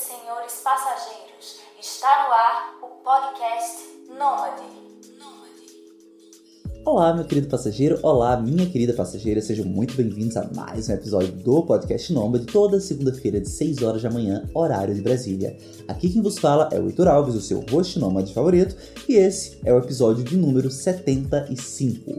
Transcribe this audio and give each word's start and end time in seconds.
senhores 0.00 0.60
passageiros, 0.60 1.60
está 1.78 2.26
no 2.26 2.32
ar 2.32 2.78
o 2.82 2.88
podcast 2.88 4.06
Nômade. 4.08 4.89
Olá, 6.92 7.14
meu 7.14 7.24
querido 7.24 7.46
passageiro, 7.46 8.00
olá, 8.02 8.36
minha 8.42 8.66
querida 8.66 8.92
passageira, 8.92 9.40
sejam 9.40 9.64
muito 9.64 9.94
bem-vindos 9.94 10.36
a 10.36 10.50
mais 10.52 10.88
um 10.88 10.92
episódio 10.92 11.30
do 11.30 11.62
Podcast 11.62 12.12
Nômade, 12.12 12.46
toda 12.46 12.80
segunda-feira 12.80 13.40
de 13.40 13.48
6 13.48 13.80
horas 13.82 14.02
da 14.02 14.10
manhã, 14.10 14.42
horário 14.52 14.92
de 14.92 15.00
Brasília. 15.00 15.56
Aqui 15.86 16.08
quem 16.08 16.20
vos 16.20 16.36
fala 16.36 16.68
é 16.72 16.80
o 16.80 16.88
Heitor 16.88 17.06
Alves, 17.06 17.36
o 17.36 17.40
seu 17.40 17.64
host 17.70 17.96
nômade 17.96 18.34
favorito, 18.34 18.74
e 19.08 19.14
esse 19.14 19.58
é 19.64 19.72
o 19.72 19.78
episódio 19.78 20.24
de 20.24 20.36
número 20.36 20.68
75. 20.68 22.10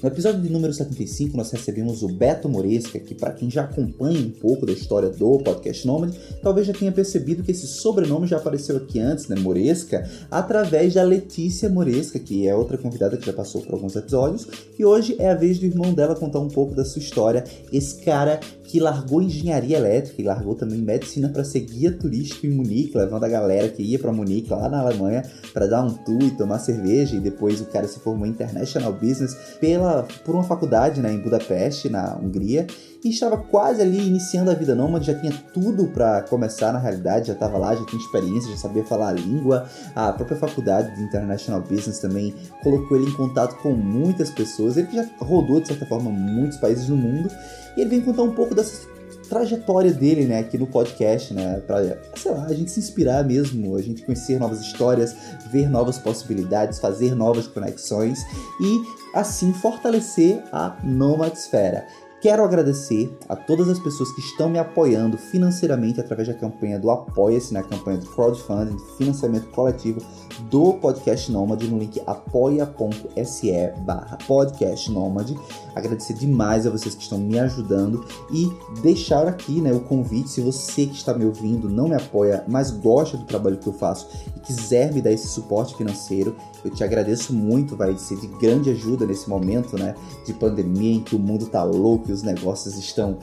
No 0.00 0.08
episódio 0.08 0.40
de 0.40 0.48
número 0.48 0.72
75, 0.72 1.36
nós 1.36 1.50
recebemos 1.50 2.04
o 2.04 2.08
Beto 2.08 2.48
Moresca, 2.48 3.00
que 3.00 3.16
para 3.16 3.32
quem 3.32 3.50
já 3.50 3.64
acompanha 3.64 4.20
um 4.20 4.30
pouco 4.30 4.64
da 4.64 4.72
história 4.72 5.10
do 5.10 5.40
Podcast 5.40 5.84
Nômade, 5.84 6.16
talvez 6.40 6.68
já 6.68 6.72
tenha 6.72 6.92
percebido 6.92 7.42
que 7.42 7.50
esse 7.50 7.66
sobrenome 7.66 8.28
já 8.28 8.36
apareceu 8.36 8.76
aqui 8.76 9.00
antes, 9.00 9.26
né, 9.26 9.34
Moresca, 9.40 10.08
através 10.30 10.94
da 10.94 11.02
Letícia 11.02 11.68
Moresca, 11.68 12.20
que 12.20 12.46
é 12.46 12.54
outra 12.54 12.78
convidada 12.78 13.16
que 13.16 13.26
já 13.26 13.32
passou 13.32 13.60
por 13.62 13.74
alguns 13.74 13.96
episódios 13.96 14.19
episódios. 14.20 14.46
E 14.78 14.84
hoje 14.84 15.16
é 15.18 15.30
a 15.30 15.34
vez 15.34 15.58
do 15.58 15.66
irmão 15.66 15.92
dela 15.92 16.14
contar 16.14 16.40
um 16.40 16.48
pouco 16.48 16.74
da 16.74 16.84
sua 16.84 17.00
história. 17.00 17.44
Esse 17.72 18.02
cara 18.02 18.40
que 18.64 18.80
largou 18.80 19.20
engenharia 19.20 19.76
elétrica 19.76 20.22
e 20.22 20.24
largou 20.24 20.54
também 20.54 20.78
medicina 20.78 21.28
para 21.28 21.44
ser 21.44 21.60
guia 21.60 21.92
turístico 21.92 22.46
em 22.46 22.50
Munique, 22.50 22.96
levando 22.96 23.24
a 23.24 23.28
galera 23.28 23.68
que 23.68 23.82
ia 23.82 23.98
para 23.98 24.12
Munique 24.12 24.50
lá 24.50 24.68
na 24.68 24.80
Alemanha 24.80 25.22
para 25.52 25.66
dar 25.66 25.82
um 25.82 25.90
tour 25.90 26.22
e 26.22 26.30
tomar 26.30 26.58
cerveja. 26.60 27.16
E 27.16 27.20
depois 27.20 27.60
o 27.60 27.66
cara 27.66 27.86
se 27.86 27.98
formou 28.00 28.26
em 28.26 28.30
International 28.30 28.92
Business 28.92 29.34
pela, 29.60 30.06
por 30.24 30.34
uma 30.34 30.44
faculdade 30.44 31.00
né, 31.00 31.12
em 31.12 31.18
Budapeste, 31.18 31.88
na 31.88 32.16
Hungria 32.16 32.66
e 33.02 33.08
estava 33.08 33.36
quase 33.36 33.80
ali 33.80 34.06
iniciando 34.06 34.50
a 34.50 34.54
vida 34.54 34.74
nômade, 34.74 35.06
já 35.06 35.14
tinha 35.14 35.32
tudo 35.54 35.86
para 35.88 36.22
começar 36.22 36.72
na 36.72 36.78
realidade, 36.78 37.28
já 37.28 37.32
estava 37.32 37.56
lá, 37.56 37.74
já 37.74 37.84
tinha 37.86 38.00
experiência, 38.00 38.50
já 38.50 38.56
sabia 38.56 38.84
falar 38.84 39.08
a 39.08 39.12
língua. 39.12 39.66
A 39.94 40.12
própria 40.12 40.36
faculdade 40.36 40.94
de 40.96 41.02
International 41.02 41.60
Business 41.60 41.98
também 41.98 42.34
colocou 42.62 42.96
ele 42.96 43.08
em 43.08 43.14
contato 43.14 43.56
com 43.62 43.72
muitas 43.72 44.30
pessoas. 44.30 44.76
Ele 44.76 44.88
já 44.92 45.06
rodou, 45.18 45.60
de 45.60 45.68
certa 45.68 45.86
forma, 45.86 46.10
muitos 46.10 46.58
países 46.58 46.88
no 46.88 46.96
mundo. 46.96 47.30
E 47.76 47.80
ele 47.80 47.90
vem 47.90 48.00
contar 48.02 48.22
um 48.22 48.32
pouco 48.32 48.54
dessa 48.54 48.88
trajetória 49.30 49.92
dele, 49.92 50.24
né, 50.24 50.40
aqui 50.40 50.58
no 50.58 50.66
podcast, 50.66 51.32
né, 51.32 51.62
pra, 51.64 51.76
sei 52.16 52.32
lá, 52.32 52.46
a 52.46 52.52
gente 52.52 52.72
se 52.72 52.80
inspirar 52.80 53.24
mesmo, 53.24 53.76
a 53.76 53.80
gente 53.80 54.02
conhecer 54.02 54.40
novas 54.40 54.60
histórias, 54.60 55.14
ver 55.52 55.70
novas 55.70 55.98
possibilidades, 55.98 56.80
fazer 56.80 57.14
novas 57.14 57.46
conexões 57.46 58.18
e 58.60 58.82
assim 59.14 59.52
fortalecer 59.52 60.42
a 60.52 60.76
Nomadsfera. 60.82 61.86
Quero 62.20 62.44
agradecer 62.44 63.16
a 63.30 63.34
todas 63.34 63.66
as 63.70 63.78
pessoas 63.78 64.12
que 64.12 64.20
estão 64.20 64.50
me 64.50 64.58
apoiando 64.58 65.16
financeiramente 65.16 66.00
através 66.00 66.28
da 66.28 66.34
campanha 66.34 66.78
do 66.78 66.90
Apoia-se, 66.90 67.54
na 67.54 67.62
né? 67.62 67.66
campanha 67.70 67.96
do 67.96 68.06
crowdfunding, 68.06 68.76
financiamento 68.98 69.48
coletivo 69.48 70.02
do 70.50 70.74
Podcast 70.74 71.32
Nômade 71.32 71.66
no 71.66 71.78
link 71.78 71.98
apoia.se 72.06 73.72
barra 73.86 74.18
podcast 74.26 74.90
Nômade. 74.90 75.34
Agradecer 75.74 76.12
demais 76.12 76.66
a 76.66 76.70
vocês 76.70 76.94
que 76.94 77.02
estão 77.02 77.16
me 77.16 77.38
ajudando 77.38 78.04
e 78.30 78.52
deixar 78.82 79.26
aqui 79.26 79.62
né, 79.62 79.72
o 79.72 79.80
convite, 79.80 80.28
se 80.28 80.42
você 80.42 80.84
que 80.84 80.96
está 80.96 81.14
me 81.14 81.24
ouvindo 81.24 81.70
não 81.70 81.88
me 81.88 81.94
apoia, 81.94 82.44
mas 82.46 82.70
gosta 82.70 83.16
do 83.16 83.24
trabalho 83.24 83.56
que 83.56 83.66
eu 83.66 83.72
faço 83.72 84.08
e 84.36 84.40
quiser 84.40 84.92
me 84.92 85.00
dar 85.00 85.10
esse 85.10 85.26
suporte 85.26 85.74
financeiro, 85.74 86.36
eu 86.64 86.70
te 86.70 86.84
agradeço 86.84 87.32
muito, 87.32 87.76
vai 87.76 87.96
ser 87.96 88.16
de 88.16 88.26
grande 88.26 88.70
ajuda 88.70 89.06
nesse 89.06 89.28
momento 89.28 89.78
né, 89.78 89.94
de 90.24 90.32
pandemia 90.32 90.96
em 90.96 91.00
que 91.00 91.16
o 91.16 91.18
mundo 91.18 91.46
tá 91.46 91.62
louco 91.62 92.06
que 92.06 92.12
os 92.12 92.22
negócios 92.22 92.76
estão 92.76 93.18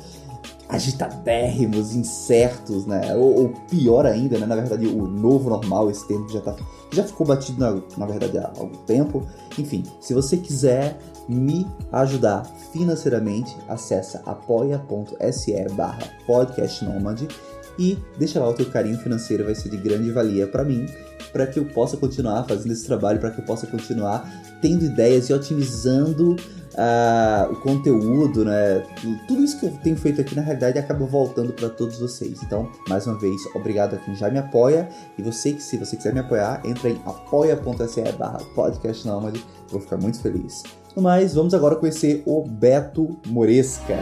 agitadérrimos, 0.70 1.96
incertos, 1.96 2.86
né? 2.86 3.16
Ou, 3.16 3.44
ou, 3.44 3.50
pior 3.70 4.06
ainda, 4.06 4.38
né? 4.38 4.46
Na 4.46 4.56
verdade, 4.56 4.86
o 4.86 5.08
novo 5.08 5.50
normal, 5.50 5.90
esse 5.90 6.06
termo 6.08 6.28
já, 6.30 6.42
tá, 6.42 6.56
já 6.92 7.04
ficou 7.04 7.26
batido, 7.26 7.60
na, 7.60 7.82
na 7.98 8.06
verdade, 8.06 8.38
há 8.38 8.52
algum 8.58 8.78
tempo. 8.86 9.26
Enfim, 9.58 9.84
se 10.02 10.14
você 10.14 10.36
quiser 10.36 11.00
me 11.28 11.66
ajudar 11.92 12.46
financeiramente, 12.74 13.56
acessa 13.68 14.22
apoia.se 14.26 15.54
barra 15.74 16.00
podcastnomad 16.26 17.28
e 17.80 17.98
deixa 18.18 18.40
lá 18.40 18.50
o 18.50 18.54
teu 18.54 18.70
carinho 18.70 18.98
financeiro, 18.98 19.46
vai 19.46 19.56
ser 19.56 19.70
de 19.70 19.78
grande 19.78 20.12
valia 20.12 20.48
para 20.48 20.64
mim, 20.64 20.86
para 21.32 21.48
que 21.48 21.60
eu 21.60 21.66
possa 21.66 21.98
continuar 21.98 22.44
fazendo 22.46 22.72
esse 22.72 22.86
trabalho, 22.86 23.20
para 23.20 23.32
que 23.32 23.40
eu 23.40 23.46
possa 23.46 23.68
continuar 23.68 24.30
tendo 24.62 24.86
ideias 24.86 25.30
e 25.30 25.34
otimizando 25.34 26.36
uh, 26.78 27.52
o 27.52 27.56
conteúdo, 27.58 28.46
né? 28.46 28.84
Tudo 29.28 29.44
isso 29.44 29.60
que 29.60 29.66
eu 29.66 29.72
tenho 29.84 29.98
feito 29.98 30.22
aqui 30.22 30.36
na 30.36 30.42
realidade 30.42 30.78
acaba 30.80 31.06
voltando 31.06 31.54
para 31.54 31.70
todos 31.70 32.00
vocês. 32.00 32.42
Então, 32.44 32.72
mais 32.88 33.06
uma 33.08 33.18
vez, 33.18 33.42
obrigado 33.56 33.96
a 33.96 33.98
quem 33.98 34.16
já 34.16 34.30
me 34.30 34.40
apoia. 34.40 34.88
E 35.18 35.22
você 35.22 35.54
que, 35.54 35.62
se 35.62 35.78
você 35.78 35.96
quiser 35.96 36.14
me 36.14 36.20
apoiar, 36.20 36.62
entra 36.66 36.90
em 36.90 37.02
apoia.se 37.06 38.02
barra 38.14 38.40
podcastnomad. 38.56 39.44
Vou 39.70 39.82
ficar 39.82 39.98
muito 39.98 40.20
feliz. 40.20 40.64
Mas 40.96 41.34
vamos 41.34 41.54
agora 41.54 41.76
conhecer 41.76 42.24
o 42.26 42.44
Beto 42.44 43.20
Moresca. 43.28 43.98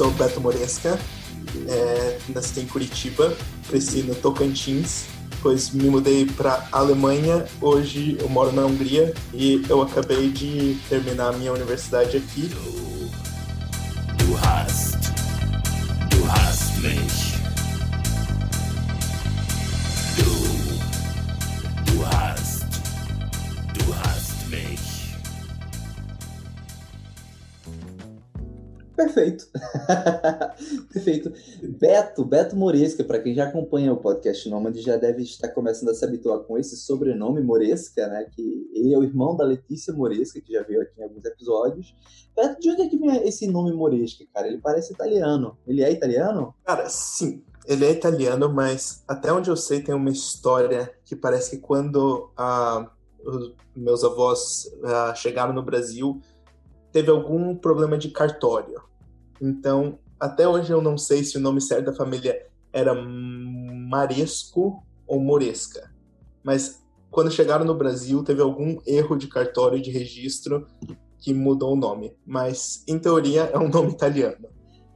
Sou 0.00 0.08
o 0.08 0.12
Beto 0.12 0.40
Moresca, 0.40 0.98
é, 1.68 2.18
nasci 2.30 2.60
em 2.60 2.66
Curitiba, 2.66 3.36
cresci 3.68 4.02
no 4.02 4.14
Tocantins, 4.14 5.04
depois 5.28 5.68
me 5.72 5.90
mudei 5.90 6.24
para 6.24 6.66
Alemanha, 6.72 7.44
hoje 7.60 8.16
eu 8.18 8.26
moro 8.26 8.50
na 8.50 8.64
Hungria 8.64 9.12
e 9.34 9.62
eu 9.68 9.82
acabei 9.82 10.30
de 10.30 10.78
terminar 10.88 11.28
a 11.28 11.32
minha 11.32 11.52
universidade 11.52 12.16
aqui. 12.16 12.50
Perfeito. 29.12 29.46
Perfeito. 30.92 31.32
Beto, 31.62 32.24
Beto 32.24 32.56
Moresca, 32.56 33.02
para 33.02 33.20
quem 33.20 33.34
já 33.34 33.44
acompanha 33.44 33.92
o 33.92 33.96
podcast 33.96 34.48
Nômade, 34.48 34.80
já 34.80 34.96
deve 34.96 35.22
estar 35.22 35.48
começando 35.48 35.88
a 35.88 35.94
se 35.94 36.04
habituar 36.04 36.40
com 36.40 36.56
esse 36.56 36.76
sobrenome 36.76 37.42
Moresca, 37.42 38.06
né? 38.06 38.24
Que 38.30 38.70
ele 38.72 38.94
é 38.94 38.98
o 38.98 39.02
irmão 39.02 39.36
da 39.36 39.44
Letícia 39.44 39.92
Moresca, 39.92 40.40
que 40.40 40.52
já 40.52 40.62
veio 40.62 40.82
aqui 40.82 41.00
em 41.00 41.02
alguns 41.02 41.24
episódios. 41.24 41.94
Beto, 42.36 42.60
de 42.60 42.70
onde 42.70 42.82
é 42.82 42.88
que 42.88 42.96
vem 42.96 43.28
esse 43.28 43.46
nome 43.46 43.72
Moresca, 43.72 44.24
cara? 44.32 44.46
Ele 44.46 44.58
parece 44.58 44.92
italiano. 44.92 45.58
Ele 45.66 45.82
é 45.82 45.90
italiano? 45.90 46.54
Cara, 46.64 46.88
sim. 46.88 47.42
Ele 47.66 47.84
é 47.84 47.90
italiano, 47.90 48.48
mas 48.48 49.02
até 49.06 49.32
onde 49.32 49.50
eu 49.50 49.56
sei 49.56 49.82
tem 49.82 49.94
uma 49.94 50.10
história 50.10 50.92
que 51.04 51.14
parece 51.14 51.50
que 51.50 51.58
quando 51.58 52.30
ah, 52.36 52.90
os 53.24 53.52
meus 53.76 54.02
avós 54.02 54.70
ah, 54.84 55.14
chegaram 55.14 55.52
no 55.52 55.62
Brasil, 55.62 56.20
teve 56.92 57.10
algum 57.10 57.54
problema 57.54 57.98
de 57.98 58.08
cartório. 58.10 58.89
Então, 59.40 59.98
até 60.18 60.46
hoje 60.46 60.72
eu 60.72 60.82
não 60.82 60.98
sei 60.98 61.24
se 61.24 61.38
o 61.38 61.40
nome 61.40 61.60
certo 61.60 61.86
da 61.86 61.94
família 61.94 62.46
era 62.72 62.94
Maresco 62.94 64.82
ou 65.06 65.20
Moresca. 65.20 65.90
Mas 66.42 66.82
quando 67.10 67.30
chegaram 67.30 67.64
no 67.64 67.74
Brasil, 67.74 68.22
teve 68.22 68.40
algum 68.40 68.78
erro 68.86 69.16
de 69.16 69.26
cartório 69.26 69.80
de 69.80 69.90
registro 69.90 70.66
que 71.18 71.34
mudou 71.34 71.72
o 71.72 71.76
nome. 71.76 72.14
Mas, 72.24 72.84
em 72.86 72.98
teoria, 72.98 73.42
é 73.52 73.58
um 73.58 73.68
nome 73.68 73.90
italiano. 73.90 74.48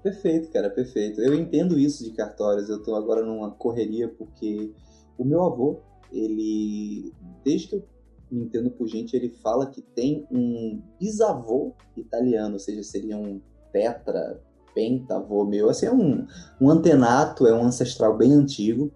Perfeito, 0.03 0.51
cara, 0.51 0.71
perfeito. 0.71 1.21
Eu 1.21 1.35
entendo 1.35 1.79
isso 1.79 2.05
de 2.05 2.13
cartórios. 2.13 2.69
Eu 2.69 2.83
tô 2.83 2.95
agora 2.95 3.25
numa 3.25 3.51
correria 3.51 4.09
porque 4.09 4.71
o 5.19 5.25
meu 5.25 5.43
avô, 5.43 5.81
ele, 6.13 7.13
desde 7.43 7.69
que 7.69 7.75
eu 7.77 7.85
me 8.31 8.45
entendo 8.45 8.71
por 8.71 8.87
gente, 8.87 9.17
ele 9.17 9.31
fala 9.31 9.67
que 9.67 9.81
tem 9.81 10.27
um 10.31 10.83
bisavô 11.01 11.73
italiano, 11.97 12.55
ou 12.55 12.59
seja, 12.59 12.83
seria 12.83 13.17
um 13.17 13.41
tetra, 13.75 14.41
pentavô 14.73 15.45
meu, 15.45 15.69
assim, 15.69 15.87
é 15.87 15.93
um, 15.93 16.25
um 16.61 16.71
antenato, 16.71 17.47
é 17.47 17.53
um 17.53 17.65
ancestral 17.65 18.17
bem 18.17 18.33
antigo. 18.33 18.93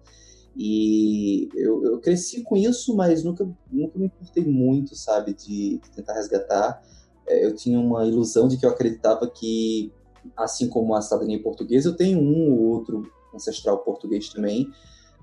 E 0.55 1.49
eu, 1.53 1.83
eu 1.83 1.99
cresci 1.99 2.43
com 2.43 2.55
isso, 2.55 2.95
mas 2.95 3.23
nunca, 3.23 3.47
nunca 3.71 3.99
me 3.99 4.05
importei 4.05 4.45
muito, 4.45 4.95
sabe, 4.95 5.33
de, 5.33 5.79
de 5.79 5.91
tentar 5.91 6.13
resgatar. 6.13 6.81
É, 7.27 7.45
eu 7.45 7.55
tinha 7.55 7.79
uma 7.79 8.05
ilusão 8.05 8.47
de 8.47 8.57
que 8.57 8.65
eu 8.65 8.69
acreditava 8.69 9.29
que, 9.29 9.91
assim 10.35 10.67
como 10.67 10.95
a 10.95 11.01
cidadania 11.01 11.41
portuguesa, 11.41 11.89
eu 11.89 11.95
tenho 11.95 12.19
um 12.19 12.51
ou 12.51 12.59
outro 12.69 13.03
ancestral 13.33 13.79
português 13.79 14.29
também. 14.29 14.69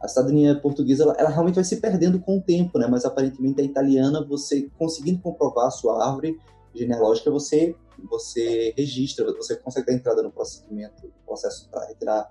A 0.01 0.09
cidadania 0.09 0.59
portuguesa, 0.59 1.03
ela, 1.03 1.15
ela 1.19 1.31
realmente 1.31 1.57
vai 1.57 1.65
se 1.65 1.81
perdendo 1.81 2.21
com 2.21 2.39
o 2.39 2.43
tempo, 2.43 2.79
né? 2.79 2.87
Mas 2.87 3.05
aparentemente 3.05 3.61
a 3.61 3.65
italiana, 3.65 4.25
você 4.25 4.71
conseguindo 4.79 5.21
comprovar 5.21 5.67
a 5.67 5.71
sua 5.71 6.07
árvore 6.07 6.39
genealógica, 6.77 7.31
você 7.31 7.75
você 8.05 8.75
registra, 8.77 9.25
você 9.33 9.57
consegue 9.57 9.87
dar 9.87 9.95
entrada 9.95 10.23
no 10.23 10.31
procedimento, 10.31 11.07
no 11.07 11.25
processo 11.25 11.69
para 11.71 11.87
retirar 11.87 12.31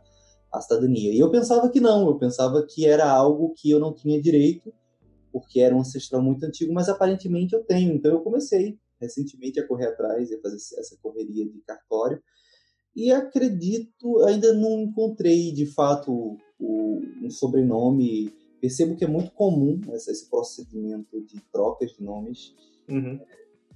a 0.52 0.62
cidadania. 0.62 1.12
E 1.12 1.20
eu 1.20 1.30
pensava 1.30 1.70
que 1.70 1.80
não, 1.80 2.08
eu 2.08 2.18
pensava 2.18 2.66
que 2.66 2.86
era 2.86 3.10
algo 3.10 3.54
que 3.56 3.72
eu 3.72 3.80
não 3.80 3.94
tinha 3.94 4.22
direito, 4.22 4.74
porque 5.32 5.60
era 5.60 5.76
um 5.76 5.80
ancestral 5.80 6.22
muito 6.22 6.46
antigo, 6.46 6.74
mas 6.74 6.88
aparentemente 6.88 7.54
eu 7.54 7.64
tenho. 7.64 7.94
Então 7.94 8.12
eu 8.12 8.22
comecei 8.22 8.80
recentemente 9.00 9.60
a 9.60 9.68
correr 9.68 9.88
atrás 9.88 10.32
e 10.32 10.40
fazer 10.40 10.56
essa 10.56 10.98
correria 11.02 11.46
de 11.46 11.60
cartório. 11.62 12.22
E 12.96 13.12
acredito, 13.12 14.24
ainda 14.24 14.54
não 14.54 14.80
encontrei 14.80 15.52
de 15.52 15.66
fato 15.66 16.38
o, 16.58 17.02
um 17.22 17.30
sobrenome. 17.30 18.34
Percebo 18.62 18.96
que 18.96 19.04
é 19.04 19.08
muito 19.08 19.32
comum 19.32 19.80
esse 19.94 20.30
procedimento 20.30 21.22
de 21.26 21.42
trocas 21.52 21.92
de 21.92 22.02
nomes 22.02 22.56
uhum. 22.88 23.20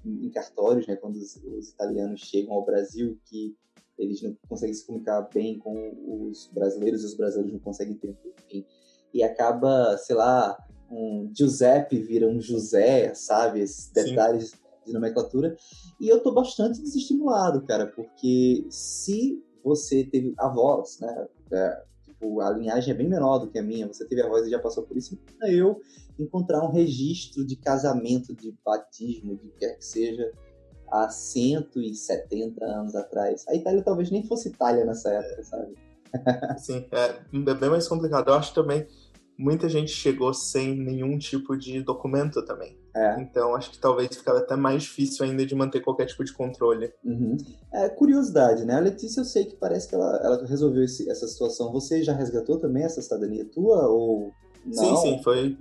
Em 0.05 0.29
cartórios, 0.29 0.87
né? 0.87 0.95
Quando 0.95 1.15
os, 1.15 1.35
os, 1.37 1.69
italianos 1.69 2.21
chegam 2.21 2.53
ao 2.53 2.65
Brasil, 2.65 3.19
que 3.25 3.55
eles 3.97 4.21
não 4.21 4.35
conseguem 4.47 4.73
se 4.73 4.85
comunicar 4.85 5.21
bem 5.33 5.57
com 5.59 6.29
os 6.29 6.49
brasileiros 6.53 7.03
e 7.03 7.05
os 7.05 7.15
brasileiros 7.15 7.53
não 7.53 7.59
conseguem 7.59 7.95
ter 7.95 8.15
enfim, 8.45 8.65
e 9.13 9.23
acaba, 9.23 9.97
sei 9.97 10.15
lá, 10.15 10.57
um 10.89 11.29
Giuseppe 11.35 11.99
vira 11.99 12.27
um 12.27 12.39
José, 12.39 13.13
sabe? 13.13 13.59
Esses 13.59 13.91
detalhes 13.91 14.51
Sim. 14.51 14.57
de 14.85 14.93
nomenclatura. 14.93 15.55
E 15.99 16.07
eu 16.07 16.21
tô 16.21 16.31
bastante 16.31 16.81
desestimulado, 16.81 17.61
cara, 17.63 17.87
porque 17.87 18.65
se 18.69 19.43
você 19.63 20.03
teve 20.03 20.33
avós, 20.37 20.99
né? 20.99 21.27
É, 21.51 21.83
tipo, 22.03 22.39
a 22.41 22.51
linhagem 22.51 22.93
é 22.93 22.97
bem 22.97 23.09
menor 23.09 23.39
do 23.39 23.49
que 23.49 23.59
a 23.59 23.63
minha, 23.63 23.87
você 23.87 24.05
teve 24.05 24.21
avós 24.21 24.45
e 24.45 24.51
já 24.51 24.59
passou 24.59 24.83
por 24.83 24.97
isso, 24.97 25.17
eu 25.41 25.79
encontrar 26.23 26.63
um 26.63 26.71
registro 26.71 27.45
de 27.45 27.55
casamento, 27.55 28.35
de 28.35 28.55
batismo, 28.65 29.37
de 29.37 29.49
quer 29.51 29.77
que 29.77 29.85
seja, 29.85 30.31
há 30.91 31.09
170 31.09 32.63
anos 32.65 32.95
atrás. 32.95 33.45
A 33.47 33.55
Itália 33.55 33.83
talvez 33.83 34.11
nem 34.11 34.23
fosse 34.23 34.49
Itália 34.49 34.85
nessa 34.85 35.09
época, 35.09 35.43
sabe? 35.43 35.75
Sim, 36.57 36.85
é, 36.91 37.51
é 37.51 37.53
bem 37.53 37.69
mais 37.69 37.87
complicado. 37.87 38.29
Eu 38.29 38.33
acho 38.33 38.53
também 38.53 38.87
muita 39.39 39.69
gente 39.69 39.91
chegou 39.91 40.33
sem 40.33 40.75
nenhum 40.75 41.17
tipo 41.17 41.55
de 41.57 41.81
documento 41.81 42.43
também. 42.43 42.77
É. 42.93 43.21
Então 43.21 43.55
acho 43.55 43.71
que 43.71 43.79
talvez 43.79 44.13
ficava 44.15 44.39
até 44.39 44.55
mais 44.57 44.83
difícil 44.83 45.25
ainda 45.25 45.45
de 45.45 45.55
manter 45.55 45.79
qualquer 45.79 46.07
tipo 46.07 46.25
de 46.25 46.33
controle. 46.33 46.91
Uhum. 47.05 47.37
É, 47.73 47.87
curiosidade, 47.87 48.65
né? 48.65 48.75
A 48.75 48.79
Letícia 48.79 49.21
eu 49.21 49.25
sei 49.25 49.45
que 49.45 49.55
parece 49.55 49.87
que 49.87 49.95
ela, 49.95 50.19
ela 50.23 50.45
resolveu 50.45 50.83
esse, 50.83 51.09
essa 51.09 51.25
situação. 51.25 51.71
Você 51.71 52.03
já 52.03 52.13
resgatou 52.13 52.59
também 52.59 52.83
essa 52.83 53.01
cidadania 53.01 53.45
tua 53.45 53.87
ou 53.87 54.33
não? 54.65 54.73
Sim, 54.73 54.95
sim, 54.97 55.23
foi, 55.23 55.57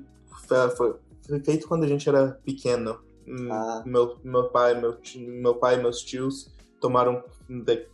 foi, 0.49 0.95
foi 1.27 1.41
feito 1.41 1.69
quando 1.69 1.85
a 1.85 1.89
gente 1.89 2.09
era 2.09 2.39
pequeno. 2.45 3.01
Hum, 3.27 3.53
ah. 3.53 3.83
Meu, 3.87 4.19
meu 4.25 4.49
pai, 4.49 4.81
meu, 4.81 4.97
meu 5.17 5.55
pai 5.57 5.77
e 5.77 5.83
meus 5.83 6.01
tios 6.03 6.55
tomaram, 6.81 7.23
de, 7.49 7.87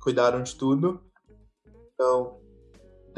cuidaram 0.00 0.42
de 0.42 0.54
tudo. 0.54 1.00
Então 1.94 2.38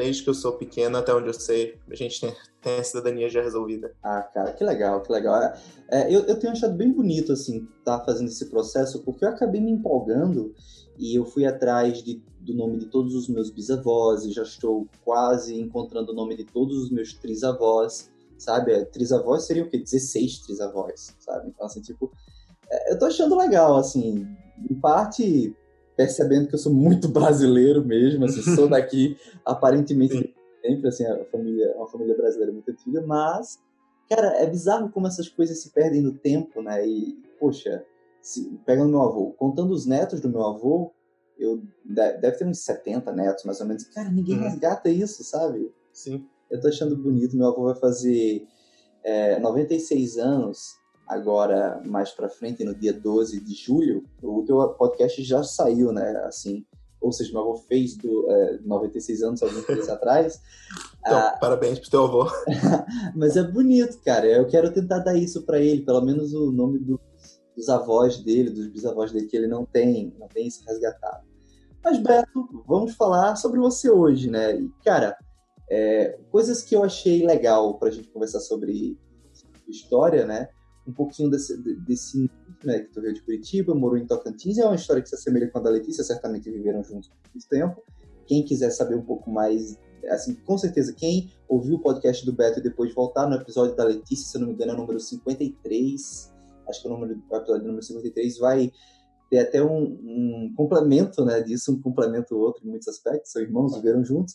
desde 0.01 0.23
que 0.23 0.31
eu 0.31 0.35
sou 0.35 0.53
pequeno 0.53 0.97
até 0.97 1.15
onde 1.15 1.29
eu 1.29 1.35
sei, 1.35 1.79
a 1.91 1.95
gente 1.95 2.19
tem, 2.19 2.35
tem 2.63 2.81
a 2.81 2.85
cidadania 2.85 3.29
já 3.29 3.43
resolvida. 3.43 3.93
Ah, 4.03 4.23
cara, 4.23 4.53
que 4.53 4.65
legal, 4.65 5.03
que 5.03 5.13
legal. 5.13 5.53
É, 5.91 6.15
eu, 6.15 6.21
eu 6.23 6.39
tenho 6.39 6.53
achado 6.53 6.75
bem 6.75 6.91
bonito, 6.91 7.33
assim, 7.33 7.69
estar 7.79 7.99
tá 7.99 8.05
fazendo 8.05 8.29
esse 8.29 8.47
processo, 8.47 9.03
porque 9.03 9.27
eu 9.27 9.29
acabei 9.29 9.61
me 9.61 9.71
empolgando 9.71 10.55
e 10.99 11.19
eu 11.19 11.27
fui 11.27 11.45
atrás 11.45 12.03
de, 12.03 12.23
do 12.41 12.55
nome 12.55 12.79
de 12.79 12.87
todos 12.87 13.15
os 13.15 13.29
meus 13.29 13.51
bisavós 13.51 14.25
e 14.25 14.33
já 14.33 14.43
estou 14.43 14.87
quase 15.05 15.59
encontrando 15.61 16.13
o 16.13 16.15
nome 16.15 16.35
de 16.35 16.45
todos 16.45 16.79
os 16.79 16.91
meus 16.91 17.13
trisavós, 17.13 18.10
sabe? 18.41 18.73
É, 18.73 18.85
trisavós 18.85 19.47
seria 19.47 19.65
o 19.65 19.69
quê? 19.69 19.79
16 19.79 20.41
trisavós, 20.41 21.15
sabe? 21.19 21.49
Então, 21.49 21.67
assim, 21.67 21.81
tipo, 21.81 22.11
é, 22.71 22.93
eu 22.93 22.99
tô 22.99 23.07
achando 23.07 23.37
legal, 23.37 23.77
assim, 23.77 24.27
em 24.69 24.75
parte 24.75 25.55
percebendo 25.97 26.49
que 26.49 26.55
eu 26.55 26.59
sou 26.59 26.73
muito 26.73 27.09
brasileiro 27.13 27.85
mesmo, 27.85 28.25
assim, 28.25 28.43
sou 28.43 28.69
daqui, 28.69 29.17
aparentemente 29.45 30.35
sempre, 30.63 30.89
assim, 30.89 31.05
a 31.05 31.25
família, 31.27 31.67
é 31.67 31.77
uma 31.77 31.89
família 31.89 32.17
brasileira 32.17 32.53
muito 32.53 32.71
antiga, 32.71 33.03
mas, 33.07 33.59
cara, 34.09 34.29
é 34.37 34.47
bizarro 34.47 34.91
como 34.91 35.07
essas 35.07 35.29
coisas 35.29 35.61
se 35.63 35.71
perdem 35.71 36.01
no 36.01 36.13
tempo, 36.13 36.63
né, 36.63 36.87
e, 36.87 37.19
poxa, 37.39 37.85
se, 38.23 38.59
pegando 38.67 38.91
meu 38.91 39.03
avô, 39.03 39.33
contando 39.37 39.73
os 39.73 39.87
netos 39.87 40.21
do 40.21 40.29
meu 40.29 40.47
avô, 40.47 40.93
eu 41.39 41.63
deve 41.85 42.37
ter 42.37 42.47
uns 42.47 42.59
70 42.59 43.11
netos, 43.13 43.45
mais 43.45 43.61
ou 43.61 43.67
menos, 43.67 43.85
cara, 43.85 44.11
ninguém 44.11 44.37
uhum. 44.37 44.43
resgata 44.43 44.91
isso, 44.91 45.25
sabe? 45.25 45.73
Sim. 45.93 46.27
Eu 46.51 46.61
tô 46.61 46.69
achando 46.69 46.97
bonito, 46.97 47.37
meu 47.37 47.49
avô 47.49 47.65
vai 47.65 47.75
fazer 47.75 48.47
é, 49.05 49.39
96 49.39 50.19
anos, 50.19 50.77
agora 51.07 51.81
mais 51.87 52.11
para 52.11 52.29
frente, 52.29 52.65
no 52.65 52.75
dia 52.75 52.93
12 52.93 53.41
de 53.41 53.55
julho, 53.55 54.05
o 54.23 54.43
teu 54.43 54.57
podcast 54.71 55.23
já 55.23 55.43
saiu, 55.43 55.93
né? 55.93 56.23
Assim, 56.27 56.65
ou 57.01 57.13
seja, 57.13 57.33
meu 57.33 57.43
avô 57.43 57.57
fez 57.57 57.97
do 57.97 58.31
é, 58.31 58.59
96 58.63 59.23
anos, 59.23 59.43
alguns 59.43 59.67
dias 59.67 59.89
atrás. 59.89 60.41
Então, 61.01 61.19
ah, 61.19 61.39
parabéns 61.41 61.79
pro 61.79 61.91
teu 61.91 62.05
avô. 62.05 62.27
mas 63.17 63.37
é 63.37 63.43
bonito, 63.43 63.99
cara. 64.05 64.27
Eu 64.27 64.47
quero 64.47 64.73
tentar 64.73 64.99
dar 64.99 65.17
isso 65.17 65.43
para 65.43 65.61
ele, 65.61 65.83
pelo 65.83 66.03
menos 66.03 66.35
o 66.35 66.53
nome 66.53 66.79
do, 66.79 67.01
dos 67.57 67.69
avós 67.69 68.19
dele, 68.19 68.51
dos 68.51 68.67
bisavós 68.67 69.13
dele, 69.13 69.27
que 69.27 69.37
ele 69.37 69.47
não 69.47 69.65
tem, 69.65 70.15
não 70.19 70.29
tem 70.29 70.47
isso 70.47 70.63
resgatado. 70.67 71.25
Mas, 71.83 71.99
Beto, 71.99 72.65
vamos 72.67 72.95
falar 72.95 73.37
sobre 73.37 73.59
você 73.59 73.89
hoje, 73.91 74.31
né? 74.31 74.61
E, 74.61 74.69
cara, 74.85 75.17
é, 75.71 76.19
coisas 76.31 76.63
que 76.63 76.75
eu 76.75 76.83
achei 76.83 77.25
legal 77.25 77.79
pra 77.79 77.91
gente 77.91 78.09
conversar 78.09 78.41
sobre 78.41 78.99
história, 79.69 80.27
né? 80.27 80.49
um 80.87 80.93
pouquinho 80.93 81.31
desse, 81.31 81.57
desse 81.79 82.31
né, 82.65 82.81
que 82.81 82.93
tu 82.93 83.01
veio 83.01 83.15
de 83.15 83.23
Curitiba, 83.23 83.75
morou 83.75 83.97
em 83.97 84.07
Tocantins, 84.07 84.59
é 84.59 84.65
uma 84.65 84.75
história 84.75 85.03
que 85.03 85.09
se 85.09 85.15
assemelha 85.15 85.49
com 85.49 85.59
a 85.59 85.63
da 85.63 85.71
Letícia, 85.71 86.05
certamente 86.05 86.51
viveram 86.51 86.83
juntos 86.83 87.09
por 87.09 87.31
muito 87.33 87.49
tempo. 87.49 87.83
Quem 88.27 88.45
quiser 88.45 88.71
saber 88.71 88.97
um 88.97 89.05
pouco 89.05 89.31
mais, 89.31 89.79
assim, 90.09 90.35
com 90.35 90.59
certeza, 90.59 90.93
quem 90.93 91.33
ouviu 91.49 91.77
o 91.77 91.81
podcast 91.81 92.25
do 92.25 92.33
Beto 92.33 92.61
e 92.61 92.63
depois 92.63 92.95
voltar 92.95 93.29
no 93.29 93.37
episódio 93.37 93.75
da 93.77 93.85
Letícia, 93.85 94.27
se 94.27 94.37
eu 94.37 94.41
não 94.41 94.49
me 94.49 94.55
engano, 94.55 94.73
é 94.73 94.75
o 94.75 94.79
número 94.79 95.01
53, 95.01 96.33
acho 96.69 96.83
que 96.83 96.89
é 96.89 96.91
o, 96.91 96.95
número, 96.95 97.23
o 97.31 97.37
episódio 97.37 97.67
número 97.67 97.83
53, 97.83 98.39
vai 98.39 98.73
ter 99.31 99.39
até 99.39 99.63
um, 99.63 99.83
um 99.83 100.53
complemento 100.57 101.25
né, 101.25 101.41
disso, 101.41 101.73
um 101.73 101.81
complemento 101.81 102.37
outro 102.37 102.67
em 102.67 102.69
muitos 102.69 102.89
aspectos, 102.89 103.31
são 103.31 103.41
irmãos, 103.41 103.77
viveram 103.77 104.05
juntos. 104.05 104.35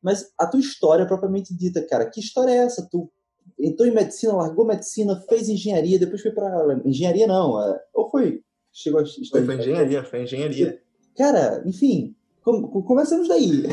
Mas 0.00 0.30
a 0.38 0.46
tua 0.46 0.60
história 0.60 1.04
propriamente 1.04 1.54
dita, 1.54 1.82
cara, 1.82 2.06
que 2.06 2.20
história 2.20 2.52
é 2.52 2.58
essa? 2.58 2.88
Tu 2.88 3.10
entrou 3.58 3.88
em 3.88 3.94
medicina, 3.94 4.34
largou 4.34 4.64
medicina, 4.64 5.20
fez 5.28 5.48
engenharia, 5.48 5.98
depois 5.98 6.22
foi 6.22 6.30
para 6.30 6.80
engenharia 6.84 7.26
não, 7.26 7.60
é, 7.60 7.80
ou 7.92 8.08
foi 8.08 8.42
chegou 8.72 9.00
a 9.00 9.04
foi, 9.04 9.44
foi 9.44 9.56
engenharia, 9.56 10.04
foi 10.04 10.22
engenharia. 10.22 10.80
Cara, 11.16 11.62
enfim, 11.66 12.14
com, 12.44 12.62
começamos 12.82 13.26
daí. 13.26 13.64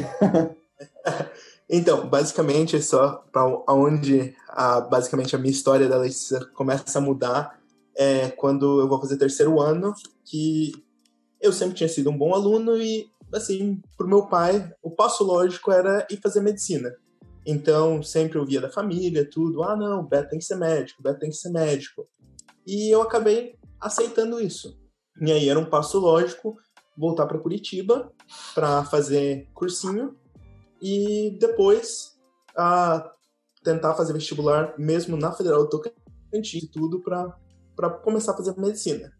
então, 1.70 2.08
basicamente, 2.08 2.82
só 2.82 3.26
para 3.32 3.46
onde 3.68 4.34
a, 4.48 4.80
basicamente 4.82 5.36
a 5.36 5.40
minha 5.40 5.52
história 5.52 5.90
da 5.90 5.98
Letícia 5.98 6.40
começa 6.54 6.98
a 6.98 7.02
mudar 7.02 7.60
é 7.96 8.30
quando 8.30 8.80
eu 8.80 8.88
vou 8.88 9.00
fazer 9.00 9.18
terceiro 9.18 9.60
ano, 9.60 9.94
que 10.26 10.72
eu 11.42 11.52
sempre 11.52 11.76
tinha 11.76 11.90
sido 11.90 12.10
um 12.10 12.18
bom 12.18 12.34
aluno 12.34 12.78
e 12.78 13.08
assim, 13.34 13.82
pro 13.98 14.08
meu 14.08 14.28
pai, 14.28 14.72
o 14.82 14.92
passo 14.92 15.24
lógico 15.24 15.72
era 15.72 16.06
ir 16.10 16.18
fazer 16.18 16.42
medicina. 16.42 16.94
Então, 17.46 18.02
sempre 18.02 18.38
ouvia 18.38 18.62
da 18.62 18.70
família, 18.70 19.30
tudo. 19.30 19.64
Ah, 19.64 19.76
não, 19.76 20.06
Beto 20.06 20.30
tem 20.30 20.40
que 20.40 20.46
ser 20.46 20.56
médico, 20.56 21.04
Beto 21.04 21.20
tem 21.20 21.30
que 21.30 21.36
ser 21.36 21.50
médico. 21.50 22.08
E 22.66 22.94
eu 22.94 23.02
acabei 23.02 23.58
aceitando 23.82 24.40
isso. 24.40 24.80
E 25.22 25.32
aí 25.32 25.50
era 25.50 25.60
um 25.60 25.66
passo 25.66 26.00
lógico 26.00 26.58
voltar 26.98 27.26
para 27.26 27.40
Curitiba 27.40 28.12
para 28.54 28.86
fazer 28.86 29.50
cursinho 29.54 30.16
e 30.82 31.38
depois 31.40 32.18
a 32.56 33.12
tentar 33.64 33.96
fazer 33.96 34.14
vestibular 34.14 34.74
mesmo 34.78 35.18
na 35.18 35.32
Federal 35.32 35.64
do 35.64 35.70
Tocantins 35.70 36.64
e 36.64 36.68
tudo 36.68 37.02
para 37.02 37.90
começar 37.90 38.34
a 38.34 38.38
fazer 38.38 38.58
medicina. 38.58 39.12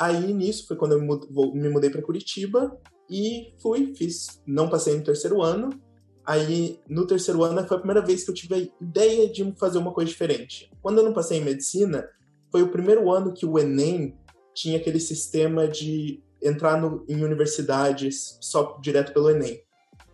Aí 0.00 0.32
nisso 0.32 0.66
foi 0.66 0.76
quando 0.76 0.92
eu 0.92 1.52
me 1.52 1.68
mudei 1.68 1.90
para 1.90 2.00
Curitiba 2.00 2.80
e 3.08 3.52
fui, 3.60 3.94
fiz, 3.94 4.40
não 4.46 4.70
passei 4.70 4.96
no 4.96 5.04
terceiro 5.04 5.42
ano, 5.42 5.70
Aí, 6.30 6.78
no 6.88 7.06
terceiro 7.08 7.42
ano, 7.42 7.66
foi 7.66 7.76
a 7.76 7.80
primeira 7.80 8.06
vez 8.06 8.22
que 8.22 8.30
eu 8.30 8.34
tive 8.34 8.54
a 8.54 8.84
ideia 8.84 9.28
de 9.28 9.52
fazer 9.58 9.78
uma 9.78 9.92
coisa 9.92 10.10
diferente. 10.10 10.70
Quando 10.80 10.98
eu 10.98 11.04
não 11.04 11.12
passei 11.12 11.38
em 11.38 11.44
medicina, 11.44 12.08
foi 12.52 12.62
o 12.62 12.70
primeiro 12.70 13.10
ano 13.10 13.32
que 13.32 13.46
o 13.46 13.58
Enem 13.58 14.16
tinha 14.54 14.78
aquele 14.78 15.00
sistema 15.00 15.66
de 15.66 16.22
entrar 16.42 16.80
no, 16.80 17.04
em 17.08 17.24
universidades 17.24 18.38
só 18.40 18.78
direto 18.80 19.12
pelo 19.12 19.30
Enem. 19.30 19.60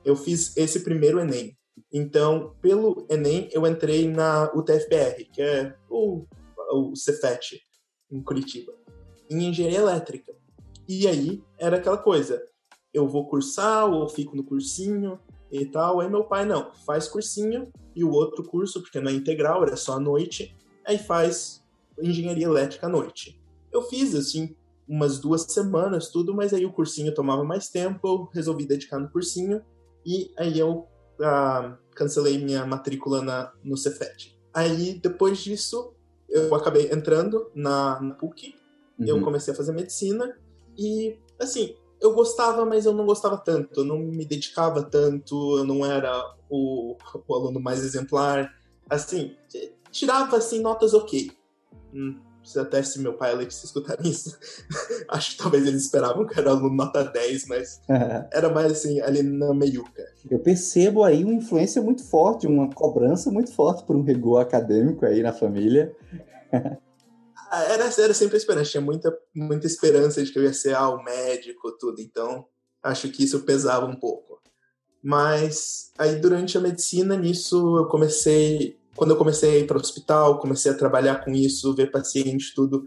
Eu 0.04 0.16
fiz 0.16 0.56
esse 0.56 0.80
primeiro 0.80 1.20
Enem. 1.20 1.56
Então, 1.92 2.54
pelo 2.62 3.06
Enem, 3.10 3.48
eu 3.52 3.66
entrei 3.66 4.08
na 4.08 4.50
UTFPR, 4.54 5.28
que 5.32 5.42
é 5.42 5.74
o, 5.90 6.24
o 6.72 6.96
Cefet, 6.96 7.60
em 8.10 8.22
Curitiba, 8.22 8.72
em 9.30 9.48
engenharia 9.48 9.78
elétrica. 9.78 10.32
E 10.88 11.06
aí, 11.06 11.42
era 11.58 11.76
aquela 11.76 11.98
coisa: 11.98 12.42
eu 12.92 13.08
vou 13.08 13.26
cursar 13.28 13.86
ou 13.86 14.08
fico 14.08 14.36
no 14.36 14.44
cursinho 14.44 15.18
e 15.50 15.66
tal. 15.66 16.00
Aí 16.00 16.08
meu 16.08 16.24
pai, 16.24 16.44
não, 16.44 16.72
faz 16.86 17.08
cursinho 17.08 17.70
e 17.94 18.04
o 18.04 18.10
outro 18.10 18.44
curso, 18.44 18.80
porque 18.80 19.00
não 19.00 19.10
é 19.10 19.14
integral, 19.14 19.62
era 19.62 19.76
só 19.76 19.94
à 19.94 20.00
noite, 20.00 20.56
aí 20.86 20.98
faz 20.98 21.64
engenharia 22.00 22.46
elétrica 22.46 22.86
à 22.86 22.90
noite. 22.90 23.40
Eu 23.72 23.82
fiz, 23.82 24.14
assim, 24.14 24.54
umas 24.86 25.18
duas 25.18 25.42
semanas, 25.42 26.08
tudo, 26.08 26.34
mas 26.34 26.52
aí 26.52 26.64
o 26.64 26.72
cursinho 26.72 27.14
tomava 27.14 27.42
mais 27.42 27.68
tempo, 27.68 28.06
eu 28.06 28.28
resolvi 28.32 28.66
dedicar 28.66 28.98
no 28.98 29.10
cursinho 29.10 29.62
e 30.04 30.30
aí 30.36 30.58
eu 30.58 30.86
ah, 31.20 31.76
cancelei 31.94 32.38
minha 32.38 32.64
matrícula 32.66 33.22
na, 33.22 33.52
no 33.64 33.76
Cefet. 33.76 34.38
Aí, 34.54 34.98
depois 35.02 35.38
disso, 35.38 35.92
eu 36.28 36.54
acabei 36.54 36.90
entrando 36.92 37.50
na, 37.54 38.00
na 38.00 38.14
PUC, 38.14 38.54
Uhum. 38.98 39.06
eu 39.06 39.22
comecei 39.22 39.52
a 39.52 39.56
fazer 39.56 39.72
medicina 39.72 40.36
e, 40.76 41.18
assim, 41.38 41.74
eu 42.00 42.14
gostava, 42.14 42.64
mas 42.64 42.84
eu 42.84 42.92
não 42.92 43.06
gostava 43.06 43.36
tanto, 43.38 43.80
eu 43.80 43.84
não 43.84 43.98
me 43.98 44.24
dedicava 44.24 44.82
tanto, 44.82 45.58
eu 45.58 45.64
não 45.64 45.84
era 45.84 46.12
o, 46.50 46.96
o 47.26 47.34
aluno 47.34 47.60
mais 47.60 47.84
exemplar. 47.84 48.52
Assim, 48.88 49.34
tirava, 49.90 50.36
assim, 50.36 50.60
notas 50.60 50.94
ok. 50.94 51.30
Hum, 51.92 52.18
até 52.56 52.82
se 52.82 53.00
meu 53.00 53.14
pai 53.14 53.30
e 53.30 53.34
Alex 53.34 53.64
escutarem 53.64 54.10
isso, 54.10 54.38
acho 55.08 55.32
que 55.32 55.42
talvez 55.42 55.66
eles 55.66 55.82
esperavam 55.82 56.26
que 56.26 56.38
eu 56.38 56.42
era 56.42 56.50
aluno 56.50 56.74
nota 56.74 57.02
10, 57.02 57.46
mas 57.48 57.80
era 58.32 58.50
mais, 58.50 58.72
assim, 58.72 59.00
ali 59.00 59.22
na 59.22 59.54
meiuca. 59.54 60.04
Eu 60.30 60.38
percebo 60.38 61.02
aí 61.02 61.24
uma 61.24 61.34
influência 61.34 61.82
muito 61.82 62.04
forte, 62.04 62.46
uma 62.46 62.70
cobrança 62.70 63.30
muito 63.30 63.52
forte 63.52 63.84
por 63.84 63.96
um 63.96 64.02
rigor 64.02 64.40
acadêmico 64.40 65.04
aí 65.06 65.22
na 65.22 65.32
família. 65.32 65.94
Era, 67.50 67.84
era 67.84 68.14
sempre 68.14 68.36
a 68.36 68.38
esperança, 68.38 68.70
tinha 68.70 68.80
muita, 68.80 69.16
muita 69.34 69.66
esperança 69.66 70.22
de 70.22 70.32
que 70.32 70.38
eu 70.38 70.42
ia 70.42 70.52
ser 70.52 70.74
ah, 70.74 70.88
o 70.88 71.02
médico, 71.02 71.72
tudo, 71.78 72.00
então 72.00 72.46
acho 72.82 73.08
que 73.08 73.24
isso 73.24 73.40
pesava 73.40 73.86
um 73.86 73.96
pouco. 73.96 74.40
Mas 75.02 75.92
aí 75.96 76.16
durante 76.16 76.58
a 76.58 76.60
medicina, 76.60 77.16
nisso 77.16 77.76
eu 77.78 77.86
comecei, 77.86 78.76
quando 78.96 79.12
eu 79.12 79.16
comecei 79.16 79.50
a 79.50 79.58
ir 79.58 79.66
para 79.66 79.76
o 79.76 79.80
hospital, 79.80 80.40
comecei 80.40 80.72
a 80.72 80.76
trabalhar 80.76 81.24
com 81.24 81.30
isso, 81.30 81.74
ver 81.74 81.90
paciente, 81.90 82.54
tudo, 82.54 82.84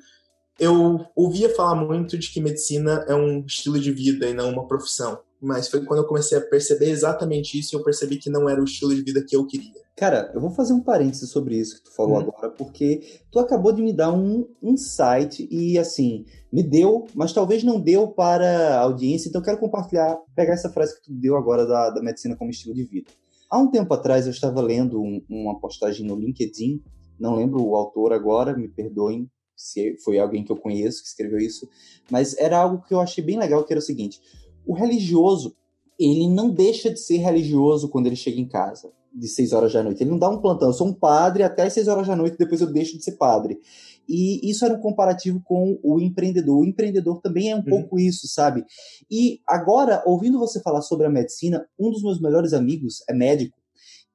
eu 0.59 1.05
ouvia 1.15 1.55
falar 1.55 1.75
muito 1.75 2.17
de 2.17 2.29
que 2.29 2.41
medicina 2.41 3.05
é 3.07 3.15
um 3.15 3.45
estilo 3.45 3.79
de 3.79 3.91
vida 3.91 4.27
e 4.27 4.33
não 4.33 4.49
uma 4.49 4.67
profissão. 4.67 5.21
Mas 5.41 5.69
foi 5.69 5.85
quando 5.85 6.01
eu 6.01 6.07
comecei 6.07 6.37
a 6.37 6.41
perceber 6.41 6.89
exatamente 6.89 7.57
isso 7.57 7.73
e 7.73 7.77
eu 7.77 7.83
percebi 7.83 8.17
que 8.17 8.29
não 8.29 8.49
era 8.49 8.59
o 8.59 8.65
estilo 8.65 8.93
de 8.93 9.01
vida 9.01 9.23
que 9.25 9.35
eu 9.35 9.47
queria. 9.47 9.81
Cara, 9.99 10.31
eu 10.33 10.39
vou 10.39 10.49
fazer 10.51 10.71
um 10.71 10.79
parênteses 10.79 11.29
sobre 11.29 11.57
isso 11.57 11.75
que 11.75 11.83
tu 11.89 11.93
falou 11.93 12.15
Uhum. 12.15 12.21
agora, 12.21 12.49
porque 12.51 13.19
tu 13.29 13.37
acabou 13.37 13.73
de 13.73 13.81
me 13.81 13.91
dar 13.91 14.13
um 14.13 14.47
insight 14.63 15.45
e, 15.51 15.77
assim, 15.77 16.23
me 16.53 16.63
deu, 16.63 17.05
mas 17.13 17.33
talvez 17.33 17.65
não 17.65 17.81
deu 17.81 18.07
para 18.07 18.75
a 18.75 18.79
audiência, 18.79 19.27
então 19.27 19.41
eu 19.41 19.45
quero 19.45 19.57
compartilhar, 19.59 20.17
pegar 20.33 20.53
essa 20.53 20.69
frase 20.69 20.95
que 20.95 21.01
tu 21.03 21.11
deu 21.13 21.35
agora 21.35 21.65
da, 21.65 21.89
da 21.89 22.01
medicina 22.01 22.33
como 22.37 22.49
estilo 22.49 22.73
de 22.73 22.85
vida. 22.85 23.09
Há 23.49 23.59
um 23.59 23.69
tempo 23.69 23.93
atrás 23.93 24.25
eu 24.25 24.31
estava 24.31 24.61
lendo 24.61 25.01
um- 25.01 25.21
uma 25.29 25.59
postagem 25.59 26.05
no 26.07 26.15
LinkedIn, 26.15 26.81
não 27.19 27.35
lembro 27.35 27.61
o 27.61 27.75
autor 27.75 28.13
agora, 28.13 28.55
me 28.55 28.69
perdoem 28.69 29.29
se 29.53 29.97
foi 30.05 30.17
alguém 30.17 30.45
que 30.45 30.51
eu 30.53 30.55
conheço 30.55 31.01
que 31.01 31.09
escreveu 31.09 31.39
isso, 31.39 31.67
mas 32.09 32.37
era 32.37 32.57
algo 32.57 32.81
que 32.87 32.93
eu 32.93 33.01
achei 33.01 33.21
bem 33.21 33.37
legal, 33.37 33.65
que 33.65 33.73
era 33.73 33.79
o 33.81 33.83
seguinte, 33.83 34.21
o 34.65 34.73
religioso, 34.73 35.53
ele 35.99 36.29
não 36.29 36.49
deixa 36.49 36.89
de 36.89 36.99
ser 36.99 37.17
religioso 37.17 37.89
quando 37.89 38.07
ele 38.07 38.15
chega 38.15 38.39
em 38.39 38.47
casa 38.47 38.91
de 39.13 39.27
6 39.27 39.53
horas 39.53 39.73
da 39.73 39.83
noite. 39.83 40.01
Ele 40.03 40.11
não 40.11 40.19
dá 40.19 40.29
um 40.29 40.39
plantão, 40.39 40.69
eu 40.69 40.73
sou 40.73 40.87
um 40.87 40.93
padre 40.93 41.43
até 41.43 41.69
6 41.69 41.87
horas 41.87 42.07
da 42.07 42.15
noite, 42.15 42.37
depois 42.37 42.61
eu 42.61 42.71
deixo 42.71 42.97
de 42.97 43.03
ser 43.03 43.13
padre. 43.13 43.59
E 44.07 44.49
isso 44.49 44.65
era 44.65 44.73
um 44.73 44.79
comparativo 44.79 45.41
com 45.43 45.79
o 45.83 45.99
empreendedor. 45.99 46.59
O 46.59 46.65
empreendedor 46.65 47.19
também 47.21 47.51
é 47.51 47.55
um 47.55 47.59
Uhum. 47.59 47.65
pouco 47.65 47.99
isso, 47.99 48.27
sabe? 48.27 48.63
E 49.09 49.39
agora, 49.47 50.01
ouvindo 50.05 50.39
você 50.39 50.61
falar 50.61 50.81
sobre 50.81 51.05
a 51.05 51.09
medicina, 51.09 51.65
um 51.77 51.91
dos 51.91 52.01
meus 52.01 52.19
melhores 52.21 52.53
amigos 52.53 53.03
é 53.09 53.13
médico. 53.13 53.57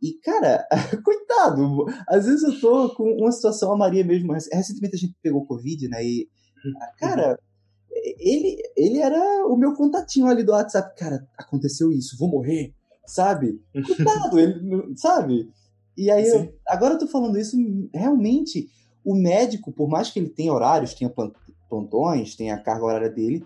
E, 0.02 0.14
cara, 0.22 0.64
coitado, 1.04 1.84
às 2.08 2.26
vezes 2.26 2.42
eu 2.42 2.60
tô 2.60 2.94
com 2.94 3.04
uma 3.14 3.30
situação, 3.32 3.72
a 3.72 3.76
Maria 3.76 4.04
mesmo, 4.04 4.32
recentemente 4.32 4.96
a 4.96 4.98
gente 4.98 5.14
pegou 5.22 5.46
Covid, 5.46 5.88
né? 5.88 6.04
E, 6.04 6.28
cara, 6.98 7.38
ele, 8.18 8.56
ele 8.76 8.98
era 8.98 9.46
o 9.46 9.56
meu 9.56 9.72
contatinho 9.74 10.26
ali 10.26 10.42
do 10.42 10.52
WhatsApp. 10.52 10.94
Cara, 10.98 11.26
aconteceu 11.38 11.90
isso, 11.90 12.18
vou 12.18 12.28
morrer, 12.28 12.74
sabe? 13.06 13.60
Cuidado, 13.86 14.38
ele, 14.38 14.92
sabe? 14.96 15.50
E 15.96 16.10
aí, 16.10 16.26
eu- 16.28 16.54
agora 16.68 16.94
eu 16.94 16.98
tô 16.98 17.06
falando 17.06 17.38
isso, 17.38 17.56
realmente, 17.94 18.68
o 19.04 19.14
médico, 19.14 19.72
por 19.72 19.88
mais 19.88 20.10
que 20.10 20.18
ele 20.18 20.28
tenha 20.28 20.52
horários, 20.52 20.92
tenha 20.94 21.08
plan- 21.08 21.32
plantões, 21.70 22.34
tenha 22.36 22.54
a 22.54 22.60
carga 22.60 22.84
horária 22.84 23.10
dele, 23.10 23.44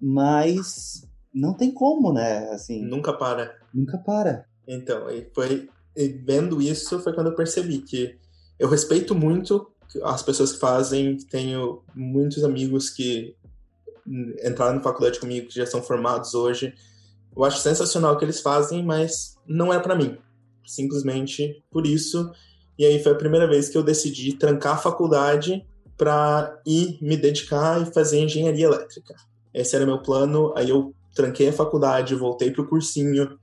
mas 0.00 1.06
não 1.32 1.54
tem 1.54 1.70
como, 1.72 2.12
né? 2.12 2.48
Assim, 2.50 2.82
Nunca 2.82 3.12
para. 3.12 3.54
nunca 3.72 3.98
para. 3.98 4.44
Então, 4.66 5.06
aí 5.06 5.28
foi 5.34 5.68
e 5.96 6.08
vendo 6.08 6.62
isso 6.62 7.00
foi 7.00 7.12
quando 7.12 7.28
eu 7.28 7.34
percebi 7.34 7.78
que 7.78 8.16
eu 8.58 8.68
respeito 8.68 9.14
muito 9.14 9.70
as 10.04 10.22
pessoas 10.22 10.52
que 10.52 10.58
fazem, 10.60 11.16
tenho 11.30 11.82
muitos 11.94 12.44
amigos 12.44 12.88
que 12.90 13.34
entraram 14.44 14.76
na 14.76 14.82
faculdade 14.82 15.20
comigo 15.20 15.48
que 15.48 15.54
já 15.54 15.66
são 15.66 15.82
formados 15.82 16.34
hoje. 16.34 16.74
Eu 17.36 17.44
acho 17.44 17.60
sensacional 17.60 18.14
o 18.14 18.18
que 18.18 18.24
eles 18.24 18.40
fazem, 18.40 18.84
mas 18.84 19.36
não 19.46 19.72
é 19.72 19.78
para 19.78 19.94
mim. 19.94 20.18
Simplesmente 20.66 21.64
por 21.70 21.86
isso. 21.86 22.30
E 22.78 22.84
aí 22.84 23.02
foi 23.02 23.12
a 23.12 23.16
primeira 23.16 23.46
vez 23.46 23.68
que 23.68 23.76
eu 23.76 23.82
decidi 23.82 24.34
trancar 24.36 24.74
a 24.74 24.78
faculdade 24.78 25.66
para 25.96 26.60
ir 26.66 26.98
me 27.02 27.16
dedicar 27.16 27.82
e 27.82 27.92
fazer 27.92 28.20
engenharia 28.20 28.66
elétrica. 28.66 29.14
Esse 29.52 29.76
era 29.76 29.84
meu 29.84 30.00
plano. 30.00 30.52
Aí 30.56 30.70
eu 30.70 30.94
tranquei 31.14 31.48
a 31.48 31.52
faculdade, 31.52 32.14
voltei 32.14 32.50
pro 32.50 32.66
cursinho, 32.66 33.38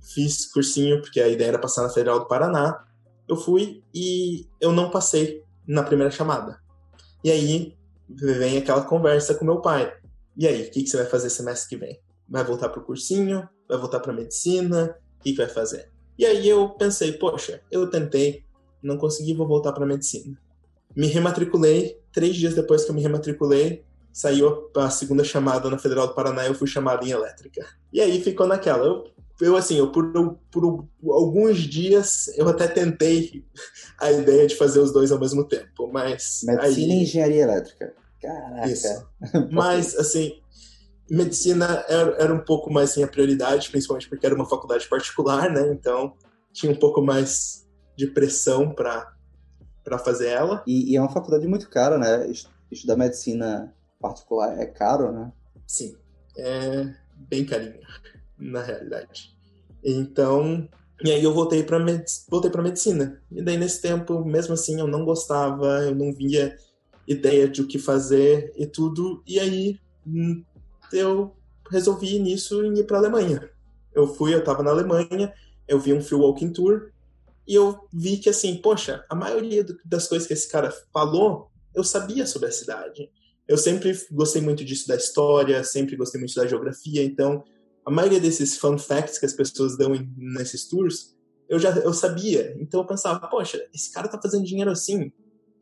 fiz 0.00 0.50
cursinho, 0.50 1.00
porque 1.02 1.20
a 1.20 1.28
ideia 1.28 1.48
era 1.48 1.58
passar 1.58 1.82
na 1.82 1.90
Federal 1.90 2.20
do 2.20 2.26
Paraná. 2.26 2.84
Eu 3.28 3.36
fui 3.36 3.82
e 3.94 4.46
eu 4.60 4.72
não 4.72 4.90
passei 4.90 5.42
na 5.66 5.82
primeira 5.82 6.10
chamada. 6.10 6.58
E 7.22 7.30
aí 7.30 7.76
vem 8.08 8.58
aquela 8.58 8.82
conversa 8.82 9.34
com 9.34 9.44
meu 9.44 9.60
pai. 9.60 9.92
E 10.36 10.46
aí, 10.46 10.62
o 10.62 10.70
que, 10.70 10.82
que 10.82 10.88
você 10.88 10.96
vai 10.98 11.06
fazer 11.06 11.30
semestre 11.30 11.68
que 11.68 11.76
vem? 11.76 12.00
Vai 12.28 12.44
voltar 12.44 12.68
pro 12.68 12.84
cursinho? 12.84 13.48
Vai 13.68 13.78
voltar 13.78 14.00
pra 14.00 14.12
medicina? 14.12 14.96
O 15.18 15.22
que, 15.22 15.32
que 15.32 15.38
vai 15.38 15.48
fazer? 15.48 15.90
E 16.18 16.26
aí 16.26 16.48
eu 16.48 16.70
pensei, 16.70 17.12
poxa, 17.12 17.60
eu 17.70 17.88
tentei, 17.88 18.44
não 18.82 18.96
consegui, 18.96 19.34
vou 19.34 19.46
voltar 19.46 19.72
pra 19.72 19.86
medicina. 19.86 20.36
Me 20.96 21.06
rematriculei, 21.06 22.00
três 22.12 22.36
dias 22.36 22.54
depois 22.54 22.84
que 22.84 22.90
eu 22.90 22.94
me 22.94 23.02
rematriculei, 23.02 23.84
saiu 24.12 24.68
a 24.76 24.90
segunda 24.90 25.22
chamada 25.22 25.70
na 25.70 25.78
Federal 25.78 26.08
do 26.08 26.14
Paraná 26.14 26.44
e 26.44 26.48
eu 26.48 26.54
fui 26.54 26.66
chamado 26.66 27.06
em 27.06 27.10
elétrica. 27.10 27.64
E 27.92 28.00
aí 28.00 28.20
ficou 28.20 28.46
naquela. 28.46 28.84
Eu, 28.84 29.04
eu 29.40 29.56
assim, 29.56 29.76
eu, 29.78 29.90
por, 29.92 30.12
por 30.50 30.86
alguns 31.10 31.58
dias 31.58 32.28
eu 32.36 32.48
até 32.48 32.66
tentei 32.68 33.44
a 33.98 34.10
ideia 34.10 34.46
de 34.46 34.56
fazer 34.56 34.80
os 34.80 34.92
dois 34.92 35.12
ao 35.12 35.20
mesmo 35.20 35.44
tempo, 35.44 35.88
mas. 35.92 36.40
Medicina 36.44 36.62
aí, 36.62 36.98
e 36.98 37.02
engenharia 37.02 37.42
elétrica. 37.42 37.94
Caraca. 38.20 38.68
Isso. 38.68 39.06
Mas, 39.52 39.96
assim, 39.96 40.40
medicina 41.08 41.84
era, 41.88 42.16
era 42.22 42.34
um 42.34 42.40
pouco 42.44 42.68
mais 42.72 42.90
assim, 42.90 43.02
a 43.04 43.08
prioridade, 43.08 43.70
principalmente 43.70 44.08
porque 44.08 44.26
era 44.26 44.34
uma 44.34 44.44
faculdade 44.48 44.88
particular, 44.88 45.50
né? 45.52 45.70
Então 45.72 46.14
tinha 46.52 46.72
um 46.72 46.76
pouco 46.76 47.00
mais 47.00 47.64
de 47.96 48.08
pressão 48.08 48.72
para 48.74 49.12
fazer 50.04 50.28
ela. 50.28 50.62
E, 50.66 50.92
e 50.92 50.96
é 50.96 51.00
uma 51.00 51.12
faculdade 51.12 51.46
muito 51.46 51.70
cara, 51.70 51.96
né? 51.96 52.28
Est- 52.28 52.48
Estudar 52.70 52.96
medicina 52.96 53.74
particular 54.00 54.60
é 54.60 54.66
caro, 54.66 55.10
né? 55.12 55.32
Sim, 55.66 55.96
é 56.36 56.92
bem 57.14 57.44
carinho, 57.46 57.80
na 58.38 58.62
realidade. 58.62 59.36
Então, 59.82 60.68
e 61.04 61.10
aí 61.10 61.22
eu 61.22 61.32
voltei 61.32 61.62
para 61.62 61.78
voltei 62.28 62.50
para 62.50 62.62
medicina. 62.62 63.22
E 63.30 63.42
daí 63.42 63.56
nesse 63.56 63.80
tempo, 63.80 64.24
mesmo 64.24 64.54
assim, 64.54 64.80
eu 64.80 64.86
não 64.86 65.04
gostava, 65.04 65.84
eu 65.84 65.94
não 65.94 66.12
via 66.12 66.56
ideia 67.06 67.48
de 67.48 67.62
o 67.62 67.66
que 67.66 67.78
fazer 67.78 68.52
e 68.56 68.66
tudo. 68.66 69.22
E 69.26 69.38
aí 69.38 69.80
hum, 70.06 70.42
eu 70.92 71.34
resolvi 71.70 72.18
nisso 72.18 72.64
ir 72.64 72.84
para 72.84 72.98
Alemanha. 72.98 73.48
Eu 73.94 74.06
fui, 74.06 74.34
eu 74.34 74.40
estava 74.40 74.62
na 74.62 74.70
Alemanha, 74.70 75.32
eu 75.66 75.78
vi 75.78 75.92
um 75.92 76.00
free 76.00 76.18
walking 76.18 76.52
tour 76.52 76.90
e 77.46 77.54
eu 77.54 77.78
vi 77.92 78.18
que 78.18 78.28
assim, 78.28 78.56
poxa, 78.56 79.04
a 79.08 79.14
maioria 79.14 79.64
das 79.84 80.06
coisas 80.06 80.26
que 80.26 80.34
esse 80.34 80.50
cara 80.50 80.72
falou, 80.92 81.50
eu 81.74 81.82
sabia 81.82 82.26
sobre 82.26 82.48
a 82.48 82.52
cidade. 82.52 83.10
Eu 83.46 83.56
sempre 83.56 83.98
gostei 84.12 84.42
muito 84.42 84.64
disso 84.64 84.86
da 84.86 84.96
história, 84.96 85.64
sempre 85.64 85.96
gostei 85.96 86.20
muito 86.20 86.34
da 86.34 86.46
geografia, 86.46 87.02
então 87.02 87.42
a 87.88 87.90
maioria 87.90 88.20
desses 88.20 88.56
fun 88.58 88.76
facts 88.78 89.18
que 89.18 89.26
as 89.26 89.32
pessoas 89.32 89.76
dão 89.76 89.94
em- 89.94 90.12
nesses 90.16 90.68
tours, 90.68 91.16
eu 91.48 91.58
já 91.58 91.70
eu 91.78 91.92
sabia. 91.92 92.54
Então 92.60 92.80
eu 92.80 92.86
pensava, 92.86 93.26
poxa, 93.28 93.58
esse 93.74 93.90
cara 93.92 94.08
tá 94.08 94.20
fazendo 94.20 94.44
dinheiro 94.44 94.70
assim, 94.70 95.10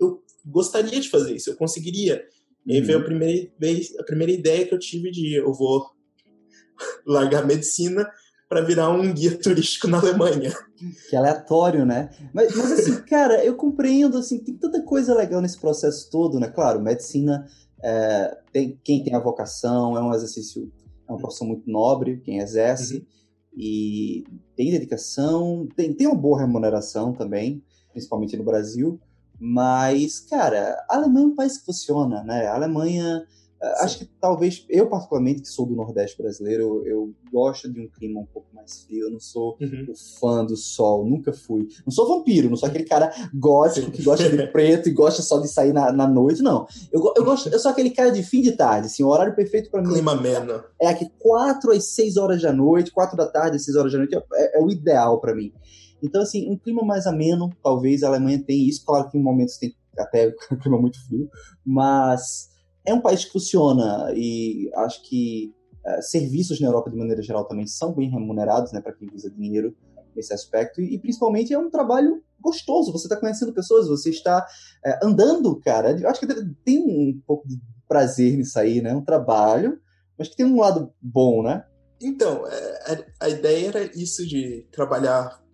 eu 0.01 0.23
gostaria 0.45 1.01
de 1.01 1.09
fazer 1.09 1.35
isso, 1.35 1.51
eu 1.51 1.57
conseguiria. 1.57 2.25
E 2.67 2.75
aí 2.75 2.81
veio 2.81 2.99
a 2.99 3.05
primeira 3.05 3.49
vez, 3.59 3.95
a 3.99 4.03
primeira 4.03 4.33
ideia 4.33 4.67
que 4.67 4.75
eu 4.75 4.79
tive 4.79 5.11
de 5.11 5.37
eu 5.37 5.53
vou 5.53 5.87
largar 7.07 7.43
a 7.43 7.47
medicina 7.47 8.09
para 8.49 8.61
virar 8.61 8.91
um 8.91 9.13
guia 9.13 9.37
turístico 9.39 9.87
na 9.89 9.99
Alemanha. 9.99 10.53
Que 11.09 11.17
aleatório, 11.17 11.87
né? 11.87 12.11
Mas, 12.35 12.55
mas 12.57 12.73
assim, 12.73 12.97
cara, 13.07 13.45
eu 13.45 13.55
compreendo, 13.57 14.19
assim, 14.19 14.43
tem 14.43 14.57
tanta 14.57 14.83
coisa 14.83 15.15
legal 15.15 15.41
nesse 15.41 15.61
processo 15.61 16.11
todo, 16.11 16.39
né? 16.39 16.49
Claro, 16.49 16.81
medicina, 16.83 17.47
é, 17.83 18.37
tem, 18.53 18.81
quem 18.85 19.03
tem 19.03 19.15
a 19.15 19.21
vocação, 19.21 19.97
é 19.97 20.03
um 20.03 20.13
exercício, 20.15 20.73
é 21.09 21.13
uma 21.13 21.19
profissão 21.19 21.47
muito 21.47 21.69
nobre, 21.71 22.21
quem 22.25 22.39
exerce, 22.39 23.07
e 23.57 24.25
tem 24.55 24.71
dedicação, 24.71 25.67
tem, 25.75 25.93
tem 25.93 26.07
uma 26.07 26.17
boa 26.17 26.41
remuneração 26.41 27.13
também, 27.13 27.63
principalmente 27.93 28.37
no 28.37 28.45
Brasil, 28.45 29.01
mas, 29.39 30.21
cara, 30.21 30.77
a 30.89 30.97
Alemanha 30.97 31.25
é 31.25 31.29
um 31.29 31.35
país 31.35 31.59
que 31.59 31.65
funciona, 31.65 32.23
né? 32.23 32.47
A 32.47 32.55
Alemanha 32.55 33.27
Sim. 33.63 33.85
Acho 33.85 33.99
que 33.99 34.05
talvez, 34.21 34.65
eu 34.69 34.89
particularmente, 34.89 35.43
que 35.43 35.49
sou 35.49 35.67
do 35.67 35.75
Nordeste 35.75 36.21
brasileiro, 36.21 36.63
eu, 36.63 36.87
eu 36.87 37.15
gosto 37.33 37.73
de 37.73 37.81
um 37.81 37.89
clima 37.89 38.21
um 38.21 38.27
pouco 38.27 38.49
mais 38.55 38.83
frio. 38.83 39.07
Eu 39.07 39.11
não 39.11 39.19
sou 39.21 39.57
uhum. 39.61 39.87
o 39.89 40.19
fã 40.21 40.45
do 40.45 40.57
sol, 40.57 41.07
nunca 41.07 41.33
fui. 41.33 41.69
Não 41.85 41.91
sou 41.91 42.07
vampiro, 42.07 42.51
não 42.51 42.57
sou 42.57 42.69
aquele 42.69 42.85
cara 42.85 43.13
gótico 43.35 43.91
que 43.91 44.03
gosta 44.03 44.29
de 44.29 44.47
preto 44.49 44.89
e 44.89 44.93
gosta 44.93 45.23
só 45.23 45.41
de 45.41 45.49
sair 45.49 45.73
na, 45.73 45.91
na 45.91 46.07
noite, 46.07 46.43
não. 46.43 46.67
Eu, 46.93 47.13
eu, 47.17 47.25
gosto, 47.25 47.49
eu 47.49 47.59
sou 47.59 47.71
aquele 47.71 47.91
cara 47.91 48.11
de 48.11 48.23
fim 48.23 48.43
de 48.43 48.53
tarde, 48.53 48.87
assim, 48.87 49.03
o 49.03 49.09
horário 49.09 49.35
perfeito 49.35 49.71
para 49.71 49.83
mim. 49.83 49.93
Clima 49.93 50.13
ameno. 50.13 50.63
É 50.81 50.89
aqui 50.89 51.11
4 51.19 51.73
às 51.73 51.87
6 51.95 52.17
horas 52.19 52.43
da 52.43 52.53
noite, 52.53 52.93
4 52.93 53.17
da 53.17 53.27
tarde 53.27 53.57
às 53.57 53.65
6 53.65 53.77
horas 53.77 53.93
da 53.93 53.99
noite, 53.99 54.17
é, 54.35 54.59
é 54.59 54.63
o 54.63 54.71
ideal 54.71 55.21
para 55.21 55.35
mim. 55.35 55.53
Então, 56.03 56.21
assim, 56.21 56.51
um 56.51 56.59
clima 56.59 56.83
mais 56.83 57.07
ameno, 57.07 57.51
talvez 57.63 58.03
a 58.03 58.09
Alemanha 58.09 58.43
tenha 58.43 58.69
isso. 58.69 58.85
Claro 58.85 59.09
que 59.09 59.17
em 59.17 59.23
momentos 59.23 59.57
tem 59.57 59.75
até 59.99 60.29
um 60.53 60.57
clima 60.57 60.79
muito 60.79 61.05
frio, 61.07 61.29
mas 61.65 62.51
é 62.87 62.95
um 62.95 63.01
país 63.01 63.25
que 63.25 63.33
funciona 63.33 64.13
e 64.15 64.71
acho 64.77 65.03
que 65.03 65.53
uh, 65.85 66.03
serviços 66.03 66.61
na 66.61 66.69
Europa, 66.69 66.91
de 66.91 66.97
maneira 66.97 67.23
geral, 67.23 67.45
também 67.45 67.67
são 67.67 67.93
bem 67.93 68.09
remunerados, 68.09 68.73
né, 68.73 68.81
para 68.81 68.93
quem 68.93 69.09
visa 69.09 69.31
dinheiro 69.31 69.77
nesse 70.15 70.33
aspecto. 70.33 70.81
E, 70.81 70.95
e, 70.95 70.99
principalmente 70.99 71.53
é 71.53 71.59
um 71.59 71.71
trabalho 71.71 72.23
gostoso. 72.41 72.93
Você 72.93 73.07
está 73.07 73.17
conhecendo 73.17 73.53
pessoas, 73.53 73.89
você 73.89 74.11
está 74.11 74.47
uh, 74.87 75.07
andando, 75.07 75.55
cara. 75.61 75.91
Eu 76.01 76.09
acho 76.09 76.21
que 76.21 76.27
tem 76.65 76.79
um 76.79 77.21
pouco 77.27 77.47
de 77.47 77.61
prazer 77.89 78.37
nisso 78.37 78.59
aí, 78.59 78.81
né? 78.81 78.95
Um 78.95 79.05
trabalho, 79.05 79.79
mas 80.17 80.29
que 80.29 80.37
tem 80.37 80.47
um 80.47 80.61
lado 80.61 80.93
bom, 81.03 81.43
né? 81.43 81.65
Então, 82.01 82.47
é, 82.47 83.05
a, 83.21 83.27
a 83.27 83.29
ideia 83.29 83.69
era 83.69 83.85
isso 83.99 84.27
de 84.27 84.67
trabalhar 84.71 85.45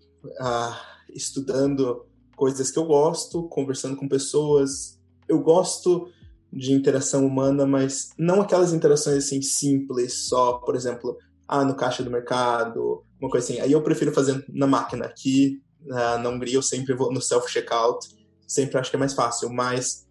estudando 1.09 2.07
coisas 2.37 2.71
que 2.71 2.79
eu 2.79 2.87
gosto, 2.87 3.49
conversando 3.49 3.97
com 3.97 4.09
pessoas. 4.09 5.01
Eu 5.29 5.41
gosto 5.41 6.09
de 6.53 6.73
interação 6.73 7.27
humana, 7.27 7.67
mas 7.67 8.11
não 8.19 8.41
aquelas 8.41 8.73
interações 8.73 9.17
assim 9.17 9.41
simples, 9.41 10.29
só, 10.29 10.55
por 10.55 10.77
exemplo, 10.77 11.17
ah, 11.49 11.65
no 11.65 11.75
caixa 11.75 12.03
do 12.03 12.11
mercado, 12.11 13.03
uma 13.21 13.31
coisa 13.31 13.47
assim. 13.47 13.61
Aí 13.61 13.73
eu 13.73 13.83
prefiro 13.83 14.13
fazer 14.13 14.45
na 14.49 14.67
máquina. 14.67 15.07
Aqui 15.07 15.61
uh, 15.87 16.19
na 16.19 16.29
Hungria 16.29 16.57
eu 16.57 16.63
sempre 16.63 16.95
vou 16.95 17.13
no 17.13 17.21
self-checkout, 17.21 18.09
sempre 18.47 18.79
acho 18.79 18.91
que 18.91 18.97
é 18.97 18.99
mais 18.99 19.15
fácil, 19.15 19.51
mas 19.51 20.07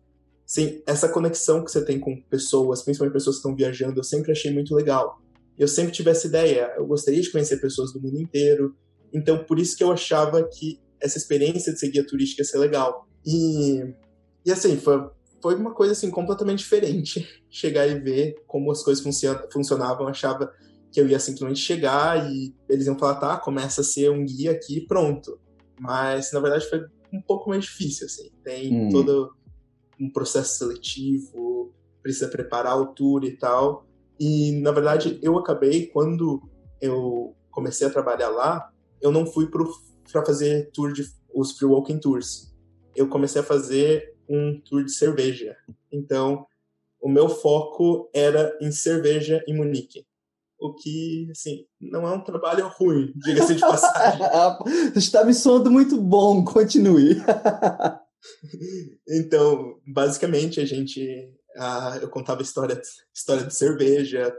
sim, 0.46 0.82
essa 0.86 1.08
conexão 1.08 1.64
que 1.64 1.72
você 1.72 1.84
tem 1.84 2.00
com 2.00 2.20
pessoas, 2.24 2.82
principalmente 2.82 3.14
pessoas 3.14 3.36
que 3.38 3.40
estão 3.40 3.56
viajando, 3.56 4.00
eu 4.00 4.04
sempre 4.04 4.32
achei 4.32 4.52
muito 4.52 4.74
legal. 4.74 5.22
Eu 5.58 5.68
sempre 5.68 5.92
tive 5.92 6.10
essa 6.10 6.26
ideia, 6.28 6.74
eu 6.76 6.88
gostaria 6.88 7.22
de 7.22 7.32
conhecer 7.32 7.58
pessoas 7.58 7.94
do 7.94 8.02
mundo 8.02 8.20
inteiro, 8.20 8.76
então, 9.14 9.44
por 9.44 9.60
isso 9.60 9.76
que 9.76 9.84
eu 9.84 9.92
achava 9.92 10.44
que 10.44 10.80
essa 11.00 11.18
experiência 11.18 11.74
de 11.74 11.80
ser 11.80 11.90
guia 11.90 12.06
turística 12.06 12.42
ia 12.42 12.46
ser 12.46 12.58
legal. 12.58 13.08
E, 13.26 13.94
e 14.46 14.52
assim, 14.52 14.78
foi, 14.78 15.10
foi 15.42 15.56
uma 15.56 15.74
coisa 15.74 15.94
assim 15.94 16.10
completamente 16.10 16.60
diferente. 16.60 17.44
Chegar 17.50 17.88
e 17.88 18.00
ver 18.00 18.44
como 18.48 18.72
as 18.72 18.84
coisas 18.84 19.04
funcionavam, 19.52 20.04
eu 20.04 20.10
achava 20.10 20.52
que 20.92 21.00
eu 21.00 21.08
ia 21.08 21.20
simplesmente 21.20 21.60
chegar 21.60 22.30
e 22.30 22.54
eles 22.68 22.86
iam 22.86 22.98
falar, 22.98 23.16
tá, 23.16 23.38
começa 23.38 23.82
a 23.82 23.84
ser 23.84 24.12
um 24.12 24.26
guia 24.26 24.52
aqui 24.52 24.80
e 24.80 24.86
pronto. 24.86 25.40
Mas, 25.80 26.32
na 26.32 26.40
verdade, 26.40 26.70
foi 26.70 26.82
um 27.14 27.22
pouco 27.22 27.50
mais 27.50 27.64
difícil, 27.64 28.06
assim. 28.06 28.30
Tem 28.44 28.74
hum. 28.74 28.90
todo 28.90 29.34
um 30.00 30.12
processo 30.12 30.58
seletivo, 30.58 31.74
precisa 32.02 32.28
preparar 32.28 32.80
o 32.80 32.88
tour 32.88 33.24
e 33.24 33.38
tal. 33.38 33.86
E, 34.20 34.60
na 34.62 34.72
verdade, 34.72 35.18
eu 35.22 35.38
acabei, 35.38 35.88
quando 35.88 36.42
eu 36.82 37.36
comecei 37.50 37.88
a 37.88 37.92
trabalhar 37.92 38.30
lá, 38.30 38.72
eu 39.02 39.12
não 39.12 39.26
fui 39.26 39.48
para 39.48 40.26
fazer 40.26 40.70
tour 40.72 40.92
de 40.92 41.04
os 41.34 41.54
free 41.54 41.68
walking 41.68 42.00
tours. 42.00 42.54
Eu 42.96 43.08
comecei 43.08 43.42
a 43.42 43.44
fazer 43.44 44.14
um 44.32 44.60
tour 44.62 44.84
de 44.84 44.92
cerveja. 44.92 45.58
Então, 45.92 46.46
o 47.02 47.10
meu 47.10 47.28
foco 47.28 48.10
era 48.14 48.58
em 48.62 48.72
cerveja 48.72 49.44
em 49.48 49.56
Munique. 49.56 50.06
O 50.60 50.74
que, 50.74 51.28
assim, 51.32 51.66
não 51.80 52.08
é 52.08 52.12
um 52.12 52.24
trabalho 52.24 52.68
ruim, 52.68 53.12
diga-se 53.16 53.56
de 53.56 53.62
passagem. 53.62 54.22
Está 54.96 55.26
me 55.26 55.34
soando 55.34 55.72
muito 55.72 56.00
bom, 56.00 56.46
continue. 56.46 57.18
então, 59.10 59.80
basicamente, 59.86 60.60
a 60.60 60.66
gente. 60.66 61.34
Ah, 61.58 62.00
eu 62.02 62.10
contava 62.10 62.42
história, 62.42 62.80
história 63.14 63.44
de 63.44 63.54
cerveja, 63.54 64.34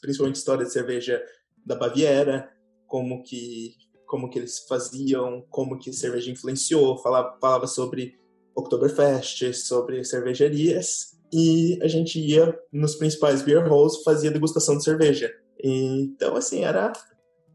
principalmente 0.00 0.36
história 0.36 0.66
de 0.66 0.72
cerveja 0.72 1.22
da 1.64 1.76
Baviera, 1.76 2.50
como 2.86 3.22
que 3.22 3.74
como 4.08 4.30
que 4.30 4.38
eles 4.38 4.60
faziam, 4.60 5.44
como 5.50 5.78
que 5.78 5.92
cerveja 5.92 6.30
influenciou, 6.30 6.96
falava, 6.98 7.38
falava 7.38 7.66
sobre 7.66 8.17
Oktoberfest, 8.58 9.52
sobre 9.54 10.04
cervejarias, 10.04 11.18
e 11.32 11.78
a 11.82 11.88
gente 11.88 12.18
ia 12.18 12.58
nos 12.72 12.96
principais 12.96 13.42
beer 13.42 13.68
halls, 13.68 14.02
fazia 14.02 14.30
degustação 14.30 14.76
de 14.76 14.84
cerveja. 14.84 15.30
Então, 15.62 16.36
assim, 16.36 16.64
era 16.64 16.92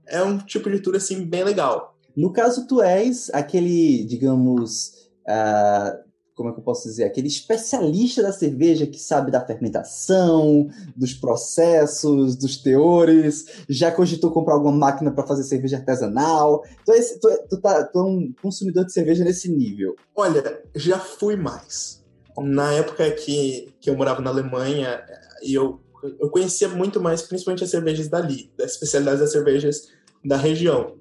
é 0.08 0.22
um 0.22 0.38
tipo 0.38 0.70
de 0.70 0.80
tour 0.80 0.96
assim 0.96 1.26
bem 1.26 1.44
legal. 1.44 1.98
No 2.16 2.32
caso, 2.32 2.68
tu 2.68 2.82
és 2.82 3.30
aquele, 3.34 4.04
digamos, 4.06 5.10
uh, 5.28 5.98
como 6.36 6.50
é 6.50 6.54
que 6.54 6.60
eu 6.60 6.64
posso 6.64 6.88
dizer, 6.88 7.04
aquele 7.04 7.28
especialista 7.28 8.22
da 8.24 8.32
cerveja 8.32 8.88
que 8.88 9.00
sabe 9.00 9.32
da 9.32 9.46
fermentação, 9.46 10.70
dos 10.96 11.14
processos, 11.14 12.36
dos 12.36 12.58
teores, 12.58 13.46
já 13.70 13.92
cogitou 13.92 14.32
comprar 14.32 14.56
alguma 14.56 14.76
máquina 14.76 15.12
para 15.12 15.28
fazer 15.28 15.44
cerveja 15.44 15.78
artesanal. 15.78 16.64
Então, 16.82 16.96
esse, 16.96 17.20
tu, 17.20 17.30
tu, 17.50 17.62
tá, 17.62 17.84
tu 17.84 18.00
é 18.00 18.04
um 18.04 18.34
consumidor 18.42 18.86
de 18.86 18.94
cerveja 18.94 19.24
nesse 19.24 19.50
nível. 19.50 19.96
Olha, 20.16 20.62
já 20.76 21.00
fui 21.00 21.36
mais. 21.36 22.04
Na 22.38 22.74
época 22.74 23.10
que, 23.12 23.72
que 23.80 23.90
eu 23.90 23.96
morava 23.96 24.22
na 24.22 24.32
Alemanha, 24.32 25.04
eu, 25.44 25.80
eu 26.20 26.30
conhecia 26.30 26.68
muito 26.68 27.00
mais, 27.00 27.22
principalmente 27.22 27.64
as 27.64 27.70
cervejas 27.70 28.08
dali, 28.08 28.52
das 28.58 28.72
especialidades 28.72 29.20
das 29.20 29.32
cervejas 29.32 29.90
da 30.26 30.36
região. 30.36 30.98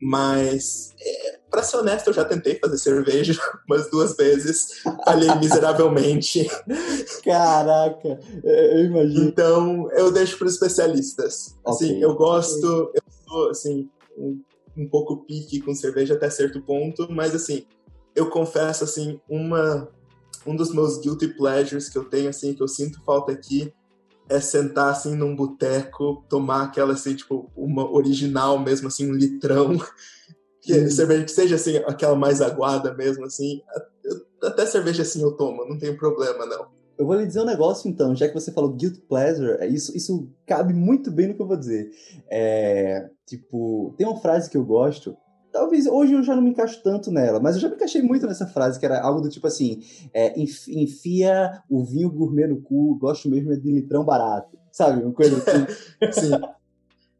Mas 0.00 0.94
é, 1.00 1.35
Pra 1.56 1.62
ser 1.62 1.78
honesto, 1.78 2.08
eu 2.08 2.12
já 2.12 2.22
tentei 2.22 2.58
fazer 2.58 2.76
cerveja 2.76 3.32
umas 3.66 3.90
duas 3.90 4.14
vezes, 4.14 4.82
falhei 5.06 5.34
miseravelmente. 5.36 6.46
Caraca, 7.24 8.20
eu 8.44 8.84
imagino. 8.84 9.24
Então, 9.24 9.90
eu 9.92 10.12
deixo 10.12 10.36
para 10.36 10.48
especialistas. 10.48 11.56
Okay. 11.64 11.72
Assim, 11.72 12.02
eu 12.02 12.14
gosto, 12.14 12.92
eu 12.92 13.02
sou, 13.26 13.48
assim, 13.48 13.88
um, 14.18 14.38
um 14.76 14.86
pouco 14.86 15.24
pique 15.24 15.62
com 15.62 15.74
cerveja 15.74 16.12
até 16.12 16.28
certo 16.28 16.60
ponto, 16.60 17.10
mas, 17.10 17.34
assim, 17.34 17.64
eu 18.14 18.28
confesso, 18.28 18.84
assim, 18.84 19.18
uma, 19.26 19.88
um 20.46 20.54
dos 20.54 20.74
meus 20.74 20.98
guilty 20.98 21.28
pleasures 21.28 21.88
que 21.88 21.96
eu 21.96 22.04
tenho, 22.04 22.28
assim, 22.28 22.52
que 22.52 22.62
eu 22.62 22.68
sinto 22.68 23.02
falta 23.02 23.32
aqui, 23.32 23.72
é 24.28 24.40
sentar, 24.40 24.90
assim, 24.90 25.16
num 25.16 25.34
boteco, 25.34 26.22
tomar 26.28 26.64
aquela, 26.64 26.92
assim, 26.92 27.14
tipo, 27.14 27.50
uma 27.56 27.90
original 27.90 28.58
mesmo, 28.58 28.88
assim, 28.88 29.10
um 29.10 29.14
litrão, 29.14 29.80
que 30.66 30.90
cerveja 30.90 31.24
que 31.24 31.30
seja 31.30 31.54
assim, 31.54 31.76
aquela 31.86 32.16
mais 32.16 32.40
aguada 32.42 32.92
mesmo, 32.92 33.24
assim. 33.24 33.62
Até 34.42 34.66
cerveja 34.66 35.02
assim 35.02 35.22
eu 35.22 35.32
tomo, 35.32 35.64
não 35.64 35.78
tem 35.78 35.96
problema, 35.96 36.44
não. 36.44 36.66
Eu 36.98 37.06
vou 37.06 37.14
lhe 37.14 37.26
dizer 37.26 37.40
um 37.40 37.46
negócio 37.46 37.88
então, 37.88 38.16
já 38.16 38.26
que 38.26 38.34
você 38.34 38.50
falou 38.50 38.72
guilt 38.72 38.98
pleasure, 39.06 39.58
é 39.60 39.66
isso, 39.66 39.96
isso 39.96 40.28
cabe 40.46 40.72
muito 40.72 41.10
bem 41.10 41.28
no 41.28 41.34
que 41.34 41.42
eu 41.42 41.46
vou 41.46 41.56
dizer. 41.56 41.90
É, 42.28 43.08
tipo, 43.26 43.94
tem 43.96 44.06
uma 44.06 44.18
frase 44.18 44.50
que 44.50 44.56
eu 44.56 44.64
gosto, 44.64 45.16
talvez 45.52 45.86
hoje 45.86 46.14
eu 46.14 46.22
já 46.22 46.34
não 46.34 46.42
me 46.42 46.50
encaixo 46.50 46.82
tanto 46.82 47.10
nela, 47.10 47.38
mas 47.38 47.54
eu 47.54 47.60
já 47.60 47.68
me 47.68 47.76
encaixei 47.76 48.02
muito 48.02 48.26
nessa 48.26 48.46
frase, 48.46 48.80
que 48.80 48.86
era 48.86 49.00
algo 49.00 49.20
do 49.20 49.28
tipo 49.28 49.46
assim: 49.46 49.82
é, 50.12 50.34
enfia 50.38 51.62
o 51.68 51.84
vinho 51.84 52.10
gourmet 52.10 52.46
no 52.46 52.60
cu, 52.60 52.96
gosto 52.98 53.28
mesmo 53.28 53.56
de 53.56 53.70
litrão 53.70 54.04
barato, 54.04 54.58
sabe? 54.72 55.02
Uma 55.02 55.12
coisa 55.12 55.36
assim. 55.36 55.66
Sim. 56.12 56.30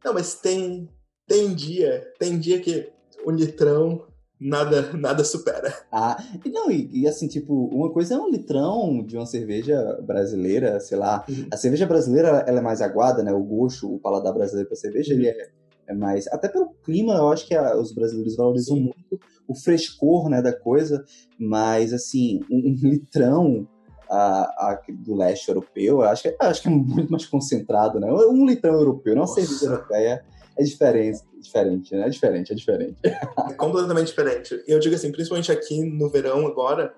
Não, 0.03 0.13
mas 0.13 0.35
tem, 0.35 0.89
tem 1.27 1.53
dia, 1.53 2.03
tem 2.19 2.39
dia 2.39 2.59
que 2.59 2.96
o 3.27 3.31
litrão 3.31 4.05
nada 4.39 4.93
nada 4.93 5.23
supera. 5.23 5.73
Ah, 5.91 6.15
e 6.45 6.49
não, 6.49 6.71
e, 6.71 6.89
e, 7.01 7.07
assim, 7.07 7.27
tipo, 7.27 7.65
uma 7.67 7.91
coisa 7.91 8.15
é 8.15 8.17
um 8.17 8.29
litrão 8.29 9.03
de 9.03 9.17
uma 9.17 9.25
cerveja 9.25 9.99
brasileira, 10.01 10.79
sei 10.79 10.97
lá. 10.97 11.25
Uhum. 11.27 11.47
A 11.51 11.57
cerveja 11.57 11.85
brasileira, 11.85 12.45
ela 12.47 12.59
é 12.59 12.61
mais 12.61 12.81
aguada, 12.81 13.21
né? 13.21 13.33
O 13.33 13.43
gosto, 13.43 13.93
o 13.93 13.99
paladar 13.99 14.33
brasileiro 14.33 14.69
para 14.69 14.77
cerveja, 14.77 15.13
uhum. 15.13 15.19
ele 15.19 15.27
é, 15.29 15.49
é, 15.87 15.93
mais... 15.93 16.27
Até 16.27 16.47
pelo 16.47 16.69
clima, 16.83 17.15
eu 17.15 17.29
acho 17.29 17.45
que 17.45 17.55
a, 17.55 17.75
os 17.75 17.91
brasileiros 17.93 18.37
valorizam 18.37 18.77
Sim. 18.77 18.83
muito 18.83 19.19
o 19.47 19.55
frescor, 19.55 20.29
né, 20.29 20.41
da 20.41 20.53
coisa. 20.53 21.03
Mas, 21.37 21.91
assim, 21.91 22.39
um, 22.49 22.69
um 22.69 22.89
litrão... 22.89 23.67
A, 24.09 24.69
a, 24.69 24.81
do 24.89 25.13
leste 25.13 25.49
europeu, 25.49 25.97
eu 25.97 26.03
acho 26.03 26.23
que, 26.23 26.33
acho 26.39 26.61
que 26.61 26.69
é 26.69 26.71
muito 26.71 27.11
mais 27.11 27.25
concentrado, 27.25 27.99
né? 27.99 28.09
Um 28.09 28.45
litrão 28.45 28.75
europeu, 28.75 29.13
não 29.13 29.23
uma 29.23 29.27
cerveja 29.27 29.65
europeia 29.65 30.23
é 30.57 30.63
diferente, 30.63 31.21
diferente, 31.39 31.95
né? 31.95 32.07
É 32.07 32.09
diferente, 32.09 32.51
é 32.51 32.55
diferente. 32.55 32.97
É 33.03 33.53
completamente 33.53 34.07
diferente. 34.07 34.63
Eu 34.67 34.79
digo 34.79 34.95
assim, 34.95 35.11
principalmente 35.11 35.51
aqui 35.51 35.83
no 35.83 36.09
verão 36.09 36.45
agora, 36.47 36.93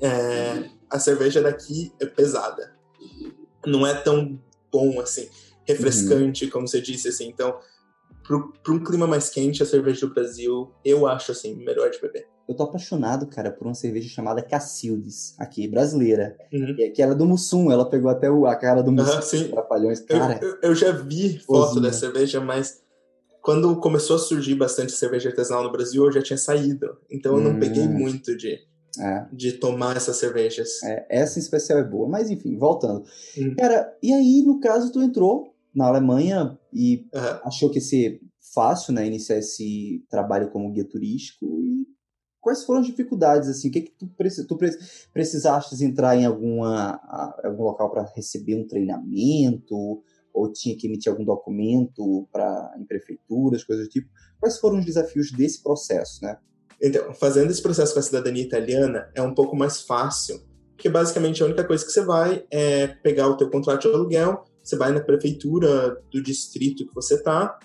é, 0.00 0.68
a 0.88 0.98
cerveja 0.98 1.40
daqui 1.42 1.92
é 2.00 2.06
pesada. 2.06 2.74
Não 3.66 3.86
é 3.86 3.94
tão 3.94 4.38
bom 4.70 5.00
assim, 5.00 5.28
refrescante, 5.64 6.44
uhum. 6.44 6.50
como 6.50 6.68
você 6.68 6.80
disse, 6.80 7.08
assim. 7.08 7.28
Então, 7.28 7.58
para 8.62 8.72
um 8.72 8.84
clima 8.84 9.06
mais 9.06 9.28
quente, 9.28 9.62
a 9.62 9.66
cerveja 9.66 10.06
do 10.06 10.14
Brasil, 10.14 10.70
eu 10.84 11.06
acho 11.06 11.32
assim, 11.32 11.54
melhor 11.56 11.90
de 11.90 12.00
beber. 12.00 12.28
Eu 12.48 12.54
tô 12.54 12.64
apaixonado, 12.64 13.26
cara, 13.28 13.50
por 13.50 13.64
uma 13.66 13.74
cerveja 13.74 14.08
chamada 14.08 14.42
Cacildes, 14.42 15.36
aqui, 15.38 15.68
brasileira. 15.68 16.36
Uhum. 16.52 16.74
Que, 16.74 16.90
que 16.90 17.02
ela 17.02 17.12
é 17.12 17.16
do 17.16 17.24
Mussum, 17.24 17.70
ela 17.70 17.88
pegou 17.88 18.10
até 18.10 18.28
o, 18.30 18.46
a 18.46 18.56
cara 18.56 18.82
do 18.82 18.90
Mussum, 18.90 19.12
Aham, 19.12 19.22
sim. 19.22 19.48
Trapalhões. 19.48 20.00
Eu, 20.00 20.06
Cara, 20.06 20.40
eu, 20.42 20.58
eu 20.62 20.74
já 20.74 20.90
vi 20.90 21.38
foto 21.38 21.80
dessa 21.80 22.00
cerveja, 22.00 22.40
mas 22.40 22.79
quando 23.42 23.78
começou 23.80 24.16
a 24.16 24.18
surgir 24.18 24.54
bastante 24.54 24.92
cerveja 24.92 25.28
artesanal 25.30 25.64
no 25.64 25.72
Brasil, 25.72 26.04
eu 26.04 26.12
já 26.12 26.22
tinha 26.22 26.36
saído. 26.36 26.98
Então 27.10 27.36
eu 27.36 27.42
não 27.42 27.54
Hum. 27.56 27.60
peguei 27.60 27.88
muito 27.88 28.36
de, 28.36 28.58
é, 28.98 29.26
de 29.32 29.52
tomar 29.52 29.96
essas 29.96 30.16
cervejas. 30.16 30.82
é, 30.82 31.06
essa 31.08 31.38
em 31.38 31.42
especial 31.42 31.78
é 31.78 31.84
boa. 31.84 32.08
Mas 32.08 32.30
enfim, 32.30 32.56
voltando. 32.58 33.04
Uhum. 33.36 33.54
Cara, 33.56 33.96
e 34.02 34.12
aí, 34.12 34.42
no 34.42 34.60
caso, 34.60 34.92
tu 34.92 35.00
entrou 35.02 35.54
na 35.74 35.86
Alemanha 35.86 36.58
e 36.72 37.06
Aham. 37.14 37.40
achou 37.44 37.70
que 37.70 37.78
ia 37.78 37.84
ser 37.84 38.20
fácil, 38.54 38.92
né, 38.92 39.06
iniciar 39.06 39.38
esse 39.38 40.04
trabalho 40.10 40.50
como 40.50 40.72
guia 40.72 40.84
turístico 40.84 41.46
e 41.62 41.86
quais 42.40 42.64
foram 42.64 42.80
as 42.80 42.86
dificuldades, 42.86 43.48
assim, 43.48 43.68
o 43.68 43.70
que 43.70 43.82
que 43.82 43.92
tu, 43.92 44.08
preci- 44.16 44.46
tu 44.46 44.56
pre- 44.56 44.76
precisaste 45.12 45.82
entrar 45.84 46.16
em 46.16 46.24
alguma, 46.24 46.98
algum 47.44 47.62
local 47.64 47.90
para 47.90 48.10
receber 48.16 48.56
um 48.56 48.66
treinamento 48.66 50.02
ou 50.32 50.52
tinha 50.52 50.76
que 50.76 50.86
emitir 50.86 51.10
algum 51.10 51.24
documento 51.24 52.28
para 52.32 52.74
em 52.78 52.84
prefeituras, 52.84 53.64
coisas 53.64 53.86
do 53.86 53.90
tipo, 53.90 54.08
quais 54.38 54.58
foram 54.58 54.78
os 54.78 54.84
desafios 54.84 55.30
desse 55.32 55.62
processo, 55.62 56.22
né? 56.22 56.38
Então, 56.82 57.12
fazendo 57.12 57.50
esse 57.50 57.62
processo 57.62 57.92
com 57.92 58.00
a 58.00 58.02
cidadania 58.02 58.42
italiana 58.42 59.10
é 59.14 59.20
um 59.20 59.34
pouco 59.34 59.54
mais 59.54 59.82
fácil, 59.82 60.40
porque 60.74 60.88
basicamente 60.88 61.42
a 61.42 61.46
única 61.46 61.64
coisa 61.64 61.84
que 61.84 61.92
você 61.92 62.02
vai 62.02 62.44
é 62.50 62.86
pegar 62.86 63.28
o 63.28 63.36
teu 63.36 63.50
contrato 63.50 63.82
de 63.82 63.94
aluguel, 63.94 64.44
você 64.62 64.76
vai 64.76 64.92
na 64.92 65.00
prefeitura 65.00 66.00
do 66.10 66.22
distrito 66.22 66.86
que 66.86 66.94
você 66.94 67.22
tá, 67.22 67.58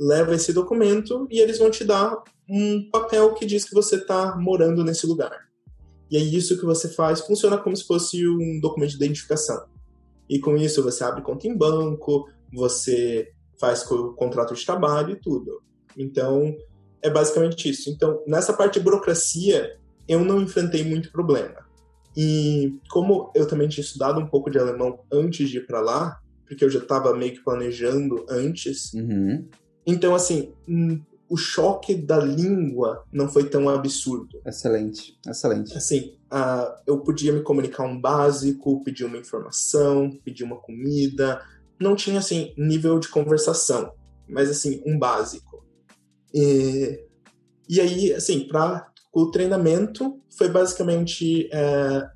leva 0.00 0.34
esse 0.34 0.52
documento 0.52 1.26
e 1.30 1.38
eles 1.38 1.58
vão 1.58 1.70
te 1.70 1.84
dar 1.84 2.22
um 2.48 2.88
papel 2.90 3.34
que 3.34 3.44
diz 3.44 3.64
que 3.64 3.74
você 3.74 3.98
tá 4.04 4.36
morando 4.38 4.82
nesse 4.82 5.06
lugar. 5.06 5.48
E 6.10 6.16
aí 6.16 6.34
isso 6.34 6.58
que 6.58 6.64
você 6.64 6.88
faz 6.88 7.20
funciona 7.20 7.56
como 7.58 7.76
se 7.76 7.84
fosse 7.84 8.26
um 8.26 8.60
documento 8.60 8.90
de 8.90 8.96
identificação. 8.96 9.71
E 10.32 10.40
com 10.40 10.56
isso 10.56 10.82
você 10.82 11.04
abre 11.04 11.20
conta 11.20 11.46
em 11.46 11.54
banco, 11.54 12.26
você 12.50 13.30
faz 13.60 13.88
o 13.90 14.14
contrato 14.14 14.54
de 14.54 14.64
trabalho 14.64 15.12
e 15.12 15.20
tudo. 15.20 15.60
Então, 15.94 16.56
é 17.02 17.10
basicamente 17.10 17.68
isso. 17.68 17.90
Então, 17.90 18.22
nessa 18.26 18.54
parte 18.54 18.78
de 18.78 18.80
burocracia, 18.80 19.76
eu 20.08 20.24
não 20.24 20.40
enfrentei 20.40 20.82
muito 20.84 21.12
problema. 21.12 21.66
E 22.16 22.78
como 22.90 23.30
eu 23.34 23.46
também 23.46 23.68
tinha 23.68 23.84
estudado 23.84 24.18
um 24.20 24.26
pouco 24.26 24.50
de 24.50 24.58
alemão 24.58 25.00
antes 25.12 25.50
de 25.50 25.58
ir 25.58 25.66
para 25.66 25.82
lá, 25.82 26.18
porque 26.46 26.64
eu 26.64 26.70
já 26.70 26.78
estava 26.78 27.14
meio 27.14 27.34
que 27.34 27.44
planejando 27.44 28.24
antes, 28.26 28.94
Uhum. 28.94 29.46
então 29.86 30.14
assim, 30.14 30.54
hum, 30.66 30.98
o 31.32 31.36
choque 31.38 31.94
da 31.94 32.18
língua 32.18 33.06
não 33.10 33.26
foi 33.26 33.48
tão 33.48 33.66
absurdo. 33.66 34.42
Excelente, 34.44 35.18
excelente. 35.26 35.74
Assim, 35.74 36.14
ah, 36.30 36.78
eu 36.86 37.00
podia 37.00 37.32
me 37.32 37.40
comunicar 37.40 37.84
um 37.84 37.98
básico, 37.98 38.84
pedir 38.84 39.06
uma 39.06 39.16
informação, 39.16 40.10
pedir 40.22 40.44
uma 40.44 40.56
comida, 40.56 41.40
não 41.80 41.96
tinha 41.96 42.18
assim 42.18 42.52
nível 42.58 42.98
de 42.98 43.08
conversação, 43.08 43.94
mas 44.28 44.50
assim 44.50 44.82
um 44.84 44.98
básico. 44.98 45.64
E, 46.34 47.02
e 47.66 47.80
aí, 47.80 48.12
assim, 48.12 48.46
para 48.46 48.92
o 49.10 49.30
treinamento 49.30 50.20
foi 50.36 50.50
basicamente 50.50 51.48
é, 51.50 52.10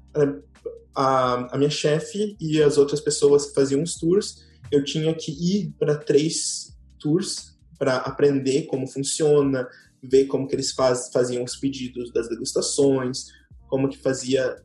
a, 0.94 1.54
a 1.54 1.56
minha 1.56 1.70
chefe 1.70 2.36
e 2.38 2.62
as 2.62 2.76
outras 2.76 3.00
pessoas 3.00 3.46
que 3.46 3.54
faziam 3.54 3.82
os 3.82 3.94
tours. 3.94 4.44
Eu 4.70 4.84
tinha 4.84 5.14
que 5.14 5.32
ir 5.32 5.72
para 5.78 5.96
três 5.96 6.76
tours 6.98 7.55
para 7.78 7.96
aprender 7.98 8.66
como 8.66 8.86
funciona, 8.86 9.68
ver 10.02 10.26
como 10.26 10.46
que 10.46 10.54
eles 10.54 10.72
faz, 10.72 11.10
faziam 11.12 11.44
os 11.44 11.56
pedidos 11.56 12.12
das 12.12 12.28
degustações, 12.28 13.26
como 13.68 13.88
que 13.88 13.98
fazia 13.98 14.56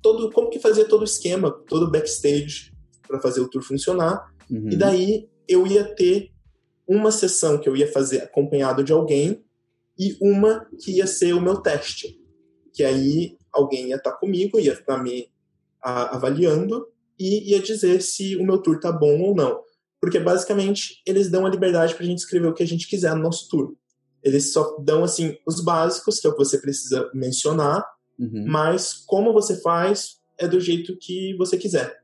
todo, 0.00 0.30
como 0.32 0.50
que 0.50 0.58
fazia 0.58 0.84
todo 0.84 1.02
o 1.02 1.04
esquema, 1.04 1.50
todo 1.68 1.86
o 1.86 1.90
backstage 1.90 2.72
para 3.06 3.20
fazer 3.20 3.40
o 3.40 3.48
tour 3.48 3.62
funcionar. 3.62 4.32
Uhum. 4.50 4.70
E 4.70 4.76
daí 4.76 5.28
eu 5.48 5.66
ia 5.66 5.84
ter 5.84 6.30
uma 6.86 7.12
sessão 7.12 7.58
que 7.58 7.68
eu 7.68 7.76
ia 7.76 7.90
fazer 7.90 8.22
acompanhado 8.22 8.82
de 8.82 8.92
alguém 8.92 9.44
e 9.98 10.16
uma 10.20 10.66
que 10.80 10.96
ia 10.96 11.06
ser 11.06 11.32
o 11.32 11.40
meu 11.40 11.56
teste. 11.58 12.20
Que 12.72 12.82
aí 12.82 13.36
alguém 13.52 13.88
ia 13.88 13.96
estar 13.96 14.12
comigo, 14.12 14.58
ia 14.58 14.72
estar 14.72 15.02
me 15.02 15.28
a- 15.82 16.16
avaliando 16.16 16.86
e 17.18 17.52
ia 17.52 17.60
dizer 17.60 18.02
se 18.02 18.36
o 18.36 18.44
meu 18.44 18.58
tour 18.58 18.80
tá 18.80 18.90
bom 18.90 19.20
ou 19.20 19.34
não. 19.34 19.60
Porque 20.02 20.18
basicamente 20.18 21.00
eles 21.06 21.30
dão 21.30 21.46
a 21.46 21.48
liberdade 21.48 21.94
pra 21.94 22.04
gente 22.04 22.18
escrever 22.18 22.48
o 22.48 22.52
que 22.54 22.62
a 22.62 22.66
gente 22.66 22.88
quiser 22.88 23.14
no 23.14 23.22
nosso 23.22 23.48
tour. 23.48 23.74
Eles 24.22 24.52
só 24.52 24.76
dão 24.80 25.04
assim 25.04 25.36
os 25.46 25.60
básicos, 25.64 26.18
que 26.20 26.26
é 26.26 26.30
o 26.30 26.32
que 26.34 26.44
você 26.44 26.58
precisa 26.58 27.08
mencionar, 27.14 27.84
Uhum. 28.18 28.44
mas 28.46 28.92
como 29.06 29.32
você 29.32 29.56
faz 29.60 30.16
é 30.38 30.46
do 30.46 30.60
jeito 30.60 30.96
que 31.00 31.34
você 31.38 31.56
quiser. 31.56 32.02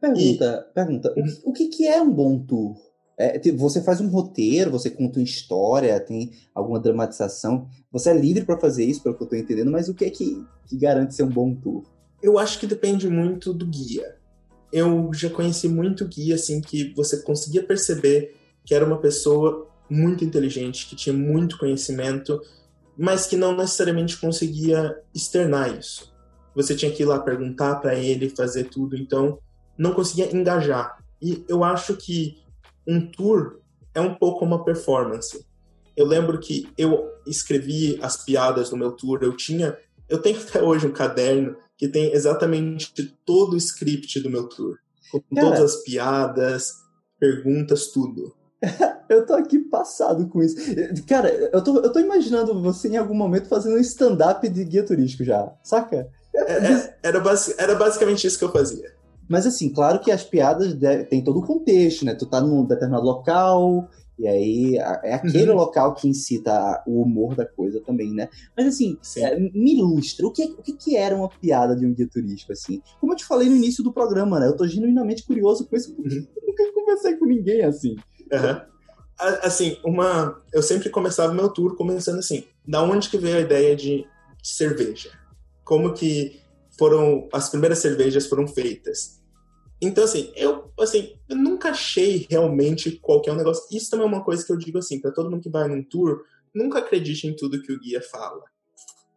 Pergunta, 0.00 0.70
pergunta, 0.74 1.10
o, 1.16 1.22
que- 1.24 1.40
o 1.44 1.52
que, 1.52 1.68
que 1.68 1.86
é 1.88 2.00
um 2.00 2.10
bom 2.12 2.38
tour? 2.38 2.76
É, 3.18 3.38
você 3.52 3.82
faz 3.82 4.00
um 4.00 4.08
roteiro, 4.08 4.70
você 4.70 4.88
conta 4.88 5.18
uma 5.18 5.24
história, 5.24 5.98
tem 6.00 6.30
alguma 6.54 6.78
dramatização. 6.80 7.68
Você 7.92 8.10
é 8.10 8.14
livre 8.16 8.44
para 8.44 8.58
fazer 8.58 8.84
isso, 8.84 9.02
pelo 9.02 9.14
que 9.16 9.22
eu 9.22 9.26
tô 9.26 9.36
entendendo, 9.36 9.70
mas 9.70 9.88
o 9.88 9.94
que 9.94 10.04
é 10.06 10.10
que, 10.10 10.42
que 10.68 10.76
garante 10.78 11.14
ser 11.14 11.24
um 11.24 11.28
bom 11.28 11.54
tour? 11.54 11.82
Eu 12.22 12.38
acho 12.38 12.58
que 12.58 12.66
depende 12.66 13.08
muito 13.08 13.52
do 13.52 13.66
guia. 13.66 14.16
Eu 14.72 15.10
já 15.12 15.28
conheci 15.28 15.68
muito 15.68 16.06
guia 16.06 16.34
assim 16.34 16.60
que 16.60 16.92
você 16.94 17.22
conseguia 17.22 17.62
perceber 17.62 18.36
que 18.64 18.74
era 18.74 18.84
uma 18.84 18.98
pessoa 18.98 19.68
muito 19.88 20.24
inteligente, 20.24 20.86
que 20.86 20.94
tinha 20.94 21.12
muito 21.12 21.58
conhecimento, 21.58 22.40
mas 22.96 23.26
que 23.26 23.36
não 23.36 23.56
necessariamente 23.56 24.16
conseguia 24.18 24.96
externar 25.14 25.76
isso. 25.76 26.12
Você 26.54 26.74
tinha 26.74 26.92
que 26.92 27.02
ir 27.02 27.06
lá 27.06 27.18
perguntar 27.18 27.76
para 27.76 27.94
ele, 27.94 28.30
fazer 28.30 28.64
tudo, 28.64 28.96
então 28.96 29.38
não 29.76 29.92
conseguia 29.92 30.34
engajar. 30.34 30.98
E 31.20 31.44
eu 31.48 31.64
acho 31.64 31.96
que 31.96 32.38
um 32.86 33.00
tour 33.10 33.60
é 33.94 34.00
um 34.00 34.14
pouco 34.14 34.44
uma 34.44 34.64
performance. 34.64 35.44
Eu 35.96 36.06
lembro 36.06 36.38
que 36.38 36.68
eu 36.78 37.10
escrevi 37.26 37.98
as 38.02 38.24
piadas 38.24 38.70
no 38.70 38.76
meu 38.76 38.92
tour, 38.92 39.20
eu 39.22 39.36
tinha, 39.36 39.76
eu 40.08 40.18
tenho 40.18 40.38
até 40.40 40.62
hoje 40.62 40.86
um 40.86 40.92
caderno 40.92 41.56
que 41.80 41.88
tem 41.88 42.12
exatamente 42.12 42.92
todo 43.24 43.54
o 43.54 43.56
script 43.56 44.20
do 44.20 44.28
meu 44.28 44.46
tour, 44.46 44.76
com 45.10 45.18
Cara. 45.34 45.46
todas 45.46 45.60
as 45.76 45.82
piadas, 45.82 46.74
perguntas, 47.18 47.86
tudo. 47.86 48.34
Eu 49.08 49.24
tô 49.26 49.32
aqui 49.32 49.58
passado 49.58 50.28
com 50.28 50.40
isso. 50.40 50.54
Cara, 51.08 51.28
eu 51.52 51.64
tô, 51.64 51.80
eu 51.80 51.90
tô 51.92 51.98
imaginando 51.98 52.62
você 52.62 52.86
em 52.86 52.96
algum 52.96 53.14
momento 53.14 53.48
fazendo 53.48 53.74
um 53.74 53.80
stand-up 53.80 54.48
de 54.48 54.64
guia 54.64 54.84
turístico 54.84 55.24
já, 55.24 55.52
saca? 55.64 56.06
É- 56.32 56.52
é- 56.72 56.96
era, 57.02 57.18
basi- 57.18 57.54
era 57.58 57.74
basicamente 57.74 58.24
isso 58.24 58.38
que 58.38 58.44
eu 58.44 58.52
fazia. 58.52 58.92
Mas 59.28 59.46
assim, 59.48 59.72
claro 59.72 59.98
que 59.98 60.12
as 60.12 60.22
piadas 60.22 60.76
tem 61.08 61.24
todo 61.24 61.40
o 61.40 61.44
contexto, 61.44 62.04
né? 62.04 62.14
Tu 62.14 62.24
tá 62.26 62.40
num 62.40 62.64
determinado 62.64 63.04
local, 63.04 63.88
e 64.20 64.28
aí 64.28 64.76
é 64.76 65.14
aquele 65.14 65.50
Uhum. 65.50 65.56
local 65.56 65.94
que 65.94 66.06
incita 66.08 66.82
o 66.86 67.02
humor 67.02 67.34
da 67.34 67.46
coisa 67.46 67.80
também, 67.80 68.12
né? 68.12 68.28
Mas 68.56 68.66
assim, 68.66 68.98
Sim. 69.02 69.24
é, 69.24 69.38
me 69.38 69.74
ilustra, 69.76 70.26
o 70.26 70.30
que, 70.32 70.44
o 70.44 70.62
que 70.62 70.96
era 70.96 71.16
uma 71.16 71.28
piada 71.28 71.74
de 71.74 71.86
um 71.86 71.94
guia 71.94 72.06
turístico, 72.06 72.52
assim? 72.52 72.82
Como 73.00 73.12
eu 73.12 73.16
te 73.16 73.24
falei 73.24 73.48
no 73.48 73.56
início 73.56 73.82
do 73.82 73.92
programa, 73.92 74.38
né? 74.38 74.46
Eu 74.46 74.56
tô 74.56 74.66
genuinamente 74.66 75.24
curioso 75.24 75.66
com 75.66 75.74
isso, 75.76 75.94
porque 75.94 76.18
Uhum. 76.18 76.26
eu 76.36 76.46
nunca 76.48 76.72
conversei 76.72 77.16
com 77.16 77.24
ninguém 77.26 77.62
assim. 77.62 77.96
A- 79.18 79.46
Assim, 79.46 79.76
uma. 79.84 80.36
Eu 80.52 80.62
sempre 80.62 80.88
começava 80.88 81.32
meu 81.34 81.48
tour 81.50 81.76
começando 81.76 82.18
assim. 82.18 82.44
Da 82.66 82.82
onde 82.82 83.08
que 83.10 83.18
veio 83.18 83.36
a 83.36 83.40
ideia 83.40 83.76
de, 83.76 83.98
de 84.42 84.48
cerveja? 84.48 85.10
Como 85.64 85.92
que 85.92 86.40
foram 86.78 87.28
as 87.32 87.48
primeiras 87.50 87.78
cervejas 87.80 88.26
foram 88.26 88.46
feitas? 88.48 89.19
Então 89.80 90.04
assim, 90.04 90.32
eu 90.36 90.70
assim, 90.78 91.16
eu 91.28 91.36
nunca 91.36 91.70
achei 91.70 92.26
realmente 92.30 92.92
qual 93.00 93.20
que 93.20 93.28
é 93.30 93.32
o 93.32 93.36
negócio. 93.36 93.64
Isso 93.76 93.90
também 93.90 94.06
é 94.06 94.08
uma 94.08 94.24
coisa 94.24 94.44
que 94.44 94.52
eu 94.52 94.56
digo 94.56 94.78
assim 94.78 95.00
para 95.00 95.10
todo 95.12 95.30
mundo 95.30 95.42
que 95.42 95.50
vai 95.50 95.68
num 95.68 95.82
tour, 95.82 96.22
nunca 96.54 96.78
acredite 96.78 97.26
em 97.26 97.34
tudo 97.36 97.60
que 97.62 97.72
o 97.72 97.78
guia 97.80 98.00
fala. 98.02 98.42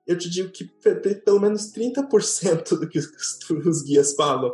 Eu 0.06 0.18
te 0.18 0.30
digo 0.30 0.50
que 0.52 0.66
pe- 0.66 0.96
pe- 0.96 1.16
pelo 1.16 1.40
menos 1.40 1.72
30% 1.72 2.76
do 2.78 2.88
que 2.88 3.00
os, 3.00 3.08
os 3.66 3.82
guias 3.84 4.14
falam 4.14 4.54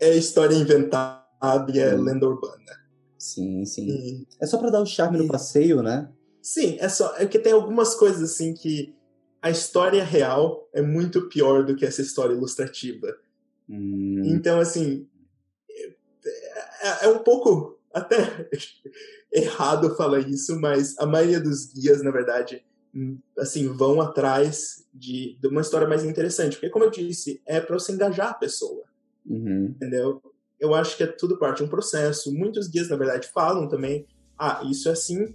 é 0.00 0.16
história 0.16 0.54
inventada 0.54 1.72
e 1.72 1.78
é 1.78 1.94
lenda 1.94 2.26
urbana. 2.26 2.72
Sim, 3.18 3.64
sim. 3.64 3.88
E- 3.88 4.26
É 4.40 4.46
só 4.46 4.58
pra 4.58 4.70
dar 4.70 4.80
o 4.80 4.86
charme 4.86 5.16
no 5.18 5.24
Isso. 5.24 5.32
passeio, 5.32 5.82
né? 5.82 6.08
Sim, 6.42 6.76
é 6.80 6.88
só. 6.88 7.14
É 7.16 7.26
que 7.26 7.38
tem 7.38 7.52
algumas 7.52 7.94
coisas 7.94 8.22
assim 8.32 8.54
que 8.54 8.94
a 9.42 9.50
história 9.50 10.02
real 10.04 10.68
é 10.72 10.80
muito 10.82 11.28
pior 11.28 11.64
do 11.64 11.74
que 11.76 11.84
essa 11.84 12.00
história 12.00 12.32
ilustrativa. 12.34 13.08
Hum, 13.68 14.22
Então, 14.24 14.58
assim. 14.60 15.06
É, 16.80 17.06
é 17.06 17.08
um 17.08 17.18
pouco 17.20 17.78
até 17.92 18.48
errado 19.32 19.96
falar 19.96 20.20
isso, 20.20 20.58
mas 20.60 20.96
a 20.98 21.06
maioria 21.06 21.40
dos 21.40 21.72
guias, 21.72 22.02
na 22.02 22.10
verdade, 22.10 22.64
hum, 22.94 23.18
assim, 23.38 23.68
vão 23.68 24.00
atrás 24.00 24.86
de, 24.92 25.38
de 25.40 25.48
uma 25.48 25.60
história 25.60 25.88
mais 25.88 26.04
interessante. 26.04 26.56
Porque, 26.56 26.70
como 26.70 26.84
eu 26.84 26.90
disse, 26.90 27.42
é 27.46 27.60
para 27.60 27.78
você 27.78 27.92
engajar 27.92 28.28
a 28.28 28.34
pessoa 28.34 28.88
uhum. 29.28 29.74
entendeu? 29.76 30.22
Eu 30.58 30.74
acho 30.74 30.96
que 30.96 31.02
é 31.02 31.06
tudo 31.06 31.38
parte 31.38 31.58
de 31.58 31.64
um 31.64 31.68
processo. 31.68 32.32
Muitos 32.34 32.66
guias, 32.68 32.88
na 32.88 32.96
verdade, 32.96 33.28
falam 33.32 33.68
também, 33.68 34.06
ah, 34.36 34.62
isso 34.68 34.88
é 34.88 34.92
assim, 34.92 35.34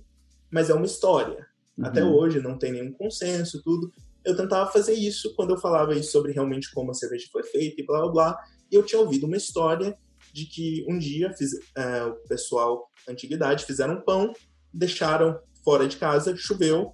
mas 0.51 0.69
é 0.69 0.73
uma 0.73 0.85
história. 0.85 1.45
Uhum. 1.77 1.85
Até 1.85 2.03
hoje 2.03 2.41
não 2.41 2.57
tem 2.57 2.73
nenhum 2.73 2.91
consenso, 2.91 3.61
tudo. 3.63 3.91
Eu 4.25 4.35
tentava 4.35 4.69
fazer 4.71 4.93
isso 4.93 5.33
quando 5.35 5.51
eu 5.51 5.57
falava 5.57 6.01
sobre 6.03 6.31
realmente 6.31 6.71
como 6.73 6.91
a 6.91 6.93
cerveja 6.93 7.27
foi 7.31 7.43
feita 7.43 7.81
e 7.81 7.85
blá 7.85 8.01
blá 8.01 8.11
blá. 8.11 8.39
E 8.71 8.75
eu 8.75 8.83
tinha 8.83 8.99
ouvido 8.99 9.27
uma 9.27 9.37
história 9.37 9.97
de 10.33 10.45
que 10.45 10.83
um 10.89 10.97
dia 10.97 11.31
fiz, 11.33 11.51
é, 11.77 12.03
o 12.05 12.15
pessoal 12.27 12.89
antiguidade 13.07 13.65
fizeram 13.65 14.01
pão, 14.01 14.33
deixaram 14.73 15.39
fora 15.63 15.87
de 15.87 15.97
casa, 15.97 16.35
choveu 16.35 16.93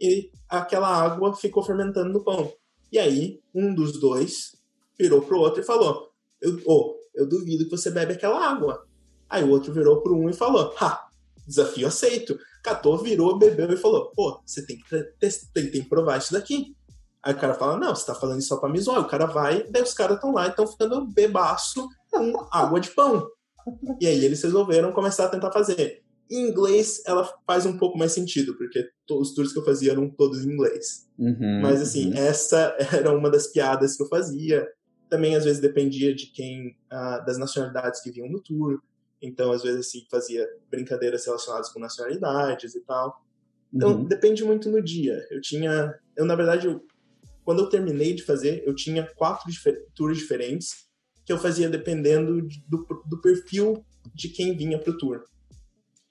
e 0.00 0.30
aquela 0.48 0.88
água 0.88 1.34
ficou 1.34 1.62
fermentando 1.62 2.12
no 2.12 2.24
pão. 2.24 2.52
E 2.90 2.98
aí 2.98 3.40
um 3.54 3.72
dos 3.72 4.00
dois 4.00 4.56
virou 4.98 5.22
pro 5.22 5.38
outro 5.38 5.60
e 5.60 5.64
falou: 5.64 6.10
eu, 6.40 6.60
oh, 6.66 6.96
eu 7.14 7.28
duvido 7.28 7.64
que 7.64 7.70
você 7.70 7.90
bebe 7.90 8.14
aquela 8.14 8.44
água. 8.44 8.86
Aí 9.28 9.44
o 9.44 9.50
outro 9.50 9.72
virou 9.72 10.02
pro 10.02 10.16
um 10.16 10.28
e 10.28 10.34
falou: 10.34 10.74
Ha, 10.80 11.08
desafio 11.46 11.86
aceito. 11.86 12.36
Catou, 12.62 12.98
virou, 12.98 13.38
bebeu 13.38 13.70
e 13.72 13.76
falou: 13.76 14.10
Pô, 14.10 14.42
você 14.44 14.66
tem 14.66 14.78
que, 14.78 15.02
tem, 15.20 15.70
tem 15.70 15.82
que 15.82 15.88
provar 15.88 16.18
isso 16.18 16.32
daqui. 16.32 16.74
Aí 17.22 17.34
o 17.34 17.38
cara 17.38 17.54
fala: 17.54 17.78
Não, 17.78 17.94
você 17.94 18.06
tá 18.06 18.14
falando 18.14 18.40
isso 18.40 18.48
só 18.48 18.56
pra 18.56 18.68
me 18.68 18.80
zoar. 18.80 19.00
O 19.00 19.08
cara 19.08 19.26
vai, 19.26 19.62
daí 19.70 19.82
os 19.82 19.94
caras 19.94 20.16
estão 20.16 20.32
lá 20.32 20.46
e 20.46 20.50
estão 20.50 20.66
ficando 20.66 21.06
bebaço 21.06 21.86
com 22.10 22.48
água 22.50 22.80
de 22.80 22.90
pão. 22.90 23.28
E 24.00 24.06
aí 24.06 24.24
eles 24.24 24.42
resolveram 24.42 24.92
começar 24.92 25.26
a 25.26 25.28
tentar 25.28 25.52
fazer. 25.52 26.02
Em 26.30 26.48
inglês, 26.48 27.02
ela 27.06 27.28
faz 27.46 27.66
um 27.66 27.76
pouco 27.76 27.98
mais 27.98 28.12
sentido, 28.12 28.56
porque 28.56 28.88
os 29.10 29.34
tours 29.34 29.52
que 29.52 29.58
eu 29.58 29.64
fazia 29.64 29.92
eram 29.92 30.08
todos 30.08 30.44
em 30.44 30.52
inglês. 30.52 31.08
Uhum, 31.18 31.60
Mas, 31.60 31.82
assim, 31.82 32.10
uhum. 32.10 32.18
essa 32.18 32.76
era 32.92 33.12
uma 33.16 33.28
das 33.28 33.48
piadas 33.48 33.96
que 33.96 34.02
eu 34.02 34.08
fazia. 34.08 34.66
Também, 35.08 35.34
às 35.34 35.44
vezes, 35.44 35.60
dependia 35.60 36.14
de 36.14 36.26
quem, 36.26 36.76
uh, 36.92 37.24
das 37.26 37.36
nacionalidades 37.36 38.00
que 38.00 38.12
vinham 38.12 38.28
no 38.28 38.40
tour. 38.40 38.80
Então, 39.20 39.50
às 39.50 39.62
vezes, 39.62 39.86
assim, 39.86 40.06
fazia 40.08 40.48
brincadeiras 40.70 41.26
relacionadas 41.26 41.68
com 41.70 41.80
nacionalidades 41.80 42.74
e 42.76 42.80
tal. 42.80 43.24
Então, 43.72 43.90
uhum. 43.90 44.04
depende 44.04 44.44
muito 44.44 44.70
no 44.70 44.82
dia. 44.82 45.26
Eu 45.30 45.40
tinha... 45.40 45.94
Eu, 46.16 46.24
na 46.24 46.36
verdade, 46.36 46.68
eu, 46.68 46.80
quando 47.44 47.60
eu 47.60 47.68
terminei 47.68 48.14
de 48.14 48.22
fazer, 48.22 48.62
eu 48.64 48.74
tinha 48.74 49.04
quatro 49.16 49.50
difer 49.50 49.84
tours 49.94 50.18
diferentes 50.18 50.89
que 51.30 51.34
eu 51.34 51.38
fazia 51.38 51.70
dependendo 51.70 52.48
do, 52.66 52.84
do 53.06 53.20
perfil 53.20 53.84
de 54.12 54.28
quem 54.28 54.56
vinha 54.56 54.80
pro 54.80 54.98
tour. 54.98 55.22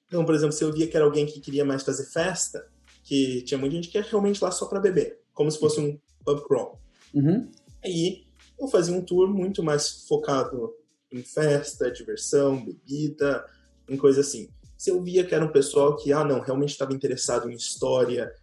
Então, 0.08 0.23
por 0.23 0.34
exemplo, 0.34 0.53
se 0.53 0.63
eu 0.63 0.71
via 0.71 0.88
que 0.88 0.95
era 0.95 1.05
alguém 1.05 1.25
que 1.25 1.41
queria 1.41 1.65
mais 1.65 1.84
fazer 1.84 2.05
festa, 2.05 2.65
que 3.03 3.41
tinha 3.41 3.58
muita 3.58 3.75
gente 3.75 3.89
que 3.89 3.97
ia 3.97 4.01
realmente 4.01 4.41
lá 4.41 4.49
só 4.49 4.65
para 4.65 4.79
beber, 4.79 5.19
como 5.34 5.51
se 5.51 5.60
fosse 5.60 5.82
um 5.82 5.99
pub 6.23 6.47
crawl. 6.47 6.79
Uhum. 7.13 7.51
Aí 7.84 8.27
eu 8.58 8.69
fazia 8.69 8.95
um 8.95 9.01
tour 9.01 9.27
muito 9.27 9.62
mais 9.62 10.05
focado 10.08 10.73
em 11.12 11.21
festa, 11.21 11.91
diversão, 11.91 12.63
bebida, 12.63 13.45
em 13.89 13.97
coisa 13.97 14.21
assim. 14.21 14.47
Se 14.77 14.89
eu 14.89 15.03
via 15.03 15.25
que 15.25 15.36
era 15.36 15.43
um 15.43 15.51
pessoal 15.51 15.97
que, 15.97 16.13
ah, 16.13 16.23
não, 16.23 16.39
realmente 16.39 16.71
estava 16.71 16.93
interessado 16.93 17.51
em 17.51 17.55
história 17.55 18.34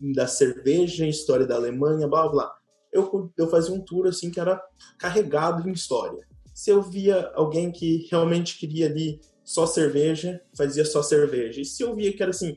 da 0.00 0.28
cerveja, 0.28 1.04
história 1.08 1.44
da 1.44 1.56
Alemanha, 1.56 2.06
blá 2.06 2.28
blá, 2.28 2.56
eu, 2.92 3.32
eu 3.36 3.48
fazia 3.48 3.74
um 3.74 3.80
tour 3.80 4.06
assim 4.06 4.30
que 4.30 4.40
era 4.40 4.60
carregado 4.98 5.68
em 5.68 5.72
história. 5.72 6.26
Se 6.54 6.70
eu 6.70 6.82
via 6.82 7.30
alguém 7.34 7.70
que 7.70 8.06
realmente 8.10 8.58
queria 8.58 8.86
ali 8.86 9.20
só 9.44 9.66
cerveja, 9.66 10.42
fazia 10.56 10.84
só 10.84 11.02
cerveja. 11.02 11.60
E 11.60 11.64
se 11.64 11.82
eu 11.82 11.94
via 11.94 12.12
que 12.12 12.22
era 12.22 12.30
assim, 12.30 12.56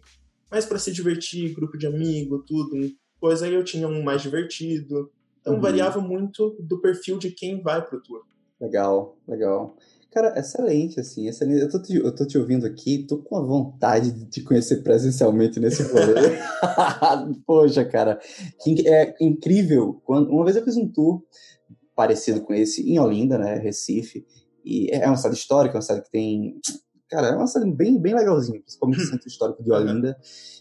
mais 0.50 0.66
para 0.66 0.80
se 0.80 0.92
divertir, 0.92 1.54
grupo 1.54 1.78
de 1.78 1.88
amigo, 1.88 2.44
tudo, 2.46 2.78
coisa 3.20 3.46
aí 3.46 3.54
eu 3.54 3.64
tinha 3.64 3.88
um 3.88 4.04
mais 4.04 4.22
divertido. 4.22 5.12
Então 5.40 5.54
uhum. 5.56 5.62
variava 5.62 6.00
muito 6.00 6.58
do 6.60 6.80
perfil 6.82 7.18
de 7.18 7.32
quem 7.32 7.62
vai 7.62 7.86
pro 7.86 8.02
tour. 8.02 8.24
Legal, 8.60 9.18
legal. 9.28 9.76
Cara, 10.12 10.38
excelente, 10.38 11.00
assim, 11.00 11.30
excelente. 11.30 11.62
Eu 11.62 11.70
tô, 11.70 11.82
te, 11.82 11.96
eu 11.96 12.14
tô 12.14 12.28
te 12.28 12.38
ouvindo 12.38 12.66
aqui, 12.66 13.06
tô 13.08 13.20
com 13.20 13.38
a 13.38 13.42
vontade 13.42 14.12
de 14.12 14.26
te 14.26 14.42
conhecer 14.42 14.84
presencialmente 14.84 15.58
nesse 15.58 15.84
rolê. 15.84 16.38
Poxa, 17.48 17.86
cara, 17.86 18.20
é 18.86 19.16
incrível. 19.22 20.02
Quando, 20.04 20.30
uma 20.30 20.44
vez 20.44 20.58
eu 20.58 20.66
fiz 20.66 20.76
um 20.76 20.86
tour 20.86 21.24
parecido 21.96 22.42
com 22.42 22.54
esse 22.54 22.82
em 22.82 23.00
Olinda, 23.00 23.38
né, 23.38 23.56
Recife, 23.56 24.26
e 24.66 24.90
é 24.92 25.08
uma 25.08 25.16
cidade 25.16 25.38
histórica, 25.38 25.78
uma 25.78 25.82
cidade 25.82 26.04
que 26.04 26.12
tem... 26.12 26.60
Cara, 27.10 27.28
é 27.28 27.36
uma 27.36 27.48
cidade 27.48 27.72
bem, 27.72 27.98
bem 27.98 28.14
legalzinha, 28.14 28.60
principalmente 28.60 29.04
o 29.04 29.06
centro 29.06 29.28
histórico 29.28 29.64
de 29.64 29.72
Olinda. 29.72 30.18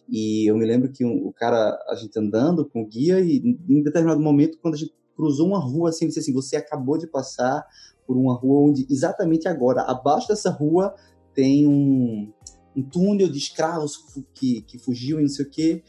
E 0.08 0.48
eu 0.48 0.56
me 0.56 0.64
lembro 0.64 0.92
que 0.92 1.04
um, 1.04 1.26
o 1.26 1.32
cara, 1.32 1.76
a 1.88 1.96
gente 1.96 2.16
andando 2.16 2.68
com 2.68 2.82
o 2.82 2.86
guia, 2.86 3.20
e 3.20 3.38
em 3.68 3.82
determinado 3.82 4.20
momento, 4.20 4.58
quando 4.60 4.74
a 4.74 4.76
gente 4.76 4.94
cruzou 5.16 5.48
uma 5.48 5.58
rua 5.58 5.90
assim, 5.90 6.06
disse 6.06 6.20
assim, 6.20 6.32
você 6.32 6.56
acabou 6.56 6.96
de 6.96 7.06
passar 7.06 7.64
por 8.06 8.16
uma 8.16 8.34
rua 8.34 8.68
onde 8.68 8.86
exatamente 8.90 9.48
agora, 9.48 9.82
abaixo 9.82 10.28
dessa 10.28 10.50
rua, 10.50 10.94
tem 11.34 11.66
um, 11.66 12.32
um 12.76 12.82
túnel 12.82 13.28
de 13.28 13.38
escravos 13.38 13.98
que, 14.34 14.62
que 14.62 14.78
fugiu 14.78 15.18
e 15.18 15.22
não 15.22 15.28
sei 15.28 15.44
o 15.44 15.50
quê. 15.50 15.82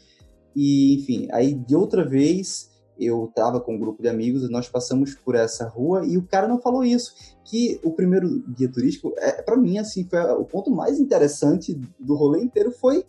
E, 0.54 0.94
enfim, 0.94 1.28
aí 1.32 1.54
de 1.54 1.74
outra 1.74 2.06
vez 2.06 2.70
eu 2.98 3.24
estava 3.24 3.60
com 3.60 3.74
um 3.74 3.78
grupo 3.78 4.02
de 4.02 4.08
amigos 4.08 4.42
e 4.42 4.50
nós 4.50 4.68
passamos 4.68 5.14
por 5.14 5.34
essa 5.34 5.66
rua 5.66 6.06
e 6.06 6.16
o 6.16 6.26
cara 6.26 6.46
não 6.46 6.60
falou 6.60 6.84
isso. 6.84 7.14
Que 7.44 7.80
o 7.82 7.90
primeiro 7.90 8.44
guia 8.56 8.70
turístico, 8.70 9.12
é, 9.16 9.42
para 9.42 9.56
mim, 9.56 9.78
assim, 9.78 10.04
foi 10.04 10.20
o 10.20 10.44
ponto 10.44 10.70
mais 10.70 11.00
interessante 11.00 11.74
do 11.98 12.14
rolê 12.14 12.42
inteiro 12.42 12.70
foi 12.70 13.04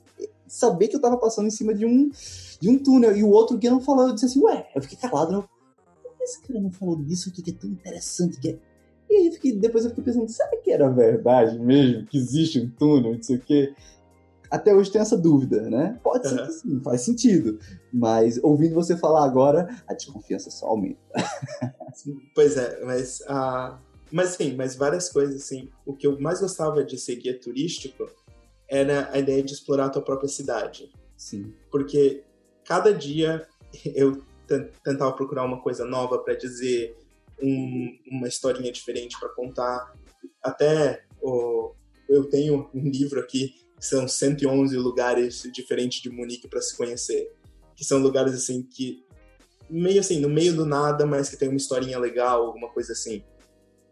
saber 0.47 0.87
que 0.87 0.95
eu 0.95 0.99
estava 0.99 1.17
passando 1.17 1.47
em 1.47 1.51
cima 1.51 1.73
de 1.73 1.85
um, 1.85 2.09
de 2.59 2.69
um 2.69 2.77
túnel. 2.77 3.15
E 3.15 3.23
o 3.23 3.29
outro 3.29 3.57
guia 3.57 3.71
não 3.71 3.81
falou, 3.81 4.07
eu 4.07 4.13
disse 4.13 4.25
assim, 4.25 4.41
ué, 4.41 4.69
eu 4.75 4.81
fiquei 4.81 4.97
calado, 4.97 5.31
né? 5.31 5.43
Por 6.01 6.17
que 6.17 6.23
esse 6.23 6.41
cara 6.41 6.59
não 6.59 6.71
falou 6.71 6.95
disso 6.95 7.29
aqui 7.29 7.41
que 7.41 7.51
é 7.51 7.53
tão 7.53 7.69
interessante 7.69 8.39
que 8.39 8.49
é? 8.49 8.59
E 9.13 9.15
aí 9.15 9.31
fiquei, 9.31 9.51
depois 9.51 9.83
eu 9.83 9.91
fiquei 9.91 10.05
pensando, 10.05 10.27
será 10.27 10.57
que 10.57 10.71
era 10.71 10.89
verdade 10.89 11.59
mesmo? 11.59 12.07
Que 12.07 12.17
existe 12.17 12.59
um 12.59 12.67
túnel, 12.67 13.13
não 13.13 13.21
sei 13.21 13.35
o 13.35 13.39
quê? 13.39 13.75
Até 14.49 14.73
hoje 14.73 14.91
tem 14.91 14.99
essa 14.99 15.15
dúvida, 15.15 15.69
né? 15.69 15.99
Pode 16.03 16.27
ser 16.27 16.39
uhum. 16.39 16.45
que 16.47 16.51
sim, 16.51 16.81
faz 16.81 17.01
sentido. 17.01 17.59
Mas 17.93 18.43
ouvindo 18.43 18.73
você 18.73 18.97
falar 18.97 19.23
agora, 19.23 19.69
a 19.87 19.93
desconfiança 19.93 20.49
só 20.49 20.65
aumenta. 20.65 20.99
pois 22.33 22.57
é, 22.57 22.83
mas, 22.83 23.19
uh, 23.21 23.77
mas 24.11 24.29
sim, 24.29 24.55
mas 24.55 24.75
várias 24.75 25.09
coisas 25.09 25.35
assim. 25.35 25.69
O 25.85 25.93
que 25.93 26.07
eu 26.07 26.19
mais 26.19 26.41
gostava 26.41 26.83
de 26.83 26.97
ser 26.97 27.17
guia 27.17 27.39
turístico 27.39 28.09
era 28.67 29.11
a 29.11 29.19
ideia 29.19 29.43
de 29.43 29.53
explorar 29.53 29.85
a 29.85 29.89
tua 29.89 30.01
própria 30.01 30.27
cidade. 30.27 30.91
Sim. 31.15 31.53
Porque 31.71 32.23
cada 32.65 32.91
dia 32.91 33.47
eu 33.93 34.23
tentava 34.83 35.11
procurar 35.13 35.45
uma 35.45 35.61
coisa 35.61 35.85
nova 35.85 36.17
para 36.17 36.33
dizer, 36.33 36.97
um, 37.43 37.99
uma 38.09 38.27
historinha 38.27 38.71
diferente 38.71 39.19
para 39.19 39.29
contar. 39.29 39.93
Até 40.41 41.03
oh, 41.21 41.73
eu 42.07 42.25
tenho 42.25 42.69
um 42.73 42.89
livro 42.89 43.19
aqui 43.19 43.49
que 43.77 43.85
são 43.85 44.07
111 44.07 44.77
lugares 44.77 45.43
diferentes 45.53 46.01
de 46.01 46.09
Munique 46.09 46.47
para 46.47 46.61
se 46.61 46.75
conhecer, 46.75 47.31
que 47.75 47.83
são 47.83 47.99
lugares 47.99 48.33
assim 48.33 48.63
que 48.63 49.03
meio 49.69 49.99
assim 49.99 50.19
no 50.19 50.29
meio 50.29 50.55
do 50.55 50.65
nada, 50.65 51.05
mas 51.05 51.29
que 51.29 51.37
tem 51.37 51.49
uma 51.49 51.57
historinha 51.57 51.99
legal, 51.99 52.45
alguma 52.45 52.69
coisa 52.69 52.93
assim. 52.93 53.23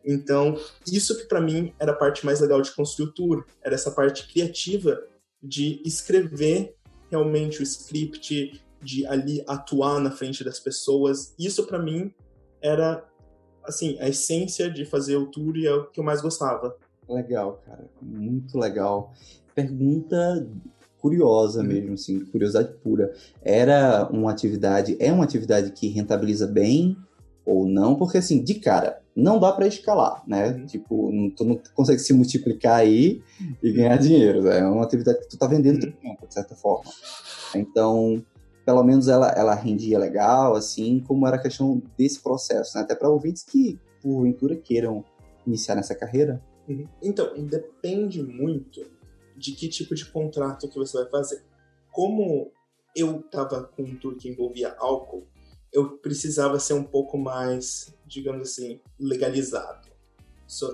Então, 0.04 0.60
isso 0.88 1.18
que 1.18 1.26
para 1.26 1.42
mim 1.42 1.74
era 1.80 1.92
a 1.92 1.96
parte 1.96 2.26
mais 2.26 2.40
legal 2.40 2.62
de 2.62 2.72
construir 2.72 3.08
o 3.08 3.12
tour, 3.12 3.46
era 3.62 3.76
essa 3.76 3.92
parte 3.92 4.28
criativa 4.28 5.04
de 5.42 5.82
escrever 5.86 6.76
realmente 7.10 7.60
o 7.60 7.64
script, 7.64 8.62
de 8.82 9.06
ali 9.06 9.44
atuar 9.48 10.00
na 10.00 10.12
frente 10.12 10.44
das 10.44 10.60
pessoas. 10.60 11.36
Isso 11.38 11.68
para 11.68 11.80
mim 11.80 12.14
era 12.62 13.06
assim, 13.64 13.98
a 14.00 14.10
essência 14.10 14.70
de 14.70 14.86
fazer 14.86 15.16
o 15.16 15.28
tour 15.28 15.56
e 15.58 15.68
é 15.68 15.74
o 15.74 15.86
que 15.86 16.00
eu 16.00 16.04
mais 16.04 16.22
gostava. 16.22 16.76
Legal, 17.08 17.62
cara. 17.66 17.86
Muito 18.02 18.58
legal. 18.58 19.14
Pergunta 19.54 20.48
curiosa 21.00 21.62
uhum. 21.62 21.68
mesmo, 21.68 21.94
assim, 21.94 22.20
curiosidade 22.26 22.74
pura. 22.84 23.14
Era 23.42 24.08
uma 24.12 24.32
atividade, 24.32 24.96
é 25.00 25.12
uma 25.12 25.24
atividade 25.24 25.72
que 25.72 25.88
rentabiliza 25.88 26.48
bem 26.48 26.96
ou 27.46 27.66
não? 27.66 27.96
Porque, 27.96 28.20
assim, 28.20 28.44
de 28.44 28.56
cara, 28.56 29.02
não 29.16 29.40
dá 29.40 29.52
para 29.52 29.68
escalar, 29.68 30.24
né? 30.28 30.52
Uhum. 30.52 30.66
Tipo, 30.66 31.12
não, 31.12 31.30
tu 31.30 31.44
não 31.44 31.60
consegue 31.74 32.00
se 32.00 32.14
multiplicar 32.14 32.78
aí 32.78 33.22
e 33.62 33.72
ganhar 33.72 33.98
dinheiro. 33.98 34.44
Né? 34.44 34.60
É 34.60 34.66
uma 34.66 34.84
atividade 34.84 35.20
que 35.20 35.28
tu 35.28 35.38
tá 35.38 35.48
vendendo 35.48 35.84
uhum. 35.84 35.92
tempo, 35.92 36.28
de 36.28 36.34
certa 36.34 36.56
forma. 36.56 36.90
Então, 37.56 38.24
pelo 38.72 38.86
menos 38.86 39.10
ela, 39.10 39.28
ela 39.32 39.54
rendia 39.54 40.00
legal, 40.00 40.56
assim, 40.56 41.04
como 41.06 41.28
era 41.28 41.36
a 41.36 41.42
questão 41.42 41.84
desse 41.98 42.22
processo, 42.22 42.78
né? 42.78 42.84
Até 42.84 42.96
para 42.96 43.10
ouvintes 43.10 43.44
que, 43.44 43.78
porventura, 44.02 44.56
queiram 44.56 45.04
iniciar 45.46 45.76
nessa 45.76 45.94
carreira. 45.94 46.42
Uhum. 46.70 46.88
Então, 47.04 47.34
depende 47.46 48.24
muito 48.24 48.90
de 49.36 49.52
que 49.52 49.68
tipo 49.68 49.94
de 49.94 50.06
contrato 50.06 50.70
que 50.70 50.78
você 50.78 51.00
vai 51.00 51.10
fazer. 51.10 51.44
Como 51.92 52.50
eu 52.96 53.20
estava 53.20 53.64
com 53.64 53.84
um 53.84 53.98
tour 53.98 54.16
que 54.16 54.30
envolvia 54.30 54.74
álcool, 54.80 55.28
eu 55.74 55.98
precisava 55.98 56.58
ser 56.58 56.74
um 56.74 56.84
pouco 56.84 57.18
mais, 57.18 57.94
digamos 58.06 58.52
assim, 58.52 58.80
legalizado. 58.98 59.90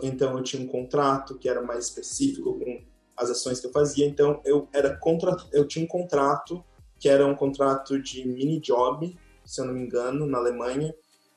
Então 0.03 0.37
eu 0.37 0.43
tinha 0.43 0.61
um 0.61 0.67
contrato 0.67 1.35
que 1.39 1.49
era 1.49 1.63
mais 1.63 1.85
específico 1.85 2.59
com 2.59 2.83
as 3.15 3.31
ações 3.31 3.59
que 3.59 3.65
eu 3.65 3.71
fazia. 3.71 4.05
Então 4.05 4.39
eu 4.45 4.67
era 4.71 4.95
contra, 4.97 5.35
eu 5.51 5.67
tinha 5.67 5.83
um 5.83 5.87
contrato 5.87 6.63
que 6.99 7.07
era 7.07 7.25
um 7.25 7.35
contrato 7.35 8.01
de 8.01 8.27
mini 8.27 8.59
job, 8.59 9.17
se 9.45 9.61
eu 9.61 9.65
não 9.65 9.73
me 9.73 9.81
engano, 9.81 10.25
na 10.25 10.37
Alemanha, 10.37 10.93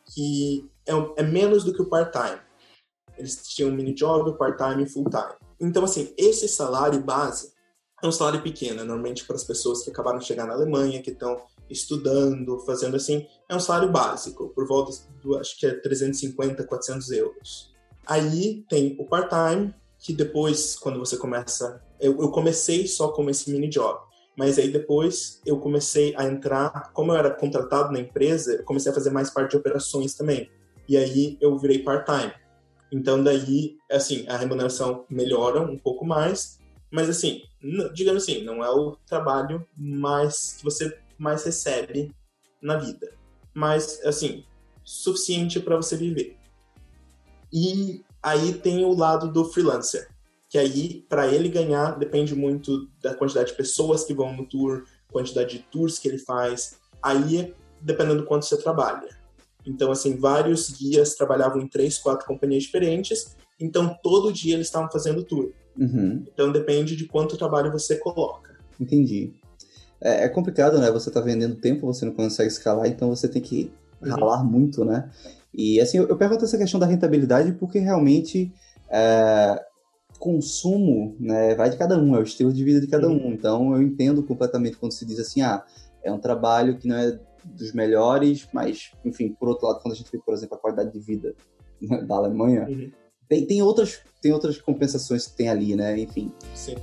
que 0.06 0.68
é, 0.86 0.92
é 1.16 1.22
menos 1.22 1.64
do 1.64 1.72
que 1.72 1.82
o 1.82 1.88
part-time. 1.88 2.40
Eles 3.16 3.46
tinham 3.48 3.70
mini 3.70 3.94
job, 3.94 4.36
part-time 4.36 4.84
e 4.84 4.88
full-time. 4.88 5.34
Então, 5.60 5.84
assim, 5.84 6.12
esse 6.16 6.48
salário 6.48 7.00
base 7.00 7.52
é 8.02 8.06
um 8.06 8.12
salário 8.12 8.42
pequeno, 8.42 8.84
normalmente 8.84 9.24
para 9.26 9.36
as 9.36 9.44
pessoas 9.44 9.82
que 9.82 9.90
acabaram 9.90 10.18
de 10.18 10.24
chegar 10.24 10.46
na 10.46 10.54
Alemanha, 10.54 11.02
que 11.02 11.10
estão 11.10 11.42
estudando, 11.68 12.58
fazendo 12.60 12.96
assim, 12.96 13.26
é 13.48 13.54
um 13.54 13.60
salário 13.60 13.92
básico, 13.92 14.48
por 14.48 14.66
volta 14.66 14.92
do, 15.22 15.38
acho 15.38 15.58
que 15.58 15.66
é 15.66 15.74
350, 15.74 16.64
400 16.64 17.10
euros. 17.10 17.74
Aí 18.06 18.64
tem 18.68 18.96
o 18.98 19.04
part-time, 19.04 19.74
que 19.98 20.14
depois, 20.14 20.76
quando 20.76 20.98
você 20.98 21.16
começa, 21.16 21.82
eu, 22.00 22.20
eu 22.20 22.30
comecei 22.30 22.88
só 22.88 23.08
como 23.08 23.28
esse 23.28 23.50
mini 23.50 23.68
job, 23.68 24.00
mas 24.36 24.58
aí 24.58 24.70
depois 24.70 25.40
eu 25.44 25.58
comecei 25.58 26.14
a 26.16 26.24
entrar, 26.24 26.92
como 26.92 27.12
eu 27.12 27.16
era 27.16 27.30
contratado 27.30 27.92
na 27.92 28.00
empresa, 28.00 28.54
eu 28.54 28.64
comecei 28.64 28.90
a 28.90 28.94
fazer 28.94 29.10
mais 29.10 29.30
parte 29.30 29.50
de 29.50 29.56
operações 29.56 30.14
também. 30.14 30.50
E 30.88 30.96
aí 30.96 31.36
eu 31.40 31.56
virei 31.58 31.80
part-time. 31.80 32.32
Então 32.92 33.22
daí, 33.22 33.76
assim, 33.90 34.26
a 34.28 34.36
remuneração 34.36 35.04
melhora 35.08 35.60
um 35.60 35.78
pouco 35.78 36.04
mais, 36.04 36.58
mas 36.90 37.08
assim, 37.08 37.42
digamos 37.92 38.24
assim, 38.24 38.42
não 38.42 38.64
é 38.64 38.70
o 38.70 38.96
trabalho 39.06 39.66
mais 39.76 40.56
que 40.58 40.64
você 40.64 40.98
mais 41.16 41.44
recebe 41.44 42.12
na 42.60 42.76
vida, 42.76 43.12
mas 43.54 44.00
assim, 44.04 44.44
suficiente 44.84 45.60
para 45.60 45.76
você 45.76 45.96
viver. 45.96 46.36
E 47.52 48.04
aí 48.22 48.54
tem 48.54 48.84
o 48.84 48.94
lado 48.94 49.30
do 49.30 49.44
freelancer, 49.44 50.08
que 50.50 50.58
aí 50.58 51.06
para 51.08 51.28
ele 51.28 51.48
ganhar 51.48 51.96
depende 51.96 52.34
muito 52.34 52.90
da 53.00 53.14
quantidade 53.14 53.52
de 53.52 53.56
pessoas 53.56 54.04
que 54.04 54.12
vão 54.12 54.36
no 54.36 54.44
tour, 54.44 54.84
quantidade 55.10 55.56
de 55.56 55.64
tours 55.70 55.98
que 55.98 56.08
ele 56.08 56.18
faz. 56.18 56.76
Aí 57.00 57.54
dependendo 57.80 58.22
do 58.22 58.26
quanto 58.26 58.44
você 58.44 58.56
trabalha. 58.56 59.08
Então, 59.66 59.92
assim, 59.92 60.16
vários 60.16 60.70
guias 60.70 61.14
trabalhavam 61.14 61.60
em 61.60 61.68
três, 61.68 61.98
quatro 61.98 62.26
companhias 62.26 62.64
diferentes. 62.64 63.36
Então, 63.58 63.96
todo 64.02 64.32
dia 64.32 64.54
eles 64.54 64.66
estavam 64.66 64.90
fazendo 64.90 65.22
tour. 65.22 65.52
Uhum. 65.78 66.24
Então, 66.26 66.50
depende 66.50 66.96
de 66.96 67.06
quanto 67.06 67.36
trabalho 67.36 67.70
você 67.70 67.96
coloca. 67.96 68.58
Entendi. 68.78 69.32
É, 70.00 70.24
é, 70.24 70.28
complicado, 70.28 70.78
né? 70.78 70.90
Você 70.90 71.10
tá 71.10 71.20
vendendo 71.20 71.56
tempo, 71.56 71.86
você 71.86 72.04
não 72.04 72.12
consegue 72.12 72.50
escalar, 72.50 72.86
então 72.86 73.08
você 73.08 73.28
tem 73.28 73.40
que 73.40 73.70
uhum. 74.02 74.10
ralar 74.10 74.42
uhum. 74.42 74.50
muito, 74.50 74.84
né? 74.84 75.10
E, 75.54 75.80
assim, 75.80 75.98
eu, 75.98 76.08
eu 76.08 76.16
pergunto 76.16 76.44
essa 76.44 76.58
questão 76.58 76.80
da 76.80 76.86
rentabilidade 76.86 77.52
porque 77.52 77.78
realmente 77.78 78.52
é, 78.88 79.62
consumo 80.20 81.16
né, 81.18 81.54
vai 81.54 81.70
de 81.70 81.78
cada 81.78 81.98
um, 81.98 82.14
é 82.14 82.18
o 82.20 82.22
estilo 82.22 82.52
de 82.52 82.62
vida 82.62 82.80
de 82.80 82.86
cada 82.86 83.08
um. 83.08 83.32
Então, 83.32 83.72
eu 83.74 83.82
entendo 83.82 84.22
completamente 84.22 84.76
quando 84.76 84.92
se 84.92 85.06
diz 85.06 85.18
assim, 85.18 85.40
ah, 85.40 85.64
é 86.04 86.12
um 86.12 86.18
trabalho 86.18 86.78
que 86.78 86.86
não 86.86 86.96
é 86.96 87.18
dos 87.42 87.72
melhores, 87.72 88.46
mas, 88.52 88.92
enfim, 89.02 89.34
por 89.40 89.48
outro 89.48 89.66
lado, 89.66 89.80
quando 89.80 89.94
a 89.94 89.96
gente 89.96 90.12
vê, 90.12 90.18
por 90.18 90.34
exemplo, 90.34 90.56
a 90.56 90.60
qualidade 90.60 90.92
de 90.92 91.00
vida 91.00 91.34
né, 91.80 92.02
da 92.02 92.16
Alemanha, 92.16 92.68
uhum. 92.68 92.92
tem, 93.26 93.46
tem, 93.46 93.62
outras, 93.62 94.00
tem 94.20 94.30
outras 94.30 94.60
compensações 94.60 95.26
que 95.26 95.36
tem 95.36 95.48
ali, 95.48 95.74
né? 95.74 95.98
Enfim. 95.98 96.30
Sim. 96.54 96.74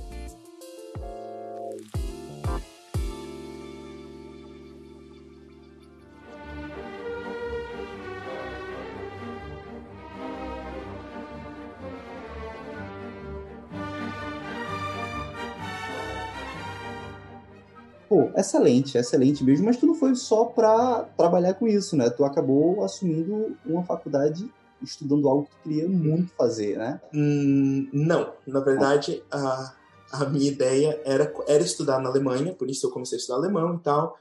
Pô, 18.18 18.32
excelente, 18.36 18.98
excelente 18.98 19.44
mesmo, 19.44 19.66
mas 19.66 19.76
tu 19.76 19.86
não 19.86 19.94
foi 19.94 20.12
só 20.16 20.46
para 20.46 21.04
trabalhar 21.16 21.54
com 21.54 21.68
isso, 21.68 21.96
né? 21.96 22.10
Tu 22.10 22.24
acabou 22.24 22.82
assumindo 22.82 23.56
uma 23.64 23.84
faculdade 23.84 24.52
estudando 24.82 25.28
algo 25.28 25.44
que 25.44 25.50
tu 25.50 25.56
queria 25.62 25.88
muito 25.88 26.32
fazer, 26.34 26.76
né? 26.76 27.00
Hum, 27.14 27.88
não, 27.92 28.32
na 28.44 28.58
verdade, 28.58 29.22
a, 29.30 29.72
a 30.10 30.24
minha 30.24 30.50
ideia 30.50 31.00
era, 31.04 31.32
era 31.46 31.62
estudar 31.62 32.00
na 32.00 32.08
Alemanha, 32.08 32.52
por 32.52 32.68
isso 32.68 32.86
eu 32.86 32.90
comecei 32.90 33.16
a 33.16 33.20
estudar 33.20 33.38
alemão 33.38 33.76
e 33.76 33.78
tal, 33.78 34.18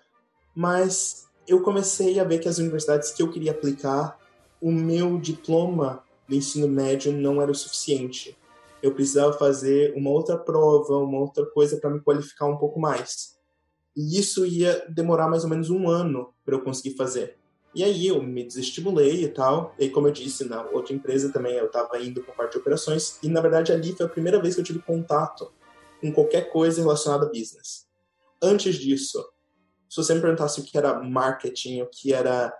mas 0.53 1.27
eu 1.47 1.63
comecei 1.63 2.19
a 2.19 2.23
ver 2.23 2.38
que 2.38 2.47
as 2.47 2.60
universidades 2.60 3.12
que 3.12 3.23
eu 3.23 3.31
queria 3.31 3.51
aplicar, 3.51 4.19
o 4.62 4.71
meu 4.71 5.17
diploma 5.17 6.03
do 6.27 6.36
ensino 6.36 6.67
médio 6.67 7.12
não 7.12 7.41
era 7.41 7.49
o 7.49 7.55
suficiente. 7.55 8.38
Eu 8.83 8.93
precisava 8.93 9.33
fazer 9.33 9.95
uma 9.95 10.12
outra 10.12 10.38
prova, 10.38 10.97
uma 10.97 11.17
outra 11.17 11.47
coisa 11.47 11.77
para 11.77 11.89
me 11.89 11.99
qualificar 11.99 12.45
um 12.45 12.57
pouco 12.57 12.79
mais. 12.79 13.37
E 13.97 14.19
isso 14.19 14.45
ia 14.45 14.86
demorar 14.88 15.27
mais 15.27 15.43
ou 15.43 15.49
menos 15.49 15.71
um 15.71 15.89
ano 15.89 16.31
para 16.45 16.53
eu 16.53 16.62
conseguir 16.62 16.95
fazer. 16.95 17.36
E 17.73 17.83
aí 17.83 18.07
eu 18.07 18.21
me 18.21 18.43
desestimulei 18.43 19.23
e 19.23 19.27
tal. 19.27 19.73
E 19.79 19.89
como 19.89 20.07
eu 20.07 20.12
disse, 20.12 20.45
na 20.45 20.62
outra 20.69 20.93
empresa 20.93 21.33
também 21.33 21.55
eu 21.55 21.65
estava 21.65 21.97
indo 21.99 22.23
a 22.27 22.31
parte 22.31 22.51
de 22.51 22.60
operações. 22.60 23.17
E 23.23 23.27
na 23.27 23.41
verdade 23.41 23.71
ali 23.71 23.93
foi 23.93 24.05
a 24.05 24.10
primeira 24.10 24.39
vez 24.39 24.53
que 24.53 24.62
eu 24.62 24.65
tive 24.65 24.79
contato 24.79 25.51
com 25.99 26.12
qualquer 26.12 26.51
coisa 26.51 26.79
relacionada 26.79 27.25
a 27.25 27.29
business. 27.29 27.88
Antes 28.39 28.75
disso, 28.75 29.27
se 29.89 29.97
você 29.97 30.13
me 30.13 30.21
perguntasse 30.21 30.60
o 30.60 30.63
que 30.63 30.77
era 30.77 31.01
marketing, 31.01 31.81
o 31.81 31.88
que 31.88 32.13
era 32.13 32.53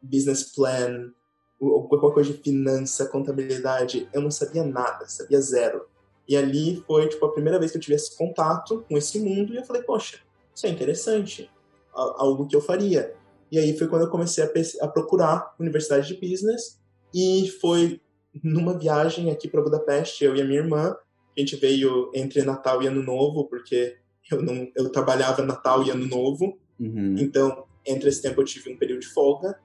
business 0.00 0.54
plan, 0.54 1.10
qualquer 1.58 2.14
coisa 2.14 2.32
de 2.32 2.38
finança, 2.38 3.08
contabilidade, 3.08 4.08
eu 4.12 4.22
não 4.22 4.30
sabia 4.30 4.62
nada, 4.62 5.08
sabia 5.08 5.40
zero. 5.40 5.86
E 6.28 6.36
ali 6.36 6.82
foi 6.86 7.08
tipo 7.08 7.24
a 7.26 7.32
primeira 7.32 7.58
vez 7.58 7.72
que 7.72 7.78
eu 7.78 7.80
tive 7.80 7.96
esse 7.96 8.16
contato 8.16 8.84
com 8.88 8.96
esse 8.96 9.18
mundo 9.18 9.52
e 9.52 9.56
eu 9.56 9.64
falei, 9.64 9.82
poxa, 9.82 10.20
isso 10.56 10.66
é 10.66 10.70
interessante, 10.70 11.50
algo 11.92 12.46
que 12.46 12.56
eu 12.56 12.62
faria. 12.62 13.14
E 13.52 13.58
aí 13.58 13.76
foi 13.76 13.86
quando 13.88 14.02
eu 14.02 14.10
comecei 14.10 14.42
a, 14.42 14.84
a 14.84 14.88
procurar 14.88 15.54
universidade 15.60 16.08
de 16.08 16.14
business 16.14 16.80
e 17.14 17.48
foi 17.60 18.00
numa 18.42 18.76
viagem 18.76 19.30
aqui 19.30 19.48
para 19.48 19.60
Budapeste, 19.60 20.24
eu 20.24 20.34
e 20.34 20.40
a 20.40 20.44
minha 20.44 20.60
irmã, 20.60 20.96
a 21.36 21.40
gente 21.40 21.56
veio 21.56 22.10
entre 22.14 22.42
Natal 22.42 22.82
e 22.82 22.86
Ano 22.86 23.02
Novo, 23.02 23.44
porque 23.44 23.96
eu 24.30 24.42
não 24.42 24.66
eu 24.74 24.90
trabalhava 24.90 25.44
Natal 25.44 25.84
e 25.84 25.90
Ano 25.90 26.06
Novo. 26.06 26.58
Uhum. 26.80 27.16
Então, 27.18 27.66
entre 27.84 28.08
esse 28.08 28.22
tempo 28.22 28.40
eu 28.40 28.44
tive 28.44 28.72
um 28.72 28.78
período 28.78 29.00
de 29.00 29.08
folga 29.08 29.58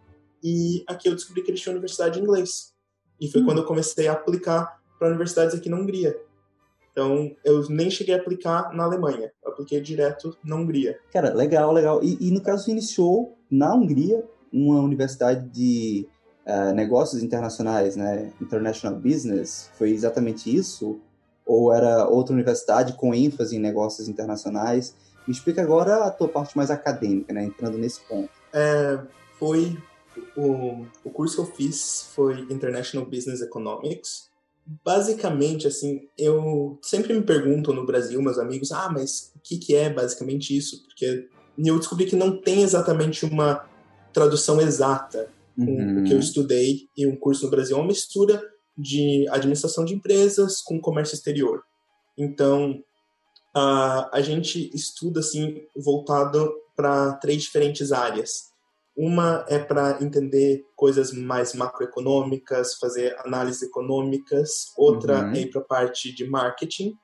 e 0.43 0.83
aqui 0.87 1.07
eu 1.07 1.15
descobri 1.15 1.41
que 1.41 1.51
eles 1.51 1.61
tinham 1.61 1.73
universidade 1.73 2.15
de 2.15 2.21
inglês. 2.21 2.73
E 3.19 3.31
foi 3.31 3.39
uhum. 3.39 3.47
quando 3.47 3.57
eu 3.59 3.65
comecei 3.65 4.09
a 4.09 4.13
aplicar 4.13 4.81
para 4.99 5.07
universidades 5.07 5.55
aqui 5.55 5.69
na 5.69 5.77
Hungria. 5.77 6.19
Então, 6.91 7.31
eu 7.45 7.67
nem 7.69 7.89
cheguei 7.89 8.13
a 8.13 8.17
aplicar 8.17 8.73
na 8.73 8.83
Alemanha, 8.83 9.31
eu 9.43 9.51
apliquei 9.51 9.79
direto 9.79 10.35
na 10.43 10.57
Hungria. 10.57 10.99
Cara, 11.11 11.33
legal, 11.33 11.71
legal. 11.71 12.03
E, 12.03 12.17
e 12.19 12.31
no 12.31 12.41
caso, 12.41 12.65
você 12.65 12.71
iniciou 12.71 13.37
na 13.49 13.73
Hungria 13.73 14.23
uma 14.51 14.81
universidade 14.81 15.47
de 15.49 16.07
uh, 16.45 16.73
negócios 16.73 17.23
internacionais, 17.23 17.95
né? 17.95 18.31
International 18.41 18.99
Business. 18.99 19.69
Foi 19.77 19.91
exatamente 19.91 20.53
isso? 20.53 20.99
Ou 21.45 21.73
era 21.73 22.07
outra 22.07 22.33
universidade 22.33 22.93
com 22.93 23.15
ênfase 23.15 23.55
em 23.55 23.59
negócios 23.59 24.09
internacionais? 24.09 24.93
Me 25.25 25.33
explica 25.33 25.61
agora 25.61 26.05
a 26.05 26.11
tua 26.11 26.27
parte 26.27 26.57
mais 26.57 26.69
acadêmica, 26.69 27.33
né? 27.33 27.45
Entrando 27.45 27.77
nesse 27.77 28.01
ponto. 28.01 28.29
É, 28.53 28.99
foi 29.39 29.77
o, 30.35 30.85
o 31.03 31.09
curso 31.09 31.35
que 31.35 31.41
eu 31.41 31.55
fiz 31.55 32.09
foi 32.13 32.41
International 32.49 33.05
Business 33.05 33.41
Economics 33.41 34.30
basicamente, 34.65 35.67
assim, 35.67 36.07
eu 36.17 36.79
sempre 36.81 37.13
me 37.13 37.21
pergunto 37.21 37.73
no 37.73 37.85
Brasil, 37.85 38.21
meus 38.21 38.37
amigos, 38.37 38.71
ah, 38.71 38.89
mas 38.91 39.31
o 39.35 39.39
que, 39.39 39.57
que 39.57 39.75
é 39.75 39.89
basicamente 39.89 40.55
isso? 40.55 40.83
Porque 40.83 41.27
eu 41.57 41.77
descobri 41.77 42.05
que 42.05 42.15
não 42.15 42.37
tem 42.37 42.63
exatamente 42.63 43.25
uma 43.25 43.65
tradução 44.13 44.61
exata 44.61 45.29
uhum. 45.57 46.01
o 46.01 46.03
que 46.03 46.13
eu 46.13 46.19
estudei 46.19 46.87
em 46.97 47.07
um 47.07 47.15
curso 47.15 47.45
no 47.45 47.51
Brasil. 47.51 47.75
É 47.75 47.79
uma 47.79 47.87
mistura 47.87 48.41
de 48.77 49.27
administração 49.29 49.85
de 49.85 49.93
empresas 49.93 50.61
com 50.61 50.79
comércio 50.79 51.15
exterior. 51.15 51.63
Então, 52.17 52.81
a, 53.53 54.17
a 54.17 54.21
gente 54.21 54.69
estuda, 54.73 55.19
assim, 55.19 55.61
voltado 55.75 56.53
para 56.75 57.13
três 57.13 57.43
diferentes 57.43 57.91
áreas. 57.91 58.50
Uma 58.95 59.45
é 59.47 59.57
para 59.57 59.97
entender 60.01 60.65
coisas 60.75 61.13
mais 61.13 61.53
macroeconômicas, 61.53 62.75
fazer 62.75 63.17
análises 63.19 63.61
econômicas. 63.61 64.73
Outra 64.77 65.25
uhum. 65.25 65.31
é 65.31 65.39
ir 65.39 65.49
para 65.49 65.61
a 65.61 65.65
parte 65.65 66.13
de 66.13 66.27
marketing. 66.27 66.97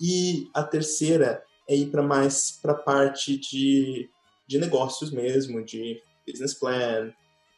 E 0.00 0.48
a 0.54 0.62
terceira 0.62 1.42
é 1.68 1.76
ir 1.76 1.90
para 1.90 2.02
mais 2.02 2.58
para 2.62 2.72
a 2.72 2.78
parte 2.78 3.36
de, 3.36 4.08
de 4.46 4.58
negócios 4.58 5.10
mesmo, 5.10 5.64
de 5.64 6.00
business 6.26 6.54
plan, 6.54 7.12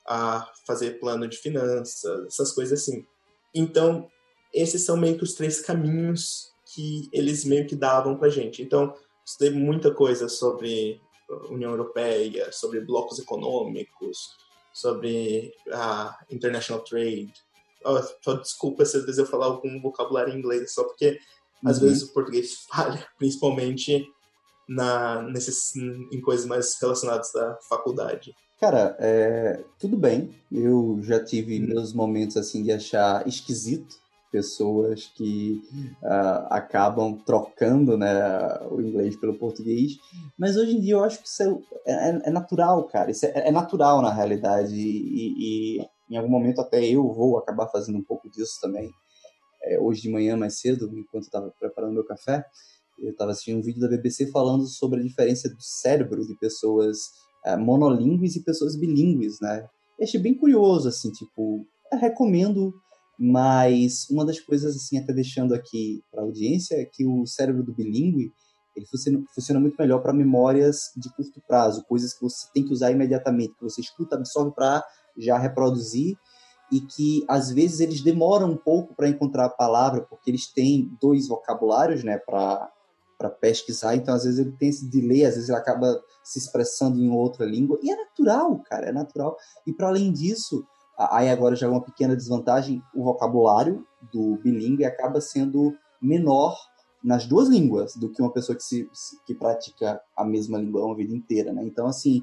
a 0.07 0.51
fazer 0.67 0.99
plano 0.99 1.27
de 1.27 1.37
finanças, 1.37 2.27
essas 2.27 2.53
coisas 2.53 2.81
assim. 2.81 3.07
Então, 3.55 4.09
esses 4.53 4.85
são 4.85 4.97
meio 4.97 5.17
que 5.17 5.25
os 5.25 5.35
três 5.35 5.61
caminhos 5.61 6.53
que 6.75 7.09
eles 7.13 7.45
meio 7.45 7.67
que 7.67 7.77
davam 7.77 8.17
para 8.17 8.29
gente. 8.29 8.63
Então, 8.63 8.95
estudei 9.25 9.51
muita 9.51 9.93
coisa 9.93 10.29
sobre 10.29 11.01
União 11.51 11.71
Europeia, 11.71 12.51
sobre 12.53 12.81
blocos 12.81 13.19
econômicos, 13.19 14.37
sobre 14.73 15.53
a 15.73 16.19
international 16.31 16.83
trade. 16.83 17.33
Oh, 17.85 18.35
desculpa 18.35 18.85
se 18.85 18.97
às 18.97 19.05
vezes 19.05 19.19
eu 19.19 19.27
falar 19.27 19.47
algum 19.47 19.81
vocabulário 19.81 20.33
em 20.33 20.39
inglês, 20.39 20.73
só 20.73 20.85
porque 20.85 21.19
uhum. 21.63 21.71
às 21.71 21.79
vezes 21.79 22.03
o 22.03 22.13
português 22.13 22.65
falha, 22.69 23.07
principalmente 23.19 24.07
na, 24.69 25.23
nesses, 25.23 25.77
em 25.77 26.21
coisas 26.21 26.47
mais 26.47 26.79
relacionadas 26.81 27.35
à 27.35 27.59
faculdade. 27.69 28.35
Cara, 28.61 28.97
é, 28.99 29.63
tudo 29.79 29.97
bem. 29.97 30.35
Eu 30.51 30.99
já 31.03 31.23
tive 31.23 31.61
hum. 31.61 31.67
meus 31.67 31.93
momentos 31.93 32.37
assim 32.37 32.63
de 32.63 32.73
achar 32.73 33.27
esquisito 33.29 34.04
pessoas 34.35 35.13
que 35.15 35.63
uh, 36.03 36.47
acabam 36.51 37.17
trocando 37.25 37.97
né, 37.97 38.13
o 38.69 38.81
inglês 38.81 39.15
pelo 39.15 39.39
português. 39.39 39.93
Mas 40.37 40.57
hoje 40.57 40.77
em 40.77 40.81
dia 40.81 40.95
eu 40.95 41.05
acho 41.05 41.23
que 41.23 41.29
isso 41.29 41.63
é, 41.87 42.11
é, 42.11 42.21
é 42.25 42.31
natural, 42.31 42.83
cara. 42.89 43.13
Isso 43.13 43.27
é, 43.27 43.49
é, 43.49 43.53
natural 43.53 44.03
na 44.03 44.13
realidade. 44.13 44.75
E, 44.75 45.79
e, 45.79 45.87
em 46.11 46.17
algum 46.17 46.29
momento 46.29 46.61
até 46.61 46.85
eu 46.85 47.07
vou 47.13 47.39
acabar 47.39 47.69
fazendo 47.69 47.97
um 47.97 48.03
pouco 48.03 48.29
disso 48.29 48.59
também. 48.61 48.91
É, 49.63 49.79
hoje 49.79 50.03
de 50.03 50.11
manhã, 50.11 50.37
mais 50.37 50.59
cedo, 50.59 50.91
enquanto 50.99 51.25
estava 51.25 51.55
preparando 51.61 51.95
meu 51.95 52.05
café, 52.05 52.45
eu 52.99 53.13
estava 53.13 53.31
assistindo 53.31 53.59
um 53.59 53.63
vídeo 53.63 53.81
da 53.81 53.89
BBC 53.89 54.33
falando 54.33 54.67
sobre 54.67 54.99
a 54.99 55.03
diferença 55.05 55.49
do 55.49 55.63
cérebro 55.63 56.27
de 56.27 56.35
pessoas 56.35 56.99
uh, 57.47 57.57
monolíngues 57.57 58.35
e 58.35 58.43
pessoas 58.43 58.75
bilíngues, 58.75 59.39
né? 59.41 59.65
Eu 59.97 60.05
achei 60.05 60.21
bem 60.21 60.35
curioso, 60.35 60.89
assim, 60.89 61.13
tipo, 61.13 61.65
recomendo 61.93 62.75
mas 63.19 64.09
uma 64.11 64.25
das 64.25 64.41
coisas, 64.41 64.77
assim, 64.77 64.99
até 64.99 65.13
deixando 65.13 65.55
aqui 65.55 66.03
para 66.11 66.23
a 66.23 66.25
audiência, 66.25 66.77
é 66.77 66.85
que 66.85 67.07
o 67.07 67.27
cérebro 67.27 67.63
do 67.63 67.73
bilíngue 67.73 68.33
ele 68.77 68.87
funciona, 68.87 69.23
funciona 69.33 69.61
muito 69.61 69.77
melhor 69.79 70.01
para 70.01 70.13
memórias 70.13 70.91
de 70.97 71.09
curto 71.15 71.41
prazo, 71.47 71.85
coisas 71.85 72.13
que 72.13 72.23
você 72.23 72.47
tem 72.53 72.65
que 72.65 72.73
usar 72.73 72.91
imediatamente, 72.91 73.55
que 73.55 73.63
você 73.63 73.81
escuta, 73.81 74.17
absorve 74.17 74.53
para 74.53 74.85
já 75.17 75.39
reproduzir 75.39 76.17
e 76.73 76.81
que 76.81 77.25
às 77.29 77.51
vezes 77.53 77.81
eles 77.81 78.01
demoram 78.01 78.51
um 78.51 78.57
pouco 78.57 78.95
para 78.95 79.09
encontrar 79.09 79.45
a 79.45 79.51
palavra, 79.51 80.01
porque 80.03 80.31
eles 80.31 80.47
têm 80.49 80.91
dois 81.01 81.29
vocabulários, 81.29 82.03
né, 82.03 82.19
para 82.19 82.71
para 83.17 83.31
pesquisar, 83.31 83.95
então 83.95 84.13
às 84.13 84.25
vezes 84.25 84.41
ele 84.41 84.53
tem 84.59 84.69
esse 84.69 84.91
delay, 84.91 85.25
às 85.25 85.35
vezes 85.35 85.49
ele 85.49 85.57
acaba 85.57 86.03
se 86.23 86.39
expressando 86.39 87.01
em 87.01 87.09
outra 87.09 87.47
língua, 87.47 87.79
e 87.81 87.91
é 87.91 87.97
natural, 87.97 88.59
cara, 88.69 88.89
é 88.89 88.93
natural. 88.93 89.37
E 89.65 89.73
para 89.73 89.87
além 89.87 90.13
disso, 90.13 90.67
Aí 90.97 91.29
agora 91.29 91.57
já 91.57 91.67
é 91.67 91.71
uma 91.71 91.83
pequena 91.83 92.17
desvantagem, 92.17 92.83
o 92.95 93.03
vocabulário 93.03 93.87
do 94.13 94.37
bilíngue 94.37 94.85
acaba 94.85 95.21
sendo 95.21 95.77
menor 96.01 96.57
nas 97.03 97.27
duas 97.27 97.49
línguas 97.49 97.97
do 97.97 98.11
que 98.11 98.23
uma 98.23 98.33
pessoa 98.33 98.57
que, 98.57 98.63
se, 98.63 98.89
que 99.27 99.35
pratica 99.35 100.01
a 100.17 100.25
mesma 100.25 100.57
língua 100.59 100.85
uma 100.85 100.97
vida 100.97 101.15
inteira, 101.15 101.53
né? 101.53 101.63
Então, 101.65 101.87
assim, 101.87 102.23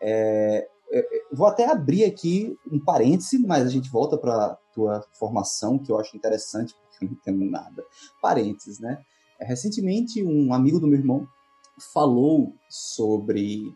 é, 0.00 0.68
é, 0.90 1.06
vou 1.32 1.46
até 1.46 1.70
abrir 1.70 2.04
aqui 2.04 2.58
um 2.70 2.78
parêntese, 2.78 3.38
mas 3.38 3.66
a 3.66 3.70
gente 3.70 3.90
volta 3.90 4.16
para 4.16 4.56
tua 4.72 5.04
formação, 5.12 5.78
que 5.78 5.92
eu 5.92 5.98
acho 5.98 6.16
interessante, 6.16 6.74
porque 6.74 7.04
eu 7.04 7.08
não 7.08 7.16
entendo 7.16 7.50
nada. 7.50 7.84
Parênteses, 8.20 8.80
né? 8.80 8.98
É, 9.38 9.44
recentemente, 9.44 10.24
um 10.24 10.52
amigo 10.52 10.80
do 10.80 10.86
meu 10.86 10.98
irmão 10.98 11.26
falou 11.92 12.52
sobre, 12.68 13.68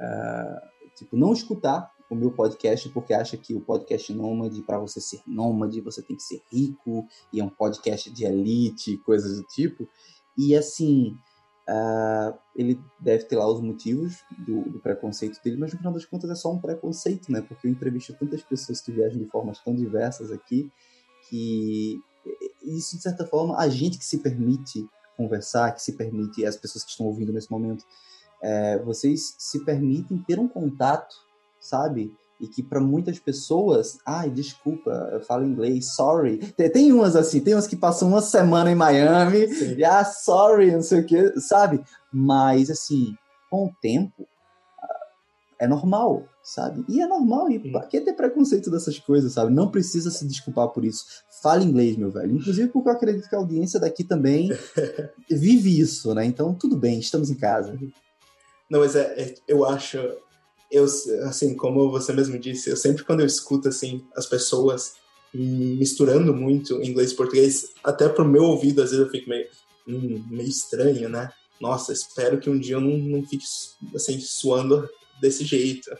uh, 0.00 0.88
tipo, 0.96 1.16
não 1.16 1.32
escutar 1.32 1.91
o 2.12 2.16
meu 2.16 2.30
podcast 2.30 2.88
porque 2.90 3.14
acha 3.14 3.36
que 3.36 3.54
o 3.54 3.60
podcast 3.60 4.12
nômade, 4.12 4.60
para 4.62 4.78
você 4.78 5.00
ser 5.00 5.22
nômade, 5.26 5.80
você 5.80 6.02
tem 6.02 6.14
que 6.14 6.22
ser 6.22 6.42
rico, 6.52 7.06
e 7.32 7.40
é 7.40 7.44
um 7.44 7.48
podcast 7.48 8.10
de 8.10 8.24
elite, 8.24 8.98
coisas 8.98 9.38
do 9.38 9.44
tipo. 9.44 9.88
E 10.36 10.54
assim, 10.54 11.16
uh, 11.68 12.38
ele 12.54 12.78
deve 13.00 13.24
ter 13.24 13.36
lá 13.36 13.50
os 13.50 13.60
motivos 13.60 14.22
do, 14.38 14.62
do, 14.70 14.78
preconceito 14.80 15.42
dele, 15.42 15.56
mas 15.56 15.72
no 15.72 15.78
final 15.78 15.92
das 15.92 16.04
contas 16.04 16.30
é 16.30 16.34
só 16.34 16.52
um 16.52 16.60
preconceito, 16.60 17.32
né? 17.32 17.40
Porque 17.40 17.66
eu 17.66 17.70
entrevisto 17.70 18.14
tantas 18.14 18.42
pessoas 18.42 18.80
que 18.80 18.92
viajam 18.92 19.18
de 19.18 19.26
formas 19.26 19.58
tão 19.60 19.74
diversas 19.74 20.30
aqui, 20.30 20.70
que 21.30 21.98
isso, 22.62 22.96
de 22.96 23.02
certa 23.02 23.26
forma, 23.26 23.58
a 23.58 23.68
gente 23.68 23.98
que 23.98 24.04
se 24.04 24.18
permite 24.18 24.86
conversar, 25.16 25.72
que 25.72 25.82
se 25.82 25.92
permite, 25.94 26.44
as 26.44 26.56
pessoas 26.56 26.84
que 26.84 26.90
estão 26.90 27.06
ouvindo 27.06 27.32
nesse 27.32 27.50
momento, 27.50 27.84
é, 28.42 28.78
vocês 28.80 29.34
se 29.38 29.64
permitem 29.64 30.18
ter 30.18 30.38
um 30.38 30.48
contato 30.48 31.31
sabe? 31.62 32.12
E 32.40 32.48
que 32.48 32.60
para 32.60 32.80
muitas 32.80 33.20
pessoas, 33.20 33.98
ai, 34.04 34.28
desculpa, 34.28 34.90
eu 35.12 35.20
falo 35.20 35.46
inglês, 35.46 35.94
sorry. 35.94 36.38
Tem, 36.38 36.68
tem 36.68 36.92
umas 36.92 37.14
assim, 37.14 37.40
tem 37.40 37.54
umas 37.54 37.68
que 37.68 37.76
passam 37.76 38.08
uma 38.08 38.20
semana 38.20 38.70
em 38.70 38.74
Miami 38.74 39.46
Sim. 39.54 39.76
e, 39.76 39.84
ah, 39.84 40.04
sorry, 40.04 40.72
não 40.72 40.82
sei 40.82 41.00
o 41.00 41.06
que, 41.06 41.40
sabe? 41.40 41.80
Mas, 42.12 42.68
assim, 42.68 43.14
com 43.48 43.66
o 43.66 43.72
tempo, 43.80 44.26
é 45.60 45.68
normal, 45.68 46.24
sabe? 46.42 46.84
E 46.88 47.00
é 47.00 47.06
normal, 47.06 47.48
e 47.48 47.70
pra 47.70 47.86
que 47.86 48.00
ter 48.00 48.14
preconceito 48.14 48.68
dessas 48.68 48.98
coisas, 48.98 49.34
sabe? 49.34 49.52
Não 49.52 49.70
precisa 49.70 50.10
se 50.10 50.26
desculpar 50.26 50.66
por 50.70 50.84
isso. 50.84 51.04
Fala 51.40 51.62
inglês, 51.62 51.96
meu 51.96 52.10
velho. 52.10 52.34
Inclusive 52.34 52.68
porque 52.70 52.88
eu 52.88 52.92
acredito 52.92 53.28
que 53.28 53.36
a 53.36 53.38
audiência 53.38 53.78
daqui 53.78 54.02
também 54.02 54.50
vive 55.30 55.78
isso, 55.78 56.12
né? 56.12 56.24
Então, 56.24 56.52
tudo 56.52 56.76
bem, 56.76 56.98
estamos 56.98 57.30
em 57.30 57.36
casa. 57.36 57.78
Não, 58.68 58.80
mas 58.80 58.96
é, 58.96 59.02
é 59.16 59.34
eu 59.46 59.64
acho 59.64 59.98
eu, 60.72 60.84
assim, 61.28 61.54
como 61.54 61.90
você 61.90 62.12
mesmo 62.12 62.38
disse, 62.38 62.70
eu 62.70 62.76
sempre 62.76 63.04
quando 63.04 63.20
eu 63.20 63.26
escuto, 63.26 63.68
assim, 63.68 64.02
as 64.16 64.26
pessoas 64.26 64.94
misturando 65.34 66.34
muito 66.34 66.82
inglês 66.82 67.12
e 67.12 67.16
português, 67.16 67.70
até 67.84 68.08
pro 68.08 68.24
meu 68.24 68.44
ouvido, 68.44 68.82
às 68.82 68.90
vezes 68.90 69.04
eu 69.04 69.10
fico 69.10 69.30
meio, 69.30 69.46
hum, 69.86 70.24
meio 70.30 70.48
estranho, 70.48 71.08
né? 71.08 71.30
Nossa, 71.60 71.92
espero 71.92 72.38
que 72.40 72.50
um 72.50 72.58
dia 72.58 72.76
eu 72.76 72.80
não, 72.80 72.98
não 72.98 73.22
fique, 73.22 73.44
assim, 73.94 74.18
suando 74.20 74.88
desse 75.20 75.44
jeito. 75.44 75.90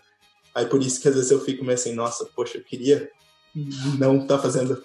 Aí 0.54 0.66
por 0.66 0.82
isso 0.82 1.00
que 1.00 1.08
às 1.08 1.14
vezes 1.14 1.30
eu 1.30 1.40
fico 1.40 1.64
meio 1.64 1.74
assim, 1.74 1.94
nossa, 1.94 2.24
poxa, 2.34 2.58
eu 2.58 2.64
queria 2.64 3.10
não 3.98 4.26
tá 4.26 4.38
fazendo 4.38 4.82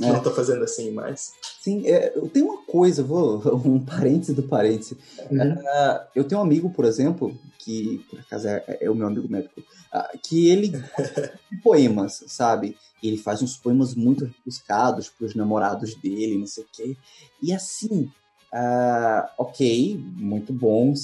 é. 0.00 0.12
não 0.12 0.22
tá 0.22 0.30
fazendo 0.30 0.62
assim 0.64 0.90
mais. 0.90 1.32
Sim, 1.60 1.86
é, 1.86 2.12
eu 2.16 2.28
tenho 2.28 2.46
uma 2.46 2.62
coisa, 2.62 3.02
vou 3.02 3.42
um 3.64 3.84
parêntese 3.84 4.34
do 4.34 4.42
parêntese. 4.42 4.96
Uhum. 5.30 5.52
Uh, 5.52 6.00
eu 6.14 6.24
tenho 6.24 6.40
um 6.40 6.44
amigo, 6.44 6.70
por 6.70 6.84
exemplo, 6.84 7.36
que 7.58 8.04
por 8.08 8.20
acaso 8.20 8.48
é, 8.48 8.78
é 8.80 8.90
o 8.90 8.94
meu 8.94 9.06
amigo 9.06 9.30
médico, 9.30 9.60
uh, 9.60 10.18
que 10.22 10.48
ele 10.48 10.72
poemas, 11.62 12.24
sabe? 12.28 12.76
Ele 13.02 13.16
faz 13.16 13.42
uns 13.42 13.56
poemas 13.56 13.94
muito 13.94 14.24
rebuscados 14.24 15.08
para 15.08 15.26
os 15.26 15.34
namorados 15.34 15.94
dele, 15.94 16.38
não 16.38 16.46
sei 16.46 16.64
o 16.64 16.68
quê. 16.72 16.96
E 17.42 17.52
assim, 17.52 18.10
Uh, 18.50 19.28
ok, 19.36 20.02
muito 20.16 20.54
bom. 20.54 20.94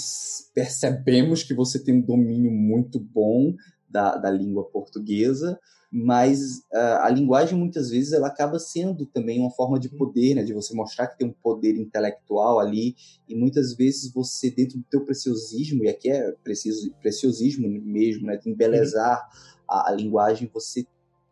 Percebemos 0.55 1.43
que 1.43 1.53
você 1.53 1.79
tem 1.79 1.97
um 1.97 2.01
domínio 2.01 2.51
muito 2.51 2.99
bom 2.99 3.55
da, 3.87 4.17
da 4.17 4.31
língua 4.31 4.65
portuguesa 4.65 5.61
mas 5.97 6.59
uh, 6.73 7.03
a 7.03 7.09
linguagem 7.09 7.57
muitas 7.57 7.89
vezes 7.89 8.13
ela 8.13 8.27
acaba 8.27 8.59
sendo 8.59 9.07
também 9.07 9.39
uma 9.39 9.53
forma 9.53 9.79
de 9.79 9.89
poder, 9.89 10.35
né, 10.35 10.43
de 10.43 10.53
você 10.53 10.75
mostrar 10.75 11.07
que 11.07 11.17
tem 11.17 11.29
um 11.29 11.33
poder 11.33 11.77
intelectual 11.77 12.59
ali 12.59 12.97
e 13.29 13.35
muitas 13.37 13.77
vezes 13.77 14.13
você 14.13 14.51
dentro 14.51 14.77
do 14.77 14.85
teu 14.91 15.05
preciosismo 15.05 15.85
e 15.85 15.89
aqui 15.89 16.11
é 16.11 16.33
preciso 16.43 16.93
preciosismo 17.01 17.69
mesmo, 17.69 18.27
né, 18.27 18.37
de 18.37 18.51
embelezar 18.51 19.25
a, 19.69 19.91
a 19.91 19.93
linguagem, 19.93 20.51
você 20.53 20.85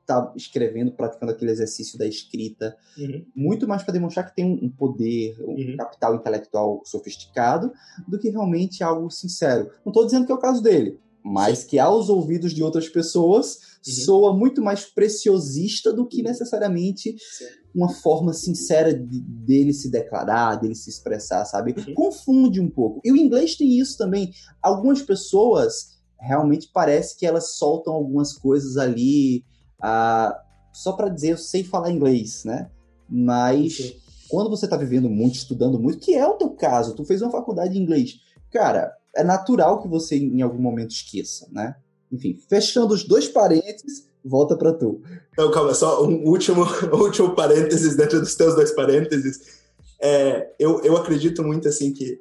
está 0.02 0.32
escrevendo, 0.36 0.92
praticando 0.92 1.32
aquele 1.32 1.50
exercício 1.50 1.98
da 1.98 2.06
escrita, 2.06 2.76
uhum. 2.96 3.26
muito 3.34 3.66
mais 3.66 3.82
para 3.82 3.94
demonstrar 3.94 4.28
que 4.28 4.36
tem 4.36 4.44
um 4.44 4.68
poder, 4.68 5.36
um 5.40 5.54
uhum. 5.54 5.76
capital 5.76 6.14
intelectual 6.14 6.82
sofisticado, 6.84 7.72
do 8.06 8.16
que 8.16 8.30
realmente 8.30 8.84
algo 8.84 9.10
sincero. 9.10 9.72
Não 9.84 9.90
estou 9.90 10.04
dizendo 10.04 10.24
que 10.24 10.30
é 10.30 10.34
o 10.36 10.38
caso 10.38 10.62
dele, 10.62 11.00
mas 11.24 11.60
Sim. 11.60 11.68
que 11.68 11.78
aos 11.78 12.08
ouvidos 12.08 12.52
de 12.52 12.62
outras 12.62 12.88
pessoas 12.88 13.56
uhum. 13.56 13.72
Soa 13.91 14.37
muito 14.37 14.62
mais 14.62 14.85
preciosista 14.85 15.93
do 15.93 16.07
que 16.07 16.18
uhum. 16.18 16.28
necessariamente 16.28 17.16
Sim. 17.18 17.45
uma 17.74 17.89
forma 17.89 18.33
sincera 18.33 18.95
de, 18.95 19.20
dele 19.20 19.72
se 19.72 19.91
declarar, 19.91 20.57
dele 20.57 20.74
se 20.74 20.91
expressar, 20.91 21.45
sabe? 21.45 21.74
Uhum. 21.76 21.95
Confunde 21.95 22.61
um 22.61 22.70
pouco. 22.70 23.01
E 23.05 23.11
o 23.11 23.16
inglês 23.16 23.57
tem 23.57 23.78
isso 23.78 23.99
também. 23.99 24.33
Algumas 24.62 25.03
pessoas 25.03 26.01
realmente 26.20 26.70
parece 26.72 27.18
que 27.18 27.26
elas 27.26 27.57
soltam 27.57 27.93
algumas 27.93 28.33
coisas 28.33 28.76
ali 28.76 29.45
ah, 29.83 30.41
só 30.72 30.93
para 30.93 31.09
dizer 31.09 31.33
eu 31.33 31.39
sei 31.39 31.64
falar 31.64 31.91
inglês, 31.91 32.45
né? 32.45 32.70
Mas 33.09 33.97
quando 34.28 34.49
você 34.49 34.64
está 34.64 34.76
vivendo 34.76 35.11
muito, 35.11 35.35
estudando 35.35 35.78
muito, 35.78 35.99
que 35.99 36.14
é 36.14 36.26
o 36.26 36.35
teu 36.35 36.51
caso, 36.51 36.95
tu 36.95 37.05
fez 37.05 37.20
uma 37.20 37.30
faculdade 37.30 37.74
de 37.74 37.78
inglês, 37.78 38.14
cara, 38.51 38.91
é 39.14 39.22
natural 39.22 39.83
que 39.83 39.89
você 39.89 40.16
em 40.16 40.41
algum 40.41 40.62
momento 40.62 40.93
esqueça, 40.93 41.47
né? 41.53 41.76
Enfim, 42.12 42.38
fechando 42.48 42.92
os 42.92 43.04
dois 43.04 43.26
parênteses, 43.26 44.06
volta 44.22 44.56
para 44.56 44.72
tu. 44.74 45.02
Então, 45.32 45.50
calma, 45.50 45.72
só 45.72 46.04
um 46.04 46.28
último, 46.28 46.64
último 46.92 47.34
parênteses 47.34 47.96
dentro 47.96 48.20
dos 48.20 48.34
teus 48.34 48.54
dois 48.54 48.70
parênteses. 48.72 49.62
É, 50.00 50.54
eu, 50.58 50.80
eu 50.82 50.96
acredito 50.96 51.42
muito 51.42 51.68
assim 51.68 51.92
que, 51.92 52.20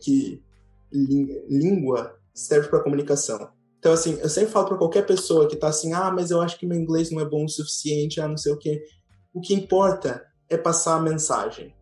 que 0.00 0.42
língua 0.90 2.16
serve 2.32 2.68
para 2.68 2.82
comunicação. 2.82 3.50
Então, 3.78 3.92
assim, 3.92 4.18
eu 4.20 4.28
sempre 4.28 4.50
falo 4.50 4.68
para 4.68 4.78
qualquer 4.78 5.06
pessoa 5.06 5.48
que 5.48 5.56
tá 5.56 5.68
assim, 5.68 5.92
ah, 5.92 6.10
mas 6.10 6.30
eu 6.30 6.40
acho 6.40 6.58
que 6.58 6.66
meu 6.66 6.78
inglês 6.78 7.10
não 7.10 7.20
é 7.20 7.24
bom 7.24 7.44
o 7.44 7.48
suficiente, 7.48 8.20
ah, 8.20 8.26
não 8.26 8.36
sei 8.36 8.52
o 8.52 8.58
quê. 8.58 8.82
O 9.32 9.40
que 9.40 9.54
importa 9.54 10.24
é 10.48 10.56
passar 10.56 10.96
a 10.96 11.02
mensagem. 11.02 11.74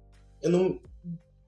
Eu 0.42 0.50
não, 0.50 0.80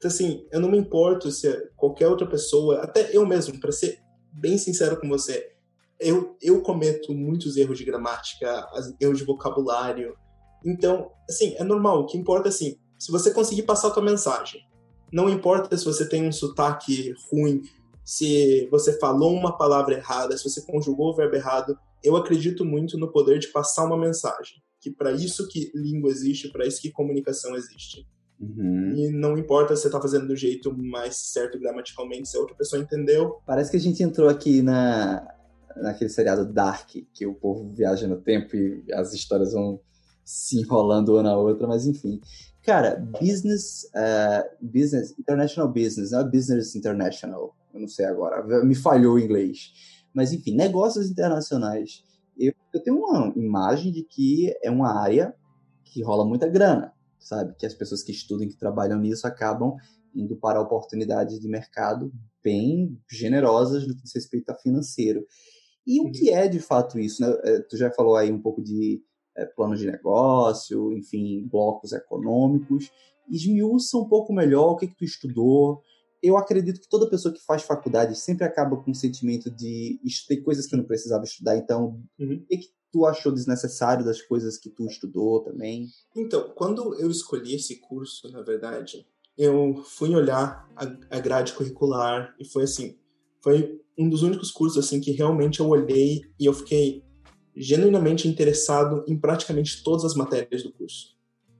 assim, 0.03 0.47
eu 0.51 0.61
não 0.61 0.71
me 0.71 0.79
importo 0.79 1.31
se 1.31 1.51
qualquer 1.77 2.09
outra 2.09 2.27
pessoa, 2.27 2.79
até 2.79 3.15
eu 3.15 3.27
mesmo, 3.27 3.59
para 3.61 3.73
ser 3.73 3.99
bem 4.33 4.57
sincero 4.57 4.99
com 4.99 5.09
você, 5.09 5.53
eu, 6.01 6.37
eu 6.41 6.61
cometo 6.61 7.13
muitos 7.13 7.57
erros 7.57 7.79
de 7.79 7.85
gramática, 7.85 8.67
erros 9.01 9.19
de 9.19 9.25
vocabulário. 9.25 10.17
Então, 10.65 11.11
assim, 11.29 11.55
é 11.57 11.65
normal. 11.65 12.01
O 12.01 12.07
que 12.07 12.17
importa 12.17 12.49
é 12.49 12.51
assim, 12.51 12.77
se 12.99 13.11
você 13.11 13.31
conseguir 13.33 13.63
passar 13.63 13.89
a 13.89 13.91
tua 13.91 14.03
mensagem. 14.03 14.61
Não 15.13 15.29
importa 15.29 15.77
se 15.77 15.85
você 15.85 16.07
tem 16.09 16.27
um 16.27 16.33
sotaque 16.33 17.15
ruim, 17.31 17.63
se 18.05 18.69
você 18.71 18.99
falou 18.99 19.35
uma 19.35 19.57
palavra 19.57 19.95
errada, 19.95 20.37
se 20.37 20.49
você 20.49 20.61
conjugou 20.63 21.11
o 21.11 21.17
verbo 21.17 21.37
errado. 21.37 21.79
Eu 22.03 22.17
acredito 22.17 22.65
muito 22.65 22.97
no 22.97 23.11
poder 23.11 23.39
de 23.39 23.49
passar 23.49 23.85
uma 23.85 23.99
mensagem. 23.99 24.63
que 24.81 24.93
para 24.93 25.11
isso 25.11 25.49
que 25.49 25.73
língua 25.75 26.09
existe, 26.09 26.53
para 26.53 26.65
isso 26.65 26.81
que 26.81 26.93
comunicação 26.93 27.57
existe. 27.57 28.07
Uhum. 28.41 28.95
E 28.97 29.11
não 29.11 29.37
importa 29.37 29.75
se 29.75 29.83
você 29.83 29.91
tá 29.91 30.01
fazendo 30.01 30.29
do 30.29 30.37
jeito 30.37 30.73
mais 30.77 31.17
certo 31.17 31.59
gramaticalmente, 31.59 32.29
se 32.29 32.37
a 32.37 32.41
outra 32.41 32.55
pessoa 32.55 32.81
entendeu. 32.81 33.41
Parece 33.45 33.73
que 33.73 33.77
a 33.77 33.81
gente 33.81 34.01
entrou 34.03 34.29
aqui 34.29 34.63
na, 34.63 35.27
naquele 35.77 36.11
seriado 36.11 36.51
Dark, 36.53 36.91
que 37.13 37.27
o 37.27 37.35
povo 37.35 37.71
viaja 37.73 38.07
no 38.07 38.21
tempo 38.21 38.57
e 38.57 38.85
as 38.93 39.13
histórias 39.13 39.53
vão 39.53 39.81
se 40.25 40.61
enrolando 40.61 41.15
uma 41.15 41.23
na 41.23 41.37
outra, 41.37 41.67
mas 41.67 41.87
enfim. 41.87 42.21
Cara, 42.63 42.97
business, 43.21 43.85
uh, 43.95 44.45
business, 44.61 45.15
international 45.19 45.69
business, 45.69 46.11
não 46.11 46.21
é 46.21 46.25
business 46.25 46.75
international, 46.77 47.57
eu 47.73 47.81
não 47.81 47.89
sei 47.89 48.05
agora, 48.05 48.45
me 48.65 48.75
falhou 48.75 49.15
o 49.15 49.19
inglês. 49.19 49.73
Mas 50.13 50.33
enfim, 50.33 50.55
negócios 50.55 51.11
internacionais. 51.11 52.05
Eu, 52.37 52.53
eu 52.73 52.83
tenho 52.83 52.99
uma 52.99 53.33
imagem 53.37 53.91
de 53.93 54.03
que 54.03 54.55
é 54.63 54.71
uma 54.71 55.01
área 55.01 55.35
que 55.85 56.03
rola 56.03 56.25
muita 56.25 56.49
grana 56.49 56.93
sabe? 57.19 57.55
Que 57.57 57.67
as 57.67 57.75
pessoas 57.75 58.03
que 58.03 58.13
estudam, 58.13 58.49
que 58.49 58.57
trabalham 58.57 58.99
nisso, 58.99 59.27
acabam 59.27 59.77
indo 60.15 60.37
para 60.37 60.61
oportunidades 60.61 61.39
de 61.39 61.49
mercado 61.49 62.13
bem 62.43 62.99
generosas 63.11 63.87
no 63.87 63.95
que 63.95 64.03
diz 64.03 64.15
respeito 64.15 64.51
a 64.51 64.55
financeiro. 64.55 65.25
E 65.89 66.03
o 66.03 66.13
que 66.13 66.29
é 66.29 66.47
de 66.47 66.61
fato 66.61 66.99
isso? 66.99 67.23
Né? 67.23 67.35
É, 67.45 67.61
tu 67.61 67.75
já 67.75 67.91
falou 67.91 68.15
aí 68.15 68.31
um 68.31 68.39
pouco 68.39 68.63
de 68.63 69.03
é, 69.35 69.47
plano 69.47 69.75
de 69.75 69.87
negócio, 69.87 70.93
enfim, 70.93 71.49
blocos 71.51 71.93
econômicos. 71.93 72.91
Esmiuça 73.27 73.97
um 73.97 74.07
pouco 74.07 74.31
melhor 74.31 74.73
o 74.73 74.77
que, 74.77 74.87
que 74.87 74.97
tu 74.97 75.05
estudou. 75.05 75.83
Eu 76.23 76.37
acredito 76.37 76.79
que 76.79 76.89
toda 76.91 77.09
pessoa 77.09 77.33
que 77.33 77.43
faz 77.43 77.63
faculdade 77.63 78.15
sempre 78.17 78.45
acaba 78.45 78.77
com 78.77 78.91
um 78.91 78.95
sentimento 78.95 79.51
de 79.51 79.99
tem 80.29 80.43
coisas 80.43 80.67
que 80.67 80.75
eu 80.75 80.79
não 80.79 80.85
precisava 80.85 81.25
estudar, 81.25 81.57
então 81.57 81.99
Uhum. 82.19 82.35
o 82.35 82.47
que, 82.47 82.59
que 82.59 82.69
tu 82.93 83.07
achou 83.07 83.33
desnecessário 83.33 84.05
das 84.05 84.21
coisas 84.21 84.59
que 84.59 84.69
tu 84.69 84.85
estudou 84.87 85.41
também? 85.43 85.87
Então, 86.15 86.51
quando 86.55 86.95
eu 87.01 87.11
escolhi 87.11 87.55
esse 87.55 87.77
curso, 87.77 88.31
na 88.31 88.43
verdade, 88.43 89.07
eu 89.39 89.83
fui 89.85 90.15
olhar 90.15 90.69
a, 90.77 91.17
a 91.17 91.21
grade 91.21 91.53
curricular 91.55 92.35
e 92.39 92.45
foi 92.45 92.65
assim, 92.65 92.99
foi 93.41 93.81
um 93.99 94.09
dos 94.09 94.23
únicos 94.23 94.51
cursos 94.51 94.85
assim 94.85 95.01
que 95.01 95.11
realmente 95.11 95.61
eu 95.61 95.69
olhei 95.69 96.23
e 96.39 96.47
eu 96.47 96.53
fiquei 96.53 97.03
genuinamente 97.57 98.29
interessado 98.29 99.05
em 99.09 99.19
praticamente 99.19 99.83
todas 99.83 100.05
as 100.05 100.15
matérias 100.15 100.63
do 100.63 100.73
curso. 100.73 101.19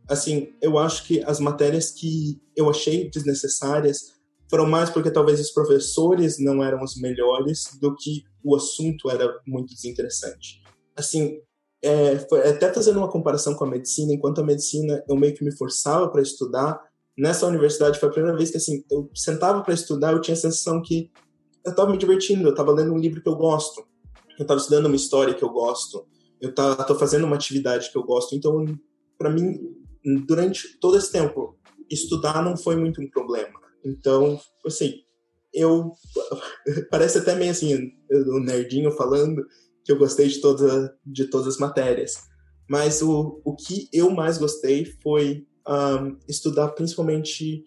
Assim, 0.09 0.55
eu 0.63 0.79
acho 0.79 1.05
que 1.05 1.23
as 1.25 1.41
matérias 1.41 1.91
que 1.91 2.41
eu 2.57 2.71
achei 2.71 3.11
desnecessárias 3.11 4.19
foram 4.49 4.67
mais 4.67 4.89
porque 4.89 5.11
talvez 5.11 5.41
os 5.41 5.51
professores 5.51 6.39
não 6.39 6.63
eram 6.63 6.83
os 6.83 6.97
melhores 6.97 7.77
do 7.81 7.95
que 7.95 8.23
o 8.43 8.57
assunto 8.57 9.11
era 9.11 9.41
muito 9.47 9.75
desinteressante. 9.75 10.63
Assim, 10.97 11.41
é, 11.83 12.13
até 12.49 12.73
fazendo 12.73 12.99
uma 12.99 13.11
comparação 13.11 13.55
com 13.55 13.65
a 13.65 13.71
medicina, 13.71 14.13
enquanto 14.13 14.41
a 14.41 14.45
medicina 14.45 15.05
eu 15.09 15.17
meio 15.17 15.35
que 15.35 15.45
me 15.45 15.55
forçava 15.55 16.09
para 16.09 16.23
estudar, 16.23 16.81
nessa 17.17 17.47
universidade 17.47 17.99
foi 17.99 18.09
a 18.09 18.13
primeira 18.13 18.37
vez 18.37 18.51
que 18.51 18.57
assim, 18.57 18.85
eu 18.91 19.11
sentava 19.15 19.63
para 19.63 19.75
estudar, 19.75 20.13
eu 20.13 20.21
tinha 20.21 20.35
a 20.35 20.39
sensação 20.39 20.81
que 20.81 21.11
eu 21.69 21.73
estava 21.73 21.91
me 21.91 21.99
divertindo, 21.99 22.47
eu 22.47 22.51
estava 22.51 22.73
lendo 22.73 22.93
um 22.93 22.99
livro 22.99 23.23
que 23.23 23.29
eu 23.29 23.37
gosto, 23.37 23.87
eu 24.39 24.43
estava 24.43 24.59
estudando 24.59 24.87
uma 24.87 24.97
história 24.97 25.35
que 25.35 25.43
eu 25.43 25.51
gosto, 25.51 26.07
eu 26.41 26.51
estou 26.51 26.97
fazendo 26.97 27.25
uma 27.25 27.37
atividade 27.37 27.91
que 27.91 27.99
eu 27.99 28.05
gosto, 28.05 28.35
então 28.35 28.65
para 29.17 29.31
mim 29.31 29.59
durante 30.27 30.79
todo 30.79 30.97
esse 30.97 31.11
tempo 31.11 31.59
estudar 31.91 32.43
não 32.43 32.57
foi 32.57 32.77
muito 32.77 33.01
um 33.01 33.09
problema. 33.09 33.59
Então, 33.85 34.41
assim, 34.65 35.03
eu 35.53 35.93
parece 36.91 37.19
até 37.19 37.35
meio 37.35 37.51
assim 37.51 37.93
o 38.11 38.39
nerdinho 38.39 38.93
falando 38.93 39.45
que 39.85 39.91
eu 39.91 39.99
gostei 39.99 40.29
de 40.29 40.41
toda 40.41 40.95
de 41.05 41.25
todas 41.27 41.49
as 41.49 41.59
matérias, 41.59 42.19
mas 42.69 43.03
o, 43.03 43.41
o 43.45 43.57
que 43.57 43.89
eu 43.93 44.11
mais 44.11 44.39
gostei 44.39 44.85
foi 45.03 45.47
um, 45.67 46.17
estudar 46.29 46.69
principalmente 46.69 47.65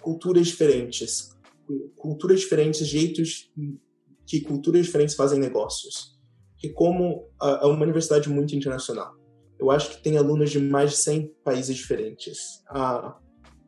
culturas 0.00 0.46
diferentes, 0.46 1.30
culturas 1.96 2.40
diferentes, 2.40 2.86
jeitos 2.86 3.50
que 4.26 4.40
culturas 4.40 4.86
diferentes 4.86 5.14
fazem 5.14 5.38
negócios. 5.38 6.16
Que 6.58 6.70
como 6.70 7.28
é 7.40 7.66
uma 7.66 7.82
universidade 7.82 8.28
muito 8.28 8.54
internacional, 8.54 9.14
eu 9.58 9.70
acho 9.70 9.90
que 9.90 10.02
tem 10.02 10.16
alunos 10.16 10.50
de 10.50 10.58
mais 10.58 10.92
de 10.92 10.96
100 10.98 11.34
países 11.44 11.76
diferentes. 11.76 12.62
Ah, 12.68 13.16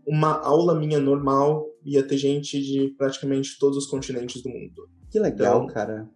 uma 0.07 0.41
aula 0.41 0.75
minha 0.75 1.01
normal 1.01 1.67
ia 1.85 2.03
ter 2.03 2.17
gente 2.17 2.61
de 2.61 2.95
praticamente 2.97 3.59
todos 3.59 3.77
os 3.77 3.87
continentes 3.87 4.43
do 4.43 4.49
mundo. 4.49 4.89
Que 5.11 5.19
legal, 5.19 5.65
então, 5.65 5.75
cara. 5.75 6.09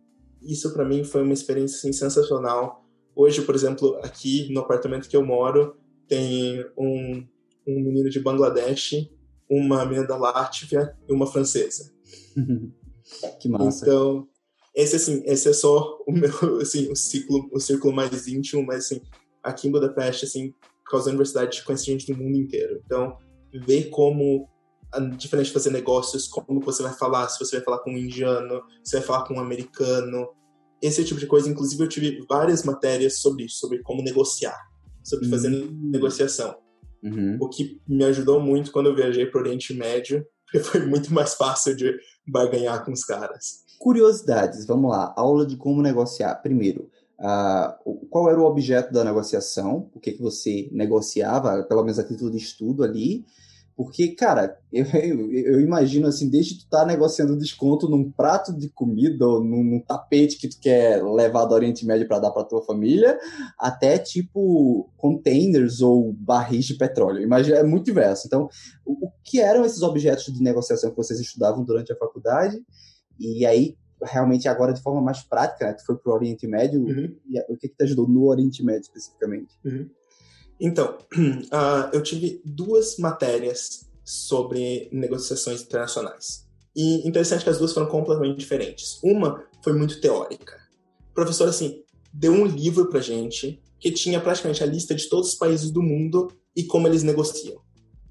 Isso 0.43 0.73
para 0.73 0.85
mim 0.85 1.05
foi 1.05 1.23
uma 1.23 1.33
experiência 1.33 1.79
assim, 1.79 1.93
sensacional. 1.93 2.85
Hoje, 3.17 3.43
por 3.43 3.55
exemplo, 3.55 3.99
aqui 4.03 4.53
no 4.53 4.61
apartamento 4.61 5.09
que 5.09 5.17
eu 5.17 5.25
moro, 5.25 5.77
tem 6.07 6.65
um, 6.77 7.25
um 7.67 7.81
menino 7.81 8.11
de 8.11 8.21
Bangladesh, 8.21 9.09
uma 9.49 9.85
menina 9.85 10.07
da 10.07 10.17
Látvia 10.17 10.97
e 11.09 11.13
uma 11.13 11.27
francesa. 11.27 11.93
que 13.41 13.49
massa. 13.49 13.85
Então, 13.85 14.29
esse 14.75 14.97
assim, 14.97 15.23
esse 15.25 15.49
é 15.49 15.53
só 15.53 15.99
o 16.07 16.13
meu, 16.13 16.31
assim, 16.61 16.91
o 16.91 16.97
ciclo, 16.97 17.49
o 17.53 17.61
círculo 17.61 17.95
mais 17.95 18.27
íntimo, 18.27 18.65
mas 18.65 18.87
assim, 18.87 19.01
aqui 19.43 19.69
em 19.69 19.71
Budapeste, 19.71 20.25
assim, 20.25 20.51
por 20.85 20.91
causa 20.91 21.07
da 21.07 21.11
universidade, 21.11 21.63
conhece 21.65 21.87
gente 21.87 22.13
do 22.13 22.19
mundo 22.19 22.37
inteiro. 22.37 22.81
Então, 22.85 23.17
ver 23.67 23.91
como 23.91 24.49
diferente 25.17 25.47
de 25.47 25.53
fazer 25.53 25.71
negócios, 25.71 26.29
como 26.29 26.61
você 26.61 26.83
vai 26.83 26.93
falar, 26.93 27.29
se 27.29 27.39
você 27.39 27.57
vai 27.57 27.65
falar 27.65 27.79
com 27.81 27.91
um 27.91 27.99
indiano, 27.99 28.63
se 28.83 28.97
vai 28.97 29.05
falar 29.05 29.25
com 29.25 29.35
um 29.35 29.41
americano, 29.41 30.29
esse 30.81 31.05
tipo 31.05 31.19
de 31.19 31.27
coisa. 31.27 31.49
Inclusive, 31.49 31.83
eu 31.83 31.89
tive 31.89 32.25
várias 32.29 32.63
matérias 32.63 33.19
sobre 33.19 33.45
isso, 33.45 33.57
sobre 33.59 33.83
como 33.83 34.03
negociar, 34.03 34.59
sobre 35.03 35.29
fazer 35.29 35.49
Uhum. 35.49 35.91
negociação. 35.91 36.57
Uhum. 37.05 37.37
O 37.39 37.49
que 37.49 37.81
me 37.87 38.05
ajudou 38.05 38.41
muito 38.41 38.73
quando 38.73 38.87
eu 38.87 38.97
viajei 38.97 39.27
para 39.27 39.39
o 39.39 39.43
Oriente 39.43 39.75
Médio, 39.75 40.27
porque 40.51 40.59
foi 40.61 40.87
muito 40.87 41.13
mais 41.13 41.35
fácil 41.35 41.77
de 41.77 41.95
barganhar 42.27 42.85
com 42.85 42.93
os 42.93 43.05
caras. 43.05 43.65
Curiosidades, 43.79 44.67
vamos 44.67 44.91
lá. 44.91 45.13
Aula 45.17 45.45
de 45.45 45.57
como 45.57 45.83
negociar. 45.83 46.35
Primeiro, 46.37 46.91
uh, 47.21 48.07
qual 48.09 48.31
era 48.31 48.41
o 48.41 48.47
objeto 48.47 48.93
da 48.93 49.05
negociação? 49.05 49.91
O 49.95 50.01
que, 50.01 50.13
que 50.13 50.23
você 50.23 50.71
negociava, 50.73 51.63
pelo 51.65 51.83
menos 51.83 51.99
a 51.99 52.05
título 52.05 52.31
de 52.31 52.39
estudo 52.39 52.83
ali? 52.83 53.27
Porque, 53.77 54.09
cara, 54.09 54.57
eu, 54.73 54.87
eu, 54.87 55.31
eu, 55.31 55.61
imagino 55.61 56.07
assim, 56.07 56.31
desde 56.31 56.61
tu 56.61 56.69
tá 56.69 56.87
negociando 56.87 57.37
desconto 57.37 57.89
num 57.89 58.09
prato 58.09 58.53
de 58.53 58.69
comida 58.69 59.27
ou 59.27 59.43
num, 59.43 59.65
num 59.65 59.81
tapete 59.81 60.39
que 60.39 60.49
tu 60.49 60.59
quer 60.61 61.03
levar 61.03 61.45
do 61.45 61.55
Oriente 61.55 61.85
Médio 61.85 62.07
para 62.07 62.21
dar 62.21 62.31
para 62.31 62.45
tua 62.45 62.63
família, 62.63 63.19
até 63.59 63.99
tipo 63.99 64.89
containers 64.97 65.81
ou 65.81 66.13
barris 66.13 66.67
de 66.67 66.75
petróleo. 66.75 67.21
Imagina, 67.21 67.57
é 67.57 67.63
muito 67.65 67.87
diverso. 67.87 68.27
Então, 68.27 68.49
o, 68.87 69.07
o 69.07 69.13
que 69.25 69.41
eram 69.41 69.65
esses 69.65 69.83
objetos 69.83 70.33
de 70.33 70.43
negociação 70.43 70.91
que 70.91 70.97
vocês 70.97 71.19
estudavam 71.19 71.65
durante 71.65 71.93
a 71.93 71.97
faculdade? 71.97 72.63
E 73.19 73.45
aí, 73.45 73.77
realmente 74.03 74.47
agora 74.47 74.73
de 74.73 74.83
forma 74.83 75.01
mais 75.01 75.23
prática, 75.23 75.67
né? 75.67 75.73
tu 75.73 75.85
foi 75.85 75.97
pro 75.97 76.13
Oriente 76.13 76.47
Médio, 76.47 76.81
uhum. 76.81 77.17
e 77.27 77.41
o 77.53 77.57
que, 77.57 77.69
que 77.69 77.77
te 77.77 77.85
ajudou 77.85 78.09
no 78.09 78.27
Oriente 78.27 78.65
Médio 78.65 78.83
especificamente? 78.83 79.53
Uhum. 79.65 79.89
Então, 80.61 80.99
uh, 81.17 81.91
eu 81.93 82.03
tive 82.03 82.41
duas 82.45 82.97
matérias 82.99 83.89
sobre 84.05 84.89
negociações 84.93 85.63
internacionais. 85.63 86.47
E 86.77 87.07
interessante 87.07 87.45
que 87.45 87.51
as 87.51 87.59
duas 87.59 87.73
foram 87.73 87.87
completamente 87.87 88.39
diferentes. 88.39 88.99
Uma 89.03 89.45
foi 89.63 89.73
muito 89.73 90.01
teórica. 90.01 90.59
O 91.11 91.15
professor, 91.15 91.49
assim, 91.49 91.83
deu 92.13 92.33
um 92.33 92.45
livro 92.45 92.89
pra 92.89 93.01
gente 93.01 93.61
que 93.79 93.93
tinha 93.93 94.21
praticamente 94.21 94.63
a 94.63 94.67
lista 94.67 94.95
de 94.95 95.09
todos 95.09 95.31
os 95.31 95.35
países 95.35 95.71
do 95.71 95.83
mundo 95.83 96.29
e 96.57 96.65
como 96.65 96.87
eles 96.87 97.03
negociam. 97.03 97.61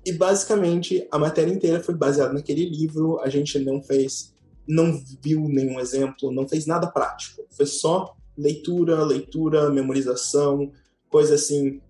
E 0.05 0.11
basicamente 0.11 1.07
a 1.11 1.17
matéria 1.17 1.51
inteira 1.51 1.81
foi 1.81 1.95
baseada 1.95 2.33
naquele 2.33 2.69
livro, 2.69 3.19
a 3.21 3.29
gente 3.29 3.57
não 3.59 3.81
fez, 3.81 4.33
não 4.67 5.01
viu 5.21 5.47
nenhum 5.47 5.79
exemplo, 5.79 6.31
não 6.31 6.47
fez 6.47 6.65
nada 6.65 6.87
prático. 6.87 7.43
Foi 7.51 7.65
só 7.65 8.15
leitura, 8.37 9.03
leitura, 9.03 9.69
memorização, 9.69 10.71
coisa 11.09 11.35
assim 11.35 11.81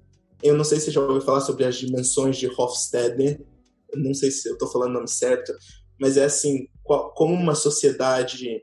eu 0.43 0.55
não 0.55 0.63
sei 0.63 0.79
se 0.79 0.91
já 0.91 1.01
ouviu 1.01 1.21
falar 1.21 1.41
sobre 1.41 1.63
as 1.63 1.75
dimensões 1.75 2.37
de 2.37 2.47
Hofstede. 2.47 3.39
Não 3.95 4.13
sei 4.13 4.29
se 4.29 4.49
eu 4.49 4.53
estou 4.53 4.67
falando 4.67 4.91
o 4.91 4.93
nome 4.95 5.07
certo, 5.07 5.53
mas 5.99 6.17
é 6.17 6.25
assim, 6.25 6.67
qual, 6.83 7.13
como 7.13 7.33
uma 7.33 7.55
sociedade 7.55 8.61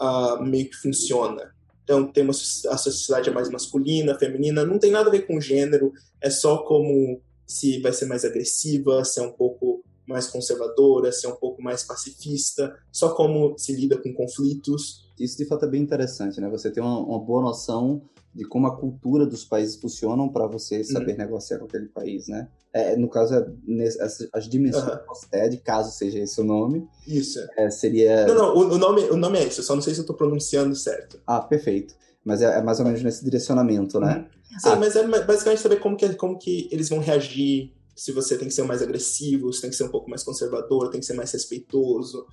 uh, 0.00 0.42
meio 0.42 0.68
que 0.68 0.76
funciona. 0.76 1.54
Então, 1.84 2.10
tem 2.10 2.24
uma, 2.24 2.32
a 2.32 2.78
sociedade 2.78 3.28
é 3.28 3.32
mais 3.32 3.50
masculina, 3.50 4.18
feminina, 4.18 4.64
não 4.64 4.78
tem 4.78 4.90
nada 4.90 5.08
a 5.08 5.12
ver 5.12 5.26
com 5.26 5.40
gênero, 5.40 5.92
é 6.20 6.30
só 6.30 6.58
como 6.58 7.20
se 7.46 7.78
vai 7.80 7.92
ser 7.92 8.06
mais 8.06 8.24
agressiva, 8.24 9.04
se 9.04 9.20
é 9.20 9.22
um 9.22 9.32
pouco 9.32 9.84
mais 10.06 10.26
conservadora, 10.26 11.12
se 11.12 11.26
é 11.26 11.28
um 11.28 11.36
pouco 11.36 11.62
mais 11.62 11.82
pacifista, 11.82 12.74
só 12.90 13.14
como 13.14 13.56
se 13.58 13.74
lida 13.74 13.98
com 13.98 14.12
conflitos. 14.14 15.12
Isso 15.18 15.36
de 15.36 15.46
fato 15.46 15.66
é 15.66 15.68
bem 15.68 15.82
interessante, 15.82 16.40
né? 16.40 16.48
Você 16.50 16.70
tem 16.70 16.82
uma, 16.82 16.98
uma 16.98 17.18
boa 17.18 17.42
noção 17.42 18.02
de 18.34 18.44
como 18.44 18.66
a 18.66 18.76
cultura 18.76 19.24
dos 19.24 19.44
países 19.44 19.76
funcionam 19.76 20.28
para 20.28 20.46
você 20.46 20.82
saber 20.82 21.12
uhum. 21.12 21.18
negociar 21.18 21.58
com 21.58 21.66
aquele 21.66 21.86
país, 21.86 22.26
né? 22.26 22.48
É, 22.72 22.96
no 22.96 23.08
caso, 23.08 23.34
é, 23.34 23.84
as, 24.00 24.26
as 24.32 24.48
dimensões 24.48 24.84
uhum. 24.84 25.28
TED, 25.30 25.58
caso 25.58 25.96
seja 25.96 26.18
esse 26.18 26.40
o 26.40 26.44
nome. 26.44 26.88
Isso. 27.06 27.38
É, 27.56 27.70
seria. 27.70 28.26
Não, 28.26 28.34
não, 28.34 28.56
o, 28.56 28.74
o, 28.74 28.78
nome, 28.78 29.02
o 29.02 29.16
nome 29.16 29.38
é 29.38 29.44
esse, 29.44 29.60
eu 29.60 29.64
só 29.64 29.74
não 29.76 29.82
sei 29.82 29.94
se 29.94 30.00
eu 30.00 30.02
estou 30.02 30.16
pronunciando 30.16 30.74
certo. 30.74 31.20
Ah, 31.24 31.40
perfeito. 31.40 31.94
Mas 32.24 32.42
é, 32.42 32.58
é 32.58 32.62
mais 32.62 32.80
ou 32.80 32.84
menos 32.84 33.02
nesse 33.02 33.22
direcionamento, 33.22 34.00
né? 34.00 34.16
Uhum. 34.18 34.58
Sim, 34.58 34.68
ah. 34.70 34.76
mas 34.76 34.96
é 34.96 35.06
basicamente 35.24 35.60
saber 35.60 35.78
como 35.78 35.96
que, 35.96 36.14
como 36.14 36.36
que 36.36 36.68
eles 36.72 36.88
vão 36.88 36.98
reagir, 36.98 37.72
se 37.94 38.10
você 38.10 38.36
tem 38.36 38.48
que 38.48 38.54
ser 38.54 38.64
mais 38.64 38.82
agressivo, 38.82 39.52
se 39.52 39.60
tem 39.60 39.70
que 39.70 39.76
ser 39.76 39.84
um 39.84 39.90
pouco 39.90 40.10
mais 40.10 40.24
conservador, 40.24 40.90
tem 40.90 40.98
que 40.98 41.06
ser 41.06 41.14
mais 41.14 41.30
respeitoso. 41.30 42.26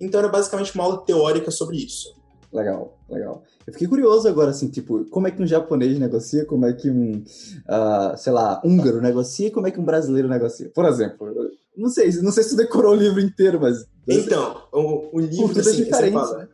Então 0.00 0.18
era 0.18 0.28
basicamente 0.28 0.74
uma 0.74 0.84
aula 0.84 1.04
teórica 1.04 1.52
sobre 1.52 1.76
isso. 1.76 2.12
Legal, 2.52 2.98
legal. 3.08 3.42
Eu 3.66 3.72
fiquei 3.72 3.88
curioso 3.88 4.28
agora, 4.28 4.50
assim, 4.50 4.68
tipo, 4.68 5.04
como 5.06 5.26
é 5.26 5.30
que 5.30 5.42
um 5.42 5.46
japonês 5.46 5.98
negocia, 5.98 6.44
como 6.44 6.66
é 6.66 6.72
que 6.72 6.90
um, 6.90 7.18
uh, 7.18 8.16
sei 8.16 8.32
lá, 8.32 8.60
húngaro 8.64 9.00
negocia, 9.00 9.50
como 9.50 9.66
é 9.66 9.70
que 9.70 9.80
um 9.80 9.84
brasileiro 9.84 10.28
negocia. 10.28 10.70
Por 10.74 10.84
exemplo, 10.84 11.32
não 11.76 11.88
sei, 11.88 12.10
não 12.22 12.30
sei 12.30 12.44
se 12.44 12.56
decorou 12.56 12.92
o 12.92 12.96
livro 12.96 13.20
inteiro, 13.20 13.58
mas... 13.60 13.86
Então, 14.06 14.62
o, 14.72 15.16
o 15.16 15.20
livro, 15.20 15.58
assim, 15.58 15.84
você 15.84 16.10
fala... 16.10 16.48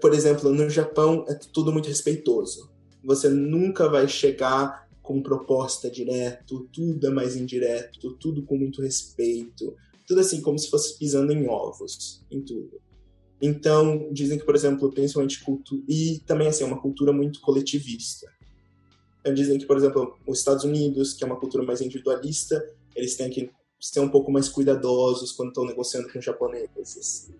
Por 0.00 0.12
exemplo, 0.14 0.52
no 0.52 0.68
Japão 0.70 1.24
é 1.28 1.34
tudo 1.34 1.72
muito 1.72 1.88
respeitoso. 1.88 2.70
Você 3.04 3.28
nunca 3.28 3.88
vai 3.88 4.08
chegar 4.08 4.88
com 5.02 5.22
proposta 5.22 5.90
direto, 5.90 6.68
tudo 6.72 7.06
é 7.06 7.10
mais 7.10 7.36
indireto, 7.36 8.14
tudo 8.14 8.42
com 8.42 8.56
muito 8.56 8.80
respeito. 8.80 9.74
Tudo 10.06 10.20
assim, 10.20 10.40
como 10.40 10.58
se 10.58 10.70
fosse 10.70 10.98
pisando 10.98 11.32
em 11.32 11.48
ovos, 11.48 12.22
em 12.30 12.40
tudo. 12.40 12.80
Então, 13.44 14.08
dizem 14.12 14.38
que, 14.38 14.44
por 14.44 14.54
exemplo, 14.54 14.88
principalmente 14.92 15.42
cultura. 15.42 15.82
E 15.88 16.20
também, 16.24 16.46
assim, 16.46 16.62
é 16.62 16.66
uma 16.66 16.80
cultura 16.80 17.12
muito 17.12 17.40
coletivista. 17.40 18.32
Então, 19.20 19.34
dizem 19.34 19.58
que, 19.58 19.66
por 19.66 19.76
exemplo, 19.76 20.16
os 20.24 20.38
Estados 20.38 20.62
Unidos, 20.62 21.12
que 21.12 21.24
é 21.24 21.26
uma 21.26 21.38
cultura 21.38 21.64
mais 21.64 21.80
individualista, 21.80 22.64
eles 22.94 23.16
têm 23.16 23.28
que 23.28 23.50
ser 23.80 23.98
um 23.98 24.08
pouco 24.08 24.30
mais 24.30 24.48
cuidadosos 24.48 25.32
quando 25.32 25.48
estão 25.48 25.64
negociando 25.64 26.08
com 26.08 26.20
os 26.20 26.24
japoneses. 26.24 27.30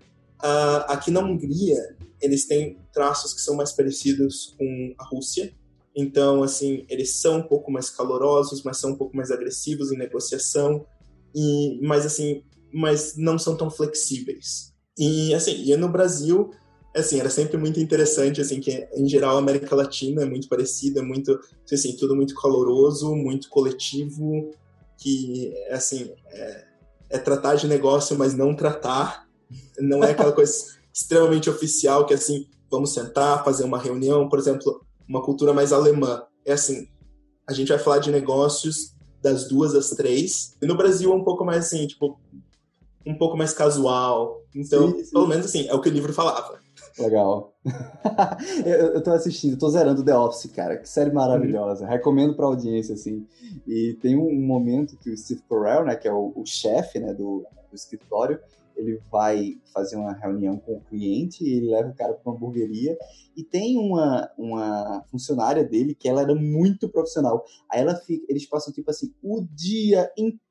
Uh, 0.42 0.82
aqui 0.88 1.12
na 1.12 1.20
Hungria, 1.20 1.96
eles 2.20 2.46
têm 2.46 2.76
traços 2.92 3.32
que 3.32 3.40
são 3.40 3.54
mais 3.54 3.70
parecidos 3.70 4.56
com 4.58 4.94
a 4.98 5.04
Rússia. 5.04 5.54
Então, 5.94 6.42
assim, 6.42 6.84
eles 6.88 7.14
são 7.14 7.38
um 7.38 7.42
pouco 7.42 7.70
mais 7.70 7.90
calorosos, 7.90 8.64
mas 8.64 8.78
são 8.78 8.90
um 8.90 8.96
pouco 8.96 9.16
mais 9.16 9.30
agressivos 9.30 9.92
em 9.92 9.96
negociação. 9.96 10.84
E, 11.32 11.78
mas, 11.80 12.04
assim, 12.04 12.42
mas 12.72 13.16
não 13.16 13.38
são 13.38 13.56
tão 13.56 13.70
flexíveis. 13.70 14.71
E 14.98 15.34
assim, 15.34 15.62
e 15.64 15.76
no 15.76 15.88
Brasil, 15.88 16.50
assim, 16.94 17.18
era 17.18 17.30
sempre 17.30 17.56
muito 17.56 17.80
interessante, 17.80 18.40
assim, 18.40 18.60
que 18.60 18.86
em 18.94 19.08
geral 19.08 19.36
a 19.36 19.38
América 19.38 19.74
Latina 19.74 20.22
é 20.22 20.26
muito 20.26 20.48
parecida, 20.48 21.00
é 21.00 21.02
muito, 21.02 21.38
assim, 21.72 21.96
tudo 21.96 22.14
muito 22.14 22.34
caloroso, 22.34 23.14
muito 23.14 23.48
coletivo, 23.48 24.50
que, 24.98 25.52
assim, 25.70 26.12
é, 26.26 26.64
é 27.10 27.18
tratar 27.18 27.54
de 27.54 27.66
negócio, 27.66 28.16
mas 28.16 28.34
não 28.34 28.54
tratar, 28.54 29.26
não 29.78 30.04
é 30.04 30.10
aquela 30.10 30.32
coisa 30.32 30.52
extremamente 30.92 31.48
oficial 31.48 32.04
que, 32.04 32.14
assim, 32.14 32.46
vamos 32.70 32.92
sentar, 32.92 33.44
fazer 33.44 33.64
uma 33.64 33.78
reunião, 33.78 34.28
por 34.28 34.38
exemplo, 34.38 34.84
uma 35.08 35.22
cultura 35.22 35.52
mais 35.52 35.72
alemã, 35.72 36.22
é 36.44 36.52
assim, 36.52 36.88
a 37.46 37.52
gente 37.52 37.68
vai 37.68 37.78
falar 37.78 37.98
de 37.98 38.10
negócios 38.10 38.94
das 39.22 39.48
duas 39.48 39.74
às 39.74 39.90
três, 39.90 40.56
e 40.60 40.66
no 40.66 40.76
Brasil 40.76 41.10
é 41.12 41.14
um 41.14 41.24
pouco 41.24 41.44
mais 41.44 41.66
assim, 41.66 41.86
tipo, 41.86 42.20
um 43.06 43.16
pouco 43.16 43.36
mais 43.36 43.52
casual. 43.52 44.41
Então, 44.54 44.90
sim, 44.90 45.04
sim. 45.04 45.10
pelo 45.12 45.26
menos 45.26 45.46
assim, 45.46 45.66
é 45.68 45.74
o 45.74 45.80
que 45.80 45.88
o 45.88 45.92
livro 45.92 46.12
falava. 46.12 46.60
Legal. 46.98 47.54
eu, 48.66 48.94
eu 48.94 49.02
tô 49.02 49.12
assistindo, 49.12 49.58
tô 49.58 49.68
zerando 49.70 50.04
The 50.04 50.16
Office, 50.16 50.50
cara. 50.50 50.76
Que 50.76 50.88
série 50.88 51.10
maravilhosa. 51.10 51.84
Uhum. 51.84 51.90
Recomendo 51.90 52.34
pra 52.34 52.46
audiência, 52.46 52.94
assim. 52.94 53.26
E 53.66 53.96
tem 54.00 54.16
um, 54.16 54.40
momento 54.40 54.96
que 54.98 55.10
o 55.10 55.16
Steve 55.16 55.42
Carell, 55.48 55.84
né, 55.84 55.96
que 55.96 56.06
é 56.06 56.12
o, 56.12 56.32
o 56.36 56.44
chefe, 56.44 56.98
né, 56.98 57.14
do, 57.14 57.46
do 57.70 57.74
escritório, 57.74 58.38
ele 58.76 59.00
vai 59.10 59.58
fazer 59.72 59.96
uma 59.96 60.12
reunião 60.12 60.56
com 60.56 60.76
o 60.76 60.80
cliente 60.80 61.44
e 61.44 61.56
ele 61.56 61.70
leva 61.70 61.90
o 61.90 61.94
cara 61.94 62.14
para 62.14 62.30
uma 62.30 62.36
hamburgueria 62.36 62.96
e 63.36 63.42
tem 63.42 63.78
uma, 63.78 64.30
uma 64.36 65.04
funcionária 65.10 65.64
dele 65.64 65.94
que 65.94 66.08
ela 66.08 66.22
era 66.22 66.34
muito 66.34 66.88
profissional. 66.88 67.44
Aí 67.70 67.80
ela 67.80 67.94
fica, 67.94 68.24
eles 68.28 68.46
passam 68.46 68.72
tipo 68.72 68.90
assim 68.90 69.12
o 69.22 69.42
dia 69.54 70.10
inteiro 70.16 70.42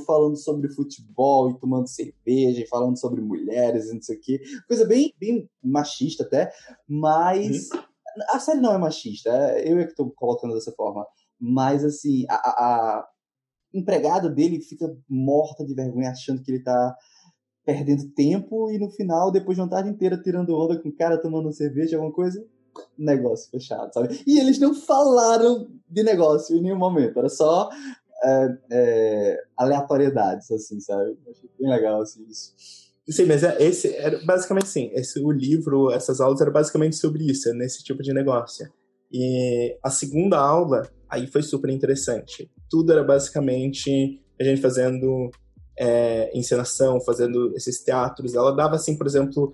falando 0.00 0.36
sobre 0.36 0.68
futebol 0.68 1.50
e 1.50 1.58
tomando 1.58 1.88
cerveja 1.88 2.62
e 2.62 2.66
falando 2.66 2.98
sobre 2.98 3.20
mulheres 3.20 3.88
e 3.88 3.94
não 3.94 4.02
sei 4.02 4.16
o 4.16 4.20
quê. 4.20 4.40
Coisa 4.66 4.86
bem, 4.86 5.12
bem 5.18 5.48
machista 5.62 6.24
até, 6.24 6.52
mas 6.88 7.70
uhum. 7.70 7.80
a 8.30 8.38
série 8.38 8.60
não 8.60 8.74
é 8.74 8.78
machista, 8.78 9.30
é, 9.30 9.70
eu 9.70 9.78
é 9.78 9.84
que 9.84 9.90
estou 9.90 10.10
colocando 10.10 10.54
dessa 10.54 10.72
forma. 10.72 11.06
Mas 11.38 11.84
assim, 11.84 12.26
a, 12.28 12.34
a, 12.34 12.50
a 12.50 13.08
empregada 13.72 14.28
dele 14.28 14.60
fica 14.60 14.94
morta 15.08 15.64
de 15.64 15.74
vergonha 15.74 16.10
achando 16.10 16.42
que 16.42 16.50
ele 16.50 16.62
tá 16.62 16.96
perdendo 17.64 18.10
tempo 18.10 18.70
e 18.70 18.78
no 18.78 18.90
final, 18.90 19.30
depois 19.30 19.56
de 19.56 19.62
uma 19.62 19.70
tarde 19.70 19.90
inteira 19.90 20.20
tirando 20.20 20.56
onda 20.56 20.80
com 20.80 20.88
o 20.88 20.96
cara 20.96 21.20
tomando 21.20 21.52
cerveja, 21.52 21.96
alguma 21.96 22.12
coisa, 22.12 22.44
negócio 22.96 23.50
fechado, 23.50 23.92
sabe? 23.92 24.22
E 24.26 24.38
eles 24.38 24.58
não 24.58 24.74
falaram 24.74 25.68
de 25.88 26.02
negócio 26.02 26.56
em 26.56 26.62
nenhum 26.62 26.78
momento, 26.78 27.18
era 27.18 27.28
só 27.28 27.68
é, 28.22 28.48
é, 28.72 29.36
aleatoriedades, 29.56 30.50
assim, 30.50 30.80
sabe? 30.80 31.16
Achei 31.28 31.50
bem 31.58 31.70
legal, 31.70 32.02
assim, 32.02 32.24
isso. 32.28 32.54
Sim, 33.08 33.26
mas 33.26 33.42
é, 33.42 33.60
esse 33.62 33.94
era 33.96 34.24
basicamente 34.24 34.64
assim, 34.64 34.90
esse, 34.92 35.18
o 35.20 35.30
livro, 35.30 35.90
essas 35.90 36.20
aulas 36.20 36.40
eram 36.40 36.52
basicamente 36.52 36.96
sobre 36.96 37.24
isso, 37.24 37.48
é 37.48 37.52
nesse 37.52 37.82
tipo 37.82 38.02
de 38.02 38.12
negócio. 38.12 38.70
E 39.12 39.76
a 39.82 39.90
segunda 39.90 40.38
aula, 40.38 40.88
aí 41.08 41.26
foi 41.26 41.42
super 41.42 41.70
interessante. 41.70 42.48
Tudo 42.70 42.92
era 42.92 43.02
basicamente 43.02 44.22
a 44.40 44.44
gente 44.44 44.60
fazendo 44.60 45.30
é, 45.78 46.30
encenação, 46.36 47.00
fazendo 47.00 47.52
esses 47.56 47.82
teatros, 47.82 48.34
ela 48.34 48.54
dava 48.54 48.76
assim, 48.76 48.96
por 48.96 49.06
exemplo, 49.06 49.52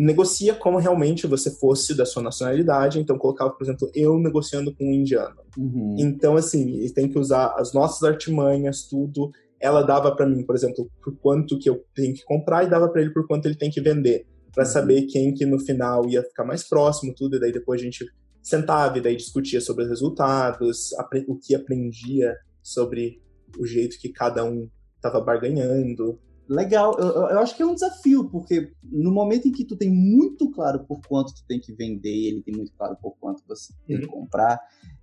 negocia 0.00 0.54
como 0.54 0.78
realmente 0.78 1.26
você 1.26 1.50
fosse 1.50 1.94
da 1.94 2.06
sua 2.06 2.22
nacionalidade, 2.22 2.98
então 2.98 3.18
colocava, 3.18 3.50
por 3.50 3.62
exemplo, 3.62 3.90
eu 3.94 4.18
negociando 4.18 4.74
com 4.74 4.84
um 4.84 4.92
indiano. 4.92 5.36
Uhum. 5.58 5.96
Então, 5.98 6.36
assim, 6.36 6.90
tem 6.94 7.08
que 7.08 7.18
usar 7.18 7.54
as 7.58 7.74
nossas 7.74 8.02
artimanhas, 8.02 8.84
tudo. 8.84 9.30
Ela 9.60 9.82
dava 9.82 10.14
para 10.16 10.26
mim, 10.26 10.42
por 10.42 10.54
exemplo, 10.54 10.90
por 11.02 11.14
quanto 11.18 11.58
que 11.58 11.68
eu 11.68 11.84
tenho 11.94 12.14
que 12.14 12.24
comprar 12.24 12.64
e 12.64 12.70
dava 12.70 12.88
para 12.88 13.02
ele 13.02 13.10
por 13.10 13.26
quanto 13.26 13.44
ele 13.46 13.56
tem 13.56 13.70
que 13.70 13.80
vender, 13.80 14.26
para 14.54 14.64
uhum. 14.64 14.70
saber 14.70 15.02
quem 15.02 15.34
que 15.34 15.44
no 15.44 15.58
final 15.58 16.08
ia 16.08 16.22
ficar 16.22 16.44
mais 16.44 16.66
próximo, 16.66 17.14
tudo, 17.14 17.36
e 17.36 17.40
daí 17.40 17.52
depois 17.52 17.80
a 17.80 17.84
gente 17.84 18.06
sentava 18.42 18.96
e 18.96 19.02
daí 19.02 19.16
discutia 19.16 19.60
sobre 19.60 19.84
os 19.84 19.90
resultados, 19.90 20.90
o 21.28 21.36
que 21.36 21.54
aprendia 21.54 22.34
sobre 22.62 23.20
o 23.58 23.66
jeito 23.66 23.98
que 23.98 24.08
cada 24.08 24.44
um 24.44 24.66
tava 25.00 25.20
barganhando. 25.20 26.18
Legal, 26.50 26.98
eu, 26.98 27.06
eu, 27.06 27.38
acho 27.38 27.56
que 27.56 27.62
é 27.62 27.66
um 27.66 27.74
desafio, 27.74 28.28
porque 28.28 28.72
no 28.82 29.12
momento 29.12 29.46
em 29.46 29.52
que 29.52 29.64
tu 29.64 29.76
tem 29.76 29.88
muito 29.88 30.50
claro 30.50 30.80
por 30.80 31.00
quanto 31.06 31.32
tu 31.32 31.44
tem 31.46 31.60
que 31.60 31.72
vender, 31.72 32.26
ele 32.26 32.42
tem 32.42 32.52
muito 32.52 32.72
claro 32.72 32.96
por 33.00 33.16
quanto 33.20 33.44
você 33.46 33.72
tem 33.86 34.00
que 34.00 34.06
uhum. 34.06 34.10
comprar, 34.10 34.58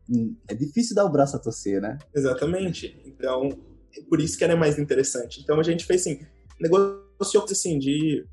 hum, 0.10 0.36
é 0.46 0.54
difícil 0.54 0.94
dar 0.94 1.06
o 1.06 1.10
braço 1.10 1.38
a 1.38 1.40
torcer, 1.40 1.82
né? 1.82 1.98
Exatamente. 2.14 3.02
Então, 3.06 3.48
é 3.98 4.02
por 4.10 4.20
isso 4.20 4.38
que 4.38 4.44
era 4.44 4.58
mais 4.58 4.78
interessante. 4.78 5.40
Então 5.40 5.58
a 5.58 5.64
gente 5.64 5.86
fez 5.86 6.02
assim, 6.02 6.20
negociou 6.60 7.46
assim, 7.46 7.80
de 7.80 8.26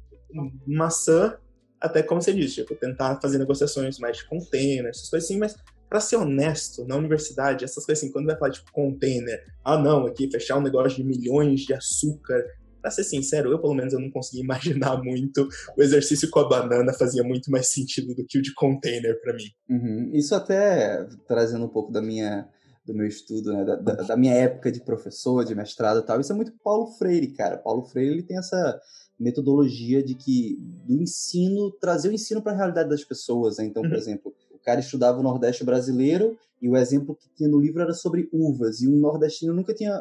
maçã 0.66 1.38
até 1.80 2.02
como 2.02 2.20
você 2.20 2.32
disse, 2.32 2.56
tipo, 2.56 2.74
tentar 2.74 3.20
fazer 3.20 3.38
negociações 3.38 3.98
mais 3.98 4.16
de 4.16 4.26
container, 4.26 4.86
essas 4.86 5.08
coisas 5.10 5.28
assim, 5.28 5.38
mas 5.38 5.54
para 5.88 6.00
ser 6.00 6.16
honesto, 6.16 6.84
na 6.86 6.96
universidade, 6.96 7.64
essas 7.64 7.84
coisas 7.84 8.02
assim, 8.02 8.10
quando 8.10 8.26
vai 8.26 8.36
falar 8.36 8.50
de 8.50 8.62
container, 8.72 9.44
ah 9.62 9.78
não, 9.78 10.06
aqui 10.06 10.28
fechar 10.30 10.56
um 10.58 10.62
negócio 10.62 10.96
de 10.96 11.04
milhões 11.04 11.60
de 11.60 11.74
açúcar, 11.74 12.42
Pra 12.84 12.90
ser 12.90 13.04
sincero, 13.04 13.50
eu 13.50 13.58
pelo 13.58 13.72
menos 13.72 13.94
eu 13.94 13.98
não 13.98 14.10
consegui 14.10 14.42
imaginar 14.44 15.02
muito. 15.02 15.48
O 15.74 15.82
exercício 15.82 16.28
com 16.28 16.40
a 16.40 16.46
banana 16.46 16.92
fazia 16.92 17.24
muito 17.24 17.50
mais 17.50 17.70
sentido 17.70 18.14
do 18.14 18.26
que 18.26 18.38
o 18.38 18.42
de 18.42 18.52
container 18.52 19.18
para 19.22 19.32
mim. 19.32 19.48
Uhum. 19.70 20.10
Isso 20.12 20.34
até 20.34 21.02
trazendo 21.26 21.64
um 21.64 21.68
pouco 21.70 21.90
da 21.90 22.02
minha 22.02 22.46
do 22.84 22.92
meu 22.92 23.06
estudo, 23.06 23.50
né, 23.50 23.64
da, 23.64 23.76
da, 23.76 24.14
minha 24.14 24.34
época 24.34 24.70
de 24.70 24.84
professor, 24.84 25.42
de 25.42 25.54
mestrado 25.54 26.00
e 26.00 26.02
tal. 26.02 26.20
Isso 26.20 26.30
é 26.30 26.36
muito 26.36 26.52
Paulo 26.62 26.88
Freire, 26.98 27.28
cara. 27.28 27.56
Paulo 27.56 27.86
Freire 27.86 28.12
ele 28.12 28.22
tem 28.22 28.36
essa 28.36 28.78
metodologia 29.18 30.04
de 30.04 30.14
que 30.14 30.58
do 30.86 31.00
ensino 31.00 31.70
trazer 31.80 32.10
o 32.10 32.12
ensino 32.12 32.42
para 32.42 32.52
a 32.52 32.56
realidade 32.56 32.90
das 32.90 33.02
pessoas. 33.02 33.56
Né? 33.56 33.64
Então, 33.64 33.82
por 33.82 33.92
uhum. 33.92 33.96
exemplo, 33.96 34.34
cara 34.64 34.80
estudava 34.80 35.20
o 35.20 35.22
Nordeste 35.22 35.62
brasileiro 35.62 36.36
e 36.60 36.68
o 36.68 36.76
exemplo 36.76 37.14
que 37.14 37.28
tinha 37.36 37.48
no 37.48 37.60
livro 37.60 37.82
era 37.82 37.92
sobre 37.92 38.28
uvas. 38.32 38.80
E 38.80 38.88
um 38.88 38.96
nordestino 38.96 39.52
nunca 39.52 39.74
tinha 39.74 40.00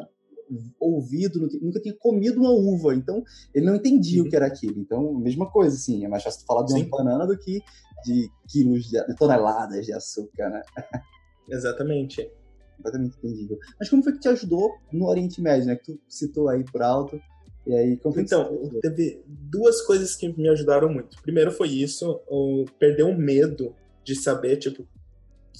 ouvido, 0.78 1.48
nunca 1.60 1.80
tinha 1.80 1.94
comido 1.94 2.40
uma 2.40 2.50
uva, 2.50 2.94
então 2.94 3.22
ele 3.54 3.66
não 3.66 3.76
entendia 3.76 4.20
uhum. 4.20 4.26
o 4.26 4.30
que 4.30 4.36
era 4.36 4.46
aquilo. 4.46 4.78
Então, 4.78 5.14
mesma 5.14 5.50
coisa, 5.50 5.74
assim, 5.76 6.04
é 6.04 6.08
mais 6.08 6.22
fácil 6.22 6.46
falar 6.46 6.64
de 6.64 6.72
uma 6.72 6.80
Sim. 6.80 6.88
banana 6.88 7.26
do 7.26 7.38
que 7.38 7.62
de 8.04 8.30
quilos, 8.48 8.84
de, 8.84 9.04
de 9.06 9.16
toneladas 9.16 9.86
de 9.86 9.92
açúcar, 9.92 10.50
né? 10.50 10.62
Exatamente. 11.48 12.30
Completamente 12.76 13.16
entendível. 13.18 13.58
Mas 13.78 13.88
como 13.88 14.02
foi 14.02 14.12
que 14.12 14.20
te 14.20 14.28
ajudou 14.28 14.74
no 14.92 15.06
Oriente 15.06 15.40
Médio, 15.40 15.66
né? 15.66 15.76
Que 15.76 15.92
tu 15.92 16.00
citou 16.08 16.48
aí 16.48 16.64
por 16.64 16.82
alto. 16.82 17.20
E 17.66 17.74
aí, 17.74 17.96
como 17.96 18.20
então, 18.20 18.70
teve 18.82 19.22
duas 19.26 19.80
coisas 19.82 20.14
que 20.14 20.28
me 20.28 20.48
ajudaram 20.48 20.92
muito. 20.92 21.20
Primeiro 21.22 21.50
foi 21.50 21.68
isso, 21.68 22.20
perder 22.78 23.04
o 23.04 23.16
medo 23.16 23.74
de 24.04 24.14
saber, 24.14 24.58
tipo, 24.58 24.86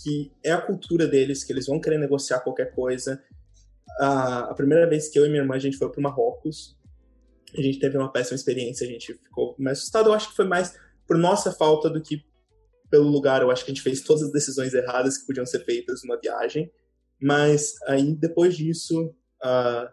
que 0.03 0.31
é 0.45 0.53
a 0.53 0.61
cultura 0.61 1.07
deles, 1.07 1.43
que 1.43 1.53
eles 1.53 1.67
vão 1.67 1.81
querer 1.81 1.99
negociar 1.99 2.41
qualquer 2.41 2.75
coisa. 2.75 3.23
A, 4.01 4.51
a 4.51 4.55
primeira 4.55 4.89
vez 4.89 5.09
que 5.09 5.19
eu 5.19 5.25
e 5.25 5.29
minha 5.29 5.43
irmã 5.43 5.55
a 5.55 5.59
gente 5.59 5.77
foi 5.77 5.91
para 5.91 6.01
Marrocos, 6.01 6.77
a 7.57 7.63
gente 7.63 7.79
teve 7.79 7.97
uma 7.97 8.11
péssima 8.11 8.37
experiência, 8.37 8.87
a 8.87 8.91
gente 8.91 9.15
ficou 9.15 9.55
mais 9.59 9.79
assustado. 9.79 10.09
Eu 10.09 10.15
acho 10.15 10.31
que 10.31 10.37
foi 10.37 10.47
mais 10.47 10.77
por 11.07 11.17
nossa 11.17 11.53
falta 11.53 11.89
do 11.89 12.03
que 12.03 12.25
pelo 12.91 13.09
lugar, 13.09 13.43
eu 13.43 13.51
acho 13.51 13.65
que 13.65 13.73
a 13.73 13.75
gente 13.75 13.83
fez 13.83 14.03
todas 14.03 14.23
as 14.23 14.33
decisões 14.33 14.73
erradas 14.73 15.19
que 15.19 15.27
podiam 15.27 15.45
ser 15.45 15.65
feitas 15.65 16.03
numa 16.05 16.19
viagem. 16.19 16.71
Mas 17.21 17.75
aí, 17.87 18.15
depois 18.15 18.57
disso, 18.57 19.13
uh, 19.43 19.89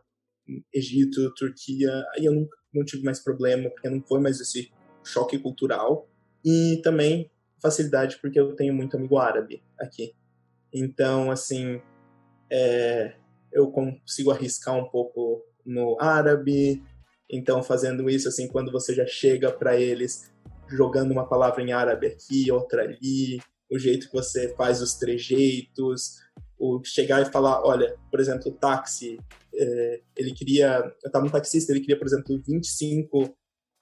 Egito, 0.74 1.34
Turquia, 1.34 1.92
aí 2.16 2.26
eu 2.26 2.34
não, 2.34 2.48
não 2.74 2.86
tive 2.86 3.04
mais 3.04 3.20
problema, 3.20 3.70
porque 3.70 3.90
não 3.90 4.02
foi 4.04 4.20
mais 4.20 4.40
esse 4.40 4.72
choque 5.04 5.40
cultural. 5.40 6.08
E 6.44 6.80
também 6.84 7.32
facilidade, 7.62 8.20
porque 8.22 8.40
eu 8.40 8.56
tenho 8.56 8.74
muito 8.74 8.98
amigo 8.98 9.18
árabe 9.18 9.64
aqui. 9.80 10.14
Então, 10.74 11.32
assim, 11.32 11.82
é, 12.52 13.16
eu 13.52 13.72
consigo 13.72 14.32
arriscar 14.32 14.76
um 14.76 14.90
pouco 14.90 15.44
no 15.66 15.98
árabe. 16.00 16.84
Então, 17.30 17.64
fazendo 17.64 18.10
isso, 18.10 18.28
assim, 18.28 18.48
quando 18.48 18.72
você 18.72 18.94
já 18.94 19.06
chega 19.06 19.52
para 19.52 19.80
eles 19.80 20.32
jogando 20.70 21.12
uma 21.12 21.28
palavra 21.28 21.62
em 21.62 21.72
árabe 21.72 22.08
aqui, 22.08 22.52
outra 22.52 22.84
ali, 22.84 23.40
o 23.70 23.78
jeito 23.78 24.08
que 24.08 24.14
você 24.14 24.54
faz 24.56 24.82
os 24.82 24.96
trejeitos, 24.96 26.20
o 26.58 26.82
chegar 26.84 27.22
e 27.22 27.32
falar, 27.32 27.62
olha, 27.66 27.96
por 28.10 28.20
exemplo, 28.20 28.52
o 28.52 28.56
táxi, 28.56 29.18
é, 29.54 30.02
ele 30.16 30.34
queria, 30.34 30.94
eu 31.04 31.08
estava 31.08 31.26
no 31.26 31.32
taxista, 31.32 31.72
ele 31.72 31.82
queria, 31.82 31.98
por 31.98 32.08
exemplo, 32.08 32.42
25 32.46 33.36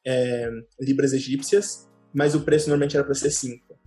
é, 0.05 0.49
libras 0.79 1.13
egípcias, 1.13 1.87
mas 2.13 2.35
o 2.35 2.41
preço 2.41 2.69
normalmente 2.69 2.95
era 2.95 3.05
para 3.05 3.13
ser 3.13 3.31
5. 3.31 3.77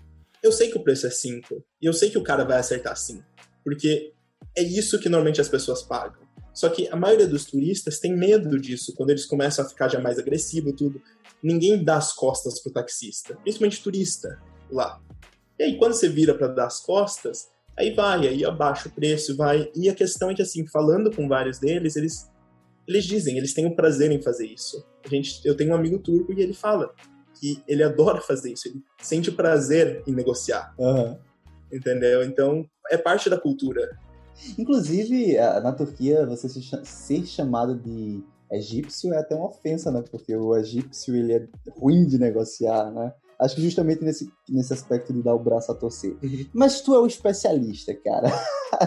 Eu 0.42 0.52
sei 0.52 0.70
que 0.70 0.76
o 0.76 0.82
preço 0.82 1.06
é 1.06 1.10
5, 1.10 1.64
e 1.80 1.86
eu 1.86 1.92
sei 1.92 2.10
que 2.10 2.18
o 2.18 2.22
cara 2.22 2.44
vai 2.44 2.58
acertar 2.58 2.96
5, 2.96 3.24
porque 3.64 4.12
é 4.56 4.62
isso 4.62 4.98
que 4.98 5.08
normalmente 5.08 5.40
as 5.40 5.48
pessoas 5.48 5.82
pagam. 5.82 6.22
Só 6.52 6.68
que 6.68 6.88
a 6.88 6.96
maioria 6.96 7.26
dos 7.26 7.46
turistas 7.46 7.98
tem 7.98 8.14
medo 8.14 8.58
disso, 8.58 8.94
quando 8.94 9.10
eles 9.10 9.24
começam 9.24 9.64
a 9.64 9.68
ficar 9.68 9.88
já 9.88 10.00
mais 10.00 10.18
agressivo 10.18 10.68
e 10.68 10.72
tudo. 10.72 11.00
Ninguém 11.42 11.82
dá 11.82 11.96
as 11.96 12.12
costas 12.12 12.60
pro 12.60 12.72
taxista, 12.72 13.34
principalmente 13.42 13.82
turista 13.82 14.38
lá. 14.70 15.00
E 15.58 15.64
aí, 15.64 15.78
quando 15.78 15.94
você 15.94 16.08
vira 16.08 16.34
para 16.34 16.48
dar 16.48 16.66
as 16.66 16.80
costas, 16.80 17.48
aí 17.76 17.92
vai, 17.94 18.28
aí 18.28 18.44
abaixa 18.44 18.88
o 18.88 18.92
preço, 18.92 19.36
vai. 19.36 19.70
E 19.74 19.88
a 19.88 19.94
questão 19.94 20.30
é 20.30 20.34
que, 20.34 20.42
assim, 20.42 20.66
falando 20.66 21.10
com 21.10 21.26
vários 21.26 21.58
deles, 21.58 21.96
eles, 21.96 22.30
eles 22.86 23.04
dizem, 23.04 23.38
eles 23.38 23.54
têm 23.54 23.66
o 23.66 23.74
prazer 23.74 24.10
em 24.10 24.20
fazer 24.20 24.46
isso. 24.46 24.84
A 25.04 25.08
gente, 25.08 25.40
eu 25.44 25.56
tenho 25.56 25.70
um 25.70 25.74
amigo 25.74 25.98
turco 25.98 26.32
e 26.32 26.40
ele 26.40 26.52
fala 26.52 26.92
que 27.40 27.62
ele 27.66 27.82
adora 27.82 28.20
fazer 28.20 28.52
isso, 28.52 28.68
ele 28.68 28.82
sente 29.00 29.30
prazer 29.32 30.02
em 30.06 30.12
negociar. 30.12 30.74
Uhum. 30.78 31.18
Entendeu? 31.72 32.22
Então, 32.22 32.68
é 32.90 32.96
parte 32.96 33.28
da 33.28 33.38
cultura. 33.38 33.98
Inclusive, 34.58 35.36
na 35.36 35.72
Turquia, 35.72 36.26
você 36.26 36.48
ser 36.48 37.26
chamado 37.26 37.74
de 37.76 38.22
egípcio 38.50 39.12
é 39.14 39.18
até 39.18 39.34
uma 39.34 39.48
ofensa, 39.48 39.90
né? 39.90 40.02
Porque 40.10 40.36
o 40.36 40.56
egípcio, 40.56 41.16
ele 41.16 41.32
é 41.32 41.48
ruim 41.76 42.06
de 42.06 42.18
negociar, 42.18 42.90
né? 42.90 43.12
Acho 43.42 43.56
que 43.56 43.62
justamente 43.62 44.04
nesse, 44.04 44.30
nesse 44.48 44.72
aspecto 44.72 45.12
de 45.12 45.20
dar 45.20 45.34
o 45.34 45.38
braço 45.38 45.72
a 45.72 45.74
torcer. 45.74 46.16
Uhum. 46.22 46.46
Mas 46.52 46.80
tu 46.80 46.94
é 46.94 47.00
o 47.00 47.06
especialista, 47.06 47.92
cara. 47.92 48.30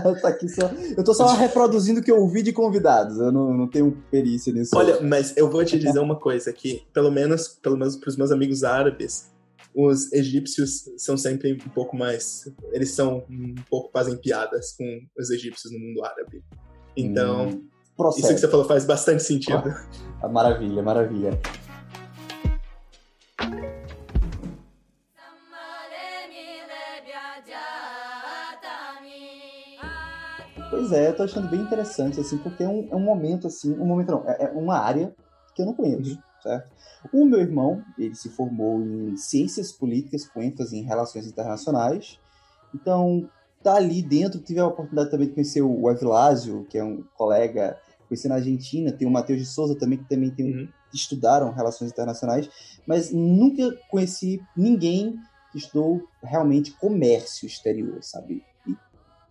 eu, 0.05 0.15
tô 0.21 0.27
aqui 0.27 0.47
só, 0.47 0.71
eu 0.95 1.03
tô 1.03 1.13
só 1.13 1.27
reproduzindo 1.33 1.99
o 1.99 2.03
que 2.03 2.09
eu 2.09 2.21
ouvi 2.21 2.41
de 2.41 2.53
convidados. 2.53 3.19
Eu 3.19 3.33
não, 3.33 3.53
não 3.53 3.67
tenho 3.67 3.91
perícia 4.09 4.53
nisso. 4.53 4.71
Olha, 4.73 5.01
mas 5.01 5.35
eu 5.35 5.49
vou 5.49 5.65
te 5.65 5.77
dizer 5.77 5.99
uma 5.99 6.17
coisa 6.17 6.49
aqui. 6.51 6.83
Pelo 6.93 7.11
menos, 7.11 7.49
pelo 7.61 7.75
menos 7.75 7.97
pros 7.97 8.15
meus 8.15 8.31
amigos 8.31 8.63
árabes, 8.63 9.29
os 9.75 10.11
egípcios 10.13 10.89
são 10.97 11.17
sempre 11.17 11.53
um 11.53 11.69
pouco 11.69 11.97
mais. 11.97 12.49
Eles 12.71 12.91
são 12.91 13.25
um 13.29 13.55
pouco 13.69 13.91
fazem 13.91 14.15
piadas 14.17 14.71
com 14.71 14.85
os 15.19 15.29
egípcios 15.29 15.73
no 15.73 15.77
mundo 15.77 16.05
árabe. 16.05 16.41
Então, 16.95 17.49
hum, 17.49 17.67
isso 18.17 18.29
que 18.29 18.37
você 18.37 18.47
falou 18.47 18.65
faz 18.65 18.85
bastante 18.85 19.21
sentido. 19.21 19.75
Ah, 20.23 20.29
maravilha, 20.29 20.81
maravilha. 20.81 21.37
Pois 30.69 30.91
é, 30.91 31.09
eu 31.09 31.15
tô 31.15 31.23
achando 31.23 31.49
bem 31.49 31.59
interessante, 31.59 32.19
assim, 32.19 32.37
porque 32.37 32.63
é 32.63 32.67
um, 32.67 32.87
é 32.91 32.95
um 32.95 32.99
momento, 32.99 33.47
assim, 33.47 33.73
um 33.73 33.85
momento 33.85 34.11
não, 34.11 34.29
é, 34.29 34.45
é 34.45 34.47
uma 34.51 34.77
área 34.77 35.13
que 35.53 35.61
eu 35.61 35.65
não 35.65 35.73
conheço. 35.73 36.11
Uhum 36.11 36.34
certo? 36.45 36.69
O 37.11 37.25
meu 37.25 37.39
irmão, 37.39 37.83
ele 37.97 38.15
se 38.15 38.29
formou 38.29 38.81
em 38.81 39.17
ciências 39.17 39.71
políticas 39.71 40.27
com 40.27 40.41
ênfase 40.41 40.77
em 40.77 40.83
relações 40.83 41.27
internacionais. 41.27 42.19
Então, 42.73 43.29
tá 43.63 43.75
ali 43.75 44.01
dentro, 44.01 44.39
tive 44.39 44.59
a 44.59 44.67
oportunidade 44.67 45.09
também 45.09 45.27
de 45.27 45.33
conhecer 45.33 45.61
o 45.61 45.89
Evilásio, 45.89 46.65
que 46.69 46.77
é 46.77 46.83
um 46.83 47.03
colega, 47.15 47.77
conheci 48.07 48.27
na 48.27 48.35
Argentina, 48.35 48.91
tem 48.91 49.07
o 49.07 49.11
Matheus 49.11 49.39
de 49.39 49.45
Souza 49.45 49.75
também, 49.75 49.97
que 49.97 50.07
também 50.07 50.29
tem, 50.29 50.45
uhum. 50.45 50.67
estudaram 50.93 51.51
relações 51.51 51.91
internacionais, 51.91 52.49
mas 52.85 53.11
nunca 53.11 53.75
conheci 53.89 54.41
ninguém 54.55 55.17
que 55.51 55.57
estudou 55.57 56.07
realmente 56.21 56.71
comércio 56.73 57.47
exterior, 57.47 57.97
sabe? 58.01 58.43
E, 58.67 58.75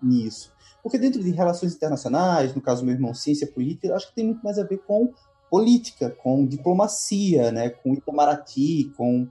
nisso. 0.03 0.53
Porque 0.83 0.99
dentro 0.99 1.23
de 1.23 1.31
relações 1.31 1.75
internacionais, 1.75 2.55
no 2.55 2.61
caso 2.61 2.83
do 2.83 2.87
meu 2.87 2.95
irmão, 2.95 3.15
ciência 3.15 3.47
política, 3.47 3.95
acho 3.95 4.09
que 4.09 4.15
tem 4.15 4.27
muito 4.27 4.43
mais 4.43 4.59
a 4.59 4.65
ver 4.65 4.79
com 4.79 5.13
política, 5.55 6.11
com 6.11 6.45
diplomacia, 6.45 7.53
né, 7.53 7.71
com 7.71 7.95
Itamaraty, 7.95 8.93
com 8.97 9.29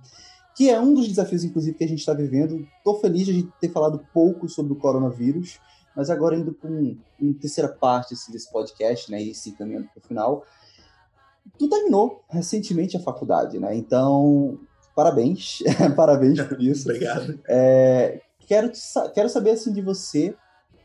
que 0.55 0.69
é 0.69 0.79
um 0.79 0.93
dos 0.93 1.05
desafios, 1.05 1.43
inclusive, 1.43 1.77
que 1.77 1.83
a 1.83 1.87
gente 1.87 1.99
está 1.99 2.13
vivendo. 2.13 2.65
Estou 2.77 2.97
feliz 3.01 3.25
de 3.25 3.31
a 3.31 3.33
gente 3.33 3.51
ter 3.59 3.67
falado 3.67 3.99
pouco 4.13 4.47
sobre 4.47 4.71
o 4.71 4.77
coronavírus, 4.77 5.59
mas 5.93 6.09
agora 6.09 6.37
indo 6.37 6.53
para 6.53 6.69
um, 6.69 6.97
uma 7.19 7.33
terceira 7.33 7.67
parte 7.67 8.13
assim, 8.13 8.31
desse 8.31 8.49
podcast, 8.49 9.11
né, 9.11 9.21
e 9.21 9.35
se 9.35 9.51
caminhando 9.51 9.89
para 9.89 9.99
o 9.99 10.07
final. 10.07 10.45
Tu 11.59 11.67
terminou 11.67 12.23
recentemente 12.29 12.95
a 12.95 13.01
faculdade, 13.01 13.59
né? 13.59 13.75
Então, 13.75 14.57
parabéns, 14.95 15.59
parabéns 15.93 16.41
por 16.41 16.55
isso. 16.63 16.87
Obrigado. 16.87 17.37
É, 17.49 18.21
quero, 18.47 18.71
quero 19.13 19.27
saber 19.27 19.49
assim 19.49 19.73
de 19.73 19.81
você 19.81 20.33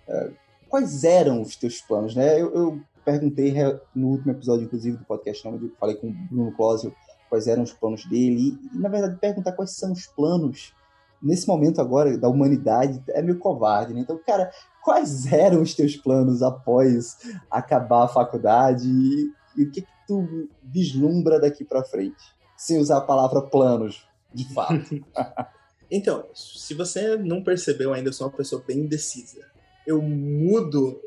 é, 0.09 0.31
quais 0.69 1.05
eram 1.05 1.43
os 1.43 1.55
teus 1.55 1.81
planos, 1.81 2.17
né? 2.17 2.43
Eu, 2.43 2.53
eu 2.53 2.81
perguntei 3.09 3.55
no 3.95 4.09
último 4.09 4.33
episódio, 4.33 4.67
inclusive, 4.67 4.99
do 4.99 5.05
podcast, 5.05 5.49
onde 5.49 5.65
eu 5.65 5.73
falei 5.81 5.97
com 5.97 6.09
o 6.09 6.13
Bruno 6.13 6.53
Closio 6.53 6.95
quais 7.31 7.47
eram 7.47 7.63
os 7.63 7.73
planos 7.73 8.05
dele. 8.05 8.59
E, 8.75 8.79
na 8.79 8.89
verdade, 8.91 9.19
perguntar 9.19 9.53
quais 9.53 9.71
são 9.73 9.93
os 9.93 10.07
planos 10.07 10.75
nesse 11.23 11.49
momento 11.49 11.81
agora 11.81 12.17
da 12.19 12.29
humanidade 12.29 13.03
é 13.09 13.23
meio 13.23 13.39
covarde, 13.39 13.95
né? 13.95 14.01
Então, 14.01 14.21
cara, 14.27 14.51
quais 14.85 15.31
eram 15.33 15.63
os 15.63 15.75
teus 15.75 15.97
planos 15.97 16.43
após 16.43 17.17
acabar 17.51 18.05
a 18.05 18.09
faculdade 18.09 18.87
e, 18.87 19.33
e 19.57 19.65
o 19.65 19.71
que, 19.71 19.83
que 19.83 19.89
tu 20.07 20.49
vislumbra 20.63 21.41
daqui 21.41 21.65
para 21.65 21.85
frente? 21.85 22.23
Sem 22.57 22.79
usar 22.79 22.99
a 22.99 23.03
palavra 23.03 23.41
planos, 23.41 24.07
de 24.35 24.53
fato. 24.53 25.03
então, 25.91 26.27
se 26.35 26.75
você 26.75 27.17
não 27.17 27.43
percebeu 27.43 27.95
ainda, 27.95 28.11
eu 28.11 28.13
sou 28.13 28.27
uma 28.27 28.37
pessoa 28.37 28.63
bem 28.67 28.81
indecisa. 28.81 29.47
Eu 29.87 30.03
mudo 30.03 31.01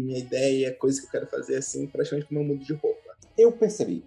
minha 0.00 0.18
ideia, 0.18 0.74
coisa 0.74 1.00
que 1.00 1.06
eu 1.06 1.10
quero 1.10 1.26
fazer 1.26 1.56
assim, 1.56 1.86
praticamente 1.86 2.28
como 2.28 2.40
eu 2.40 2.44
mudo 2.44 2.64
de 2.64 2.72
roupa. 2.72 3.14
Eu 3.36 3.52
percebi. 3.52 4.04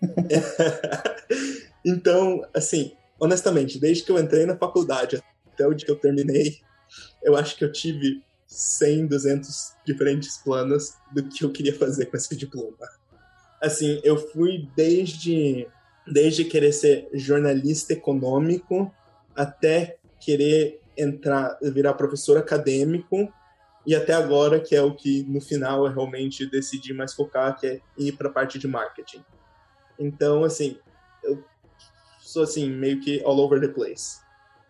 então, 1.84 2.46
assim, 2.54 2.92
honestamente, 3.18 3.78
desde 3.78 4.04
que 4.04 4.10
eu 4.10 4.18
entrei 4.18 4.46
na 4.46 4.56
faculdade 4.56 5.22
até 5.52 5.66
o 5.66 5.74
dia 5.74 5.86
que 5.86 5.92
eu 5.92 5.96
terminei, 5.96 6.58
eu 7.22 7.36
acho 7.36 7.56
que 7.56 7.64
eu 7.64 7.72
tive 7.72 8.22
100, 8.46 9.06
200 9.06 9.72
diferentes 9.84 10.36
planos 10.38 10.94
do 11.12 11.28
que 11.28 11.44
eu 11.44 11.50
queria 11.50 11.74
fazer 11.74 12.06
com 12.06 12.16
esse 12.16 12.34
diploma. 12.36 12.88
Assim, 13.60 14.00
eu 14.02 14.16
fui 14.16 14.68
desde 14.74 15.66
desde 16.06 16.44
querer 16.44 16.72
ser 16.72 17.08
jornalista 17.12 17.92
econômico 17.92 18.92
até 19.36 19.98
querer 20.18 20.80
entrar, 20.96 21.58
virar 21.62 21.94
professor 21.94 22.36
acadêmico 22.36 23.32
e 23.84 23.94
até 23.94 24.12
agora, 24.12 24.60
que 24.60 24.76
é 24.76 24.82
o 24.82 24.94
que 24.94 25.24
no 25.24 25.40
final 25.40 25.84
eu 25.84 25.92
realmente 25.92 26.46
decidi 26.46 26.94
mais 26.94 27.12
focar, 27.12 27.58
que 27.58 27.66
é 27.66 27.80
ir 27.98 28.12
para 28.12 28.28
a 28.28 28.32
parte 28.32 28.58
de 28.58 28.68
marketing. 28.68 29.24
Então, 29.98 30.44
assim, 30.44 30.76
eu 31.24 31.42
sou 32.20 32.44
assim, 32.44 32.70
meio 32.70 33.00
que 33.00 33.22
all 33.24 33.38
over 33.38 33.60
the 33.60 33.68
place. 33.68 34.20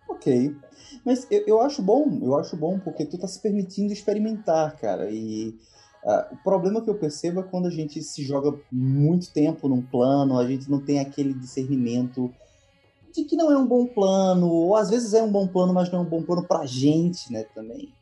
Ok. 0.08 0.56
Mas 1.04 1.26
eu, 1.30 1.44
eu 1.46 1.60
acho 1.60 1.82
bom, 1.82 2.20
eu 2.22 2.34
acho 2.36 2.56
bom, 2.56 2.78
porque 2.78 3.04
tu 3.04 3.18
tá 3.18 3.28
se 3.28 3.40
permitindo 3.40 3.92
experimentar, 3.92 4.76
cara. 4.76 5.10
E 5.10 5.58
uh, 6.04 6.34
o 6.34 6.36
problema 6.42 6.80
que 6.80 6.88
eu 6.88 6.94
percebo 6.94 7.40
é 7.40 7.42
quando 7.42 7.66
a 7.66 7.70
gente 7.70 8.02
se 8.02 8.24
joga 8.24 8.58
muito 8.70 9.30
tempo 9.30 9.68
num 9.68 9.82
plano, 9.82 10.38
a 10.38 10.46
gente 10.46 10.70
não 10.70 10.80
tem 10.80 11.00
aquele 11.00 11.34
discernimento 11.34 12.32
de 13.14 13.24
que 13.24 13.36
não 13.36 13.52
é 13.52 13.58
um 13.58 13.66
bom 13.66 13.86
plano, 13.86 14.48
ou 14.48 14.74
às 14.74 14.88
vezes 14.88 15.12
é 15.12 15.22
um 15.22 15.30
bom 15.30 15.46
plano, 15.46 15.74
mas 15.74 15.90
não 15.92 15.98
é 15.98 16.02
um 16.02 16.08
bom 16.08 16.22
plano 16.22 16.46
pra 16.48 16.64
gente, 16.64 17.30
né, 17.30 17.44
também 17.54 17.92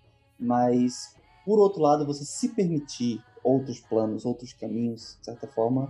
mas 0.41 1.14
por 1.45 1.59
outro 1.59 1.82
lado, 1.82 2.07
você 2.07 2.24
se 2.24 2.51
permitir 2.51 3.22
outros 3.43 3.80
planos, 3.80 4.24
outros 4.24 4.53
caminhos, 4.53 5.16
de 5.18 5.24
certa 5.24 5.47
forma, 5.47 5.84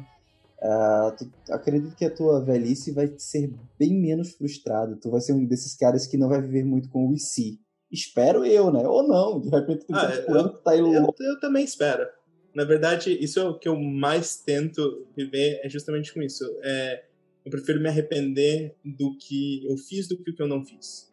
uh, 0.59 1.16
tu, 1.16 1.30
acredito 1.53 1.94
que 1.96 2.05
a 2.05 2.14
tua 2.14 2.42
velhice 2.42 2.92
vai 2.92 3.12
ser 3.18 3.53
bem 3.78 3.94
menos 3.94 4.32
frustrada. 4.32 4.96
Tu 4.96 5.11
vai 5.11 5.20
ser 5.20 5.32
um 5.32 5.44
desses 5.44 5.76
caras 5.76 6.07
que 6.07 6.16
não 6.16 6.28
vai 6.28 6.40
viver 6.40 6.64
muito 6.64 6.88
com 6.88 7.09
o 7.09 7.12
IC. 7.12 7.59
Espero 7.90 8.44
eu, 8.44 8.72
né? 8.72 8.86
Ou 8.86 9.07
não, 9.07 9.40
de 9.40 9.48
repente 9.48 9.84
tu 9.84 9.94
ah, 9.94 10.14
eu, 10.28 10.48
tá 10.59 10.70
aí 10.70 10.78
eu, 10.78 10.92
eu 10.92 11.40
também 11.40 11.64
espero. 11.64 12.07
Na 12.55 12.64
verdade, 12.64 13.12
isso 13.22 13.38
é 13.38 13.44
o 13.44 13.59
que 13.59 13.68
eu 13.68 13.78
mais 13.78 14.36
tento 14.36 15.07
viver, 15.16 15.61
é 15.62 15.68
justamente 15.68 16.14
com 16.14 16.22
isso. 16.22 16.44
É, 16.62 17.05
eu 17.44 17.51
prefiro 17.51 17.80
me 17.80 17.88
arrepender 17.88 18.76
do 18.84 19.16
que 19.18 19.66
eu 19.68 19.76
fiz 19.76 20.09
do 20.09 20.16
que 20.16 20.30
o 20.30 20.34
que 20.34 20.42
eu 20.42 20.48
não 20.48 20.64
fiz. 20.64 21.12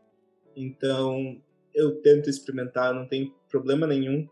Então, 0.55 1.39
eu 1.77 2.01
tento 2.01 2.29
experimentar, 2.29 2.93
não 2.93 3.07
tem 3.07 3.33
problema 3.49 3.85
nenhum 3.85 4.27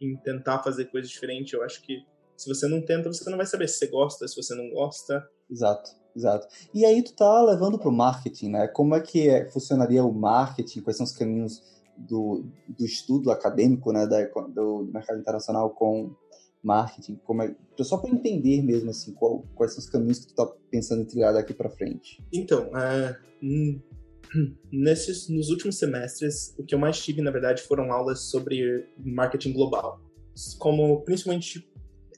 em 0.00 0.16
tentar 0.16 0.62
fazer 0.62 0.86
coisas 0.86 1.10
diferentes. 1.10 1.52
Eu 1.52 1.62
acho 1.62 1.82
que 1.82 1.98
se 2.36 2.48
você 2.48 2.66
não 2.66 2.82
tenta, 2.82 3.12
você 3.12 3.28
não 3.30 3.36
vai 3.36 3.46
saber 3.46 3.68
se 3.68 3.78
você 3.78 3.86
gosta, 3.86 4.26
se 4.26 4.36
você 4.36 4.54
não 4.54 4.68
gosta. 4.70 5.26
Exato, 5.50 5.90
exato. 6.14 6.46
E 6.74 6.84
aí 6.84 7.02
tu 7.02 7.14
tá 7.14 7.42
levando 7.42 7.78
pro 7.78 7.92
marketing, 7.92 8.50
né? 8.50 8.68
Como 8.68 8.94
é 8.94 9.00
que 9.00 9.28
é, 9.28 9.46
funcionaria 9.50 10.04
o 10.04 10.12
marketing? 10.12 10.80
Quais 10.80 10.96
são 10.96 11.04
os 11.04 11.12
caminhos 11.12 11.62
do, 11.96 12.44
do 12.68 12.84
estudo 12.84 13.30
acadêmico, 13.30 13.92
né, 13.92 14.06
da, 14.06 14.24
do, 14.24 14.84
do 14.84 14.92
mercado 14.92 15.18
internacional 15.18 15.70
com 15.70 16.14
marketing? 16.62 17.20
Como 17.24 17.42
é, 17.42 17.54
só 17.80 17.98
para 17.98 18.10
entender 18.10 18.62
mesmo 18.62 18.90
assim, 18.90 19.12
qual, 19.12 19.44
quais 19.54 19.72
são 19.72 19.82
os 19.82 19.88
caminhos 19.88 20.18
que 20.18 20.28
tu 20.28 20.34
tá 20.34 20.46
pensando 20.70 21.02
em 21.02 21.06
trilhar 21.06 21.32
daqui 21.32 21.54
para 21.54 21.70
frente. 21.70 22.22
Então, 22.32 22.70
é, 22.76 23.18
nesses 24.72 25.28
nos 25.28 25.50
últimos 25.50 25.78
semestres, 25.78 26.54
o 26.58 26.64
que 26.64 26.74
eu 26.74 26.78
mais 26.78 26.98
tive, 26.98 27.22
na 27.22 27.30
verdade, 27.30 27.62
foram 27.62 27.92
aulas 27.92 28.20
sobre 28.20 28.86
marketing 28.98 29.52
global, 29.52 30.00
como 30.58 31.02
principalmente 31.02 31.66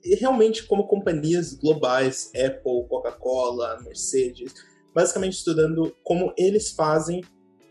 realmente 0.04 0.64
como 0.64 0.86
companhias 0.86 1.54
globais, 1.54 2.30
Apple, 2.34 2.86
Coca-Cola, 2.88 3.80
Mercedes, 3.82 4.54
basicamente 4.94 5.34
estudando 5.34 5.94
como 6.02 6.32
eles 6.36 6.70
fazem 6.70 7.22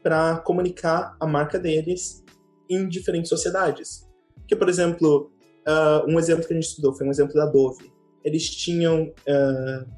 para 0.03 0.37
comunicar 0.39 1.15
a 1.19 1.25
marca 1.25 1.59
deles 1.59 2.23
em 2.69 2.87
diferentes 2.87 3.29
sociedades. 3.29 4.07
Que, 4.47 4.55
por 4.55 4.69
exemplo, 4.69 5.31
uh, 5.67 6.09
um 6.09 6.19
exemplo 6.19 6.45
que 6.47 6.53
a 6.53 6.55
gente 6.55 6.67
estudou 6.69 6.93
foi 6.93 7.07
um 7.07 7.11
exemplo 7.11 7.33
da 7.33 7.45
Dove. 7.45 7.91
Eles 8.23 8.49
tinham 8.49 9.03
uh, 9.03 9.89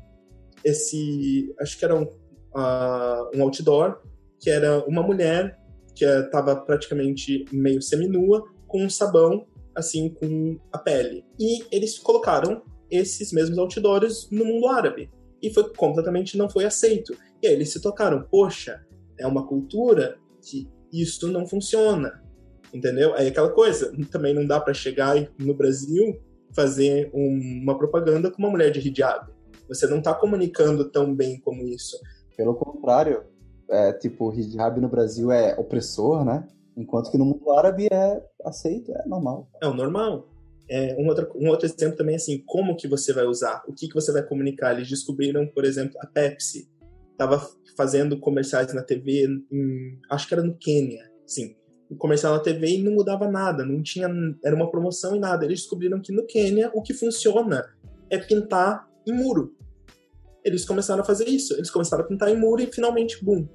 esse, 0.63 1.53
acho 1.59 1.77
que 1.77 1.85
era 1.85 1.95
um, 1.95 2.03
uh, 2.03 3.35
um 3.35 3.43
outdoor, 3.43 4.01
que 4.39 4.49
era 4.49 4.83
uma 4.85 5.03
mulher 5.03 5.59
que 5.95 6.05
estava 6.05 6.55
praticamente 6.55 7.45
meio 7.51 7.81
seminua, 7.81 8.47
com 8.67 8.83
um 8.83 8.89
sabão, 8.89 9.45
assim, 9.75 10.09
com 10.09 10.57
a 10.71 10.77
pele. 10.77 11.25
E 11.39 11.63
eles 11.71 11.99
colocaram 11.99 12.61
esses 12.89 13.31
mesmos 13.31 13.57
outdoors 13.57 14.29
no 14.31 14.45
mundo 14.45 14.67
árabe. 14.67 15.09
E 15.41 15.53
foi 15.53 15.73
completamente 15.73 16.37
não 16.37 16.49
foi 16.49 16.65
aceito. 16.65 17.15
E 17.41 17.47
aí 17.47 17.53
eles 17.53 17.71
se 17.71 17.81
tocaram, 17.81 18.23
poxa, 18.23 18.85
é 19.17 19.27
uma 19.27 19.45
cultura 19.45 20.17
que 20.41 20.67
isso 20.91 21.27
não 21.27 21.45
funciona. 21.45 22.23
Entendeu? 22.73 23.13
Aí 23.15 23.27
aquela 23.27 23.49
coisa, 23.49 23.91
também 24.11 24.33
não 24.33 24.45
dá 24.45 24.59
para 24.59 24.73
chegar 24.73 25.15
no 25.37 25.53
Brasil 25.53 26.19
fazer 26.55 27.09
uma 27.13 27.77
propaganda 27.77 28.31
com 28.31 28.39
uma 28.39 28.49
mulher 28.49 28.71
de 28.71 28.79
hijab. 28.79 29.31
Você 29.67 29.87
não 29.87 29.99
está 29.99 30.13
comunicando 30.13 30.89
tão 30.89 31.13
bem 31.13 31.39
como 31.39 31.67
isso. 31.67 31.97
Pelo 32.35 32.55
contrário, 32.55 33.23
é, 33.69 33.93
tipo, 33.93 34.33
hijab 34.33 34.79
no 34.79 34.89
Brasil 34.89 35.31
é 35.31 35.55
opressor, 35.57 36.25
né? 36.25 36.47
Enquanto 36.75 37.11
que 37.11 37.17
no 37.17 37.25
mundo 37.25 37.51
árabe 37.51 37.87
é 37.91 38.23
aceito, 38.45 38.91
é 38.91 39.07
normal. 39.07 39.49
É 39.61 39.67
o 39.67 39.73
normal. 39.73 40.29
É, 40.69 40.95
um, 40.99 41.07
outro, 41.07 41.31
um 41.35 41.49
outro 41.49 41.65
exemplo 41.65 41.97
também, 41.97 42.15
assim, 42.15 42.43
como 42.45 42.75
que 42.75 42.87
você 42.87 43.11
vai 43.11 43.25
usar? 43.25 43.63
O 43.67 43.73
que, 43.73 43.87
que 43.87 43.93
você 43.93 44.11
vai 44.11 44.23
comunicar? 44.23 44.73
Eles 44.73 44.87
descobriram, 44.87 45.47
por 45.47 45.65
exemplo, 45.65 45.97
a 45.99 46.05
Pepsi 46.05 46.69
estava 47.11 47.45
fazendo 47.75 48.19
comerciais 48.19 48.73
na 48.73 48.83
TV, 48.83 49.25
em, 49.51 49.99
acho 50.09 50.27
que 50.27 50.33
era 50.33 50.43
no 50.43 50.55
Quênia, 50.55 51.09
sim, 51.25 51.55
comercial 51.97 52.33
na 52.33 52.39
TV 52.39 52.67
e 52.67 52.83
não 52.83 52.93
mudava 52.93 53.29
nada, 53.29 53.65
não 53.65 53.81
tinha, 53.81 54.07
era 54.43 54.55
uma 54.55 54.69
promoção 54.69 55.15
e 55.15 55.19
nada. 55.19 55.43
Eles 55.43 55.61
descobriram 55.61 55.99
que 55.99 56.13
no 56.13 56.25
Quênia 56.25 56.71
o 56.73 56.81
que 56.81 56.93
funciona 56.93 57.65
é 58.09 58.17
pintar 58.17 58.87
em 59.07 59.13
muro. 59.13 59.55
Eles 60.45 60.65
começaram 60.65 61.01
a 61.01 61.05
fazer 61.05 61.27
isso, 61.27 61.53
eles 61.55 61.71
começaram 61.71 62.03
a 62.03 62.07
pintar 62.07 62.29
em 62.29 62.37
muro 62.37 62.61
e 62.61 62.71
finalmente, 62.71 63.23
boom. 63.23 63.47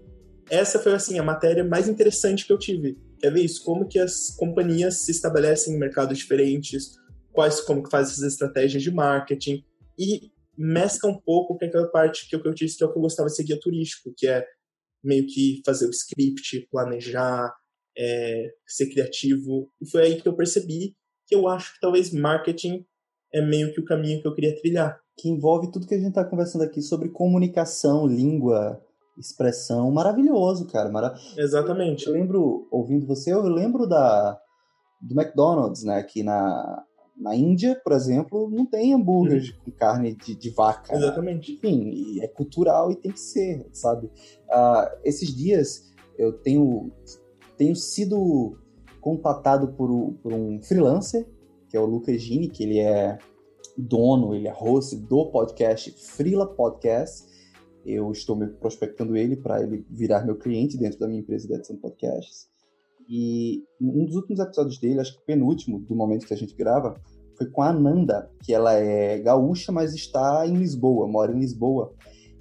Essa 0.50 0.78
foi 0.78 0.92
assim 0.92 1.18
a 1.18 1.22
matéria 1.22 1.64
mais 1.64 1.88
interessante 1.88 2.46
que 2.46 2.52
eu 2.52 2.58
tive. 2.58 2.98
Quer 3.18 3.32
ver 3.32 3.42
isso? 3.42 3.64
Como 3.64 3.88
que 3.88 3.98
as 3.98 4.30
companhias 4.36 5.02
se 5.02 5.10
estabelecem 5.10 5.74
em 5.74 5.78
mercados 5.78 6.18
diferentes, 6.18 6.96
quais 7.32 7.60
como 7.60 7.82
que 7.82 7.90
faz 7.90 8.10
essas 8.10 8.32
estratégias 8.32 8.82
de 8.82 8.90
marketing 8.90 9.64
e 9.98 10.30
mescla 10.56 11.10
um 11.10 11.20
pouco 11.20 11.58
com 11.58 11.64
aquela 11.64 11.88
parte 11.90 12.28
que 12.28 12.36
eu, 12.36 12.42
que 12.42 12.48
eu 12.48 12.54
disse 12.54 12.76
que 12.76 12.84
é 12.84 12.86
o 12.86 12.92
que 12.92 12.98
eu 12.98 13.02
gostava 13.02 13.28
de 13.28 13.34
ser 13.34 13.44
guia 13.44 13.58
turístico, 13.58 14.12
que 14.16 14.26
é 14.26 14.46
meio 15.02 15.26
que 15.26 15.60
fazer 15.64 15.86
o 15.86 15.90
script, 15.90 16.66
planejar, 16.70 17.52
é, 17.96 18.50
ser 18.66 18.88
criativo. 18.90 19.70
E 19.80 19.88
foi 19.88 20.02
aí 20.02 20.20
que 20.20 20.28
eu 20.28 20.36
percebi 20.36 20.94
que 21.26 21.34
eu 21.34 21.48
acho 21.48 21.74
que 21.74 21.80
talvez 21.80 22.12
marketing 22.12 22.84
é 23.32 23.40
meio 23.40 23.72
que 23.72 23.80
o 23.80 23.84
caminho 23.84 24.20
que 24.20 24.28
eu 24.28 24.34
queria 24.34 24.54
trilhar. 24.60 25.00
Que 25.18 25.28
envolve 25.28 25.70
tudo 25.70 25.86
que 25.86 25.94
a 25.94 25.98
gente 25.98 26.08
está 26.08 26.24
conversando 26.24 26.62
aqui 26.62 26.80
sobre 26.82 27.08
comunicação, 27.08 28.06
língua, 28.06 28.82
expressão. 29.16 29.90
Maravilhoso, 29.90 30.66
cara. 30.66 30.90
Mara... 30.90 31.14
Exatamente. 31.36 32.06
Eu 32.06 32.12
lembro, 32.12 32.66
ouvindo 32.70 33.06
você, 33.06 33.32
eu 33.32 33.42
lembro 33.42 33.86
da 33.86 34.38
do 35.00 35.20
McDonald's, 35.20 35.84
né? 35.84 36.02
Que 36.02 36.22
na, 36.22 36.82
na 37.16 37.36
Índia, 37.36 37.80
por 37.84 37.92
exemplo, 37.92 38.48
não 38.50 38.64
tem 38.64 38.94
hambúrguer 38.94 39.54
com 39.64 39.70
carne 39.70 40.14
de, 40.14 40.34
de 40.34 40.50
vaca. 40.50 40.94
Exatamente. 40.94 41.52
Né? 41.52 41.58
Enfim, 41.58 42.20
é 42.22 42.28
cultural 42.28 42.90
e 42.90 42.96
tem 42.96 43.12
que 43.12 43.20
ser, 43.20 43.68
sabe? 43.72 44.06
Uh, 44.06 44.98
esses 45.04 45.34
dias 45.34 45.92
eu 46.18 46.32
tenho 46.32 46.90
tenho 47.56 47.76
sido 47.76 48.58
contatado 49.00 49.68
por, 49.74 49.88
por 50.22 50.32
um 50.32 50.60
freelancer, 50.62 51.28
que 51.68 51.76
é 51.76 51.80
o 51.80 51.86
Lucas 51.86 52.20
Gini, 52.20 52.48
que 52.48 52.64
ele 52.64 52.80
é 52.80 53.18
dono, 53.76 54.34
ele 54.34 54.48
é 54.48 54.52
host 54.52 54.96
do 54.96 55.26
podcast 55.30 55.90
Freela 55.92 56.46
Podcast. 56.46 57.33
Eu 57.84 58.10
estou 58.10 58.36
me 58.36 58.46
prospectando 58.46 59.16
ele 59.16 59.36
para 59.36 59.62
ele 59.62 59.84
virar 59.90 60.24
meu 60.24 60.36
cliente 60.36 60.78
dentro 60.78 60.98
da 60.98 61.06
minha 61.06 61.20
empresa 61.20 61.46
de 61.46 61.54
edição 61.54 61.76
de 61.76 61.82
podcasts. 61.82 62.48
E 63.08 63.62
um 63.80 64.06
dos 64.06 64.16
últimos 64.16 64.40
episódios 64.40 64.78
dele, 64.78 65.00
acho 65.00 65.18
que 65.18 65.26
penúltimo 65.26 65.78
do 65.80 65.94
momento 65.94 66.26
que 66.26 66.32
a 66.32 66.36
gente 66.36 66.54
grava, 66.54 66.94
foi 67.36 67.50
com 67.50 67.62
a 67.62 67.68
Ananda, 67.68 68.30
que 68.42 68.54
ela 68.54 68.72
é 68.72 69.18
gaúcha, 69.18 69.70
mas 69.72 69.94
está 69.94 70.46
em 70.46 70.56
Lisboa, 70.56 71.06
mora 71.06 71.32
em 71.32 71.38
Lisboa. 71.38 71.92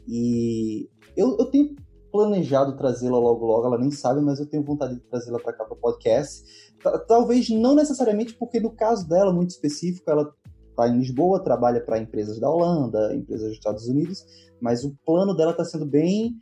E 0.08 0.89
eu, 1.18 1.36
eu 1.38 1.46
tenho 1.46 1.76
planejado 2.12 2.78
trazê-la 2.78 3.18
logo 3.18 3.46
logo, 3.46 3.66
ela 3.66 3.78
nem 3.78 3.89
sabe, 3.89 4.22
mas 4.22 4.39
eu 4.39 4.46
tenho 4.46 4.64
vontade 4.64 4.96
de 4.96 5.02
trazê-la 5.02 5.39
para 5.39 5.54
cá 5.54 5.66
para 5.66 5.76
podcast. 5.76 6.44
Talvez 7.08 7.50
não 7.50 7.76
necessariamente 7.76 8.36
porque 8.36 8.60
no 8.60 8.72
caso 8.72 9.08
dela, 9.10 9.34
muito 9.34 9.50
específico, 9.50 10.10
ela 10.10 10.32
está 10.74 10.88
em 10.88 10.97
Lisboa, 10.97 11.43
trabalha 11.43 11.80
para 11.80 11.99
empresas 11.99 12.39
da 12.39 12.49
Holanda, 12.49 13.15
empresas 13.15 13.47
dos 13.47 13.57
Estados 13.57 13.88
Unidos, 13.88 14.26
mas 14.59 14.84
o 14.84 14.95
plano 15.05 15.34
dela 15.36 15.51
está 15.51 15.63
sendo 15.63 15.86
bem 15.86 16.36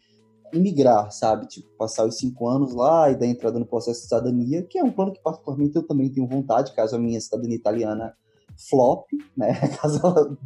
imigrar, 0.54 1.12
sabe? 1.12 1.48
Tipo, 1.48 1.70
passar 1.78 2.06
os 2.06 2.18
cinco 2.18 2.48
anos 2.48 2.74
lá 2.74 3.10
e 3.10 3.16
dar 3.16 3.26
entrada 3.26 3.58
no 3.58 3.66
processo 3.66 4.02
de 4.02 4.08
cidadania, 4.08 4.64
que 4.64 4.78
é 4.78 4.84
um 4.84 4.92
plano 4.92 5.14
que 5.14 5.22
particularmente 5.22 5.76
eu 5.76 5.84
também 5.84 6.10
tenho 6.10 6.28
vontade, 6.28 6.74
caso 6.74 6.96
a 6.96 7.00
minha 7.00 7.20
cidadania 7.20 7.56
italiana 7.56 8.16
flop, 8.70 9.06
né? 9.36 9.54
Caso 9.82 10.00
ela 10.04 10.38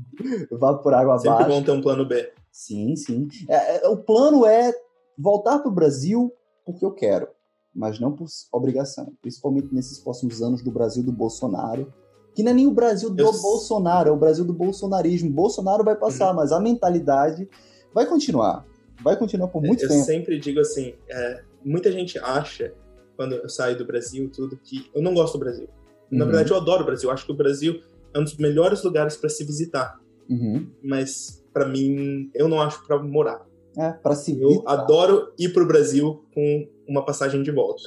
vá 0.51 0.73
por 0.75 0.93
água 0.93 1.17
Sempre 1.17 1.29
abaixo. 1.29 1.49
Sempre 1.49 1.59
bom 1.59 1.65
ter 1.65 1.71
um 1.71 1.81
plano 1.81 2.05
B. 2.05 2.31
Sim, 2.51 2.95
sim. 2.95 3.27
É, 3.49 3.85
é 3.85 3.89
o 3.89 3.97
plano 3.97 4.45
é 4.45 4.71
voltar 5.17 5.59
para 5.59 5.69
o 5.69 5.73
Brasil 5.73 6.31
porque 6.65 6.85
eu 6.85 6.91
quero, 6.91 7.27
mas 7.73 7.99
não 7.99 8.11
por 8.11 8.27
obrigação. 8.51 9.13
Principalmente 9.21 9.73
nesses 9.73 9.99
próximos 9.99 10.41
anos 10.41 10.63
do 10.63 10.71
Brasil 10.71 11.03
do 11.03 11.11
Bolsonaro. 11.11 11.91
Que 12.35 12.43
não 12.43 12.51
é 12.51 12.53
nem 12.53 12.67
o 12.67 12.71
Brasil 12.71 13.09
do 13.09 13.23
eu... 13.23 13.31
Bolsonaro, 13.31 14.09
é 14.09 14.11
o 14.11 14.17
Brasil 14.17 14.45
do 14.45 14.53
bolsonarismo. 14.53 15.31
Bolsonaro 15.31 15.83
vai 15.83 15.95
passar, 15.95 16.29
uhum. 16.29 16.35
mas 16.35 16.51
a 16.51 16.59
mentalidade 16.59 17.49
vai 17.93 18.05
continuar. 18.05 18.65
Vai 19.01 19.17
continuar 19.17 19.47
por 19.47 19.61
muito 19.61 19.83
eu 19.83 19.87
tempo. 19.87 20.01
Eu 20.01 20.05
sempre 20.05 20.37
digo 20.37 20.59
assim: 20.59 20.93
é, 21.09 21.41
muita 21.63 21.91
gente 21.91 22.19
acha, 22.19 22.73
quando 23.15 23.35
eu 23.35 23.49
saio 23.49 23.77
do 23.77 23.85
Brasil, 23.85 24.29
tudo, 24.29 24.59
que 24.61 24.89
eu 24.93 25.01
não 25.01 25.13
gosto 25.13 25.37
do 25.37 25.39
Brasil. 25.39 25.69
Na 26.11 26.25
uhum. 26.25 26.31
verdade, 26.31 26.51
eu 26.51 26.57
adoro 26.57 26.83
o 26.83 26.85
Brasil. 26.85 27.09
Eu 27.09 27.13
acho 27.13 27.25
que 27.25 27.31
o 27.31 27.35
Brasil 27.35 27.81
é 28.13 28.19
um 28.19 28.23
dos 28.23 28.37
melhores 28.37 28.83
lugares 28.83 29.17
para 29.17 29.29
se 29.29 29.43
visitar. 29.43 29.99
Uhum. 30.29 30.67
Mas, 30.83 31.43
para 31.53 31.67
mim, 31.67 32.29
eu 32.33 32.47
não 32.47 32.61
acho 32.61 32.85
para 32.85 33.01
morar. 33.01 33.45
É, 33.77 33.91
para 33.91 34.15
se 34.15 34.39
Eu 34.39 34.63
adoro 34.65 35.33
ir 35.37 35.49
pro 35.49 35.67
Brasil 35.67 36.23
com 36.33 36.67
uma 36.87 37.03
passagem 37.03 37.43
de 37.43 37.51
volta. 37.51 37.83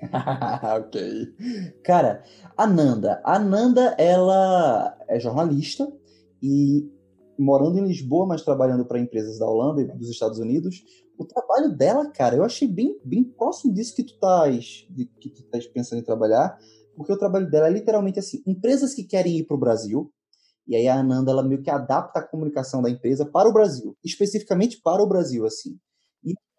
ok. 0.78 1.34
Cara, 1.84 2.22
a 2.56 2.66
Nanda. 2.66 3.20
A 3.24 3.38
Nanda, 3.38 3.94
ela 3.98 4.96
é 5.08 5.20
jornalista 5.20 5.90
e 6.42 6.88
morando 7.38 7.78
em 7.78 7.86
Lisboa, 7.86 8.26
mas 8.26 8.42
trabalhando 8.42 8.84
para 8.84 8.98
empresas 8.98 9.38
da 9.38 9.46
Holanda 9.46 9.82
e 9.82 9.86
dos 9.86 10.10
Estados 10.10 10.38
Unidos. 10.38 10.82
O 11.18 11.24
trabalho 11.24 11.76
dela, 11.76 12.10
cara, 12.10 12.36
eu 12.36 12.44
achei 12.44 12.68
bem, 12.68 12.98
bem 13.04 13.24
próximo 13.24 13.72
disso 13.74 13.94
que 13.94 14.04
tu 14.04 14.14
estás 14.14 14.86
que 15.20 15.30
tu 15.30 15.42
estás 15.42 15.66
pensando 15.66 16.00
em 16.00 16.04
trabalhar, 16.04 16.58
porque 16.96 17.12
o 17.12 17.18
trabalho 17.18 17.50
dela 17.50 17.68
é 17.68 17.70
literalmente 17.70 18.18
assim, 18.18 18.42
empresas 18.46 18.94
que 18.94 19.04
querem 19.04 19.38
ir 19.38 19.44
para 19.44 19.56
o 19.56 19.60
Brasil, 19.60 20.10
e 20.66 20.76
aí 20.76 20.86
a 20.86 20.98
Ananda 20.98 21.30
ela 21.30 21.42
meio 21.42 21.62
que 21.62 21.70
adapta 21.70 22.20
a 22.20 22.26
comunicação 22.26 22.80
da 22.80 22.88
empresa 22.88 23.26
para 23.26 23.48
o 23.48 23.52
Brasil, 23.52 23.96
especificamente 24.04 24.80
para 24.82 25.02
o 25.02 25.06
Brasil, 25.06 25.44
assim. 25.44 25.78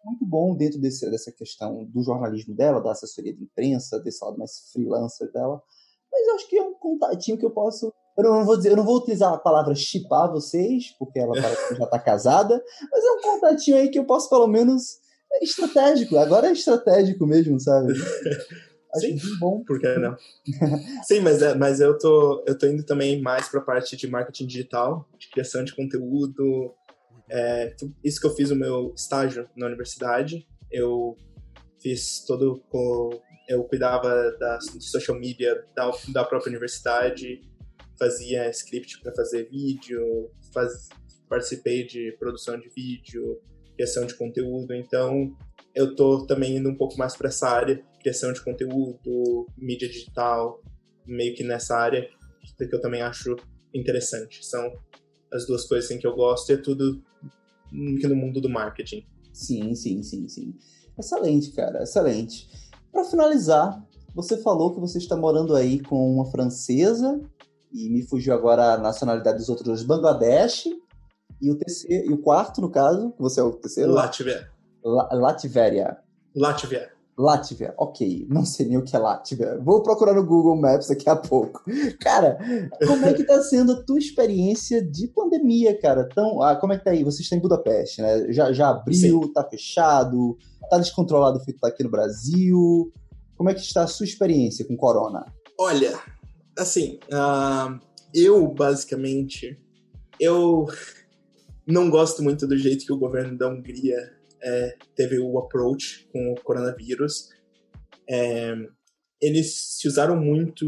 Muito 0.04 0.24
bom 0.24 0.54
dentro 0.54 0.80
desse, 0.80 1.08
dessa 1.10 1.30
questão 1.30 1.84
do 1.84 2.02
jornalismo 2.02 2.54
dela, 2.54 2.80
da 2.80 2.92
assessoria 2.92 3.32
de 3.32 3.42
imprensa, 3.42 4.00
desse 4.00 4.24
lado 4.24 4.38
mais 4.38 4.70
freelancer 4.72 5.30
dela. 5.32 5.62
Mas 6.10 6.26
eu 6.26 6.34
acho 6.34 6.48
que 6.48 6.58
é 6.58 6.62
um 6.62 6.74
contatinho 6.74 7.38
que 7.38 7.46
eu 7.46 7.50
posso. 7.50 7.92
Eu 8.18 8.24
não 8.24 8.44
vou 8.44 8.56
dizer, 8.56 8.72
eu 8.72 8.76
não 8.76 8.84
vou 8.84 8.98
utilizar 8.98 9.32
a 9.32 9.38
palavra 9.38 9.74
chipar 9.74 10.30
vocês, 10.30 10.94
porque 10.98 11.18
ela 11.18 11.32
parece 11.32 11.68
que 11.68 11.74
já 11.76 11.84
está 11.84 11.98
casada, 11.98 12.62
mas 12.90 13.04
é 13.04 13.10
um 13.12 13.20
contatinho 13.22 13.76
aí 13.78 13.88
que 13.88 13.98
eu 13.98 14.04
posso 14.04 14.28
pelo 14.28 14.46
menos 14.46 15.00
É 15.32 15.42
estratégico, 15.42 16.18
agora 16.18 16.48
é 16.48 16.52
estratégico 16.52 17.26
mesmo, 17.26 17.58
sabe? 17.58 17.94
Acho 18.94 19.06
Sim, 19.06 19.38
bom. 19.38 19.64
Por 19.64 19.80
que 19.80 19.88
não? 19.96 20.16
Sim, 21.04 21.20
mas, 21.20 21.40
é, 21.40 21.54
mas 21.54 21.80
eu, 21.80 21.96
tô, 21.96 22.44
eu 22.46 22.56
tô 22.56 22.66
indo 22.66 22.84
também 22.84 23.22
mais 23.22 23.48
para 23.48 23.60
a 23.60 23.64
parte 23.64 23.96
de 23.96 24.06
marketing 24.06 24.46
digital, 24.46 25.08
de 25.18 25.30
criação 25.30 25.64
de 25.64 25.74
conteúdo. 25.74 26.74
É, 27.34 27.74
isso 28.04 28.20
que 28.20 28.26
eu 28.26 28.34
fiz 28.34 28.50
o 28.50 28.56
meu 28.56 28.92
estágio 28.94 29.48
na 29.56 29.66
universidade. 29.66 30.46
Eu 30.70 31.16
fiz 31.80 32.24
todo. 32.26 32.62
Eu 33.48 33.64
cuidava 33.64 34.36
da 34.38 34.58
social 34.60 35.18
media 35.18 35.64
da, 35.74 35.90
da 36.12 36.24
própria 36.24 36.50
universidade, 36.50 37.40
fazia 37.98 38.50
script 38.50 39.00
para 39.00 39.14
fazer 39.14 39.48
vídeo, 39.50 40.30
faz, 40.52 40.88
participei 41.28 41.86
de 41.86 42.12
produção 42.18 42.58
de 42.60 42.68
vídeo, 42.68 43.40
criação 43.74 44.06
de 44.06 44.14
conteúdo. 44.14 44.74
Então, 44.74 45.34
eu 45.74 45.96
tô 45.96 46.26
também 46.26 46.56
indo 46.56 46.68
um 46.68 46.76
pouco 46.76 46.96
mais 46.98 47.16
para 47.16 47.28
essa 47.28 47.48
área, 47.48 47.82
criação 48.00 48.32
de 48.32 48.42
conteúdo, 48.42 49.46
mídia 49.56 49.88
digital, 49.88 50.62
meio 51.06 51.34
que 51.34 51.42
nessa 51.42 51.76
área 51.76 52.08
que 52.56 52.74
eu 52.74 52.80
também 52.80 53.00
acho 53.00 53.34
interessante. 53.74 54.44
São 54.44 54.72
as 55.32 55.46
duas 55.46 55.64
coisas 55.64 55.86
assim, 55.86 55.98
que 55.98 56.06
eu 56.06 56.14
gosto 56.14 56.50
e 56.50 56.52
é 56.54 56.56
tudo 56.56 57.02
no 57.72 58.16
mundo 58.16 58.40
do 58.40 58.48
marketing. 58.48 59.06
Sim, 59.32 59.74
sim, 59.74 60.02
sim, 60.02 60.28
sim. 60.28 60.54
Excelente, 60.98 61.52
cara, 61.52 61.82
excelente. 61.82 62.48
Para 62.92 63.04
finalizar, 63.04 63.82
você 64.14 64.36
falou 64.36 64.74
que 64.74 64.80
você 64.80 64.98
está 64.98 65.16
morando 65.16 65.56
aí 65.56 65.80
com 65.80 66.14
uma 66.14 66.30
francesa 66.30 67.20
e 67.72 67.88
me 67.88 68.02
fugiu 68.02 68.34
agora 68.34 68.74
a 68.74 68.78
nacionalidade 68.78 69.38
dos 69.38 69.48
outros 69.48 69.66
dois, 69.66 69.82
Bangladesh 69.82 70.68
e 71.40 71.50
o 71.50 71.56
terceiro, 71.56 72.10
e 72.10 72.12
o 72.12 72.18
quarto 72.18 72.60
no 72.60 72.70
caso, 72.70 73.12
que 73.12 73.22
você 73.22 73.40
é 73.40 73.42
o 73.42 73.52
terceiro? 73.52 73.92
Latvia. 73.92 74.50
La 74.84 75.08
Latvéria. 75.12 75.98
Latvia. 76.34 76.91
Latvia, 77.16 77.74
ok. 77.76 78.26
Não 78.28 78.44
sei 78.44 78.66
nem 78.66 78.78
o 78.78 78.82
que 78.82 78.96
é 78.96 78.98
Latvia. 78.98 79.58
Vou 79.62 79.82
procurar 79.82 80.14
no 80.14 80.24
Google 80.24 80.56
Maps 80.56 80.88
daqui 80.88 81.08
a 81.08 81.16
pouco. 81.16 81.62
Cara, 82.00 82.38
como 82.86 83.04
é 83.04 83.12
que 83.12 83.24
tá 83.24 83.40
sendo 83.42 83.72
a 83.72 83.82
tua 83.82 83.98
experiência 83.98 84.82
de 84.82 85.08
pandemia, 85.08 85.78
cara? 85.78 86.08
Então, 86.10 86.40
ah, 86.42 86.56
como 86.56 86.72
é 86.72 86.78
que 86.78 86.84
tá 86.84 86.90
aí? 86.90 87.04
Você 87.04 87.22
está 87.22 87.36
em 87.36 87.40
Budapeste, 87.40 88.00
né? 88.00 88.32
Já, 88.32 88.52
já 88.52 88.70
abriu, 88.70 89.22
Sim. 89.22 89.32
tá 89.32 89.44
fechado, 89.44 90.36
tá 90.70 90.78
descontrolado 90.78 91.40
feito 91.40 91.60
tá 91.60 91.68
aqui 91.68 91.84
no 91.84 91.90
Brasil. 91.90 92.90
Como 93.36 93.50
é 93.50 93.54
que 93.54 93.60
está 93.60 93.82
a 93.82 93.88
sua 93.88 94.04
experiência 94.04 94.64
com 94.64 94.76
corona? 94.76 95.26
Olha, 95.58 95.98
assim, 96.58 96.98
uh, 97.12 97.78
eu 98.14 98.48
basicamente, 98.48 99.60
eu 100.18 100.66
não 101.66 101.90
gosto 101.90 102.22
muito 102.22 102.46
do 102.46 102.56
jeito 102.56 102.86
que 102.86 102.92
o 102.92 102.98
governo 102.98 103.36
da 103.36 103.48
Hungria 103.48 104.21
é, 104.42 104.76
teve 104.94 105.18
o 105.18 105.38
approach 105.38 106.08
com 106.12 106.32
o 106.32 106.40
coronavírus. 106.42 107.28
É, 108.08 108.54
eles 109.20 109.78
se 109.78 109.86
usaram 109.86 110.16
muito 110.16 110.66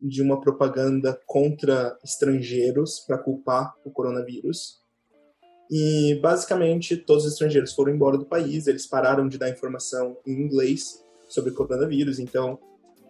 de 0.00 0.22
uma 0.22 0.40
propaganda 0.40 1.18
contra 1.26 1.96
estrangeiros 2.04 3.00
para 3.00 3.18
culpar 3.18 3.74
o 3.84 3.90
coronavírus. 3.90 4.80
E 5.70 6.18
basicamente 6.22 6.96
todos 6.96 7.24
os 7.24 7.32
estrangeiros 7.32 7.72
foram 7.72 7.92
embora 7.92 8.16
do 8.16 8.26
país, 8.26 8.66
eles 8.66 8.86
pararam 8.86 9.28
de 9.28 9.36
dar 9.36 9.50
informação 9.50 10.16
em 10.26 10.32
inglês 10.32 11.02
sobre 11.28 11.50
o 11.50 11.54
coronavírus, 11.54 12.20
então 12.20 12.58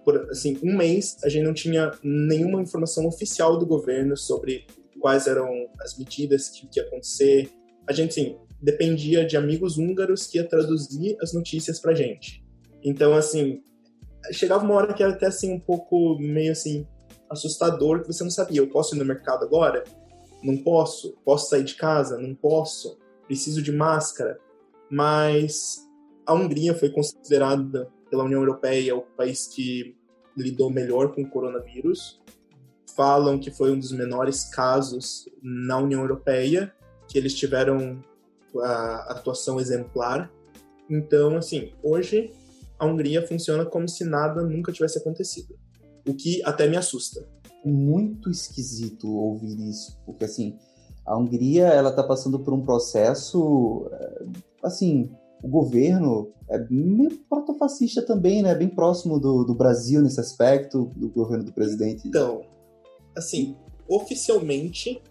por 0.05 0.31
assim, 0.31 0.57
um 0.63 0.75
mês 0.75 1.19
a 1.25 1.29
gente 1.29 1.45
não 1.45 1.53
tinha 1.53 1.91
nenhuma 2.03 2.63
informação 2.63 3.07
oficial 3.07 3.59
do 3.59 3.67
governo 3.67 4.17
sobre 4.17 4.65
quais 5.01 5.27
eram 5.27 5.69
as 5.81 5.99
medidas 5.99 6.49
que, 6.49 6.67
que 6.69 6.81
ia 6.81 6.87
acontecer. 6.87 7.51
A 7.87 7.93
gente, 7.93 8.15
sim, 8.15 8.39
dependia 8.67 9.25
de 9.25 9.37
amigos 9.37 9.79
húngaros 9.79 10.27
que 10.27 10.39
ia 10.39 10.45
traduzir 10.45 11.17
as 11.23 11.33
notícias 11.33 11.79
pra 11.79 11.95
gente. 11.95 12.45
Então, 12.83 13.15
assim, 13.15 13.63
chegava 14.33 14.65
uma 14.65 14.75
hora 14.75 14.93
que 14.93 15.05
era 15.05 15.13
até 15.13 15.27
assim 15.27 15.53
um 15.53 15.61
pouco 15.61 16.19
meio 16.19 16.51
assim 16.51 16.85
assustador 17.31 18.03
que 18.03 18.09
você 18.09 18.25
não 18.25 18.31
sabia, 18.31 18.61
eu 18.61 18.69
posso 18.69 18.97
ir 18.97 18.99
no 18.99 19.05
mercado 19.05 19.45
agora? 19.45 19.85
Não 20.43 20.57
posso. 20.57 21.17
Posso 21.25 21.49
sair 21.49 21.63
de 21.63 21.77
casa? 21.77 22.19
Não 22.19 22.35
posso. 22.35 22.99
Preciso 23.29 23.63
de 23.63 23.71
máscara. 23.71 24.37
Mas 24.91 25.89
a 26.27 26.35
Hungria 26.35 26.75
foi 26.75 26.91
considerada 26.91 27.89
pela 28.11 28.25
União 28.25 28.41
Europeia 28.41 28.97
o 28.97 29.03
país 29.03 29.47
que 29.47 29.97
lidou 30.37 30.71
melhor 30.71 31.15
com 31.15 31.23
o 31.23 31.31
coronavírus. 31.31 32.21
Falam 32.97 33.39
que 33.39 33.51
foi 33.53 33.71
um 33.71 33.79
dos 33.79 33.93
menores 33.93 34.45
casos 34.51 35.29
na 35.41 35.79
União 35.79 36.01
Europeia, 36.01 36.75
que 37.09 37.17
eles 37.17 37.35
tiveram 37.35 38.03
a 38.61 39.13
atuação 39.13 39.61
exemplar. 39.61 40.31
Então, 40.89 41.37
assim, 41.37 41.73
hoje 41.83 42.33
a 42.79 42.87
Hungria 42.87 43.27
funciona 43.27 43.65
como 43.65 43.89
se 43.89 44.05
nada 44.05 44.43
nunca 44.43 44.73
tivesse 44.73 44.99
acontecido. 44.99 45.55
O 46.07 46.15
que 46.15 46.43
até 46.45 46.69
me 46.69 46.77
assusta. 46.77 47.27
Muito 47.65 48.31
esquisito 48.31 49.09
ouvir 49.09 49.59
isso, 49.69 49.99
porque 50.07 50.25
assim, 50.25 50.57
a 51.05 51.17
Hungria 51.17 51.67
ela 51.67 51.91
tá 51.91 52.03
passando 52.03 52.39
por 52.39 52.55
um 52.55 52.63
processo 52.63 53.89
eh, 53.93 54.25
assim, 54.63 55.11
o 55.43 55.49
governo 55.49 56.33
é 56.49 56.65
meio 56.71 57.17
protofascista 57.29 58.03
também, 58.03 58.43
né? 58.43 58.55
Bem 58.55 58.69
próximo 58.69 59.19
do, 59.19 59.45
do 59.45 59.55
Brasil 59.55 60.01
nesse 60.01 60.21
aspecto, 60.21 60.93
do 60.97 61.09
governo 61.09 61.45
do 61.45 61.53
presidente. 61.53 62.07
Então, 62.07 62.43
assim, 63.17 63.57
oficialmente, 63.89 65.03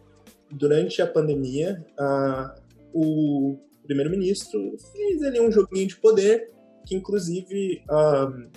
durante 0.52 1.02
a 1.02 1.08
pandemia, 1.08 1.86
a, 2.00 2.56
o 2.96 3.58
primeiro-ministro 3.84 4.60
fez 4.94 5.22
ali 5.22 5.40
um 5.40 5.52
joguinho 5.52 5.88
de 5.88 5.98
poder 5.98 6.50
que, 6.86 6.96
inclusive, 6.96 7.84
um, 7.90 8.50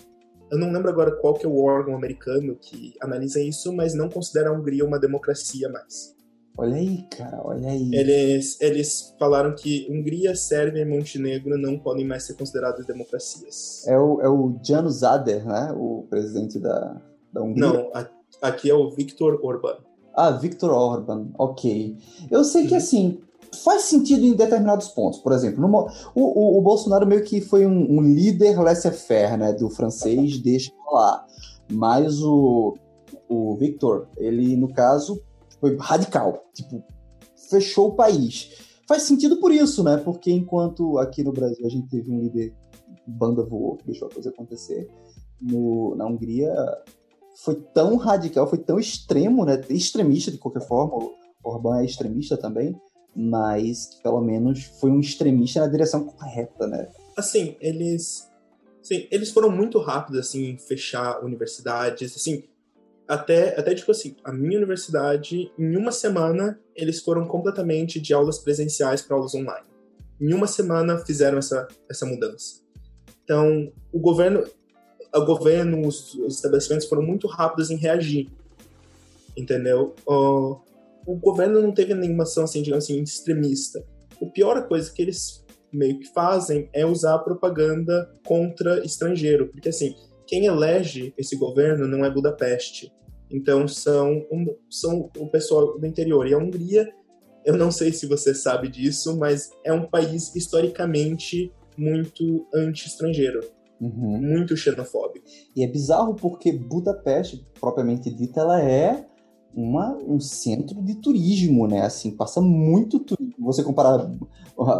eu 0.50 0.58
não 0.58 0.70
lembro 0.70 0.88
agora 0.88 1.12
qual 1.16 1.34
que 1.34 1.44
é 1.44 1.48
o 1.48 1.62
órgão 1.62 1.96
americano 1.96 2.56
que 2.56 2.94
analisa 3.00 3.40
isso, 3.40 3.72
mas 3.72 3.94
não 3.94 4.08
considera 4.08 4.50
a 4.50 4.52
Hungria 4.52 4.84
uma 4.84 4.98
democracia 4.98 5.68
mais. 5.68 6.16
Olha 6.56 6.76
aí, 6.76 7.06
cara, 7.16 7.40
olha 7.44 7.68
aí. 7.68 7.88
Eles, 7.92 8.60
eles 8.60 9.14
falaram 9.18 9.54
que 9.54 9.86
Hungria, 9.88 10.34
Sérvia 10.34 10.82
e 10.82 10.84
Montenegro 10.84 11.56
não 11.56 11.78
podem 11.78 12.04
mais 12.04 12.24
ser 12.24 12.34
consideradas 12.34 12.84
democracias. 12.84 13.86
É 13.86 13.96
o, 13.96 14.20
é 14.20 14.28
o 14.28 14.58
Janus 14.62 15.04
Ader, 15.04 15.46
né? 15.46 15.72
O 15.76 16.06
presidente 16.10 16.58
da, 16.58 17.00
da 17.32 17.42
Hungria. 17.42 17.64
Não, 17.64 17.90
a, 17.94 18.08
aqui 18.42 18.68
é 18.68 18.74
o 18.74 18.90
Viktor 18.90 19.38
Orban. 19.40 19.78
Ah, 20.12 20.32
Viktor 20.32 20.72
Orban, 20.72 21.30
ok. 21.38 21.96
Eu 22.28 22.42
sei 22.42 22.66
que, 22.66 22.72
uhum. 22.72 22.78
assim, 22.78 23.20
faz 23.64 23.82
sentido 23.82 24.24
em 24.24 24.34
determinados 24.34 24.88
pontos. 24.88 25.20
Por 25.20 25.32
exemplo, 25.32 25.64
o, 26.14 26.22
o, 26.22 26.58
o, 26.58 26.62
Bolsonaro 26.62 27.06
meio 27.06 27.24
que 27.24 27.40
foi 27.40 27.66
um, 27.66 27.98
um 27.98 28.02
líder 28.02 28.60
laissez-faire, 28.60 29.36
né? 29.36 29.52
Do 29.52 29.70
francês, 29.70 30.38
deixa 30.38 30.72
lá. 30.90 31.24
Mas 31.70 32.22
o, 32.22 32.76
o 33.28 33.56
Victor, 33.56 34.08
ele, 34.16 34.56
no 34.56 34.72
caso, 34.72 35.22
foi 35.60 35.76
radical. 35.76 36.44
Tipo, 36.52 36.82
fechou 37.50 37.88
o 37.88 37.94
país. 37.94 38.50
Faz 38.86 39.02
sentido 39.02 39.38
por 39.38 39.52
isso, 39.52 39.82
né? 39.82 39.96
Porque 39.98 40.30
enquanto 40.30 40.98
aqui 40.98 41.22
no 41.22 41.32
Brasil 41.32 41.66
a 41.66 41.68
gente 41.68 41.88
teve 41.88 42.10
um 42.10 42.20
líder 42.20 42.54
banda 43.06 43.42
voou, 43.42 43.76
que 43.76 43.86
deixou 43.86 44.08
a 44.08 44.10
coisa 44.10 44.30
acontecer, 44.30 44.88
no, 45.40 45.94
na 45.94 46.06
Hungria 46.06 46.52
foi 47.36 47.54
tão 47.54 47.96
radical, 47.96 48.48
foi 48.48 48.58
tão 48.58 48.78
extremo, 48.78 49.44
né? 49.44 49.60
Extremista 49.70 50.30
de 50.30 50.38
qualquer 50.38 50.66
forma. 50.66 51.10
Orbán 51.44 51.80
é 51.80 51.84
extremista 51.84 52.36
também, 52.36 52.78
mas 53.18 53.98
pelo 54.00 54.20
menos 54.20 54.62
foi 54.80 54.92
um 54.92 55.00
extremista 55.00 55.60
na 55.60 55.66
direção 55.66 56.04
correta, 56.04 56.68
né? 56.68 56.88
Assim, 57.16 57.56
eles. 57.60 58.30
Sim, 58.80 59.08
eles 59.10 59.32
foram 59.32 59.50
muito 59.50 59.80
rápidos 59.80 60.20
assim 60.20 60.50
em 60.50 60.56
fechar 60.56 61.22
universidades, 61.24 62.14
assim, 62.14 62.44
até, 63.08 63.58
até 63.58 63.74
tipo 63.74 63.90
assim, 63.90 64.14
a 64.22 64.32
minha 64.32 64.56
universidade, 64.56 65.50
em 65.58 65.76
uma 65.76 65.90
semana, 65.90 66.60
eles 66.76 67.00
foram 67.00 67.26
completamente 67.26 68.00
de 68.00 68.14
aulas 68.14 68.38
presenciais 68.38 69.02
para 69.02 69.16
aulas 69.16 69.34
online. 69.34 69.66
Em 70.20 70.32
uma 70.32 70.46
semana 70.46 70.98
fizeram 70.98 71.38
essa, 71.38 71.66
essa 71.90 72.06
mudança. 72.06 72.60
Então, 73.24 73.72
o 73.92 73.98
governo, 73.98 74.44
o 75.12 75.24
governo, 75.24 75.86
os, 75.86 76.14
os 76.14 76.36
estabelecimentos 76.36 76.86
foram 76.86 77.02
muito 77.02 77.26
rápidos 77.26 77.70
em 77.70 77.76
reagir, 77.76 78.30
entendeu? 79.36 79.94
O, 80.06 80.60
o 81.08 81.16
governo 81.16 81.62
não 81.62 81.72
teve 81.72 81.94
nenhuma 81.94 82.24
ação, 82.24 82.44
assim, 82.44 82.62
digamos 82.62 82.84
assim, 82.84 83.02
extremista. 83.02 83.82
O 84.20 84.30
pior 84.30 84.68
coisa 84.68 84.92
que 84.92 85.00
eles 85.00 85.42
meio 85.72 85.98
que 85.98 86.12
fazem 86.12 86.68
é 86.72 86.84
usar 86.84 87.18
propaganda 87.20 88.10
contra 88.26 88.84
estrangeiro, 88.84 89.48
porque 89.48 89.70
assim, 89.70 89.94
quem 90.26 90.44
elege 90.44 91.14
esse 91.16 91.34
governo 91.36 91.88
não 91.88 92.04
é 92.04 92.10
Budapeste, 92.10 92.92
então 93.30 93.66
são, 93.66 94.26
um, 94.30 94.54
são 94.70 95.10
o 95.16 95.26
pessoal 95.28 95.78
do 95.78 95.86
interior. 95.86 96.26
E 96.26 96.34
a 96.34 96.38
Hungria, 96.38 96.92
eu 97.44 97.56
não 97.56 97.70
sei 97.70 97.90
se 97.92 98.06
você 98.06 98.34
sabe 98.34 98.68
disso, 98.68 99.16
mas 99.16 99.50
é 99.64 99.72
um 99.72 99.86
país 99.86 100.34
historicamente 100.34 101.50
muito 101.76 102.46
anti-estrangeiro. 102.54 103.40
Uhum. 103.80 104.20
Muito 104.20 104.56
xenofóbico. 104.56 105.24
E 105.54 105.62
é 105.62 105.66
bizarro 105.66 106.14
porque 106.14 106.52
Budapeste, 106.52 107.46
propriamente 107.60 108.10
dita, 108.10 108.40
ela 108.40 108.62
é 108.62 109.06
uma, 109.54 109.96
um 109.96 110.20
centro 110.20 110.82
de 110.82 110.94
turismo, 110.96 111.66
né? 111.66 111.82
Assim, 111.82 112.10
passa 112.10 112.40
muito 112.40 112.98
turismo. 113.00 113.34
Você 113.46 113.62
comparar 113.62 114.10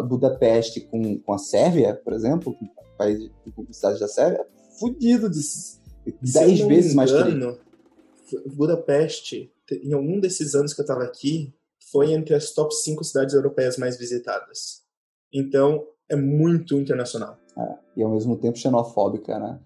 Budapeste 0.07 0.83
com, 0.83 1.19
com 1.19 1.33
a 1.33 1.39
Sérvia, 1.39 1.95
por 1.95 2.13
exemplo, 2.13 2.55
com 2.55 2.65
o 2.65 2.97
país 2.97 3.31
com 3.55 3.73
cidade 3.73 4.01
da 4.01 4.09
Sérvia, 4.09 4.41
é 4.41 4.79
fudido 4.79 5.29
de 5.31 5.41
10 6.21 6.61
vezes 6.61 6.95
mais 6.95 7.11
turismo. 7.11 7.59
Budapeste, 8.55 9.51
em 9.71 9.93
algum 9.93 10.21
desses 10.21 10.55
anos 10.55 10.73
que 10.73 10.81
eu 10.81 10.85
estava 10.85 11.03
aqui, 11.03 11.53
foi 11.91 12.13
entre 12.13 12.35
as 12.35 12.53
top 12.53 12.75
5 12.75 13.03
cidades 13.05 13.35
europeias 13.35 13.79
mais 13.79 13.97
visitadas. 13.97 14.83
Então, 15.33 15.87
é 16.09 16.17
muito 16.17 16.79
internacional. 16.79 17.39
É, 17.57 17.75
e 17.97 18.03
ao 18.03 18.11
mesmo 18.11 18.37
tempo 18.37 18.59
xenofóbica, 18.59 19.39
né? 19.39 19.59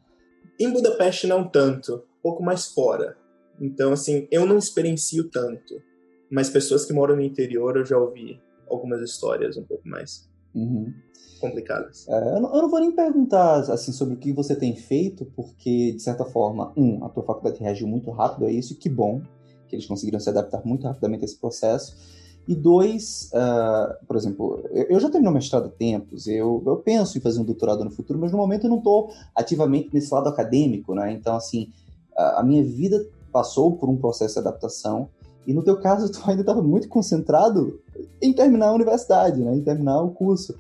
Em 0.59 0.73
Budapeste, 0.73 1.27
não 1.27 1.49
tanto. 1.49 2.05
Um 2.19 2.23
pouco 2.23 2.43
mais 2.43 2.67
fora. 2.67 3.17
Então, 3.63 3.93
assim, 3.93 4.27
eu 4.33 4.45
não 4.45 4.59
experiencio 4.59 5.31
tanto. 5.31 5.81
Mas 6.29 6.51
pessoas 6.51 6.85
que 6.85 6.93
moram 6.93 7.15
no 7.15 7.23
interior, 7.23 7.77
eu 7.77 7.85
já 7.85 7.97
ouvi 7.97 8.41
algumas 8.69 9.01
histórias 9.01 9.57
um 9.57 9.63
pouco 9.63 9.87
mais 9.89 10.29
uhum. 10.53 10.93
complicadas. 11.41 12.09
É, 12.09 12.37
eu, 12.37 12.41
não, 12.41 12.55
eu, 12.55 12.63
não, 12.63 12.71
vou 12.71 12.81
nem 12.81 12.91
perguntar 12.91 13.61
assim 13.73 13.93
sobre 13.93 14.15
o 14.15 14.17
que 14.17 14.33
você 14.33 14.57
tem 14.57 14.75
feito, 14.75 15.27
porque, 15.37 15.93
de 15.93 16.03
certa 16.03 16.25
forma, 16.25 16.73
um, 16.77 17.05
a 17.05 17.09
tua 17.09 17.23
faculdade 17.23 17.61
reagiu 17.61 17.87
muito 17.87 18.11
rápido 18.11 18.47
a 18.47 18.51
isso, 18.51 18.73
e 18.73 18.77
que 18.77 18.89
bom 18.89 19.23
que 19.69 19.77
eles 19.77 19.87
conseguiram 19.87 20.19
se 20.19 20.29
adaptar 20.29 20.67
muito 20.67 20.87
rapidamente 20.87 21.23
a 21.23 21.25
esse 21.27 21.39
processo. 21.39 21.97
E 22.49 22.57
dois, 22.57 23.31
uh, 23.33 24.05
por 24.07 24.17
exemplo, 24.17 24.65
eu, 24.73 24.99
já 24.99 25.09
terminei 25.09 25.31
o 25.31 25.35
mestrado 25.35 25.67
há 25.67 25.71
tempos, 25.71 26.27
eu, 26.27 26.61
eu 26.67 26.77
penso 26.77 27.17
em 27.17 27.21
fazer 27.21 27.41
um 27.41 27.45
doutorado 27.45 27.85
no 27.85 27.91
futuro, 27.91 28.19
mas 28.19 28.33
no 28.33 28.39
momento 28.39 28.65
eu 28.65 28.71
não 28.71 28.79
estou 28.79 29.13
ativamente 29.35 29.91
nesse 29.93 30.13
lado 30.13 30.29
acadêmico, 30.29 30.93
né? 30.93 31.13
Então, 31.13 31.37
assim, 31.37 31.71
a, 32.17 32.41
a 32.41 32.43
minha 32.43 32.65
vida 32.65 33.07
passou 33.33 33.77
por 33.77 33.89
um 33.89 33.97
processo 33.97 34.35
de 34.35 34.41
adaptação, 34.41 35.09
e 35.47 35.53
no 35.53 35.63
teu 35.63 35.81
caso, 35.81 36.11
tu 36.13 36.21
ainda 36.29 36.43
estava 36.43 36.63
muito 36.63 36.89
concentrado 36.89 37.81
em 38.21 38.33
terminar 38.33 38.69
a 38.69 38.75
universidade, 38.75 39.41
né? 39.41 39.55
Em 39.57 39.63
terminar 39.63 40.01
o 40.03 40.11
curso. 40.11 40.55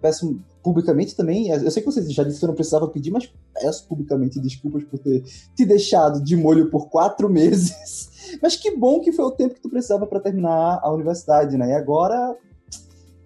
Peço 0.00 0.38
publicamente 0.62 1.16
também, 1.16 1.48
eu 1.48 1.70
sei 1.70 1.82
que 1.82 1.90
você 1.90 2.08
já 2.08 2.22
disse 2.22 2.38
que 2.38 2.44
eu 2.44 2.48
não 2.48 2.54
precisava 2.54 2.86
pedir, 2.86 3.10
mas 3.10 3.32
peço 3.52 3.86
publicamente 3.88 4.40
desculpas 4.40 4.84
por 4.84 4.98
ter 4.98 5.24
te 5.56 5.64
deixado 5.64 6.22
de 6.22 6.36
molho 6.36 6.70
por 6.70 6.88
quatro 6.88 7.28
meses 7.30 8.12
mas 8.40 8.56
que 8.56 8.76
bom 8.76 9.00
que 9.00 9.12
foi 9.12 9.24
o 9.24 9.30
tempo 9.30 9.54
que 9.54 9.60
tu 9.60 9.68
precisava 9.68 10.06
para 10.06 10.20
terminar 10.20 10.80
a 10.82 10.92
universidade, 10.92 11.56
né? 11.56 11.70
E 11.70 11.72
agora, 11.72 12.36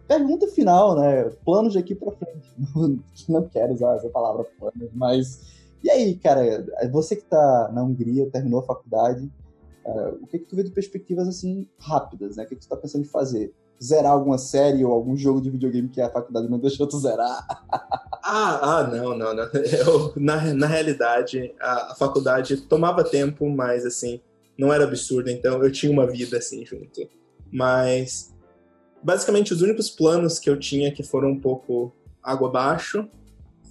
pergunta 0.09 0.47
final, 0.49 0.97
né? 0.97 1.25
Planos 1.45 1.75
de 1.75 1.79
aqui 1.79 1.95
para 1.95 2.13
frente. 2.13 2.51
Não 3.29 3.43
quero 3.49 3.75
usar 3.75 3.97
essa 3.97 4.09
palavra 4.09 4.47
planos, 4.59 4.91
mas 4.95 5.56
e 5.87 5.91
aí, 5.91 6.17
cara? 6.17 6.67
Você 6.91 7.15
que 7.15 7.25
tá 7.25 7.71
na 7.73 7.85
Hungria, 7.85 8.29
terminou 8.29 8.59
a 8.59 8.65
faculdade, 8.65 9.31
uh, 9.85 10.19
o 10.21 10.27
que 10.27 10.41
que 10.41 10.47
tu 10.47 10.57
vê 10.57 10.65
de 10.65 10.73
perspectivas 10.73 11.29
assim 11.29 11.69
rápidas, 11.79 12.37
né? 12.37 12.43
O 12.43 12.47
que 12.49 12.57
que 12.57 12.63
tu 12.63 12.69
tá 12.69 12.77
pensando 12.77 13.03
em 13.03 13.09
fazer? 13.09 13.55
Zerar 13.81 14.11
alguma 14.11 14.37
série 14.37 14.85
ou 14.85 14.93
algum 14.93 15.17
jogo 15.17 15.41
de 15.41 15.49
videogame 15.49 15.89
que 15.89 16.01
a 16.01 16.11
faculdade 16.11 16.49
não 16.49 16.59
deixou 16.61 16.89
tu 16.89 16.99
zerar? 16.99 17.47
Ah, 18.21 18.79
ah 18.79 18.87
não, 18.89 19.17
não, 19.17 19.33
não. 19.33 19.45
Eu, 19.45 20.13
na, 20.17 20.53
na 20.55 20.67
realidade, 20.67 21.55
a, 21.61 21.93
a 21.93 21.95
faculdade 21.95 22.57
tomava 22.63 23.05
tempo, 23.05 23.49
mas 23.49 23.87
assim, 23.87 24.21
não 24.59 24.73
era 24.73 24.83
absurdo, 24.83 25.31
então 25.31 25.63
eu 25.63 25.71
tinha 25.71 25.93
uma 25.93 26.11
vida 26.11 26.39
assim 26.39 26.67
junto. 26.67 27.09
Mas 27.53 28.35
basicamente 29.01 29.55
os 29.55 29.63
únicos 29.63 29.89
planos 29.89 30.41
que 30.41 30.51
eu 30.51 30.59
tinha 30.59 30.91
que 30.91 31.05
foram 31.05 31.31
um 31.31 31.41
pouco 31.41 31.95
água 32.21 32.49
abaixo 32.49 33.09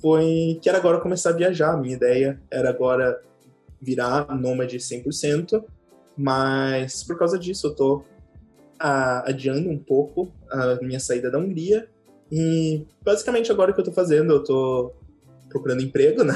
foi 0.05 0.59
que 0.61 0.69
era 0.69 0.77
agora 0.77 1.01
começar 1.01 1.31
a 1.31 1.33
viajar. 1.33 1.75
Minha 1.81 1.95
ideia 1.95 2.39
era 2.51 2.69
agora 2.69 3.19
virar 3.81 4.37
nômade 4.39 4.77
100%, 4.77 5.63
mas 6.15 7.03
por 7.03 7.17
causa 7.17 7.39
disso 7.39 7.65
eu 7.65 7.75
tô 7.75 8.03
a, 8.79 9.27
adiando 9.27 9.67
um 9.67 9.79
pouco 9.79 10.31
a 10.51 10.75
minha 10.83 10.99
saída 10.99 11.31
da 11.31 11.39
Hungria 11.39 11.87
e 12.31 12.85
basicamente 13.03 13.51
agora 13.51 13.71
o 13.71 13.73
que 13.73 13.81
eu 13.81 13.85
tô 13.85 13.91
fazendo, 13.91 14.31
eu 14.31 14.43
tô 14.43 14.93
procurando 15.49 15.81
emprego, 15.81 16.23
né? 16.23 16.35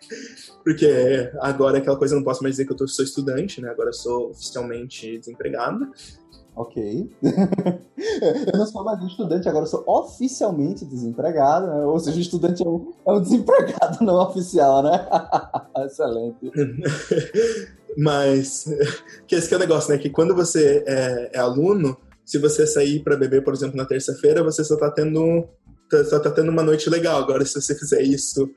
porque 0.64 1.30
agora 1.38 1.76
é 1.76 1.80
aquela 1.82 1.98
coisa 1.98 2.14
eu 2.14 2.18
não 2.18 2.24
posso 2.24 2.42
mais 2.42 2.54
dizer 2.54 2.64
que 2.64 2.72
eu 2.72 2.76
tô, 2.78 2.88
sou 2.88 3.04
estudante, 3.04 3.60
né? 3.60 3.68
Agora 3.68 3.90
eu 3.90 3.94
sou 3.94 4.30
oficialmente 4.30 5.18
desempregado. 5.18 5.92
Ok. 6.54 7.10
eu 7.22 8.58
não 8.58 8.66
sou 8.66 8.84
mais 8.84 9.02
estudante, 9.02 9.48
agora 9.48 9.64
eu 9.64 9.68
sou 9.68 9.84
oficialmente 9.86 10.84
desempregado, 10.84 11.66
né? 11.66 11.84
Ou 11.86 11.98
seja, 11.98 12.20
estudante 12.20 12.62
é 12.62 12.68
um, 12.68 12.92
é 13.06 13.12
um 13.12 13.20
desempregado 13.22 14.04
não 14.04 14.16
oficial, 14.16 14.82
né? 14.82 15.08
Excelente. 15.86 16.50
Mas, 17.96 18.66
que 19.26 19.34
esse 19.34 19.48
que 19.48 19.54
é 19.54 19.56
o 19.56 19.60
negócio, 19.60 19.92
né? 19.92 19.98
Que 19.98 20.10
quando 20.10 20.34
você 20.34 20.84
é, 20.86 21.30
é 21.34 21.38
aluno, 21.38 21.96
se 22.24 22.38
você 22.38 22.66
sair 22.66 23.02
para 23.02 23.16
beber, 23.16 23.42
por 23.42 23.54
exemplo, 23.54 23.76
na 23.76 23.86
terça-feira, 23.86 24.42
você 24.42 24.62
só 24.62 24.76
tá 24.76 24.90
tendo 24.90 25.46
só 26.08 26.18
tá 26.18 26.30
tendo 26.30 26.50
uma 26.50 26.62
noite 26.62 26.88
legal. 26.88 27.20
Agora, 27.20 27.44
se 27.44 27.60
você 27.60 27.74
fizer 27.74 28.00
isso 28.02 28.48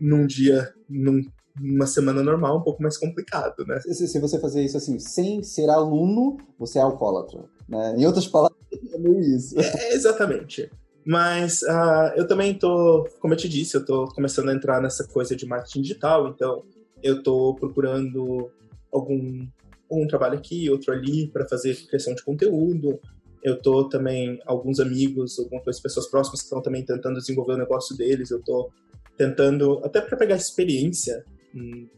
num 0.00 0.26
dia, 0.26 0.72
num 0.88 1.20
uma 1.60 1.86
semana 1.86 2.22
normal 2.22 2.58
um 2.58 2.62
pouco 2.62 2.82
mais 2.82 2.96
complicado, 2.96 3.64
né? 3.66 3.80
Se, 3.80 4.06
se, 4.06 4.18
você 4.20 4.38
fazer 4.38 4.62
isso 4.62 4.76
assim, 4.76 4.98
sem 4.98 5.42
ser 5.42 5.70
aluno, 5.70 6.36
você 6.58 6.78
é 6.78 6.82
alcoólatra, 6.82 7.44
né? 7.68 7.94
Em 7.96 8.06
outras 8.06 8.26
palavras, 8.26 8.58
é 8.92 8.98
meio 8.98 9.20
isso. 9.20 9.58
É, 9.58 9.92
exatamente. 9.94 10.70
Mas 11.04 11.62
uh, 11.62 12.12
eu 12.16 12.26
também 12.26 12.52
tô, 12.54 13.08
como 13.20 13.32
eu 13.32 13.38
te 13.38 13.48
disse, 13.48 13.76
eu 13.76 13.84
tô 13.84 14.06
começando 14.08 14.48
a 14.48 14.54
entrar 14.54 14.80
nessa 14.82 15.06
coisa 15.06 15.36
de 15.36 15.46
marketing 15.46 15.82
digital, 15.82 16.28
então 16.28 16.64
eu 17.02 17.22
tô 17.22 17.54
procurando 17.54 18.50
algum 18.92 19.46
um 19.88 20.06
trabalho 20.06 20.36
aqui, 20.36 20.68
outro 20.68 20.92
ali 20.92 21.28
para 21.28 21.46
fazer 21.46 21.76
criação 21.86 22.14
de 22.14 22.24
conteúdo. 22.24 22.98
Eu 23.42 23.60
tô 23.60 23.88
também 23.88 24.40
alguns 24.44 24.80
amigos, 24.80 25.38
algumas 25.38 25.78
pessoas 25.78 26.08
próximas 26.08 26.40
que 26.40 26.46
estão 26.46 26.60
também 26.60 26.84
tentando 26.84 27.20
desenvolver 27.20 27.52
o 27.52 27.58
negócio 27.58 27.96
deles. 27.96 28.32
Eu 28.32 28.42
tô 28.42 28.68
tentando 29.16 29.80
até 29.84 30.00
para 30.00 30.16
pegar 30.16 30.34
experiência 30.34 31.24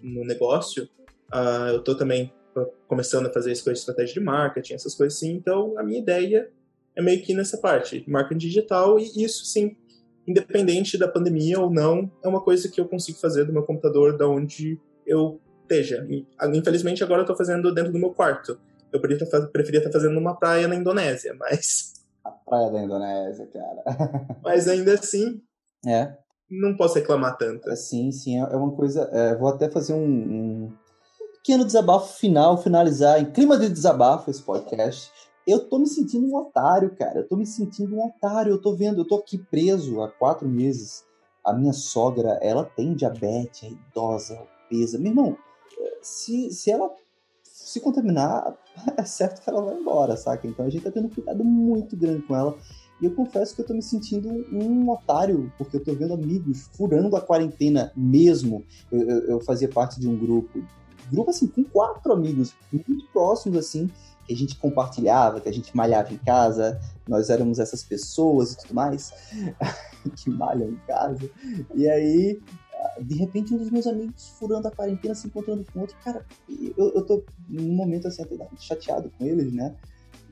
no 0.02 0.24
negócio. 0.24 0.88
Uh, 1.32 1.68
eu 1.72 1.78
estou 1.78 1.96
também 1.96 2.32
começando 2.86 3.26
a 3.26 3.32
fazer 3.32 3.52
isso 3.52 3.64
com 3.64 3.70
a 3.70 3.72
estratégia 3.72 4.14
de 4.14 4.20
marketing, 4.20 4.74
essas 4.74 4.94
coisas 4.94 5.16
assim. 5.16 5.32
Então, 5.32 5.78
a 5.78 5.82
minha 5.82 5.98
ideia 5.98 6.50
é 6.96 7.02
meio 7.02 7.22
que 7.22 7.34
nessa 7.34 7.59
parte, 7.59 8.04
marketing 8.09 8.38
digital, 8.38 8.98
e 8.98 9.22
isso 9.22 9.44
sim, 9.44 9.76
independente 10.26 10.98
da 10.98 11.06
pandemia 11.06 11.61
ou 11.61 11.70
não, 11.70 12.11
é 12.22 12.28
uma 12.28 12.40
coisa 12.40 12.68
que 12.68 12.80
eu 12.80 12.88
consigo 12.88 13.18
fazer 13.18 13.44
do 13.44 13.52
meu 13.52 13.62
computador, 13.62 14.16
da 14.16 14.26
onde 14.26 14.80
eu 15.06 15.40
esteja. 15.62 16.06
Infelizmente, 16.52 17.04
agora 17.04 17.20
eu 17.20 17.24
estou 17.24 17.36
fazendo 17.36 17.72
dentro 17.72 17.92
do 17.92 17.98
meu 17.98 18.11
quarto. 18.11 18.59
Eu 18.92 19.00
preferia 19.00 19.78
estar 19.78 19.92
fazendo 19.92 20.14
numa 20.14 20.34
praia 20.34 20.66
na 20.66 20.74
Indonésia, 20.74 21.34
mas. 21.38 21.92
A 22.24 22.30
praia 22.30 22.70
da 22.70 22.82
Indonésia, 22.82 23.46
cara. 23.46 24.38
mas 24.42 24.66
ainda 24.66 24.94
assim. 24.94 25.40
É 25.86 26.16
não 26.51 26.76
posso 26.76 26.94
reclamar 26.94 27.36
tanto. 27.36 27.74
Sim, 27.76 28.11
sim, 28.11 28.38
é 28.38 28.57
uma 28.57 28.72
coisa. 28.72 29.09
É, 29.12 29.36
vou 29.36 29.49
até 29.49 29.70
fazer 29.70 29.92
um, 29.92 30.05
um, 30.05 30.72
pequeno 31.34 31.64
desabafo 31.64 32.18
final, 32.18 32.59
finalizar 32.59 33.20
em 33.20 33.30
clima 33.30 33.59
de 33.59 33.68
desabafo 33.68 34.30
esse 34.30 34.42
podcast. 34.42 35.11
Eu 35.46 35.61
tô 35.68 35.78
me 35.78 35.86
sentindo 35.86 36.26
um 36.26 36.36
otário, 36.36 36.94
cara. 36.96 37.20
Eu 37.20 37.28
tô 37.28 37.36
me 37.36 37.46
sentindo 37.46 37.96
um 37.96 38.07
otário. 38.07 38.53
Eu 38.53 38.61
tô 38.61 38.74
vendo, 38.74 39.01
eu 39.01 39.07
tô 39.07 39.16
aqui 39.16 39.38
preso 39.38 40.03
há 40.03 40.09
quatro 40.11 40.49
meses. 40.49 41.05
A 41.44 41.53
minha 41.53 41.72
sogra, 41.72 42.38
ela 42.42 42.64
tem 42.64 42.94
diabetes, 42.94 43.62
é 43.62 43.68
idosa, 43.68 44.38
obesa. 44.66 44.99
Meu 44.99 45.12
irmão, 45.12 45.38
se, 46.03 46.51
se 46.51 46.70
ela 46.70 46.90
se 47.42 47.80
contaminar, 47.80 48.57
é 48.96 49.05
certo 49.05 49.42
que 49.42 49.49
ela 49.49 49.62
vai 49.62 49.74
embora, 49.74 50.16
saca? 50.16 50.46
Então 50.46 50.66
a 50.66 50.70
gente 50.70 50.84
tá 50.84 50.91
tendo 50.91 51.07
um 51.07 51.11
cuidado 51.11 51.45
muito 51.45 51.96
grande 51.96 52.22
com 52.22 52.37
ela. 52.37 52.57
E 53.00 53.04
eu 53.04 53.14
confesso 53.14 53.54
que 53.54 53.61
eu 53.61 53.66
tô 53.66 53.75
me 53.75 53.83
sentindo 53.83 54.29
um 54.53 54.91
otário, 54.91 55.53
porque 55.57 55.76
eu 55.76 55.84
tô 55.84 55.95
vendo 55.95 56.14
amigos 56.14 56.68
furando 56.72 57.16
a 57.16 57.20
quarentena 57.20 57.92
mesmo. 57.96 58.64
Eu, 58.91 59.08
eu, 59.08 59.18
eu 59.25 59.41
fazia 59.41 59.68
parte 59.68 60.00
de 60.00 60.08
um 60.08 60.16
grupo, 60.16 60.62
grupo 61.11 61.30
assim, 61.30 61.46
com 61.46 61.62
quatro 61.64 62.12
amigos 62.12 62.54
muito 62.72 63.07
próximos, 63.12 63.58
assim, 63.58 63.88
que 64.26 64.34
a 64.34 64.37
gente 64.37 64.57
compartilhava, 64.57 65.41
que 65.41 65.49
a 65.49 65.53
gente 65.53 65.75
malhava 65.76 66.12
em 66.12 66.18
casa, 66.18 66.80
nós 67.07 67.30
éramos 67.30 67.58
essas 67.58 67.83
pessoas 67.83 68.53
e 68.53 68.58
tudo 68.58 68.75
mais, 68.75 69.12
que 70.16 70.29
malham 70.30 70.70
em 70.70 70.80
casa. 70.87 71.30
E 71.75 71.88
aí, 71.88 72.41
de 73.00 73.14
repente, 73.14 73.54
um 73.54 73.58
dos 73.58 73.70
meus 73.70 73.87
amigos 73.87 74.29
furando 74.38 74.68
a 74.68 74.70
quarentena, 74.70 75.14
se 75.14 75.26
encontrando 75.26 75.64
com 75.72 75.80
outro. 75.80 75.96
Cara, 76.04 76.25
eu, 76.49 76.92
eu 76.95 77.03
tô 77.07 77.25
num 77.49 77.75
momento 77.75 78.08
assim, 78.08 78.22
até 78.22 78.37
chateado 78.58 79.11
com 79.16 79.25
eles, 79.25 79.53
né? 79.53 79.75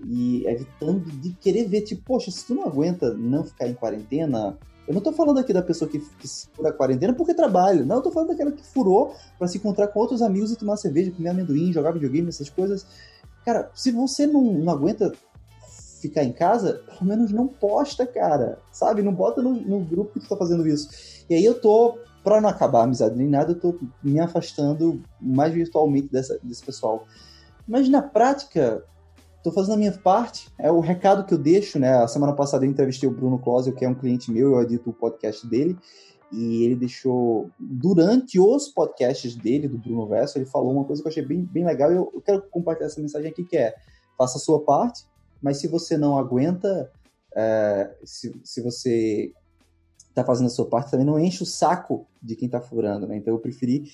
E 0.04 0.46
evitando 0.46 1.00
de 1.00 1.32
querer 1.34 1.66
ver, 1.66 1.82
tipo, 1.82 2.02
poxa, 2.02 2.30
se 2.30 2.46
tu 2.46 2.54
não 2.54 2.64
aguenta 2.64 3.14
não 3.14 3.44
ficar 3.44 3.68
em 3.68 3.74
quarentena, 3.74 4.58
eu 4.86 4.94
não 4.94 5.00
tô 5.00 5.12
falando 5.12 5.38
aqui 5.38 5.52
da 5.52 5.62
pessoa 5.62 5.90
que, 5.90 5.98
que 5.98 6.28
fura 6.54 6.68
a 6.70 6.72
quarentena 6.72 7.12
porque 7.12 7.34
trabalha, 7.34 7.84
não, 7.84 7.96
eu 7.96 8.02
tô 8.02 8.10
falando 8.10 8.28
daquela 8.28 8.52
que 8.52 8.64
furou 8.64 9.14
para 9.38 9.48
se 9.48 9.58
encontrar 9.58 9.88
com 9.88 9.98
outros 9.98 10.22
amigos 10.22 10.52
e 10.52 10.56
tomar 10.56 10.76
cerveja, 10.76 11.10
comer 11.10 11.30
amendoim, 11.30 11.72
jogar 11.72 11.92
videogame, 11.92 12.28
essas 12.28 12.48
coisas. 12.48 12.86
Cara, 13.44 13.70
se 13.74 13.90
você 13.90 14.26
não, 14.26 14.42
não 14.42 14.72
aguenta 14.72 15.12
ficar 16.00 16.22
em 16.22 16.32
casa, 16.32 16.82
pelo 16.86 17.04
menos 17.04 17.32
não 17.32 17.48
posta, 17.48 18.06
cara, 18.06 18.58
sabe? 18.70 19.02
Não 19.02 19.12
bota 19.12 19.42
no, 19.42 19.54
no 19.54 19.80
grupo 19.80 20.12
que 20.12 20.20
tu 20.20 20.28
tá 20.28 20.36
fazendo 20.36 20.66
isso. 20.66 21.24
E 21.28 21.34
aí 21.34 21.44
eu 21.44 21.60
tô, 21.60 21.98
pra 22.22 22.40
não 22.40 22.48
acabar 22.48 22.80
a 22.80 22.84
amizade 22.84 23.16
nem 23.16 23.28
nada, 23.28 23.52
eu 23.52 23.60
tô 23.60 23.78
me 24.02 24.20
afastando 24.20 25.02
mais 25.20 25.52
virtualmente 25.52 26.08
dessa, 26.08 26.38
desse 26.42 26.64
pessoal. 26.64 27.06
Mas 27.66 27.88
na 27.88 28.02
prática, 28.02 28.84
tô 29.46 29.52
fazendo 29.52 29.74
a 29.74 29.78
minha 29.78 29.92
parte. 29.92 30.48
É 30.58 30.72
o 30.72 30.80
recado 30.80 31.24
que 31.24 31.32
eu 31.32 31.38
deixo, 31.38 31.78
né? 31.78 31.94
A 31.94 32.08
semana 32.08 32.32
passada 32.32 32.66
eu 32.66 32.70
entrevistei 32.70 33.08
o 33.08 33.12
Bruno 33.12 33.38
Closel, 33.38 33.72
que 33.72 33.84
é 33.84 33.88
um 33.88 33.94
cliente 33.94 34.30
meu, 34.30 34.52
eu 34.52 34.60
edito 34.60 34.90
o 34.90 34.92
podcast 34.92 35.46
dele. 35.46 35.78
E 36.32 36.64
ele 36.64 36.74
deixou, 36.74 37.48
durante 37.56 38.40
os 38.40 38.66
podcasts 38.66 39.36
dele, 39.36 39.68
do 39.68 39.78
Bruno 39.78 40.08
Verso, 40.08 40.36
ele 40.36 40.46
falou 40.46 40.72
uma 40.72 40.84
coisa 40.84 41.00
que 41.00 41.06
eu 41.06 41.10
achei 41.10 41.24
bem, 41.24 41.44
bem 41.44 41.64
legal 41.64 41.92
e 41.92 41.94
eu, 41.94 42.10
eu 42.12 42.20
quero 42.20 42.42
compartilhar 42.50 42.88
essa 42.88 43.00
mensagem 43.00 43.30
aqui, 43.30 43.44
que 43.44 43.56
é, 43.56 43.76
faça 44.18 44.36
a 44.36 44.40
sua 44.40 44.60
parte, 44.64 45.04
mas 45.40 45.58
se 45.58 45.68
você 45.68 45.96
não 45.96 46.18
aguenta, 46.18 46.90
é, 47.36 47.94
se, 48.02 48.34
se 48.42 48.60
você 48.60 49.32
está 50.08 50.24
fazendo 50.24 50.48
a 50.48 50.50
sua 50.50 50.66
parte, 50.66 50.90
também 50.90 51.06
não 51.06 51.20
enche 51.20 51.44
o 51.44 51.46
saco 51.46 52.08
de 52.20 52.34
quem 52.34 52.46
está 52.46 52.60
furando, 52.60 53.06
né? 53.06 53.16
Então 53.16 53.32
eu 53.32 53.38
preferi 53.38 53.84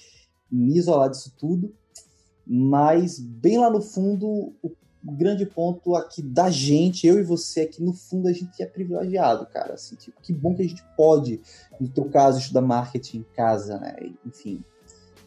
me 0.50 0.78
isolar 0.78 1.10
disso 1.10 1.34
tudo, 1.38 1.74
mas 2.46 3.18
bem 3.18 3.58
lá 3.58 3.68
no 3.68 3.82
fundo, 3.82 4.54
o 4.62 4.70
grande 5.04 5.44
ponto 5.44 5.96
aqui 5.96 6.22
da 6.22 6.50
gente, 6.50 7.06
eu 7.06 7.18
e 7.18 7.22
você 7.22 7.62
aqui, 7.62 7.82
no 7.82 7.92
fundo, 7.92 8.28
a 8.28 8.32
gente 8.32 8.62
é 8.62 8.66
privilegiado, 8.66 9.46
cara. 9.46 9.74
Assim, 9.74 9.96
tipo, 9.96 10.20
que 10.20 10.32
bom 10.32 10.54
que 10.54 10.62
a 10.62 10.68
gente 10.68 10.84
pode, 10.96 11.40
no 11.80 11.88
teu 11.88 12.04
caso, 12.04 12.38
estudar 12.38 12.60
marketing 12.60 13.18
em 13.18 13.26
casa, 13.34 13.78
né? 13.78 13.96
Enfim, 14.24 14.62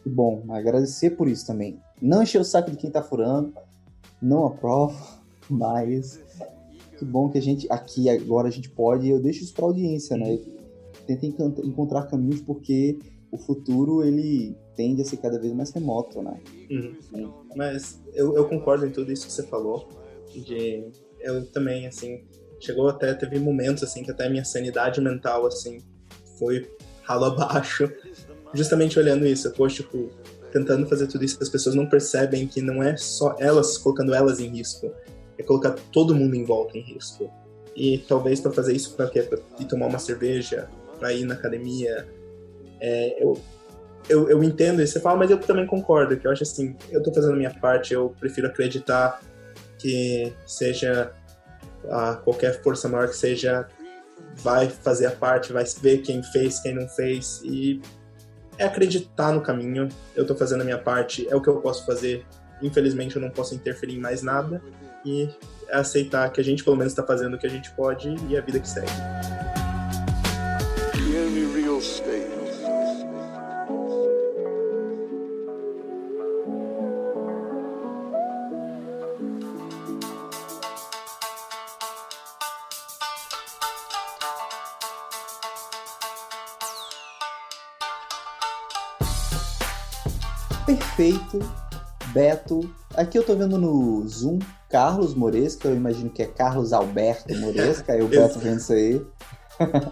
que 0.02 0.08
bom. 0.08 0.44
Agradecer 0.48 1.10
por 1.10 1.28
isso 1.28 1.46
também. 1.46 1.78
Não 2.00 2.22
encher 2.22 2.40
o 2.40 2.44
saco 2.44 2.70
de 2.70 2.76
quem 2.76 2.90
tá 2.90 3.02
furando, 3.02 3.52
não 4.20 4.46
aprovo, 4.46 4.96
mas 5.50 6.20
que 6.98 7.04
bom 7.04 7.28
que 7.28 7.36
a 7.36 7.42
gente, 7.42 7.66
aqui 7.70 8.08
agora 8.08 8.48
a 8.48 8.50
gente 8.50 8.70
pode, 8.70 9.08
eu 9.08 9.20
deixo 9.20 9.44
isso 9.44 9.52
pra 9.52 9.66
audiência, 9.66 10.16
né? 10.16 10.38
Tenta 11.06 11.26
encontrar 11.26 12.06
caminhos 12.06 12.40
porque 12.40 12.98
o 13.30 13.36
futuro, 13.36 14.02
ele 14.02 14.56
tende 14.76 15.02
a 15.02 15.04
ser 15.04 15.16
cada 15.16 15.38
vez 15.38 15.52
mais 15.52 15.70
remoto, 15.72 16.22
né? 16.22 16.38
Uhum. 16.70 17.32
Mas 17.56 18.00
eu, 18.14 18.36
eu 18.36 18.46
concordo 18.46 18.86
em 18.86 18.90
tudo 18.90 19.10
isso 19.10 19.26
que 19.26 19.32
você 19.32 19.42
falou. 19.44 19.88
De, 20.34 20.84
eu 21.20 21.46
também, 21.46 21.86
assim, 21.86 22.24
chegou 22.60 22.88
até, 22.88 23.14
teve 23.14 23.38
momentos, 23.38 23.82
assim, 23.82 24.02
que 24.02 24.10
até 24.10 24.28
minha 24.28 24.44
sanidade 24.44 25.00
mental, 25.00 25.46
assim, 25.46 25.78
foi 26.38 26.70
ralo 27.02 27.24
abaixo. 27.26 27.90
Justamente 28.54 28.98
olhando 28.98 29.26
isso, 29.26 29.48
eu 29.48 29.68
tipo, 29.68 30.10
tentando 30.52 30.86
fazer 30.86 31.06
tudo 31.06 31.24
isso, 31.24 31.38
as 31.40 31.48
pessoas 31.48 31.74
não 31.74 31.86
percebem 31.86 32.46
que 32.46 32.60
não 32.60 32.82
é 32.82 32.96
só 32.96 33.36
elas 33.38 33.76
colocando 33.76 34.14
elas 34.14 34.40
em 34.40 34.48
risco, 34.48 34.90
é 35.36 35.42
colocar 35.42 35.72
todo 35.92 36.14
mundo 36.14 36.34
em 36.34 36.44
volta 36.44 36.78
em 36.78 36.80
risco. 36.80 37.30
E 37.74 37.98
talvez 37.98 38.40
para 38.40 38.52
fazer 38.52 38.74
isso, 38.74 38.94
para 38.94 39.08
quê? 39.08 39.22
Pra 39.22 39.38
ir 39.58 39.66
tomar 39.66 39.86
uma 39.86 39.98
cerveja, 39.98 40.68
para 40.98 41.12
ir 41.12 41.24
na 41.24 41.34
academia, 41.34 42.08
é, 42.80 43.22
eu 43.22 43.38
eu, 44.08 44.28
eu 44.28 44.42
entendo 44.42 44.82
isso, 44.82 44.94
você 44.94 45.00
fala, 45.00 45.18
mas 45.18 45.30
eu 45.30 45.38
também 45.38 45.66
concordo, 45.66 46.16
que 46.16 46.26
eu 46.26 46.30
acho 46.30 46.42
assim, 46.42 46.76
eu 46.90 47.02
tô 47.02 47.12
fazendo 47.12 47.34
a 47.34 47.36
minha 47.36 47.50
parte, 47.50 47.92
eu 47.92 48.14
prefiro 48.20 48.46
acreditar 48.46 49.20
que 49.78 50.32
seja 50.46 51.12
a 51.90 52.14
qualquer 52.14 52.62
força 52.62 52.88
maior 52.88 53.08
que 53.08 53.16
seja, 53.16 53.66
vai 54.36 54.68
fazer 54.68 55.06
a 55.06 55.10
parte, 55.10 55.52
vai 55.52 55.64
ver 55.80 55.98
quem 55.98 56.22
fez, 56.22 56.60
quem 56.60 56.74
não 56.74 56.88
fez, 56.88 57.40
e 57.44 57.80
é 58.58 58.64
acreditar 58.64 59.32
no 59.32 59.40
caminho, 59.40 59.88
eu 60.14 60.26
tô 60.26 60.34
fazendo 60.34 60.62
a 60.62 60.64
minha 60.64 60.78
parte, 60.78 61.26
é 61.28 61.34
o 61.34 61.40
que 61.40 61.48
eu 61.48 61.60
posso 61.60 61.84
fazer, 61.84 62.24
infelizmente 62.62 63.16
eu 63.16 63.22
não 63.22 63.30
posso 63.30 63.54
interferir 63.54 63.96
em 63.96 64.00
mais 64.00 64.22
nada, 64.22 64.62
e 65.04 65.28
é 65.68 65.76
aceitar 65.76 66.30
que 66.30 66.40
a 66.40 66.44
gente 66.44 66.64
pelo 66.64 66.76
menos 66.76 66.92
está 66.92 67.02
fazendo 67.02 67.34
o 67.34 67.38
que 67.38 67.46
a 67.46 67.50
gente 67.50 67.70
pode 67.72 68.14
e 68.28 68.36
a 68.36 68.40
vida 68.40 68.58
que 68.58 68.68
segue. 68.68 69.35
Perfeito, 90.96 91.38
Beto. 92.14 92.70
Aqui 92.94 93.18
eu 93.18 93.22
tô 93.22 93.36
vendo 93.36 93.58
no 93.58 94.08
Zoom 94.08 94.38
Carlos 94.70 95.14
Moresca, 95.14 95.68
eu 95.68 95.76
imagino 95.76 96.08
que 96.08 96.22
é 96.22 96.26
Carlos 96.26 96.72
Alberto 96.72 97.36
Moresca, 97.36 97.92
aí 97.92 98.00
o 98.00 98.08
Beto 98.08 98.38
vendo 98.38 98.60
isso 98.60 98.72
aí. 98.72 99.04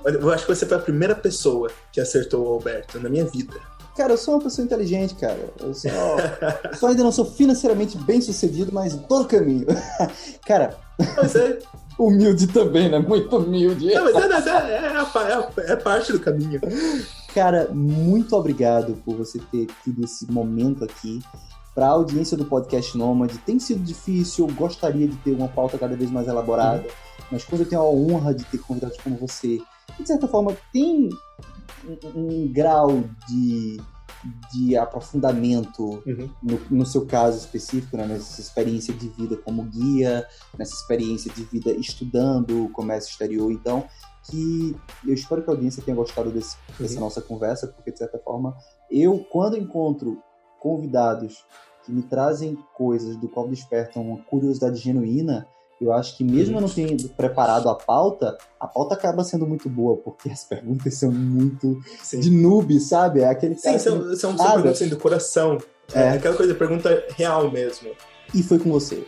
eu 0.07 0.33
acho 0.33 0.47
que 0.47 0.55
você 0.55 0.65
foi 0.65 0.79
a 0.79 0.81
primeira 0.81 1.15
pessoa 1.15 1.71
que 1.93 2.01
acertou 2.01 2.47
o 2.47 2.55
Alberto 2.55 2.99
na 2.99 3.11
minha 3.11 3.27
vida. 3.27 3.55
Cara, 3.95 4.15
eu 4.15 4.17
sou 4.17 4.35
uma 4.35 4.43
pessoa 4.43 4.65
inteligente, 4.65 5.15
cara. 5.15 5.39
Eu 5.61 5.75
só, 5.75 5.91
só 6.75 6.87
ainda 6.87 7.05
não 7.05 7.13
sou 7.13 7.27
financeiramente 7.27 7.99
bem 7.99 8.23
sucedido, 8.23 8.73
mas 8.73 8.97
tô 9.07 9.19
no 9.19 9.25
caminho. 9.27 9.67
cara. 10.47 10.75
Mas 11.17 11.37
é. 11.37 11.59
Humilde 11.99 12.47
também, 12.47 12.89
né? 12.89 12.99
Muito 12.99 13.37
humilde. 13.37 13.95
Não, 13.95 14.05
mas 14.05 14.47
é, 14.47 14.51
é, 14.51 15.69
é, 15.69 15.73
é, 15.73 15.77
parte 15.77 16.13
do 16.13 16.19
caminho. 16.19 16.61
Cara, 17.35 17.69
muito 17.75 18.37
obrigado 18.37 18.95
por 19.05 19.17
você 19.17 19.41
ter 19.51 19.67
tido 19.83 20.05
esse 20.05 20.31
momento 20.31 20.85
aqui. 20.85 21.21
Para 21.75 21.87
a 21.87 21.91
audiência 21.91 22.37
do 22.37 22.45
podcast 22.45 22.97
Nômade, 22.97 23.39
tem 23.39 23.59
sido 23.59 23.83
difícil, 23.83 24.47
eu 24.47 24.55
gostaria 24.55 25.09
de 25.09 25.17
ter 25.17 25.33
uma 25.33 25.49
pauta 25.49 25.77
cada 25.77 25.97
vez 25.97 26.09
mais 26.09 26.29
elaborada, 26.29 26.83
uhum. 26.83 27.25
mas 27.33 27.45
quando 27.45 27.63
eu 27.63 27.69
tenho 27.69 27.83
a 27.83 27.91
honra 27.91 28.33
de 28.33 28.45
ter 28.45 28.59
convidados 28.59 28.97
como 28.99 29.17
você, 29.17 29.61
de 29.99 30.07
certa 30.07 30.29
forma 30.29 30.57
tem 30.73 31.09
um, 31.85 32.21
um 32.21 32.53
grau 32.53 33.03
de, 33.29 33.81
de 34.53 34.77
aprofundamento, 34.77 36.01
uhum. 36.07 36.31
no, 36.41 36.61
no, 36.71 36.87
seu 36.87 37.05
caso 37.05 37.39
específico, 37.39 37.97
né, 37.97 38.07
nessa 38.07 38.41
experiência 38.41 38.95
de 38.95 39.09
vida 39.09 39.37
como 39.39 39.65
guia, 39.65 40.25
nessa 40.57 40.75
experiência 40.75 41.33
de 41.33 41.43
vida 41.43 41.73
estudando 41.73 42.67
o 42.67 42.69
comércio 42.69 43.11
exterior. 43.11 43.51
Então, 43.51 43.85
que 44.31 44.77
eu 45.07 45.15
espero 45.15 45.43
que 45.43 45.51
a 45.51 45.53
audiência 45.53 45.83
tenha 45.83 45.97
gostado 45.97 46.31
desse, 46.31 46.57
uhum. 46.57 46.75
dessa 46.87 47.01
nossa 47.01 47.21
conversa, 47.21 47.67
porque 47.69 47.93
de 47.93 47.99
certa 47.99 48.19
forma 48.19 48.57
eu, 48.91 49.19
quando 49.31 49.57
encontro 49.57 50.19
convidados 50.59 51.45
que 51.85 51.93
me 51.93 52.03
trazem 52.03 52.57
coisas 52.75 53.17
do 53.17 53.29
qual 53.29 53.49
despertam 53.49 54.03
uma 54.03 54.19
curiosidade 54.19 54.79
genuína, 54.79 55.47
eu 55.81 55.93
acho 55.93 56.17
que 56.17 56.25
mesmo 56.25 56.57
eu 56.57 56.61
não 56.61 56.69
tendo 56.69 57.09
preparado 57.11 57.69
a 57.69 57.75
pauta, 57.75 58.39
a 58.59 58.67
pauta 58.67 58.95
acaba 58.95 59.23
sendo 59.25 59.47
muito 59.47 59.69
boa, 59.69 59.97
porque 59.97 60.31
as 60.31 60.45
perguntas 60.45 60.95
são 60.95 61.13
muito 61.13 61.79
Sim. 62.03 62.21
de 62.21 62.31
noob, 62.31 62.79
sabe? 62.81 63.21
É 63.21 63.29
aquele 63.29 63.57
Sim, 63.57 63.79
são, 63.79 64.17
são, 64.17 64.37
são 64.37 64.37
perguntas 64.37 64.81
assim, 64.81 64.89
do 64.89 64.97
coração. 64.97 65.59
É. 65.93 66.01
é 66.01 66.09
aquela 66.11 66.37
coisa, 66.37 66.55
pergunta 66.55 67.05
real 67.17 67.51
mesmo. 67.51 67.91
E 68.33 68.43
foi 68.43 68.59
com 68.59 68.71
você. 68.71 69.07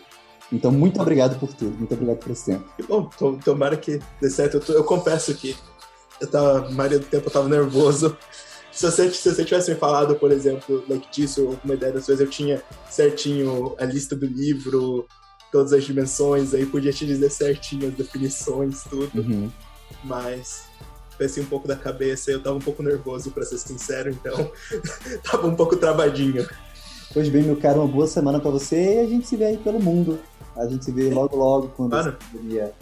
Então, 0.52 0.70
muito 0.70 1.00
obrigado 1.00 1.38
por 1.38 1.52
tudo. 1.52 1.76
Muito 1.76 1.92
obrigado 1.94 2.18
por 2.18 2.30
esse 2.30 2.46
tempo. 2.46 2.64
Que 2.76 2.82
bom, 2.82 3.10
tomara 3.44 3.76
que 3.76 4.00
dê 4.20 4.30
certo. 4.30 4.56
Eu, 4.56 4.60
tô, 4.60 4.72
eu 4.72 4.84
confesso 4.84 5.34
que 5.34 5.56
eu 6.20 6.26
tava, 6.26 6.66
a 6.66 6.70
maioria 6.70 6.98
do 6.98 7.06
tempo 7.06 7.26
eu 7.26 7.32
tava 7.32 7.48
nervoso. 7.48 8.16
Se 8.70 8.90
você, 8.90 9.10
se 9.10 9.34
você 9.34 9.44
tivesse 9.44 9.70
me 9.70 9.76
falado, 9.76 10.16
por 10.16 10.30
exemplo, 10.30 10.84
like, 10.88 11.10
disso, 11.10 11.44
ou 11.44 11.50
alguma 11.52 11.74
ideia 11.74 11.92
das 11.92 12.06
coisas, 12.06 12.24
eu 12.24 12.30
tinha 12.30 12.62
certinho 12.90 13.74
a 13.78 13.84
lista 13.84 14.14
do 14.14 14.26
livro, 14.26 15.06
todas 15.50 15.72
as 15.72 15.84
dimensões, 15.84 16.52
aí 16.52 16.66
podia 16.66 16.92
te 16.92 17.06
dizer 17.06 17.30
certinho 17.30 17.88
as 17.88 17.94
definições, 17.94 18.84
tudo. 18.84 19.18
Uhum. 19.18 19.50
Mas 20.04 20.64
pensei 21.16 21.42
um 21.42 21.46
pouco 21.46 21.66
da 21.66 21.76
cabeça 21.76 22.30
eu 22.30 22.42
tava 22.42 22.56
um 22.56 22.60
pouco 22.60 22.82
nervoso, 22.82 23.30
para 23.30 23.44
ser 23.44 23.56
sincero, 23.56 24.10
então 24.10 24.52
tava 25.24 25.46
um 25.46 25.56
pouco 25.56 25.76
travadinho. 25.76 26.46
Pois 27.14 27.28
bem, 27.30 27.42
meu 27.42 27.56
caro, 27.56 27.80
uma 27.80 27.88
boa 27.88 28.06
semana 28.06 28.38
para 28.38 28.50
você 28.50 28.96
e 28.96 29.00
a 29.00 29.06
gente 29.06 29.26
se 29.26 29.36
vê 29.36 29.46
aí 29.46 29.56
pelo 29.56 29.80
mundo. 29.80 30.18
A 30.56 30.66
gente 30.66 30.84
se 30.84 30.92
vê 30.92 31.10
logo, 31.10 31.36
logo, 31.36 31.68
quando 31.76 31.94
a 31.94 32.12
pandemia 32.12 32.72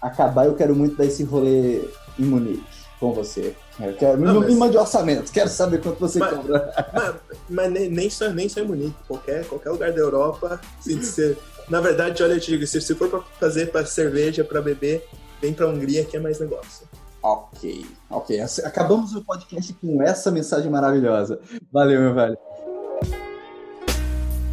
acabar. 0.00 0.46
Eu 0.46 0.54
quero 0.54 0.74
muito 0.74 0.96
dar 0.96 1.04
esse 1.04 1.24
rolê 1.24 1.82
em 2.18 2.24
Munique 2.24 2.64
com 2.98 3.12
você. 3.12 3.54
Eu 3.80 3.94
quero, 3.94 4.18
não, 4.18 4.40
me, 4.40 4.46
mas... 4.46 4.54
mande 4.56 4.76
orçamento, 4.76 5.30
quero 5.30 5.48
saber 5.48 5.80
quanto 5.80 6.00
você 6.00 6.18
mas, 6.18 6.34
cobra. 6.34 6.86
Mas, 6.92 7.14
mas, 7.48 7.72
nem, 7.72 8.10
só, 8.10 8.28
nem 8.30 8.48
só 8.48 8.60
em 8.60 8.66
Munique, 8.66 8.96
qualquer, 9.06 9.46
qualquer 9.46 9.70
lugar 9.70 9.92
da 9.92 10.00
Europa, 10.00 10.60
se, 10.80 11.00
se, 11.04 11.36
na 11.68 11.80
verdade, 11.80 12.22
olha, 12.22 12.32
eu 12.32 12.40
te 12.40 12.50
digo, 12.50 12.66
se, 12.66 12.80
se 12.80 12.94
for 12.94 13.08
para 13.08 13.20
fazer 13.38 13.70
para 13.70 13.86
cerveja, 13.86 14.42
para 14.42 14.60
beber, 14.60 15.06
vem 15.40 15.54
para 15.54 15.68
Hungria 15.68 16.04
que 16.04 16.16
é 16.16 16.20
mais 16.20 16.40
negócio. 16.40 16.88
Ok, 17.22 17.84
ok. 18.10 18.40
Acabamos 18.64 19.14
o 19.14 19.24
podcast 19.24 19.72
com 19.74 20.02
essa 20.02 20.30
mensagem 20.30 20.70
maravilhosa. 20.70 21.40
Valeu, 21.72 22.00
meu 22.00 22.14
velho. 22.14 22.38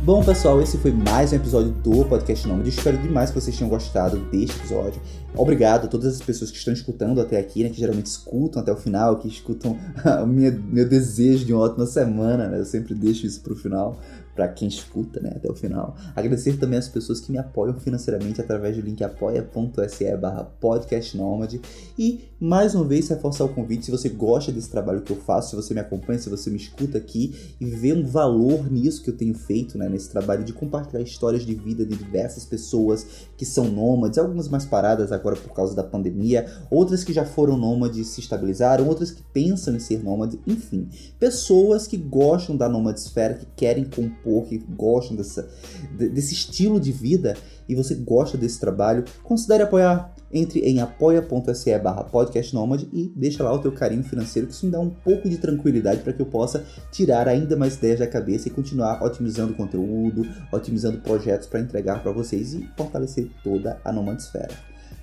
Bom, 0.05 0.23
pessoal, 0.23 0.61
esse 0.61 0.77
foi 0.77 0.91
mais 0.91 1.33
um 1.33 1.35
episódio 1.37 1.71
do 1.71 2.05
Podcast 2.05 2.47
Nômade. 2.47 2.69
Espero 2.69 2.95
demais 2.95 3.31
que 3.31 3.41
vocês 3.41 3.57
tenham 3.57 3.67
gostado 3.67 4.19
deste 4.29 4.55
episódio. 4.55 5.01
Obrigado 5.35 5.85
a 5.85 5.87
todas 5.87 6.13
as 6.13 6.21
pessoas 6.21 6.51
que 6.51 6.57
estão 6.59 6.71
escutando 6.71 7.19
até 7.19 7.39
aqui, 7.39 7.63
né? 7.63 7.69
Que 7.69 7.79
geralmente 7.79 8.05
escutam 8.05 8.61
até 8.61 8.71
o 8.71 8.77
final, 8.77 9.17
que 9.17 9.27
escutam 9.27 9.75
o 10.23 10.27
meu 10.27 10.87
desejo 10.87 11.43
de 11.43 11.51
uma 11.51 11.63
ótima 11.63 11.87
semana, 11.87 12.47
né? 12.47 12.59
Eu 12.59 12.65
sempre 12.65 12.93
deixo 12.93 13.25
isso 13.25 13.41
pro 13.41 13.55
final, 13.55 13.99
para 14.35 14.49
quem 14.49 14.67
escuta, 14.67 15.21
né, 15.21 15.31
até 15.35 15.49
o 15.49 15.55
final. 15.55 15.95
Agradecer 16.13 16.57
também 16.57 16.77
as 16.77 16.89
pessoas 16.89 17.21
que 17.21 17.31
me 17.31 17.37
apoiam 17.37 17.73
financeiramente 17.79 18.41
através 18.41 18.75
do 18.75 18.81
link 18.81 19.01
apoia.se 19.01 20.17
barra 20.17 20.43
podcastnomad. 20.43 21.59
E, 21.97 22.25
mais 22.37 22.75
uma 22.75 22.83
vez, 22.83 23.07
reforçar 23.07 23.45
o 23.45 23.49
convite, 23.49 23.85
se 23.85 23.91
você 23.91 24.09
gosta 24.09 24.51
desse 24.51 24.69
trabalho 24.69 25.01
que 25.01 25.11
eu 25.11 25.15
faço, 25.15 25.51
se 25.51 25.55
você 25.55 25.73
me 25.73 25.79
acompanha, 25.79 26.19
se 26.19 26.29
você 26.29 26.49
me 26.49 26.57
escuta 26.57 26.97
aqui 26.97 27.55
e 27.59 27.65
vê 27.65 27.93
um 27.93 28.05
valor 28.05 28.69
nisso 28.69 29.01
que 29.01 29.09
eu 29.09 29.15
tenho 29.15 29.33
feito, 29.33 29.77
né, 29.77 29.87
nesse 29.87 30.09
trabalho 30.09 30.43
de 30.43 30.51
compartilhar 30.51 31.01
histórias 31.01 31.45
de 31.45 31.55
vida 31.55 31.85
de 31.85 31.95
diversas 31.95 32.45
pessoas 32.45 33.07
que 33.37 33.45
são 33.45 33.65
nômades, 33.65 34.17
algumas 34.17 34.49
mais 34.49 34.65
paradas 34.65 35.13
agora 35.13 35.37
por 35.37 35.53
causa 35.53 35.73
da 35.73 35.83
pandemia, 35.83 36.45
outras 36.69 37.03
que 37.05 37.13
já 37.13 37.23
foram 37.23 37.55
nômades 37.57 38.07
se 38.07 38.19
estabilizaram, 38.19 38.87
outras 38.87 39.11
que 39.11 39.23
pensam 39.23 39.75
em 39.75 39.79
ser 39.79 40.03
nômades, 40.03 40.37
enfim, 40.45 40.89
pessoas 41.17 41.87
que 41.87 41.95
gostam 41.95 42.57
da 42.57 42.67
nomadesfera, 42.67 43.35
que 43.35 43.45
querem 43.55 43.85
compor 44.25 44.45
que 44.45 44.57
gostam 44.57 45.15
dessa, 45.15 45.47
desse 45.91 46.33
estilo 46.33 46.79
de 46.79 46.91
vida 46.91 47.37
e 47.69 47.75
você 47.75 47.93
gosta 47.93 48.37
desse 48.37 48.59
trabalho, 48.59 49.05
considere 49.23 49.63
apoiar. 49.63 50.13
Entre 50.33 50.59
em 50.61 50.81
apoia.se 50.81 51.77
barra 51.79 52.03
podcastnomad 52.03 52.85
e 52.91 53.13
deixa 53.15 53.43
lá 53.43 53.53
o 53.53 53.59
teu 53.59 53.71
carinho 53.71 54.03
financeiro, 54.03 54.47
que 54.47 54.53
isso 54.53 54.65
me 54.65 54.71
dá 54.71 54.79
um 54.79 54.89
pouco 54.89 55.29
de 55.29 55.37
tranquilidade 55.37 56.01
para 56.01 56.11
que 56.11 56.21
eu 56.21 56.25
possa 56.25 56.65
tirar 56.91 57.27
ainda 57.27 57.55
mais 57.55 57.75
ideias 57.75 57.99
da 57.99 58.07
cabeça 58.07 58.47
e 58.49 58.51
continuar 58.51 59.01
otimizando 59.01 59.53
conteúdo, 59.53 60.27
otimizando 60.51 60.97
projetos 60.97 61.47
para 61.47 61.61
entregar 61.61 62.01
para 62.01 62.11
vocês 62.11 62.53
e 62.53 62.67
fortalecer 62.75 63.29
toda 63.43 63.79
a 63.85 63.93
nomadesfera. 63.93 64.53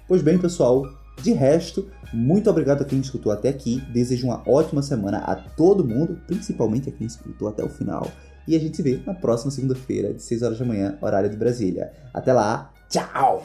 Pois 0.07 0.21
bem, 0.21 0.37
pessoal, 0.39 0.87
de 1.23 1.33
resto, 1.33 1.89
muito 2.13 2.51
obrigado 2.51 2.83
a 2.83 2.85
quem 2.85 3.01
escutou 3.01 3.33
até 3.33 3.49
aqui. 3.49 3.81
Desejo 3.93 4.27
uma 4.27 4.43
ótima 4.47 4.83
semana 4.83 5.19
a 5.19 5.37
todo 5.37 5.87
mundo, 5.87 6.19
principalmente 6.27 6.89
a 6.89 6.93
quem 6.93 7.07
escutou 7.07 7.49
até 7.49 7.65
o 7.65 7.69
final. 7.69 8.11
E 8.47 8.57
a 8.57 8.59
gente 8.59 8.77
se 8.77 8.83
vê 8.83 9.01
na 9.07 9.15
próxima 9.15 9.51
segunda-feira, 9.51 10.13
de 10.13 10.23
6 10.23 10.43
horas 10.43 10.59
da 10.59 10.65
manhã, 10.65 10.99
horário 11.01 11.31
de 11.31 11.37
Brasília. 11.37 11.93
Até 12.13 12.33
lá, 12.33 12.73
tchau! 12.89 13.45